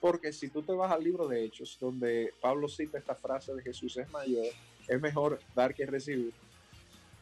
Porque 0.00 0.32
si 0.32 0.48
tú 0.48 0.62
te 0.62 0.72
vas 0.72 0.90
al 0.90 1.04
libro 1.04 1.28
de 1.28 1.44
Hechos, 1.44 1.78
donde 1.80 2.34
Pablo 2.40 2.68
cita 2.68 2.98
esta 2.98 3.14
frase 3.14 3.54
de 3.54 3.62
Jesús 3.62 3.96
es 3.96 4.10
mayor, 4.10 4.46
es 4.88 5.00
mejor 5.00 5.38
dar 5.54 5.74
que 5.74 5.86
recibir, 5.86 6.32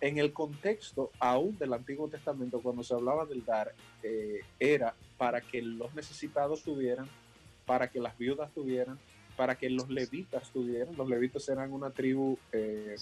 en 0.01 0.16
el 0.16 0.32
contexto 0.32 1.10
aún 1.18 1.59
del 1.59 1.74
Antiguo 1.74 2.09
Testamento, 2.09 2.62
cuando 2.62 2.82
se 2.82 2.94
hablaba 2.94 3.27
del 3.27 3.44
dar, 3.44 3.74
eh, 4.02 4.40
era 4.59 4.94
para 5.18 5.43
que 5.43 5.60
los 5.60 5.94
necesitados 5.94 6.62
tuvieran, 6.62 7.06
para 7.66 7.90
que 7.90 8.01
las 8.01 8.16
viudas 8.16 8.51
tuvieran, 8.55 8.98
para 9.36 9.59
que 9.59 9.68
los 9.68 9.90
levitas 9.90 10.51
tuvieran. 10.51 10.97
Los 10.97 11.06
levitas 11.06 11.47
eran 11.51 11.70
una 11.74 11.90
tribu 11.90 12.39
eh, 12.52 12.97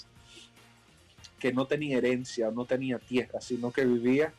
que 1.39 1.52
no 1.52 1.66
tenía 1.66 1.98
herencia, 1.98 2.51
no 2.51 2.65
tenía 2.65 2.98
tierra, 2.98 3.40
sino 3.40 3.73
que 3.73 3.85
vivía 3.85 4.32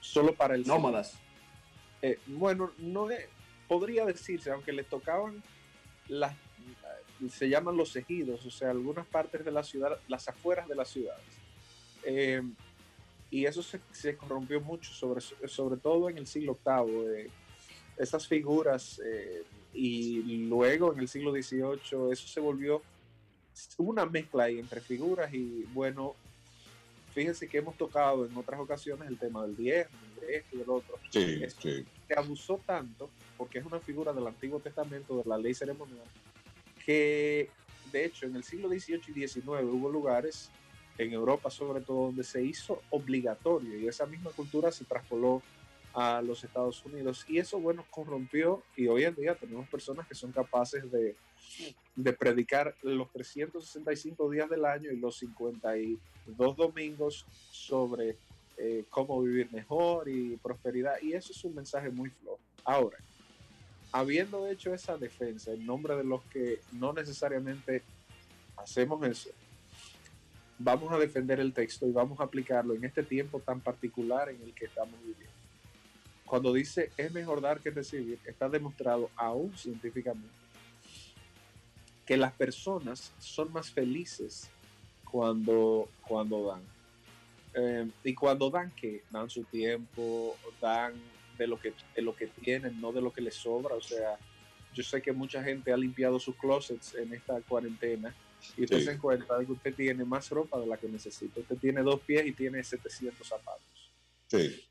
solo 0.00 0.34
para 0.34 0.54
el 0.54 0.66
Nómadas. 0.66 1.14
eh, 2.02 2.18
bueno, 2.26 2.72
no 2.78 3.08
podría 3.66 4.04
decirse, 4.04 4.50
aunque 4.50 4.72
les 4.72 4.86
tocaban 4.86 5.42
las, 6.08 6.34
se 7.28 7.48
llaman 7.48 7.76
los 7.76 7.96
ejidos, 7.96 8.44
o 8.46 8.50
sea, 8.50 8.70
algunas 8.70 9.06
partes 9.06 9.44
de 9.44 9.50
la 9.50 9.62
ciudad, 9.62 9.98
las 10.08 10.28
afueras 10.28 10.68
de 10.68 10.74
las 10.76 10.88
ciudades. 10.88 11.24
Eh, 12.04 12.42
y 13.30 13.44
eso 13.44 13.62
se, 13.62 13.80
se 13.90 14.16
corrompió 14.16 14.60
mucho, 14.60 14.92
sobre, 14.92 15.20
sobre 15.20 15.78
todo 15.78 16.08
en 16.08 16.18
el 16.18 16.26
siglo 16.26 16.56
VIII. 16.64 17.22
eh, 17.22 17.30
esas 17.98 18.28
figuras, 18.28 19.00
y 19.72 20.46
luego 20.48 20.92
en 20.92 21.00
el 21.00 21.08
siglo 21.08 21.32
XVIII, 21.32 22.12
eso 22.12 22.28
se 22.28 22.40
volvió 22.40 22.82
una 23.78 24.04
mezcla 24.06 24.44
ahí 24.44 24.58
entre 24.58 24.80
figuras 24.80 25.32
y, 25.32 25.64
bueno, 25.72 26.14
fíjense 27.16 27.48
que 27.48 27.56
hemos 27.56 27.74
tocado 27.78 28.26
en 28.26 28.36
otras 28.36 28.60
ocasiones 28.60 29.08
el 29.08 29.18
tema 29.18 29.42
del 29.46 29.56
diezmo, 29.56 29.96
de 30.20 30.36
esto 30.36 30.54
y 30.54 30.58
del 30.58 30.68
otro. 30.68 30.98
Sí, 31.08 31.40
Es- 31.42 31.54
sí. 31.54 31.82
se 32.06 32.14
abusó 32.14 32.60
tanto, 32.66 33.08
porque 33.38 33.58
es 33.58 33.64
una 33.64 33.80
figura 33.80 34.12
del 34.12 34.26
Antiguo 34.26 34.60
Testamento, 34.60 35.16
de 35.16 35.22
la 35.24 35.38
ley 35.38 35.54
ceremonial, 35.54 36.04
que 36.84 37.48
de 37.90 38.04
hecho 38.04 38.26
en 38.26 38.36
el 38.36 38.44
siglo 38.44 38.68
XVIII 38.68 39.00
y 39.14 39.26
XIX 39.26 39.64
hubo 39.64 39.90
lugares, 39.90 40.50
en 40.98 41.10
Europa 41.14 41.48
sobre 41.50 41.80
todo, 41.80 42.06
donde 42.08 42.22
se 42.22 42.42
hizo 42.42 42.82
obligatorio 42.90 43.78
y 43.78 43.86
esa 43.88 44.04
misma 44.04 44.30
cultura 44.32 44.70
se 44.70 44.84
traspoló 44.84 45.42
a 45.94 46.20
los 46.20 46.44
Estados 46.44 46.84
Unidos. 46.84 47.24
Y 47.28 47.38
eso, 47.38 47.58
bueno, 47.58 47.86
corrompió 47.88 48.62
y 48.76 48.88
hoy 48.88 49.04
en 49.04 49.14
día 49.14 49.34
tenemos 49.34 49.66
personas 49.70 50.06
que 50.06 50.14
son 50.14 50.32
capaces 50.32 50.90
de, 50.92 51.16
de 51.94 52.12
predicar 52.12 52.74
los 52.82 53.10
365 53.12 54.30
días 54.30 54.50
del 54.50 54.66
año 54.66 54.90
y 54.92 54.96
los 54.98 55.22
52 56.26 56.56
domingos 56.56 57.26
sobre 57.50 58.16
eh, 58.56 58.84
cómo 58.90 59.22
vivir 59.22 59.52
mejor 59.52 60.08
y 60.08 60.36
prosperidad. 60.36 60.94
Y 61.02 61.12
eso 61.12 61.32
es 61.32 61.44
un 61.44 61.54
mensaje 61.54 61.90
muy 61.90 62.10
flojo. 62.10 62.40
Ahora, 62.64 62.98
habiendo 63.92 64.46
hecho 64.48 64.74
esa 64.74 64.96
defensa 64.96 65.52
en 65.52 65.64
nombre 65.64 65.96
de 65.96 66.04
los 66.04 66.22
que 66.24 66.60
no 66.72 66.92
necesariamente 66.92 67.82
hacemos 68.56 69.06
eso, 69.06 69.30
vamos 70.58 70.92
a 70.92 70.98
defender 70.98 71.38
el 71.38 71.52
texto 71.52 71.86
y 71.86 71.92
vamos 71.92 72.18
a 72.20 72.24
aplicarlo 72.24 72.74
en 72.74 72.84
este 72.84 73.02
tiempo 73.02 73.40
tan 73.40 73.60
particular 73.60 74.30
en 74.30 74.40
el 74.42 74.54
que 74.54 74.66
estamos 74.66 74.98
viviendo. 75.00 75.26
Cuando 76.24 76.52
dice 76.52 76.90
es 76.96 77.12
mejor 77.12 77.40
dar 77.40 77.60
que 77.60 77.70
recibir, 77.70 78.18
está 78.24 78.48
demostrado 78.48 79.10
aún 79.16 79.56
científicamente 79.56 80.34
que 82.06 82.16
las 82.16 82.32
personas 82.32 83.12
son 83.18 83.52
más 83.52 83.70
felices 83.70 84.48
cuando, 85.16 85.88
cuando 86.06 86.46
dan. 86.46 86.62
Eh, 87.54 87.88
y 88.04 88.12
cuando 88.14 88.50
dan 88.50 88.70
que 88.72 89.02
dan 89.10 89.30
su 89.30 89.44
tiempo, 89.44 90.36
dan 90.60 90.92
de 91.38 91.46
lo 91.46 91.58
que 91.58 91.72
de 91.94 92.02
lo 92.02 92.14
que 92.14 92.26
tienen, 92.26 92.78
no 92.82 92.92
de 92.92 93.00
lo 93.00 93.10
que 93.10 93.22
les 93.22 93.34
sobra. 93.34 93.74
O 93.74 93.80
sea, 93.80 94.18
yo 94.74 94.82
sé 94.82 95.00
que 95.00 95.12
mucha 95.12 95.42
gente 95.42 95.72
ha 95.72 95.76
limpiado 95.78 96.18
sus 96.20 96.36
closets 96.36 96.94
en 96.96 97.14
esta 97.14 97.40
cuarentena 97.40 98.14
y 98.58 98.64
usted 98.64 98.80
Sí. 98.80 98.84
se 98.84 98.92
encuentra 98.92 99.38
que 99.42 99.52
usted 99.52 99.74
tiene 99.74 100.04
más 100.04 100.28
ropa 100.28 100.60
de 100.60 100.66
la 100.66 100.76
que 100.76 100.86
necesita. 100.86 101.40
Usted 101.40 101.56
tiene 101.56 101.80
dos 101.80 101.98
pies 102.00 102.26
y 102.26 102.32
tiene 102.32 102.62
700 102.62 103.26
zapatos. 103.26 103.90
Sí. 104.26 104.62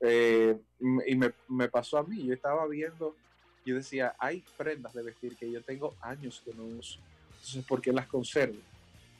Eh, 0.00 0.58
y 1.06 1.14
me, 1.16 1.32
me 1.48 1.68
pasó 1.70 1.96
a 1.96 2.02
mí, 2.02 2.22
yo 2.22 2.34
estaba 2.34 2.66
viendo, 2.68 3.16
yo 3.64 3.76
decía, 3.76 4.14
hay 4.18 4.44
prendas 4.58 4.92
de 4.92 5.02
vestir 5.04 5.36
que 5.36 5.50
yo 5.50 5.62
tengo 5.62 5.94
años 6.02 6.42
que 6.44 6.52
no 6.52 6.64
uso. 6.64 6.98
Entonces, 7.30 7.64
¿por 7.64 7.80
qué 7.80 7.94
las 7.94 8.06
conservo? 8.06 8.58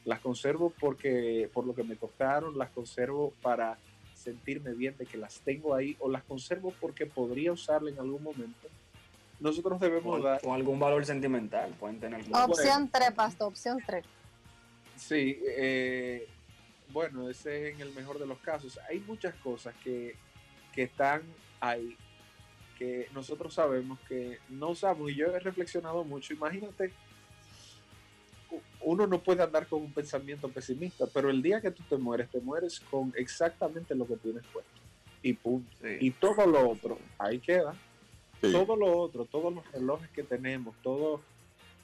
Las 0.07 0.21
conservo 0.21 0.71
porque 0.79 1.49
por 1.53 1.65
lo 1.67 1.75
que 1.75 1.83
me 1.83 1.97
costaron, 1.97 2.57
las 2.57 2.69
conservo 2.69 3.33
para 3.41 3.77
sentirme 4.15 4.71
bien 4.73 4.95
de 4.97 5.05
que 5.05 5.17
las 5.17 5.41
tengo 5.41 5.75
ahí 5.75 5.97
o 5.99 6.09
las 6.09 6.23
conservo 6.23 6.73
porque 6.79 7.05
podría 7.05 7.51
usarla 7.51 7.89
en 7.91 7.99
algún 7.99 8.23
momento. 8.23 8.69
Nosotros 9.41 9.77
debemos 9.81 10.13
Con, 10.15 10.23
dar, 10.23 10.39
con 10.41 10.53
algún 10.53 10.79
valor 10.79 11.05
sentimental. 11.05 11.71
Pueden 11.77 11.99
tener 11.99 12.21
algún- 12.21 12.35
Opción 12.35 12.89
3, 12.89 13.11
Pasto, 13.11 13.47
opción 13.47 13.79
3. 13.85 14.05
sí, 14.95 15.39
eh, 15.45 16.25
bueno, 16.93 17.29
ese 17.29 17.67
es 17.67 17.75
en 17.75 17.81
el 17.81 17.93
mejor 17.93 18.17
de 18.17 18.27
los 18.27 18.37
casos. 18.39 18.79
Hay 18.89 19.01
muchas 19.01 19.35
cosas 19.35 19.75
que, 19.83 20.15
que 20.73 20.83
están 20.83 21.21
ahí 21.59 21.97
que 22.79 23.09
nosotros 23.13 23.53
sabemos 23.55 23.99
que 24.07 24.37
no 24.47 24.69
usamos 24.69 25.11
y 25.11 25.15
yo 25.15 25.25
he 25.35 25.39
reflexionado 25.39 26.05
mucho. 26.05 26.33
Imagínate, 26.33 26.93
uno 28.87 29.05
no 29.05 29.19
puede 29.19 29.43
andar 29.43 29.67
con 29.67 29.81
un 29.81 29.91
pensamiento 29.91 30.47
pesimista, 30.47 31.07
pero 31.13 31.29
el 31.29 31.41
día 31.41 31.59
que 31.59 31.71
tú 31.71 31.83
te 31.89 31.97
mueres, 31.97 32.29
te 32.29 32.39
mueres 32.39 32.79
con 32.79 33.13
exactamente 33.17 33.93
lo 33.93 34.07
que 34.07 34.15
tienes 34.15 34.43
puesto. 34.45 34.71
Y 35.21 35.33
punto. 35.33 35.69
Sí. 35.81 35.97
Y 35.99 36.11
todo 36.11 36.45
lo 36.47 36.69
otro, 36.69 36.97
ahí 37.17 37.39
queda. 37.39 37.73
Sí. 38.41 38.49
Todo 38.49 38.77
lo 38.77 38.97
otro, 38.97 39.25
todos 39.25 39.53
los 39.53 39.69
relojes 39.73 40.09
que 40.11 40.23
tenemos, 40.23 40.73
todo, 40.81 41.21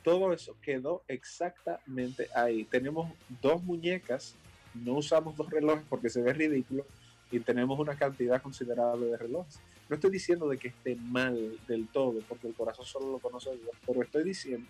todo 0.02 0.32
eso 0.32 0.56
quedó 0.62 1.04
exactamente 1.10 2.30
ahí. 2.34 2.64
Tenemos 2.64 3.12
dos 3.42 3.62
muñecas, 3.64 4.36
no 4.74 4.94
usamos 4.94 5.36
dos 5.36 5.50
relojes 5.50 5.84
porque 5.90 6.10
se 6.10 6.22
ve 6.22 6.32
ridículo 6.32 6.86
y 7.32 7.42
tenemos 7.42 7.78
una 7.78 7.98
cantidad 7.98 8.42
considerable 8.42 9.08
de 9.08 9.18
relojes. 9.18 9.60
No 9.90 9.96
estoy 9.96 10.12
diciendo 10.12 10.48
de 10.48 10.58
que 10.58 10.70
esté 10.70 10.96
mal 10.96 11.60
del 11.68 11.90
todo, 11.90 12.22
porque 12.30 12.48
el 12.48 12.54
corazón 12.54 12.86
solo 12.86 13.12
lo 13.12 13.20
conoce 13.20 13.50
Dios, 13.58 13.76
pero 13.86 14.02
estoy 14.02 14.24
diciendo 14.24 14.70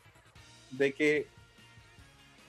de 0.71 0.93
que 0.93 1.27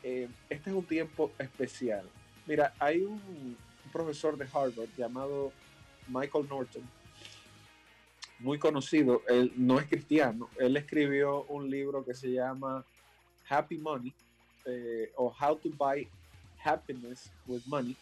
eh, 0.05 0.29
este 0.51 0.71
es 0.71 0.77
un 0.77 0.85
tiempo 0.85 1.33
especial. 1.39 2.05
Mira, 2.47 2.75
hay 2.79 3.01
un, 3.01 3.57
profesor 3.91 4.37
de 4.37 4.45
Harvard 4.53 4.89
llamado 4.99 5.53
Michael 6.09 6.49
Norton, 6.49 6.83
muy 8.41 8.59
conocido, 8.59 9.23
él 9.29 9.53
no 9.57 9.79
es 9.79 9.87
cristiano, 9.87 10.51
él 10.59 10.77
escribió 10.77 11.45
un 11.45 11.71
libro 11.71 12.05
que 12.05 12.13
se 12.13 12.33
llama 12.33 12.85
Happy 13.49 13.79
Money 13.79 14.13
eh, 14.65 15.13
o 15.15 15.33
How 15.41 15.57
to 15.57 15.71
Buy 15.71 16.09
Happiness 16.63 17.31
with 17.47 17.63
Money. 17.67 17.97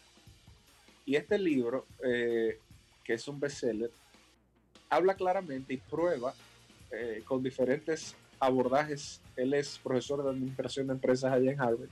Y 1.05 1.15
este 1.15 1.37
libro, 1.37 1.85
eh, 2.03 2.57
que 3.03 3.13
es 3.13 3.27
un 3.27 3.39
bestseller, 3.39 3.91
habla 4.89 5.15
claramente 5.15 5.73
y 5.73 5.77
prueba 5.77 6.33
eh, 6.91 7.21
con 7.25 7.43
diferentes 7.43 8.15
abordajes. 8.45 9.21
Él 9.35 9.53
es 9.53 9.79
profesor 9.79 10.23
de 10.23 10.29
administración 10.29 10.87
de 10.87 10.93
empresas 10.93 11.31
allá 11.31 11.51
en 11.51 11.59
Harvard. 11.59 11.89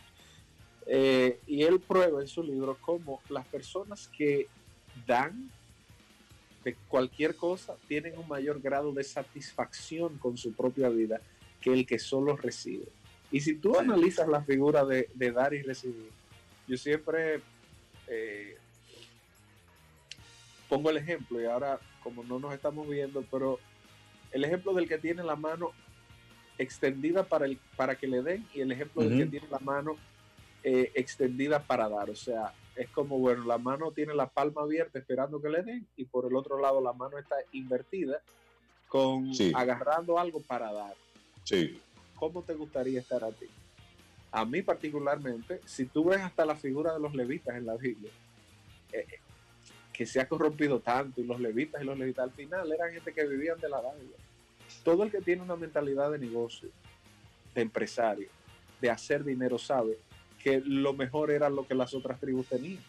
Eh, 0.87 1.39
y 1.47 1.63
él 1.63 1.79
prueba 1.79 2.21
en 2.21 2.27
su 2.27 2.43
libro 2.43 2.77
cómo 2.81 3.21
las 3.29 3.45
personas 3.45 4.09
que 4.17 4.47
dan 5.05 5.49
de 6.63 6.75
cualquier 6.87 7.35
cosa 7.35 7.75
tienen 7.87 8.17
un 8.17 8.27
mayor 8.27 8.61
grado 8.61 8.91
de 8.91 9.03
satisfacción 9.03 10.17
con 10.17 10.37
su 10.37 10.53
propia 10.53 10.89
vida 10.89 11.21
que 11.59 11.73
el 11.73 11.85
que 11.85 11.99
solo 11.99 12.35
recibe. 12.35 12.85
Y 13.31 13.39
si 13.39 13.55
tú 13.55 13.79
analizas 13.79 14.27
la 14.27 14.41
figura 14.41 14.83
de, 14.85 15.09
de 15.13 15.31
dar 15.31 15.53
y 15.53 15.61
recibir, 15.61 16.09
yo 16.67 16.77
siempre 16.77 17.41
eh, 18.07 18.57
pongo 20.67 20.89
el 20.89 20.97
ejemplo 20.97 21.41
y 21.41 21.45
ahora 21.45 21.79
como 22.03 22.23
no 22.23 22.39
nos 22.39 22.53
estamos 22.53 22.87
viendo, 22.87 23.23
pero 23.29 23.59
el 24.31 24.43
ejemplo 24.43 24.73
del 24.73 24.87
que 24.87 24.97
tiene 24.97 25.23
la 25.23 25.35
mano 25.35 25.71
extendida 26.61 27.23
para, 27.23 27.45
el, 27.45 27.57
para 27.75 27.95
que 27.95 28.07
le 28.07 28.21
den 28.21 28.45
y 28.53 28.61
el 28.61 28.71
ejemplo 28.71 29.03
del 29.03 29.17
que 29.17 29.23
Ujú. 29.23 29.31
tiene 29.31 29.47
la 29.49 29.59
mano 29.59 29.95
eh, 30.63 30.91
extendida 30.95 31.61
para 31.63 31.89
dar. 31.89 32.09
O 32.09 32.15
sea, 32.15 32.53
es 32.75 32.87
como, 32.89 33.17
bueno, 33.19 33.45
la 33.45 33.57
mano 33.57 33.91
tiene 33.91 34.13
la 34.13 34.27
palma 34.27 34.61
abierta 34.61 34.99
esperando 34.99 35.41
que 35.41 35.49
le 35.49 35.63
den 35.63 35.87
y 35.95 36.05
por 36.05 36.25
el 36.25 36.35
otro 36.35 36.59
lado 36.59 36.81
la 36.81 36.93
mano 36.93 37.17
está 37.17 37.35
invertida 37.51 38.21
con 38.87 39.33
Sí. 39.33 39.51
agarrando 39.55 40.19
algo 40.19 40.41
para 40.41 40.71
dar. 40.71 40.93
Sí. 41.43 41.81
¿Cómo 42.15 42.43
te 42.43 42.53
gustaría 42.53 42.99
estar 42.99 43.23
a 43.23 43.31
ti? 43.31 43.47
A 44.31 44.45
mí 44.45 44.61
particularmente, 44.61 45.61
si 45.65 45.85
tú 45.85 46.05
ves 46.05 46.21
hasta 46.21 46.45
la 46.45 46.55
figura 46.55 46.93
de 46.93 46.99
los 46.99 47.13
levitas 47.15 47.55
en 47.55 47.65
la 47.65 47.75
Biblia, 47.75 48.11
eh, 48.93 49.05
que 49.91 50.05
se 50.05 50.19
ha 50.21 50.27
corrompido 50.27 50.79
tanto, 50.79 51.19
y 51.19 51.25
los 51.25 51.39
levitas 51.39 51.81
y 51.81 51.85
los 51.85 51.97
levitas 51.97 52.25
al 52.25 52.31
final 52.31 52.71
eran 52.71 52.93
gente 52.93 53.13
que 53.13 53.27
vivían 53.27 53.59
de 53.59 53.69
la 53.69 53.81
dádiva. 53.81 54.17
Todo 54.83 55.03
el 55.03 55.11
que 55.11 55.21
tiene 55.21 55.41
una 55.41 55.55
mentalidad 55.55 56.11
de 56.11 56.19
negocio, 56.19 56.69
de 57.53 57.61
empresario, 57.61 58.29
de 58.79 58.89
hacer 58.89 59.23
dinero, 59.23 59.57
sabe 59.57 59.97
que 60.41 60.61
lo 60.65 60.93
mejor 60.93 61.31
era 61.31 61.49
lo 61.49 61.67
que 61.67 61.75
las 61.75 61.93
otras 61.93 62.19
tribus 62.19 62.47
tenían, 62.47 62.83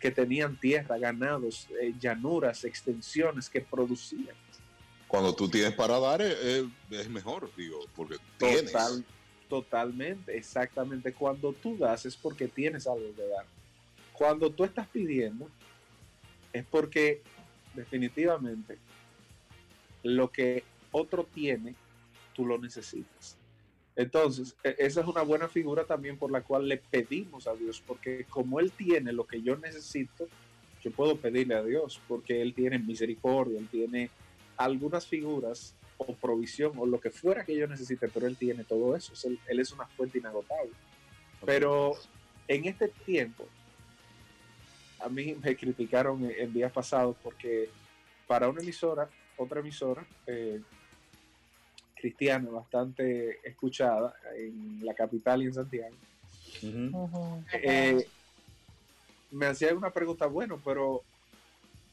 que 0.00 0.10
tenían 0.10 0.58
tierra, 0.58 0.98
ganados, 0.98 1.66
eh, 1.80 1.94
llanuras, 1.98 2.64
extensiones 2.64 3.48
que 3.48 3.60
producían. 3.60 4.36
Cuando 5.08 5.34
tú 5.34 5.48
tienes 5.48 5.72
para 5.74 5.98
dar, 5.98 6.22
eh, 6.22 6.34
eh, 6.40 6.68
es 6.90 7.08
mejor, 7.08 7.50
digo, 7.56 7.80
porque 7.94 8.16
tienes. 8.38 8.72
Total, 8.72 9.04
totalmente, 9.48 10.36
exactamente. 10.36 11.12
Cuando 11.12 11.52
tú 11.52 11.76
das 11.76 12.06
es 12.06 12.16
porque 12.16 12.48
tienes 12.48 12.86
algo 12.86 13.14
que 13.14 13.26
dar. 13.26 13.46
Cuando 14.12 14.50
tú 14.50 14.64
estás 14.64 14.86
pidiendo 14.88 15.48
es 16.52 16.64
porque 16.64 17.22
definitivamente 17.74 18.78
lo 20.02 20.30
que 20.30 20.62
otro 20.94 21.24
tiene, 21.24 21.74
tú 22.34 22.46
lo 22.46 22.56
necesitas. 22.58 23.36
Entonces, 23.96 24.56
e- 24.62 24.76
esa 24.78 25.00
es 25.00 25.06
una 25.06 25.22
buena 25.22 25.48
figura 25.48 25.84
también 25.84 26.18
por 26.18 26.30
la 26.30 26.42
cual 26.42 26.68
le 26.68 26.78
pedimos 26.78 27.46
a 27.46 27.54
Dios, 27.54 27.82
porque 27.86 28.24
como 28.28 28.60
Él 28.60 28.72
tiene 28.72 29.12
lo 29.12 29.26
que 29.26 29.42
yo 29.42 29.56
necesito, 29.56 30.26
yo 30.80 30.90
puedo 30.92 31.16
pedirle 31.16 31.54
a 31.56 31.62
Dios, 31.62 32.00
porque 32.06 32.40
Él 32.40 32.54
tiene 32.54 32.78
misericordia, 32.78 33.58
Él 33.58 33.68
tiene 33.68 34.10
algunas 34.56 35.06
figuras 35.06 35.74
o 35.96 36.14
provisión 36.14 36.72
o 36.76 36.86
lo 36.86 37.00
que 37.00 37.10
fuera 37.10 37.44
que 37.44 37.56
yo 37.56 37.66
necesite, 37.66 38.08
pero 38.08 38.26
Él 38.26 38.36
tiene 38.36 38.64
todo 38.64 38.94
eso. 38.94 39.12
Es 39.12 39.24
Él, 39.24 39.38
él 39.48 39.60
es 39.60 39.72
una 39.72 39.86
fuente 39.88 40.18
inagotable. 40.18 40.72
Pero 41.44 41.92
en 42.46 42.66
este 42.66 42.88
tiempo, 43.04 43.44
a 45.00 45.08
mí 45.08 45.34
me 45.42 45.56
criticaron 45.56 46.24
en, 46.24 46.30
en 46.38 46.52
días 46.52 46.72
pasados 46.72 47.16
porque 47.22 47.68
para 48.26 48.48
una 48.48 48.62
emisora, 48.62 49.08
otra 49.36 49.60
emisora 49.60 50.06
eh, 50.26 50.60
cristiana 52.04 52.50
bastante 52.50 53.38
escuchada 53.48 54.14
en 54.36 54.84
la 54.84 54.92
capital 54.92 55.42
y 55.42 55.46
en 55.46 55.54
Santiago, 55.54 55.94
eh, 57.54 58.06
me 59.30 59.46
hacían 59.46 59.78
una 59.78 59.88
pregunta, 59.90 60.26
bueno, 60.26 60.60
pero 60.62 61.02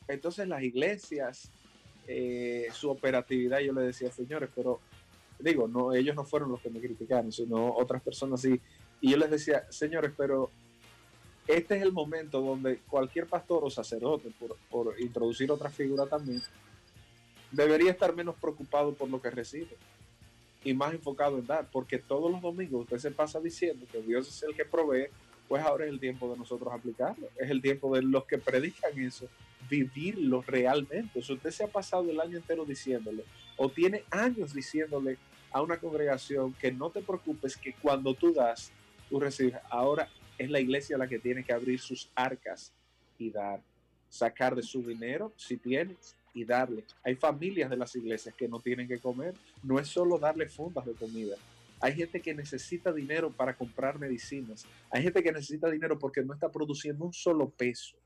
entonces 0.09 0.49
las 0.49 0.63
iglesias, 0.63 1.49
eh, 2.09 2.67
su 2.73 2.89
operatividad, 2.89 3.59
yo 3.59 3.71
le 3.71 3.83
decía, 3.83 4.11
señores, 4.11 4.49
pero 4.53 4.81
digo, 5.39 5.69
no, 5.69 5.93
ellos 5.93 6.13
no 6.13 6.25
fueron 6.25 6.51
los 6.51 6.59
que 6.59 6.69
me 6.69 6.81
criticaron, 6.81 7.31
sino 7.31 7.73
otras 7.73 8.01
personas 8.01 8.41
sí. 8.41 8.59
Y 8.99 9.11
yo 9.11 9.17
les 9.17 9.31
decía, 9.31 9.65
señores, 9.71 10.11
pero 10.17 10.51
este 11.47 11.77
es 11.77 11.83
el 11.83 11.93
momento 11.93 12.41
donde 12.41 12.79
cualquier 12.79 13.27
pastor 13.27 13.63
o 13.63 13.69
sacerdote, 13.69 14.29
por, 14.37 14.57
por 14.69 14.99
introducir 14.99 15.49
otra 15.49 15.69
figura 15.69 16.05
también, 16.05 16.41
debería 17.49 17.91
estar 17.91 18.13
menos 18.13 18.35
preocupado 18.35 18.93
por 18.93 19.09
lo 19.09 19.21
que 19.21 19.29
recibe 19.29 19.77
y 20.63 20.73
más 20.73 20.93
enfocado 20.93 21.39
en 21.39 21.47
dar, 21.47 21.69
porque 21.71 21.97
todos 21.97 22.31
los 22.31 22.41
domingos 22.41 22.83
usted 22.83 22.97
se 22.97 23.11
pasa 23.11 23.39
diciendo 23.39 23.85
que 23.91 24.01
Dios 24.01 24.27
es 24.27 24.43
el 24.43 24.55
que 24.55 24.65
provee, 24.65 25.07
pues 25.47 25.63
ahora 25.63 25.85
es 25.85 25.91
el 25.91 25.99
tiempo 25.99 26.31
de 26.31 26.37
nosotros 26.37 26.71
aplicarlo, 26.71 27.27
es 27.37 27.49
el 27.49 27.61
tiempo 27.61 27.93
de 27.95 28.01
los 28.03 28.25
que 28.25 28.37
predican 28.37 28.97
eso, 28.99 29.27
vivirlo 29.69 30.41
realmente. 30.41 31.21
Sea, 31.21 31.35
usted 31.35 31.51
se 31.51 31.63
ha 31.63 31.67
pasado 31.67 32.09
el 32.09 32.19
año 32.19 32.37
entero 32.37 32.63
diciéndole, 32.63 33.25
o 33.57 33.69
tiene 33.69 34.03
años 34.11 34.53
diciéndole 34.53 35.17
a 35.51 35.61
una 35.61 35.77
congregación 35.77 36.53
que 36.53 36.71
no 36.71 36.89
te 36.89 37.01
preocupes, 37.01 37.57
que 37.57 37.73
cuando 37.73 38.13
tú 38.13 38.33
das, 38.33 38.71
tú 39.09 39.19
recibes. 39.19 39.55
Ahora 39.69 40.07
es 40.37 40.49
la 40.49 40.59
iglesia 40.59 40.97
la 40.97 41.07
que 41.07 41.19
tiene 41.19 41.43
que 41.43 41.53
abrir 41.53 41.79
sus 41.79 42.09
arcas 42.15 42.71
y 43.17 43.29
dar, 43.29 43.61
sacar 44.09 44.55
de 44.55 44.63
su 44.63 44.81
dinero, 44.83 45.33
si 45.35 45.57
tiene, 45.57 45.95
y 46.33 46.45
darle. 46.45 46.83
Hay 47.03 47.15
familias 47.15 47.69
de 47.69 47.77
las 47.77 47.95
iglesias 47.95 48.33
que 48.35 48.47
no 48.47 48.59
tienen 48.59 48.87
que 48.87 48.99
comer. 48.99 49.33
No 49.63 49.79
es 49.79 49.87
solo 49.87 50.17
darle 50.17 50.47
fundas 50.47 50.85
de 50.85 50.93
comida. 50.93 51.35
Hay 51.79 51.93
gente 51.93 52.21
que 52.21 52.33
necesita 52.33 52.91
dinero 52.91 53.31
para 53.31 53.55
comprar 53.55 53.97
medicinas. 53.97 54.65
Hay 54.91 55.03
gente 55.03 55.23
que 55.23 55.31
necesita 55.31 55.69
dinero 55.69 55.97
porque 55.97 56.23
no 56.23 56.33
está 56.33 56.51
produciendo 56.51 57.05
un 57.05 57.13
solo 57.13 57.49
peso. 57.49 57.97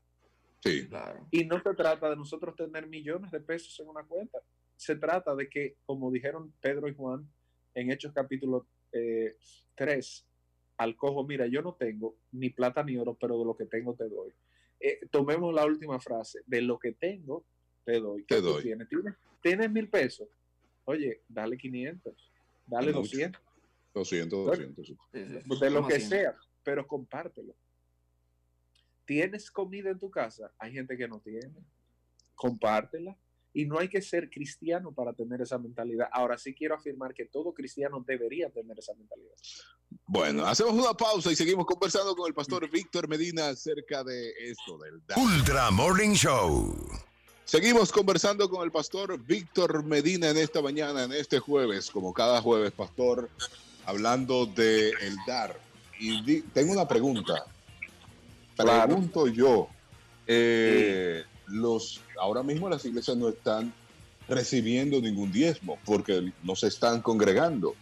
Sí. 0.60 0.86
Claro. 0.88 1.26
Y 1.30 1.44
no 1.44 1.62
se 1.62 1.74
trata 1.74 2.08
de 2.08 2.16
nosotros 2.16 2.56
tener 2.56 2.86
millones 2.86 3.30
de 3.30 3.40
pesos 3.40 3.78
en 3.80 3.88
una 3.88 4.02
cuenta. 4.02 4.38
Se 4.76 4.96
trata 4.96 5.34
de 5.34 5.48
que, 5.48 5.76
como 5.84 6.10
dijeron 6.10 6.52
Pedro 6.60 6.88
y 6.88 6.94
Juan 6.94 7.28
en 7.74 7.90
Hechos 7.90 8.12
capítulo 8.12 8.66
eh, 8.92 9.36
3, 9.74 10.26
al 10.78 10.96
cojo, 10.96 11.24
mira, 11.24 11.46
yo 11.46 11.62
no 11.62 11.74
tengo 11.74 12.16
ni 12.32 12.50
plata 12.50 12.82
ni 12.82 12.96
oro, 12.96 13.16
pero 13.18 13.38
de 13.38 13.44
lo 13.44 13.56
que 13.56 13.66
tengo 13.66 13.94
te 13.94 14.08
doy. 14.08 14.32
Eh, 14.80 15.00
tomemos 15.10 15.54
la 15.54 15.64
última 15.64 15.98
frase, 16.00 16.40
de 16.46 16.62
lo 16.62 16.78
que 16.78 16.92
tengo 16.92 17.44
te 17.86 18.00
doy. 18.00 18.24
Te 18.24 18.34
¿Qué 18.34 18.40
tú 18.42 18.48
doy. 18.48 18.62
Tienes? 18.64 18.88
¿Tienes, 18.88 19.14
tienes 19.40 19.70
mil 19.70 19.88
pesos. 19.88 20.28
Oye, 20.84 21.22
dale 21.28 21.56
500, 21.56 22.12
dale 22.66 22.92
mucho. 22.92 23.00
200, 23.02 23.42
200, 23.94 24.46
200. 24.46 24.86
sí. 24.86 24.96
Sí, 25.12 25.24
sí. 25.24 25.60
de 25.60 25.70
lo 25.70 25.86
que 25.86 26.00
sea, 26.00 26.36
pero 26.62 26.86
compártelo. 26.86 27.54
¿Tienes 29.04 29.50
comida 29.50 29.90
en 29.90 29.98
tu 29.98 30.10
casa? 30.10 30.52
Hay 30.58 30.72
gente 30.72 30.96
que 30.96 31.06
no 31.06 31.20
tiene. 31.20 31.54
Compártela. 32.34 33.16
Y 33.52 33.64
no 33.64 33.78
hay 33.78 33.88
que 33.88 34.02
ser 34.02 34.28
cristiano 34.28 34.92
para 34.92 35.14
tener 35.14 35.40
esa 35.40 35.56
mentalidad. 35.58 36.08
Ahora 36.12 36.36
sí 36.36 36.52
quiero 36.54 36.74
afirmar 36.74 37.14
que 37.14 37.24
todo 37.24 37.54
cristiano 37.54 38.04
debería 38.06 38.50
tener 38.50 38.78
esa 38.78 38.92
mentalidad. 38.94 39.32
Bueno, 40.04 40.44
hacemos 40.44 40.74
una 40.74 40.92
pausa 40.92 41.32
y 41.32 41.36
seguimos 41.36 41.64
conversando 41.64 42.14
con 42.14 42.26
el 42.26 42.34
pastor 42.34 42.68
Víctor 42.70 43.08
Medina 43.08 43.48
acerca 43.48 44.04
de 44.04 44.30
esto 44.40 44.76
del. 44.78 45.00
Ultra 45.16 45.70
Morning 45.70 46.12
Show. 46.12 46.76
Seguimos 47.50 47.92
conversando 47.92 48.50
con 48.50 48.64
el 48.64 48.72
pastor 48.72 49.18
Víctor 49.24 49.84
Medina 49.84 50.30
en 50.30 50.36
esta 50.36 50.60
mañana, 50.60 51.04
en 51.04 51.12
este 51.12 51.38
jueves, 51.38 51.90
como 51.92 52.12
cada 52.12 52.42
jueves, 52.42 52.72
pastor, 52.72 53.30
hablando 53.84 54.46
de 54.46 54.88
el 54.90 55.16
dar. 55.28 55.56
Y 56.00 56.20
di- 56.22 56.42
tengo 56.52 56.72
una 56.72 56.88
pregunta. 56.88 57.46
Pregunto 58.56 59.28
yo, 59.28 59.68
eh, 60.26 61.22
los 61.46 62.00
ahora 62.20 62.42
mismo 62.42 62.68
las 62.68 62.84
iglesias 62.84 63.16
no 63.16 63.28
están 63.28 63.72
recibiendo 64.28 65.00
ningún 65.00 65.30
diezmo 65.30 65.78
porque 65.84 66.32
no 66.42 66.56
se 66.56 66.66
están 66.66 67.00
congregando. 67.00 67.76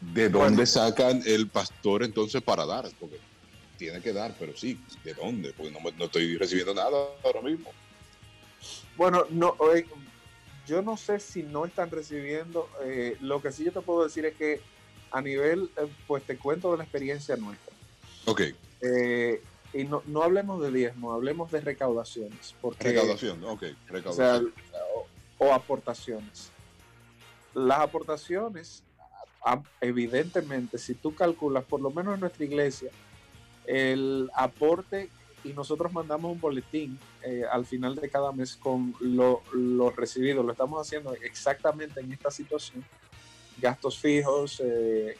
¿De 0.00 0.28
dónde 0.28 0.66
sacan 0.66 1.22
el 1.26 1.48
pastor 1.48 2.02
entonces 2.02 2.42
para 2.42 2.66
dar? 2.66 2.88
Porque 2.98 3.18
tiene 3.78 4.00
que 4.00 4.12
dar, 4.12 4.34
pero 4.36 4.56
sí, 4.56 4.80
¿de 5.04 5.14
dónde? 5.14 5.52
Porque 5.52 5.70
no, 5.70 5.78
me- 5.78 5.92
no 5.92 6.06
estoy 6.06 6.36
recibiendo 6.36 6.74
nada 6.74 6.90
ahora 7.22 7.40
mismo. 7.40 7.70
Bueno, 8.96 9.24
no, 9.30 9.56
eh, 9.74 9.86
yo 10.66 10.82
no 10.82 10.96
sé 10.96 11.18
si 11.20 11.42
no 11.42 11.64
están 11.64 11.90
recibiendo. 11.90 12.68
eh, 12.84 13.16
lo 13.20 13.40
que 13.42 13.52
sí 13.52 13.64
yo 13.64 13.72
te 13.72 13.80
puedo 13.80 14.04
decir 14.04 14.24
es 14.26 14.34
que 14.36 14.60
a 15.10 15.20
nivel, 15.20 15.70
eh, 15.76 15.86
pues 16.06 16.22
te 16.24 16.36
cuento 16.38 16.70
de 16.72 16.78
la 16.78 16.84
experiencia 16.84 17.36
nuestra. 17.36 17.74
Ok, 18.26 18.42
Eh, 18.80 19.42
y 19.74 19.84
no, 19.84 20.02
no 20.06 20.22
hablemos 20.22 20.60
de 20.62 20.70
diezmo, 20.70 21.12
hablemos 21.12 21.50
de 21.50 21.60
recaudaciones. 21.60 22.54
Porque, 22.60 22.88
recaudación, 22.88 23.42
ok, 23.44 23.62
O 23.62 24.12
sea, 24.12 24.38
recaudación. 24.38 24.52
o, 25.38 25.46
o 25.46 25.52
aportaciones. 25.54 26.50
Las 27.54 27.80
aportaciones, 27.80 28.82
evidentemente, 29.80 30.78
si 30.78 30.94
tú 30.94 31.14
calculas, 31.14 31.64
por 31.64 31.80
lo 31.80 31.90
menos 31.90 32.14
en 32.14 32.20
nuestra 32.20 32.44
iglesia, 32.44 32.90
el 33.66 34.30
aporte, 34.34 35.10
y 35.44 35.52
nosotros 35.52 35.92
mandamos 35.92 36.32
un 36.32 36.40
boletín 36.40 36.98
eh, 37.22 37.42
al 37.50 37.66
final 37.66 37.96
de 37.96 38.08
cada 38.08 38.32
mes 38.32 38.56
con 38.56 38.94
lo, 39.00 39.42
lo 39.52 39.90
recibido, 39.90 40.42
lo 40.42 40.52
estamos 40.52 40.86
haciendo 40.86 41.14
exactamente 41.14 42.00
en 42.00 42.12
esta 42.12 42.30
situación, 42.30 42.84
gastos 43.60 43.98
fijos, 43.98 44.60
eh, 44.64 45.16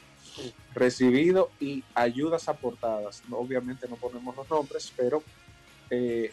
recibido 0.75 1.51
y 1.61 1.85
ayudas 1.95 2.49
aportadas. 2.49 3.23
No, 3.29 3.39
obviamente 3.39 3.89
no 3.89 3.97
ponemos 3.97 4.37
los 4.37 4.49
nombres, 4.49 4.93
pero 4.97 5.23
eh, 5.91 6.33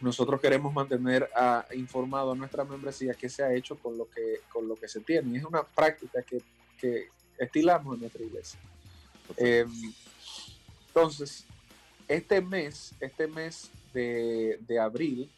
nosotros 0.00 0.40
queremos 0.40 0.72
mantener 0.72 1.28
ah, 1.34 1.66
informado 1.74 2.32
a 2.32 2.36
nuestra 2.36 2.64
membresía 2.64 3.14
qué 3.14 3.28
se 3.28 3.42
ha 3.42 3.52
hecho 3.52 3.76
con 3.76 3.96
lo 3.96 4.08
que, 4.10 4.40
con 4.48 4.68
lo 4.68 4.76
que 4.76 4.88
se 4.88 5.00
tiene. 5.00 5.32
Y 5.32 5.36
es 5.38 5.44
una 5.44 5.62
práctica 5.62 6.22
que, 6.22 6.40
que 6.78 7.08
estilamos 7.38 7.94
en 7.94 8.00
nuestra 8.02 8.22
iglesia. 8.22 8.60
Eh, 9.36 9.66
entonces, 10.88 11.44
este 12.08 12.40
mes, 12.40 12.94
este 13.00 13.26
mes 13.26 13.70
de, 13.92 14.58
de 14.66 14.78
abril, 14.78 15.30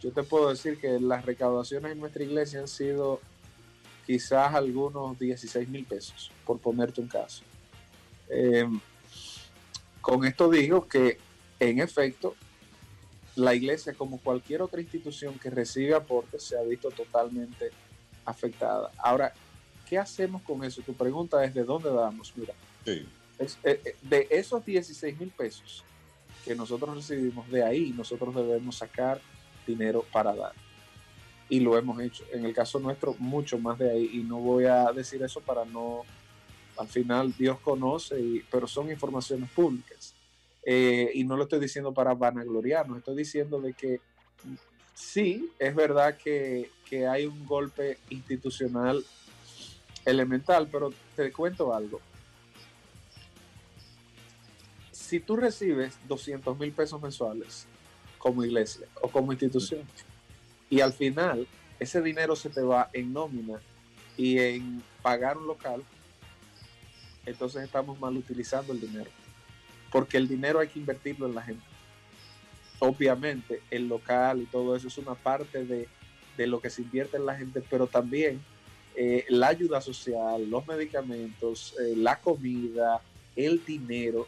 yo 0.00 0.12
te 0.12 0.22
puedo 0.22 0.50
decir 0.50 0.78
que 0.78 1.00
las 1.00 1.24
recaudaciones 1.24 1.92
en 1.92 2.00
nuestra 2.00 2.22
iglesia 2.24 2.60
han 2.60 2.68
sido 2.68 3.20
quizás 4.06 4.54
algunos 4.54 5.18
16 5.18 5.68
mil 5.68 5.84
pesos, 5.86 6.30
por 6.44 6.58
ponerte 6.58 7.00
un 7.00 7.08
caso. 7.08 7.42
Eh, 8.28 8.68
con 10.02 10.24
esto 10.26 10.50
digo 10.50 10.86
que, 10.86 11.18
en 11.58 11.78
efecto, 11.80 12.34
la 13.36 13.54
iglesia, 13.54 13.94
como 13.94 14.18
cualquier 14.18 14.60
otra 14.62 14.80
institución 14.80 15.38
que 15.38 15.48
recibe 15.50 15.94
aportes, 15.94 16.42
se 16.42 16.58
ha 16.58 16.62
visto 16.62 16.90
totalmente 16.90 17.70
afectada. 18.26 18.90
Ahora, 18.98 19.32
¿qué 19.88 19.98
hacemos 19.98 20.42
con 20.42 20.62
eso? 20.64 20.82
Tu 20.82 20.92
pregunta 20.94 21.42
es, 21.44 21.54
¿de 21.54 21.64
dónde 21.64 21.90
damos? 21.90 22.32
Mira, 22.36 22.52
Sí, 22.84 23.08
es- 23.38 23.58
eh, 23.64 23.80
eh, 23.84 23.96
de 24.02 24.28
esos 24.30 24.62
16 24.64 25.18
mil 25.18 25.30
pesos, 25.30 25.82
que 26.44 26.54
nosotros 26.54 26.94
recibimos, 26.96 27.48
de 27.50 27.64
ahí 27.64 27.94
nosotros 27.96 28.34
debemos 28.34 28.76
sacar 28.76 29.20
dinero 29.66 30.04
para 30.12 30.34
dar. 30.34 30.52
Y 31.48 31.60
lo 31.60 31.76
hemos 31.76 32.00
hecho. 32.00 32.24
En 32.32 32.44
el 32.44 32.54
caso 32.54 32.78
nuestro, 32.78 33.14
mucho 33.18 33.58
más 33.58 33.78
de 33.78 33.90
ahí. 33.90 34.10
Y 34.14 34.18
no 34.22 34.38
voy 34.38 34.64
a 34.64 34.90
decir 34.92 35.22
eso 35.22 35.40
para 35.40 35.64
no, 35.64 36.02
al 36.76 36.88
final 36.88 37.34
Dios 37.36 37.58
conoce, 37.60 38.44
pero 38.50 38.66
son 38.66 38.90
informaciones 38.90 39.50
públicas. 39.50 40.14
Eh, 40.64 41.10
y 41.14 41.24
no 41.24 41.36
lo 41.36 41.44
estoy 41.44 41.60
diciendo 41.60 41.92
para 41.92 42.14
vanagloriarnos, 42.14 42.98
estoy 42.98 43.16
diciendo 43.16 43.60
de 43.60 43.74
que 43.74 44.00
sí, 44.94 45.50
es 45.58 45.74
verdad 45.74 46.16
que, 46.16 46.70
que 46.88 47.06
hay 47.06 47.26
un 47.26 47.44
golpe 47.44 47.98
institucional 48.08 49.04
elemental, 50.06 50.68
pero 50.70 50.90
te 51.16 51.30
cuento 51.32 51.74
algo. 51.74 52.00
Si 55.04 55.20
tú 55.20 55.36
recibes 55.36 55.98
200 56.08 56.58
mil 56.58 56.72
pesos 56.72 57.00
mensuales 57.02 57.66
como 58.16 58.42
iglesia 58.42 58.86
o 59.02 59.08
como 59.08 59.32
institución, 59.32 59.82
y 60.70 60.80
al 60.80 60.94
final 60.94 61.46
ese 61.78 62.00
dinero 62.00 62.34
se 62.34 62.48
te 62.48 62.62
va 62.62 62.88
en 62.94 63.12
nómina 63.12 63.60
y 64.16 64.38
en 64.38 64.82
pagar 65.02 65.36
un 65.36 65.46
local, 65.46 65.84
entonces 67.26 67.64
estamos 67.64 68.00
mal 68.00 68.16
utilizando 68.16 68.72
el 68.72 68.80
dinero. 68.80 69.10
Porque 69.92 70.16
el 70.16 70.26
dinero 70.26 70.58
hay 70.58 70.68
que 70.68 70.78
invertirlo 70.78 71.26
en 71.26 71.34
la 71.34 71.42
gente. 71.42 71.64
Obviamente, 72.78 73.60
el 73.70 73.86
local 73.86 74.40
y 74.40 74.46
todo 74.46 74.74
eso 74.74 74.88
es 74.88 74.96
una 74.96 75.14
parte 75.14 75.66
de, 75.66 75.86
de 76.38 76.46
lo 76.46 76.62
que 76.62 76.70
se 76.70 76.80
invierte 76.80 77.18
en 77.18 77.26
la 77.26 77.36
gente, 77.36 77.62
pero 77.68 77.86
también 77.86 78.40
eh, 78.94 79.26
la 79.28 79.48
ayuda 79.48 79.82
social, 79.82 80.48
los 80.48 80.66
medicamentos, 80.66 81.74
eh, 81.78 81.92
la 81.94 82.18
comida, 82.20 83.02
el 83.36 83.62
dinero. 83.66 84.26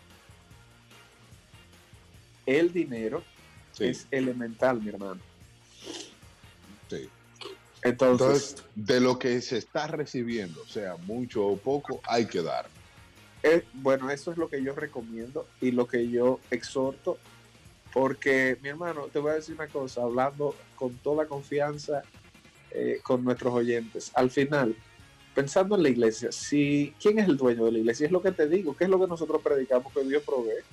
El 2.46 2.72
dinero 2.72 3.22
Sí. 3.72 3.84
es 3.84 4.06
elemental, 4.10 4.80
mi 4.80 4.88
hermano. 4.88 5.20
Sí. 6.88 7.08
Entonces, 7.82 8.52
Entonces, 8.52 8.64
de 8.74 9.00
lo 9.00 9.18
que 9.18 9.40
se 9.42 9.58
está 9.58 9.86
recibiendo, 9.86 10.64
sea 10.66 10.96
mucho 10.96 11.46
o 11.46 11.56
poco, 11.58 12.00
hay 12.04 12.26
que 12.26 12.42
dar. 12.42 12.66
eh, 13.42 13.64
bueno, 13.74 14.10
eso 14.10 14.32
es 14.32 14.38
lo 14.38 14.48
que 14.48 14.60
yo 14.62 14.74
recomiendo 14.74 15.46
y 15.60 15.70
lo 15.70 15.86
que 15.86 16.08
yo 16.08 16.40
exhorto, 16.50 17.18
porque 17.92 18.58
mi 18.62 18.70
hermano, 18.70 19.02
te 19.12 19.18
voy 19.20 19.32
a 19.32 19.34
decir 19.34 19.54
una 19.54 19.68
cosa, 19.68 20.02
hablando 20.02 20.56
con 20.74 20.94
toda 20.96 21.26
confianza 21.26 22.02
eh, 22.72 22.98
con 23.04 23.22
nuestros 23.24 23.52
oyentes, 23.54 24.10
al 24.14 24.30
final, 24.30 24.74
pensando 25.34 25.76
en 25.76 25.82
la 25.84 25.90
iglesia, 25.90 26.32
si 26.32 26.92
quién 27.00 27.18
es 27.20 27.28
el 27.28 27.36
dueño 27.36 27.66
de 27.66 27.72
la 27.72 27.78
iglesia, 27.78 28.06
es 28.06 28.12
lo 28.12 28.20
que 28.22 28.32
te 28.32 28.48
digo, 28.48 28.74
¿qué 28.76 28.84
es 28.84 28.90
lo 28.90 28.98
que 28.98 29.06
nosotros 29.06 29.40
predicamos 29.42 29.92
que 29.92 30.02
Dios 30.02 30.22
provee? 30.24 30.64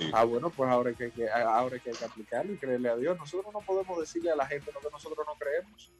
Sí. 0.00 0.10
Ah, 0.12 0.24
bueno, 0.24 0.50
pues 0.50 0.68
ahora 0.70 0.92
que, 0.92 1.10
que- 1.10 1.28
ahora 1.30 1.74
hay 1.76 1.80
que 1.80 2.04
aplicarlo 2.04 2.52
y 2.52 2.56
creerle 2.56 2.88
a 2.90 2.96
Dios. 2.96 3.16
Nosotros 3.18 3.52
no 3.52 3.60
podemos 3.60 3.98
decirle 3.98 4.30
a 4.30 4.36
la 4.36 4.46
gente 4.46 4.70
lo 4.72 4.80
que 4.80 4.90
nosotros 4.92 5.26
no 5.26 5.34
creemos. 5.38 5.90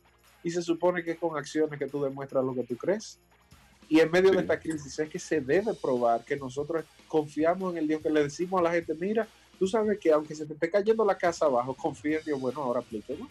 Y 0.43 0.51
se 0.51 0.63
supone 0.63 1.03
que 1.03 1.13
es 1.13 1.19
con 1.19 1.37
acciones 1.37 1.79
que 1.79 1.87
tú 1.89 2.03
demuestras 2.03 2.45
lo 2.45 2.55
que 2.55 2.63
tú 2.65 2.77
crees. 2.77 3.19
Y 3.89 4.01
en 4.01 4.11
medio 4.11 4.33
de 4.33 4.41
esta 4.41 4.59
crisis 4.61 4.99
es 4.99 5.09
que 5.09 5.19
se 5.19 5.41
debe 5.41 5.73
probar 5.75 6.25
que 6.25 6.37
nosotros 6.37 6.85
confiamos 7.09 7.73
en 7.73 7.79
el 7.79 7.89
Dios, 7.89 8.03
que 8.03 8.11
le 8.11 8.23
decimos 8.25 8.61
a 8.61 8.65
la 8.65 8.73
gente, 8.73 8.95
mira, 8.95 9.27
tú 9.59 9.67
sabes 9.67 9.99
que 9.99 10.13
aunque 10.13 10.35
se 10.35 10.45
te 10.45 10.55
esté 10.55 10.71
cayendo 10.71 11.05
la 11.05 11.17
casa 11.17 11.47
abajo, 11.47 11.75
confía 11.75 12.19
en 12.19 12.25
Dios, 12.25 12.41
bueno, 12.41 12.63
ahora 12.63 12.81
aplíquelo. 12.81 13.27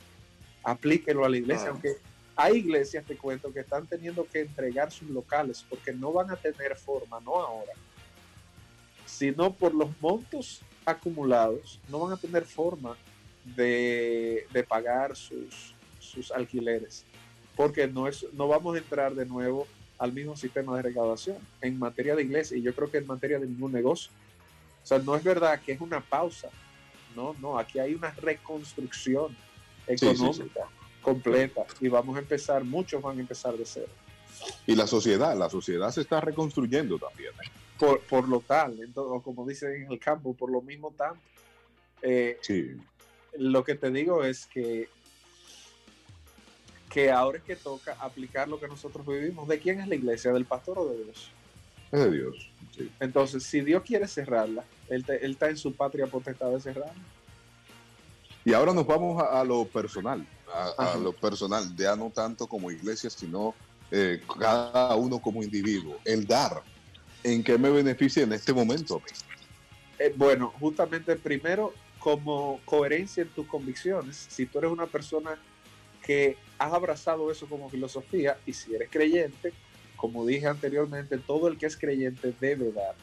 Aplíquelo 0.63 1.25
a 1.25 1.29
la 1.29 1.37
iglesia, 1.37 1.67
Ah. 1.67 1.71
aunque 1.71 1.95
hay 2.37 2.55
iglesias, 2.57 3.05
te 3.05 3.15
cuento, 3.17 3.53
que 3.53 3.59
están 3.61 3.85
teniendo 3.87 4.25
que 4.25 4.41
entregar 4.41 4.91
sus 4.91 5.09
locales 5.09 5.63
porque 5.69 5.93
no 5.93 6.11
van 6.11 6.31
a 6.31 6.35
tener 6.35 6.75
forma, 6.75 7.19
no 7.21 7.35
ahora, 7.35 7.71
sino 9.17 9.53
por 9.53 9.73
los 9.73 9.89
montos 10.01 10.61
acumulados, 10.85 11.79
no 11.89 11.99
van 11.99 12.13
a 12.13 12.17
tener 12.17 12.43
forma 12.43 12.97
de, 13.55 14.45
de 14.51 14.63
pagar 14.63 15.15
sus, 15.15 15.73
sus 15.99 16.31
alquileres, 16.31 17.05
porque 17.55 17.87
no, 17.87 18.07
es, 18.07 18.25
no 18.33 18.47
vamos 18.47 18.75
a 18.75 18.79
entrar 18.79 19.15
de 19.15 19.25
nuevo 19.25 19.67
al 19.97 20.11
mismo 20.11 20.35
sistema 20.35 20.75
de 20.75 20.81
recaudación 20.81 21.37
en 21.61 21.79
materia 21.79 22.15
de 22.15 22.23
iglesia 22.23 22.57
y 22.57 22.61
yo 22.61 22.75
creo 22.75 22.91
que 22.91 22.97
en 22.97 23.07
materia 23.07 23.39
de 23.39 23.47
ningún 23.47 23.71
negocio. 23.71 24.11
O 24.83 24.85
sea, 24.85 24.99
no 24.99 25.15
es 25.15 25.23
verdad 25.23 25.61
que 25.61 25.71
es 25.71 25.79
una 25.81 26.01
pausa, 26.01 26.49
no, 27.15 27.35
no, 27.39 27.57
aquí 27.57 27.79
hay 27.79 27.95
una 27.95 28.11
reconstrucción 28.11 29.35
Sí, 29.87 29.97
sí, 29.97 30.07
económica 30.07 30.67
completa 31.01 31.65
y 31.79 31.87
vamos 31.87 32.15
a 32.17 32.19
empezar, 32.19 32.63
muchos 32.63 33.01
van 33.01 33.17
a 33.17 33.21
empezar 33.21 33.55
de 33.55 33.65
cero. 33.65 33.91
Y 34.67 34.75
la 34.75 34.87
sociedad, 34.87 35.37
la 35.37 35.49
sociedad 35.49 35.91
se 35.91 36.01
está 36.01 36.19
reconstruyendo 36.19 36.97
también. 36.97 37.31
¿eh? 37.33 37.64
Por, 37.77 38.05
por 38.05 38.27
lo 38.29 38.41
tal, 38.41 38.71
entonces, 38.81 39.11
o 39.19 39.21
como 39.21 39.45
dicen 39.45 39.73
en 39.83 39.91
el 39.91 39.99
campo, 39.99 40.33
por 40.35 40.51
lo 40.51 40.61
mismo 40.61 40.93
tanto. 40.97 41.21
Eh, 42.01 42.37
Sí, 42.41 42.71
lo 43.37 43.63
que 43.63 43.75
te 43.75 43.91
digo 43.91 44.23
es 44.23 44.45
que 44.47 44.89
que 46.89 47.11
ahora 47.11 47.39
es 47.39 47.43
que 47.43 47.55
toca 47.57 47.97
aplicar 47.99 48.47
lo 48.47 48.57
que 48.59 48.67
nosotros 48.67 49.05
vivimos. 49.05 49.47
¿De 49.49 49.59
quién 49.59 49.81
es 49.81 49.87
la 49.87 49.95
iglesia? 49.95 50.31
¿Del 50.31 50.45
pastor 50.45 50.79
o 50.79 50.87
de 50.89 51.03
Dios? 51.03 51.33
es 51.91 51.99
de 51.99 52.11
Dios. 52.11 52.51
Sí. 52.71 52.89
Entonces, 52.99 53.43
si 53.43 53.61
Dios 53.61 53.83
quiere 53.83 54.07
cerrarla, 54.07 54.65
Él, 54.87 55.05
te- 55.05 55.23
él 55.25 55.31
está 55.31 55.49
en 55.49 55.57
su 55.57 55.75
patria 55.75 56.07
potestad 56.07 56.51
de 56.51 56.59
cerrarla. 56.61 56.93
Y 58.45 58.53
ahora 58.53 58.73
nos 58.73 58.85
vamos 58.85 59.21
a, 59.21 59.41
a 59.41 59.43
lo 59.43 59.67
personal, 59.67 60.25
a, 60.77 60.93
a 60.93 60.97
lo 60.97 61.11
personal, 61.13 61.63
ya 61.75 61.95
no 61.95 62.11
tanto 62.11 62.47
como 62.47 62.69
iglesia, 62.71 63.09
sino 63.09 63.55
eh, 63.91 64.21
cada 64.39 64.95
uno 64.95 65.19
como 65.19 65.41
individuo. 65.43 65.99
El 66.05 66.25
dar, 66.27 66.63
¿en 67.25 67.43
qué 67.43 67.57
me 67.57 67.69
beneficia 67.69 68.23
en 68.23 68.33
este 68.33 68.53
momento? 68.53 69.01
Eh, 69.97 70.13
bueno, 70.15 70.53
justamente 70.59 71.15
primero, 71.15 71.73
como 71.99 72.61
coherencia 72.65 73.23
en 73.23 73.29
tus 73.29 73.47
convicciones, 73.47 74.27
si 74.29 74.45
tú 74.45 74.59
eres 74.59 74.71
una 74.71 74.85
persona 74.85 75.37
que 76.03 76.37
has 76.59 76.71
abrazado 76.71 77.31
eso 77.31 77.47
como 77.47 77.67
filosofía 77.69 78.37
y 78.45 78.53
si 78.53 78.75
eres 78.75 78.89
creyente, 78.91 79.53
como 79.95 80.23
dije 80.25 80.45
anteriormente, 80.45 81.17
todo 81.17 81.47
el 81.47 81.57
que 81.57 81.65
es 81.65 81.75
creyente 81.75 82.31
debe 82.39 82.71
dar. 82.71 82.93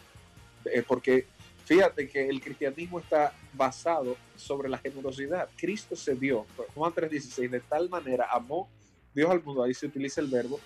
Eh, 0.66 0.84
porque 0.86 1.26
fíjate 1.64 2.08
que 2.08 2.28
el 2.28 2.40
cristianismo 2.40 3.00
está 3.00 3.34
basado 3.54 4.16
sobre 4.36 4.68
la 4.68 4.78
generosidad. 4.78 5.48
Cristo 5.56 5.96
se 5.96 6.14
dio, 6.14 6.46
Juan 6.74 6.92
3:16, 6.92 7.50
de 7.50 7.60
tal 7.60 7.88
manera 7.88 8.28
amó 8.30 8.68
Dios 9.12 9.30
al 9.30 9.42
mundo, 9.42 9.64
ahí 9.64 9.74
se 9.74 9.86
utiliza 9.86 10.20
el 10.20 10.28
verbo 10.28 10.60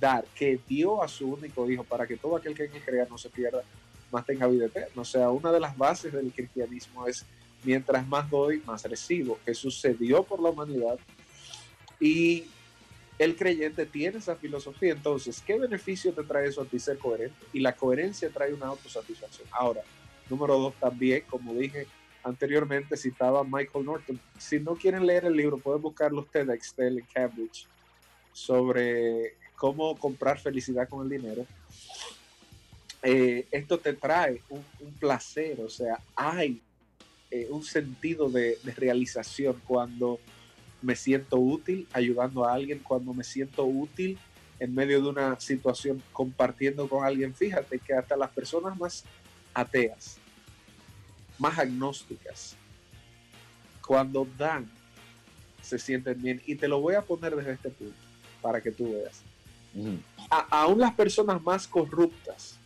dar, 0.00 0.24
que 0.34 0.58
dio 0.66 1.02
a 1.02 1.08
su 1.08 1.28
único 1.28 1.70
hijo 1.70 1.84
para 1.84 2.06
que 2.06 2.16
todo 2.16 2.36
aquel 2.36 2.54
que 2.54 2.64
en 2.64 2.74
él 2.74 2.82
crea 2.84 3.06
no 3.08 3.18
se 3.18 3.28
pierda, 3.28 3.62
más 4.10 4.26
tenga 4.26 4.46
vida 4.46 4.66
eterna. 4.66 5.02
O 5.02 5.04
sea, 5.04 5.30
una 5.30 5.52
de 5.52 5.60
las 5.60 5.76
bases 5.76 6.12
del 6.12 6.32
cristianismo 6.32 7.06
es 7.06 7.24
mientras 7.62 8.06
más 8.08 8.28
doy, 8.28 8.62
más 8.66 8.82
recibo. 8.84 9.38
Jesús 9.44 9.80
se 9.80 9.94
dio 9.94 10.22
por 10.22 10.40
la 10.40 10.50
humanidad 10.50 10.98
y 12.00 12.46
el 13.18 13.36
creyente 13.36 13.84
tiene 13.84 14.18
esa 14.18 14.34
filosofía. 14.34 14.92
Entonces, 14.92 15.42
¿qué 15.46 15.58
beneficio 15.58 16.12
te 16.12 16.22
trae 16.22 16.48
eso 16.48 16.62
a 16.62 16.64
ti 16.64 16.78
ser 16.78 16.98
coherente? 16.98 17.36
Y 17.52 17.60
la 17.60 17.76
coherencia 17.76 18.30
trae 18.30 18.54
una 18.54 18.66
autosatisfacción. 18.66 19.46
Ahora, 19.52 19.82
número 20.28 20.58
dos, 20.58 20.74
también, 20.80 21.22
como 21.28 21.52
dije 21.52 21.86
anteriormente, 22.22 22.96
citaba 22.96 23.44
Michael 23.44 23.84
Norton. 23.84 24.20
Si 24.38 24.58
no 24.58 24.74
quieren 24.74 25.06
leer 25.06 25.26
el 25.26 25.34
libro, 25.34 25.58
pueden 25.58 25.82
buscar 25.82 26.12
los 26.12 26.30
TEDx 26.30 26.74
de 26.76 27.04
Cambridge 27.12 27.66
sobre 28.32 29.34
cómo 29.60 29.94
comprar 29.94 30.40
felicidad 30.40 30.88
con 30.88 31.04
el 31.04 31.20
dinero. 31.20 31.46
Eh, 33.02 33.46
esto 33.50 33.78
te 33.78 33.92
trae 33.92 34.40
un, 34.48 34.64
placer, 34.98 35.60
o 35.60 35.68
sea, 35.68 36.00
hay 36.16 36.62
eh, 37.30 37.46
un 37.50 37.62
sentido 37.62 38.30
de, 38.30 38.58
de 38.62 38.74
realización 38.74 39.60
cuando 39.66 40.18
me 40.80 40.96
siento 40.96 41.36
útil 41.36 41.86
ayudando 41.92 42.46
a 42.46 42.54
alguien, 42.54 42.78
cuando 42.78 43.12
me 43.12 43.22
siento 43.22 43.66
útil 43.66 44.18
en 44.58 44.74
medio 44.74 45.02
de 45.02 45.08
una 45.10 45.38
situación 45.38 46.02
compartiendo 46.10 46.88
con 46.88 47.04
alguien. 47.04 47.34
Fíjate 47.34 47.78
que 47.78 47.92
hasta 47.92 48.16
las 48.16 48.30
personas 48.30 48.78
más 48.78 49.04
ateas, 49.52 50.16
más 51.38 51.58
agnósticas, 51.58 52.56
cuando 53.86 54.26
dan, 54.38 54.70
se 55.60 55.78
sienten 55.78 56.22
bien. 56.22 56.40
Y 56.46 56.54
te 56.54 56.66
lo 56.66 56.80
voy 56.80 56.94
a 56.94 57.02
poner 57.02 57.36
desde 57.36 57.52
este 57.52 57.68
punto 57.68 58.00
para 58.40 58.62
que 58.62 58.70
tú 58.70 58.94
veas. 58.94 59.22
A- 60.30 60.62
aún 60.62 60.78
las 60.80 60.94
personas 60.94 61.40
más 61.42 61.66
corruptas, 61.66 62.58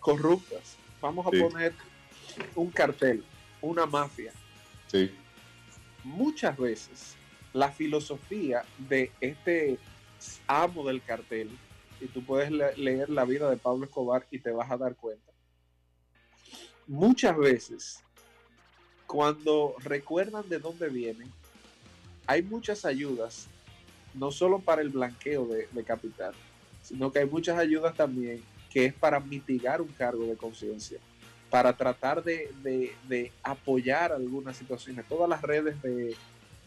corruptas, 0.00 0.76
vamos 1.00 1.26
a 1.26 1.30
Sí. 1.30 1.40
poner 1.40 1.74
un 2.54 2.70
cartel, 2.70 3.24
una 3.60 3.86
mafia, 3.86 4.32
Sí, 4.86 5.10
muchas 6.02 6.56
veces 6.58 7.16
la 7.54 7.72
filosofía 7.72 8.62
de 8.76 9.12
este 9.20 9.78
amo 10.46 10.86
del 10.86 11.02
cartel, 11.02 11.48
y 12.00 12.08
tú 12.08 12.24
puedes 12.24 12.50
le- 12.50 12.76
leer 12.76 13.08
la 13.10 13.24
vida 13.24 13.48
de 13.48 13.56
Pablo 13.56 13.86
Escobar 13.86 14.26
y 14.30 14.38
te 14.40 14.50
vas 14.50 14.70
a 14.70 14.76
dar 14.76 14.96
cuenta, 14.96 15.32
muchas 16.86 17.36
veces 17.38 18.02
cuando 19.06 19.74
recuerdan 19.80 20.48
de 20.48 20.58
dónde 20.58 20.88
vienen, 20.88 21.32
hay 22.26 22.42
muchas 22.42 22.84
ayudas, 22.84 23.48
no 24.14 24.30
solo 24.30 24.60
para 24.60 24.82
el 24.82 24.90
blanqueo 24.90 25.46
de, 25.46 25.68
de 25.70 25.84
capital, 25.84 26.32
sino 26.82 27.12
que 27.12 27.20
hay 27.20 27.26
muchas 27.26 27.58
ayudas 27.58 27.94
también 27.94 28.42
que 28.70 28.86
es 28.86 28.94
para 28.94 29.20
mitigar 29.20 29.80
un 29.82 29.88
cargo 29.88 30.24
de 30.26 30.36
conciencia. 30.36 30.98
para 31.50 31.76
tratar 31.76 32.24
de, 32.24 32.48
de- 32.62 32.94
de 33.08 33.30
apoyar 33.42 34.10
algunas 34.10 34.56
situaciones. 34.56 35.04
Todas 35.06 35.28
las 35.28 35.42
redes 35.42 35.82
de, 35.82 36.16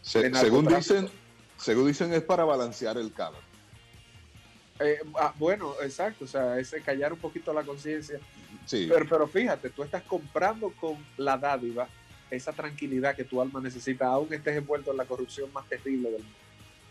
Se- 0.04 0.30
de 0.30 0.38
según 0.38 0.68
dicen, 0.68 1.10
según 1.58 1.88
dicen 1.88 2.14
es 2.14 2.22
para 2.22 2.44
balancear 2.46 2.96
el 3.00 3.12
cámara. 3.12 3.42
Eh, 4.80 5.00
ah, 5.20 5.34
bueno, 5.40 5.74
exacto, 5.82 6.26
o 6.26 6.28
sea, 6.28 6.60
es 6.60 6.76
callar 6.86 7.14
un 7.14 7.18
poquito 7.20 7.52
la 7.52 7.64
conciencia. 7.64 8.20
Sí. 8.68 8.86
Pero, 8.88 9.08
pero 9.10 9.28
fíjate, 9.28 9.72
tú 9.72 9.82
estás 9.82 10.04
comprando 10.04 10.72
con 10.80 10.98
la 11.18 11.36
dádiva 11.36 11.88
esa 12.30 12.52
tranquilidad 12.52 13.16
que 13.16 13.24
tu 13.24 13.42
alma 13.42 13.60
necesita, 13.62 14.06
aún 14.06 14.32
estés 14.34 14.56
envuelto 14.56 14.92
en 14.92 14.98
la 14.98 15.06
corrupción 15.06 15.52
más 15.52 15.68
terrible 15.68 16.12
del 16.12 16.22
mundo. 16.22 16.38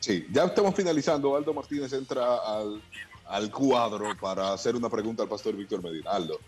Sí, 0.05 0.27
ya 0.31 0.45
estamos 0.45 0.75
finalizando. 0.75 1.35
Aldo 1.35 1.55
Martínez 1.55 1.91
entra 1.95 2.37
al, 2.37 2.83
al 3.25 3.51
cuadro 3.51 4.15
para 4.21 4.53
hacer 4.53 4.77
una 4.77 4.91
pregunta 4.91 5.23
al 5.23 5.31
pastor 5.31 5.57
Víctor 5.57 5.83
Medina. 5.83 6.11
Aldo. 6.11 6.39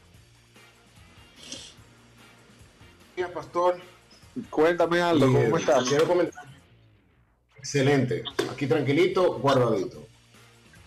Días, 3.16 3.30
pastor. 3.30 3.80
Cuéntame, 4.50 5.00
Aldo, 5.00 5.24
¿cómo 5.28 5.56
eh, 5.56 5.60
estás? 5.60 5.88
Quiero 5.88 6.06
comentar. 6.06 6.44
Excelente. 7.56 8.24
Aquí 8.52 8.66
tranquilito, 8.66 9.38
guardadito. 9.38 10.06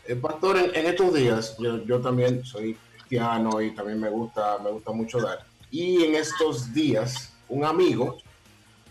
El 0.06 0.20
pastor, 0.20 0.58
en, 0.60 0.76
en 0.76 0.86
estos 0.86 1.12
días, 1.12 1.58
yo, 1.58 1.84
yo 1.86 2.00
también 2.02 2.46
soy 2.46 2.78
cristiano 2.94 3.60
y 3.64 3.74
también 3.74 4.00
me 4.00 4.12
gusta, 4.12 4.60
me 4.60 4.70
gusta 4.70 4.91
mucho 4.91 5.20
dar. 5.20 5.44
Y 5.72 6.04
en 6.04 6.14
estos 6.14 6.72
días, 6.72 7.34
un 7.48 7.66
amigo 7.66 8.20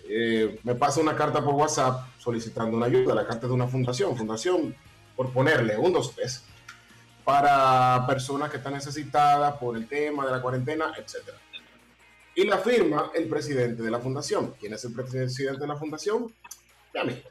eh, 0.09 0.59
me 0.65 0.75
pasa 0.75 1.01
una 1.01 1.15
carta 1.15 1.45
por 1.45 1.55
WhatsApp 1.55 2.09
solicitando 2.33 2.77
una 2.77 2.87
ayuda. 2.87 3.15
La 3.15 3.27
carta 3.27 3.47
de 3.47 3.53
una 3.55 3.67
fundación, 3.67 4.15
fundación, 4.17 4.75
por 5.17 5.33
ponerle 5.33 5.77
un, 5.79 5.93
dos, 5.93 6.15
tres, 6.15 6.45
para 7.25 8.05
personas 8.07 8.51
que 8.51 8.59
están 8.59 8.75
necesitadas 8.75 9.55
por 9.57 9.77
el 9.77 9.87
tema 9.89 10.27
de 10.27 10.33
la 10.33 10.43
cuarentena, 10.43 10.93
etcétera. 10.97 11.39
Y 12.35 12.45
la 12.45 12.59
firma 12.59 13.11
el 13.15 13.29
presidente 13.29 13.83
de 13.83 13.91
la 13.91 13.99
fundación. 13.99 14.55
¿Quién 14.61 14.75
es 14.75 14.85
el 14.85 14.93
presidente 14.93 15.59
de 15.61 15.67
la 15.67 15.77
fundación? 15.77 16.33
Mi 16.95 17.01
amigo. 17.01 17.29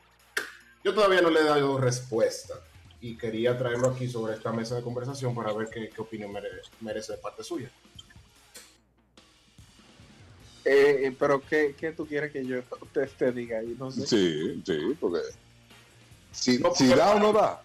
Yo 0.83 0.93
todavía 0.93 1.21
no 1.21 1.29
le 1.29 1.41
he 1.41 1.43
dado 1.43 1.77
respuesta 1.77 2.55
y 2.99 3.15
quería 3.17 3.57
traerlo 3.57 3.89
aquí 3.89 4.09
sobre 4.09 4.33
esta 4.33 4.51
mesa 4.51 4.75
de 4.75 4.81
conversación 4.81 5.33
para 5.35 5.53
ver 5.53 5.69
qué, 5.69 5.89
qué 5.89 6.01
opinión 6.01 6.31
mere- 6.31 6.61
merece 6.81 7.13
de 7.13 7.17
parte 7.19 7.43
suya. 7.43 7.69
Eh, 10.69 11.07
eh, 11.07 11.15
pero 11.17 11.41
¿qué, 11.41 11.75
qué 11.79 11.91
tú 11.93 12.05
quieres 12.05 12.31
que 12.31 12.45
yo 12.45 12.61
te, 12.93 13.07
te 13.07 13.31
diga 13.31 13.59
ahí? 13.59 13.75
No 13.79 13.89
sé. 13.89 14.05
Sí, 14.05 14.61
sí, 14.65 14.97
porque 14.99 15.19
si, 16.31 16.59
No, 16.59 16.73
si 16.75 16.85
porque- 16.89 16.95
da 16.99 17.15
o 17.15 17.19
no 17.19 17.31
da. 17.33 17.61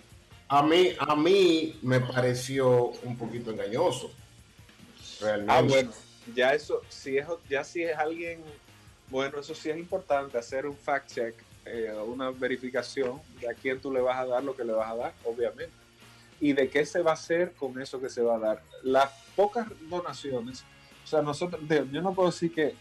A 0.49 0.63
mí, 0.63 0.91
a 0.99 1.17
mí 1.17 1.79
me 1.83 1.99
pareció 2.01 2.89
un 3.05 3.17
poquito 3.17 3.51
engañoso. 3.51 4.11
Realmente. 5.21 5.53
Ah, 5.53 5.63
bueno, 5.63 5.93
ya 6.35 6.53
eso, 6.55 6.83
si 6.91 7.17
es, 7.17 7.27
ya 7.49 7.65
si 7.65 7.83
es 7.83 7.97
alguien, 7.97 8.41
bueno, 9.09 9.39
eso 9.41 9.55
sí 9.55 9.71
es 9.71 9.79
importante, 9.79 10.37
hacer 10.37 10.67
un 10.67 10.77
fact 10.77 11.11
check, 11.13 11.35
eh, 11.65 11.91
una 12.07 12.31
verificación 12.31 13.21
de 13.41 13.49
a 13.49 13.55
quién 13.55 13.81
tú 13.81 13.91
le 13.91 14.01
vas 14.01 14.19
a 14.19 14.27
dar 14.27 14.45
lo 14.45 14.55
que 14.55 14.65
le 14.65 14.73
vas 14.73 14.91
a 14.91 14.97
dar, 14.97 15.15
obviamente. 15.25 15.73
Y 16.41 16.53
de 16.53 16.69
qué 16.69 16.85
se 16.85 17.01
va 17.01 17.13
a 17.13 17.15
hacer 17.15 17.53
con 17.55 17.81
eso 17.81 17.99
que 18.01 18.11
se 18.11 18.21
va 18.21 18.37
a 18.37 18.39
dar. 18.39 18.63
Las 18.83 19.11
pocas 19.35 19.67
donaciones, 19.89 20.65
o 21.05 21.07
sea, 21.07 21.23
nosotros, 21.23 21.61
yo 21.91 22.03
no 22.03 22.13
puedo 22.15 22.31
decir 22.31 22.53
que, 22.53 22.75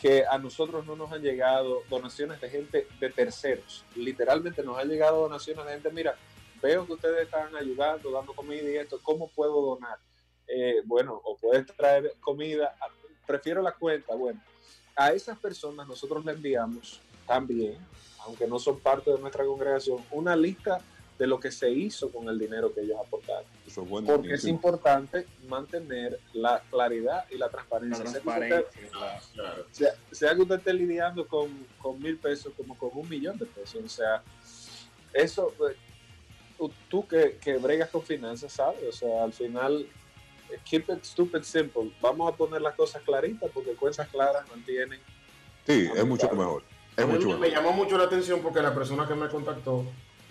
que 0.00 0.24
a 0.24 0.38
nosotros 0.38 0.86
no 0.86 0.96
nos 0.96 1.12
han 1.12 1.22
llegado 1.22 1.82
donaciones 1.90 2.40
de 2.40 2.48
gente 2.48 2.86
de 2.98 3.10
terceros. 3.10 3.84
Literalmente 3.94 4.62
nos 4.62 4.78
han 4.78 4.88
llegado 4.88 5.20
donaciones 5.20 5.64
de 5.66 5.72
gente, 5.72 5.90
mira, 5.90 6.16
veo 6.62 6.86
que 6.86 6.94
ustedes 6.94 7.24
están 7.24 7.54
ayudando, 7.54 8.10
dando 8.10 8.32
comida 8.32 8.62
y 8.62 8.76
esto, 8.76 8.98
¿cómo 9.02 9.28
puedo 9.28 9.60
donar? 9.60 9.98
Eh, 10.46 10.82
bueno, 10.84 11.20
o 11.22 11.36
puedes 11.36 11.66
traer 11.76 12.14
comida, 12.20 12.74
prefiero 13.26 13.60
la 13.60 13.72
cuenta, 13.72 14.14
bueno, 14.14 14.40
a 14.96 15.12
esas 15.12 15.38
personas 15.38 15.86
nosotros 15.86 16.24
le 16.24 16.32
enviamos 16.32 17.00
también, 17.26 17.76
aunque 18.20 18.46
no 18.46 18.58
son 18.58 18.80
parte 18.80 19.10
de 19.10 19.18
nuestra 19.18 19.44
congregación, 19.44 20.04
una 20.10 20.34
lista 20.34 20.80
de 21.20 21.26
lo 21.26 21.38
que 21.38 21.50
se 21.52 21.70
hizo 21.70 22.10
con 22.10 22.30
el 22.30 22.38
dinero 22.38 22.72
que 22.72 22.80
ellos 22.80 22.96
aportaron. 22.98 23.44
Eso 23.66 23.82
es 23.82 23.88
bueno. 23.90 24.06
Porque 24.06 24.28
es 24.32 24.42
buenísimo. 24.42 24.54
importante 24.54 25.26
mantener 25.48 26.18
la 26.32 26.62
claridad 26.70 27.26
y 27.30 27.36
la 27.36 27.50
transparencia. 27.50 28.02
La 28.04 28.10
Sea 28.10 28.20
que 28.22 28.28
usted- 28.30 28.48
transparencia, 28.48 28.90
claro. 28.90 29.22
Claro. 29.34 29.66
sea, 29.70 29.92
sea 30.10 30.34
que 30.34 30.40
usted 30.40 30.54
esté 30.56 30.72
lidiando 30.72 31.28
con, 31.28 31.66
con 31.78 32.00
mil 32.02 32.16
pesos 32.16 32.54
como 32.56 32.76
con 32.78 32.88
un 32.94 33.06
millón 33.06 33.36
de 33.38 33.44
pesos. 33.44 33.82
O 33.84 33.88
sea, 33.90 34.22
eso, 35.12 35.52
pues, 35.58 35.76
tú, 36.88 37.06
que, 37.06 37.36
que 37.38 37.58
bregas 37.58 37.90
con 37.90 38.02
finanzas, 38.02 38.50
¿sabes? 38.54 38.82
O 38.88 38.92
sea, 38.92 39.22
al 39.22 39.34
final, 39.34 39.86
eh, 40.50 40.58
keep 40.64 40.84
it 40.88 41.04
stupid 41.04 41.42
simple. 41.42 41.92
Vamos 42.00 42.32
a 42.32 42.34
poner 42.34 42.62
las 42.62 42.74
cosas 42.74 43.02
claritas 43.02 43.50
porque 43.52 43.72
cuentas 43.74 44.08
claras 44.08 44.48
mantienen. 44.48 45.00
Sí, 45.66 45.86
es 45.94 46.06
mucho 46.06 46.30
mejor. 46.30 46.62
Es 46.96 47.06
mucho 47.06 47.28
me 47.28 47.34
mejor. 47.34 47.50
llamó 47.50 47.72
mucho 47.72 47.98
la 47.98 48.04
atención 48.04 48.40
porque 48.40 48.62
la 48.62 48.74
persona 48.74 49.06
que 49.06 49.14
me 49.14 49.28
contactó 49.28 49.84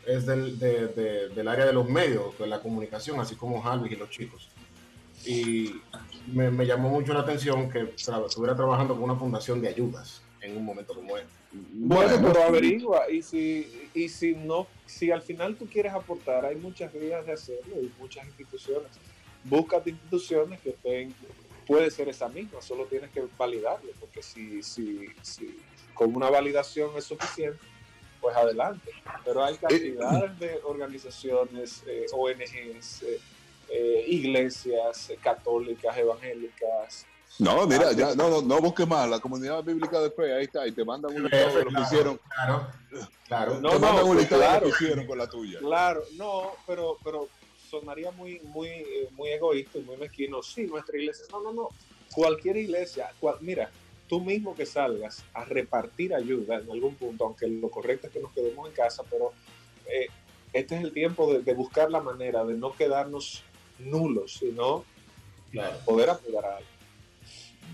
es 0.06 0.26
del, 0.26 0.58
de- 0.60 0.88
de- 0.88 1.30
del 1.30 1.48
área 1.48 1.66
de 1.66 1.74
los 1.74 1.88
medios, 1.90 2.38
de 2.38 2.48
la 2.48 2.60
comunicación, 2.62 3.20
así 3.20 3.36
como 3.36 3.62
Jarvis 3.62 3.92
y 3.92 3.96
los 3.96 4.10
chicos. 4.10 4.50
Y 5.26 5.82
me, 6.28 6.50
me 6.50 6.66
llamó 6.66 6.90
mucho 6.90 7.14
la 7.14 7.22
atención 7.22 7.70
que 7.70 7.94
tra- 7.96 8.26
estuviera 8.26 8.56
trabajando 8.56 8.94
con 8.96 9.04
una 9.04 9.16
fundación 9.16 9.62
de 9.62 9.68
ayudas 9.68 10.22
en 10.42 10.56
un 10.58 10.64
momento 10.66 10.94
como 10.94 11.18
este. 11.18 11.30
Bueno, 11.52 12.16
pero 12.28 12.44
averigua. 12.44 13.10
Y 13.12 13.22
si, 13.22 13.90
y 13.94 14.08
si 14.08 14.36
no, 14.36 14.68
si 14.86 15.12
al 15.12 15.22
final 15.22 15.56
tú 15.56 15.68
quieres 15.68 15.94
aportar, 15.94 16.46
hay 16.46 16.56
muchas 16.56 16.94
vías 16.94 17.26
de 17.26 17.34
hacerlo 17.34 17.82
y 17.82 17.92
muchas 18.00 18.26
instituciones. 18.28 18.90
Búscate 19.44 19.90
instituciones 19.90 20.60
que 20.62 20.70
estén, 20.70 21.14
puede 21.68 21.90
ser 21.92 22.08
esa 22.10 22.28
misma, 22.30 22.62
solo 22.62 22.86
tienes 22.86 23.10
que 23.12 23.24
validarlo, 23.38 23.92
porque 24.00 24.22
si, 24.22 24.62
si, 24.64 25.06
si 25.22 25.58
con 25.94 26.16
una 26.16 26.30
validación 26.30 26.92
es 26.98 27.06
suficiente, 27.06 27.58
pues 28.20 28.36
adelante. 28.36 28.92
Pero 29.26 29.44
hay 29.44 29.56
cantidades 29.58 30.38
de 30.40 30.60
organizaciones, 30.64 31.84
eh, 31.88 32.06
ONGs, 32.14 33.04
eh, 33.04 33.20
eh, 33.70 34.06
iglesias 34.08 35.10
eh, 35.10 35.18
católicas, 35.22 35.96
evangélicas, 35.98 37.06
No, 37.38 37.66
mira, 37.68 37.92
ya, 37.94 38.16
no, 38.16 38.30
no, 38.30 38.42
no 38.42 38.60
busques 38.60 38.88
más. 38.88 39.08
La 39.10 39.20
comunidad 39.20 39.64
bíblica 39.64 40.00
de 40.02 40.12
fe, 40.12 40.34
ahí 40.34 40.44
está, 40.46 40.68
y 40.68 40.72
te 40.72 40.84
mandan 40.84 41.16
un 41.16 41.24
listado 41.24 41.56
de 41.58 41.64
lo 41.64 41.70
que 41.70 41.76
Claro, 41.76 41.86
hicieron. 41.86 42.20
Claro, 42.28 42.68
claro. 43.28 43.60
No, 43.62 43.70
te 43.70 43.80
mandan 43.80 44.06
no, 44.06 44.12
un 44.12 44.18
listado 44.18 44.42
de 44.42 44.48
claro. 44.48 44.66
lo 44.68 44.72
que 44.74 44.84
hicieron 44.84 45.08
con 45.08 45.18
la 45.18 45.28
tuya. 45.28 45.60
Claro, 45.60 46.04
no, 46.18 46.52
pero, 46.68 46.98
pero 47.04 47.30
sonaría 47.70 48.12
muy, 48.12 48.40
muy, 48.46 48.68
eh, 48.68 49.10
muy 49.12 49.30
egoísta 49.30 49.78
y 49.78 49.82
muy 49.82 49.96
mezquino. 49.98 50.42
Sí, 50.42 50.66
nuestra 50.66 50.98
iglesia. 50.98 51.26
No, 51.32 51.42
no, 51.44 51.54
no. 51.54 51.70
Cualquier 52.14 52.58
iglesia, 52.58 53.12
cual- 53.20 53.38
mira, 53.42 53.70
tú 54.10 54.20
mismo 54.20 54.56
que 54.56 54.66
salgas 54.66 55.24
a 55.34 55.46
repartir 55.46 56.14
ayuda 56.14 56.58
en 56.58 56.70
algún 56.70 56.96
punto, 56.96 57.26
aunque 57.26 57.48
lo 57.48 57.70
correcto 57.70 58.08
es 58.08 58.14
que 58.14 58.20
nos 58.20 58.34
quedemos 58.34 58.68
en 58.68 58.74
casa, 58.76 59.04
pero 59.10 59.32
eh, 59.86 60.08
este 60.52 60.76
es 60.76 60.84
el 60.84 60.92
tiempo 60.92 61.32
de, 61.32 61.42
de 61.42 61.54
buscar 61.54 61.90
la 61.92 62.02
manera 62.02 62.44
de 62.44 62.56
no 62.56 62.74
quedarnos 62.74 63.44
nulos, 63.80 64.34
sino 64.34 64.84
Claro. 65.52 65.78
poder 65.86 66.10
apoyar 66.12 66.46
a 66.46 66.58
alguien. 66.58 66.80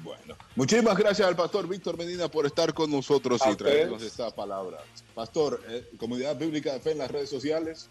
Bueno, 0.04 0.36
muchísimas 0.56 0.98
gracias 0.98 1.28
al 1.28 1.36
pastor 1.36 1.68
Víctor 1.68 1.98
Medina 1.98 2.30
por 2.30 2.46
estar 2.46 2.74
con 2.74 2.92
nosotros 2.92 3.42
A 3.42 3.52
y 3.52 3.56
traernos 3.56 4.02
esta 4.04 4.34
palabra. 4.34 4.78
Pastor, 5.14 5.62
eh, 5.68 5.84
Comunidad 5.98 6.38
Bíblica 6.38 6.74
de 6.74 6.80
Fe 6.80 6.92
en 6.92 7.00
las 7.00 7.10
redes 7.12 7.30
sociales. 7.30 7.90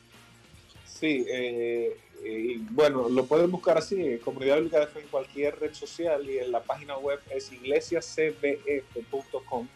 Sí, 0.86 1.26
eh, 1.28 1.96
y 2.22 2.58
bueno, 2.58 3.08
lo 3.08 3.24
pueden 3.26 3.50
buscar 3.50 3.78
así, 3.78 4.00
eh, 4.00 4.20
Comunidad 4.20 4.54
Bíblica 4.56 4.80
de 4.80 4.86
Fe 4.86 5.00
en 5.00 5.08
cualquier 5.08 5.58
red 5.58 5.74
social 5.74 6.28
y 6.28 6.38
en 6.38 6.52
la 6.52 6.62
página 6.62 6.98
web 6.98 7.18
es 7.30 7.50
iglesiacbf.com 7.52 9.68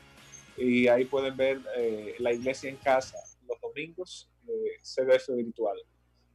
y 0.56 0.86
ahí 0.89 1.05
pueden 1.05 1.36
ver 1.36 1.60
eh, 1.77 2.16
la 2.19 2.32
iglesia 2.32 2.70
en 2.70 2.77
casa 2.77 3.19
los 3.48 3.60
domingos, 3.60 4.28
eh, 4.47 4.78
CBF 4.82 5.35
virtual 5.35 5.77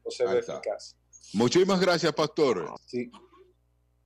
o 0.03 0.09
CBF 0.09 0.49
en 0.49 0.59
casa. 0.59 0.97
Muchísimas 1.33 1.79
gracias, 1.79 2.11
pastor. 2.13 2.75
Sí. 2.85 3.09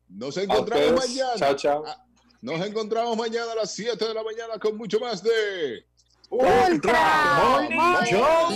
Nos 0.10 0.38
encontramos 0.38 1.08
mañana. 1.08 1.36
Chao, 1.36 1.56
chao. 1.56 1.84
Ah, 1.86 2.06
Nos 2.42 2.66
encontramos 2.66 3.18
mañana 3.18 3.52
a 3.54 3.56
las 3.56 3.74
7 3.74 4.08
de 4.08 4.14
la 4.14 4.24
mañana 4.24 4.60
con 4.60 4.78
mucho 4.78 5.00
más 5.00 5.24
de 5.24 5.86
Ultra 6.30 7.40
Morning 7.42 8.06
Show. 8.06 8.50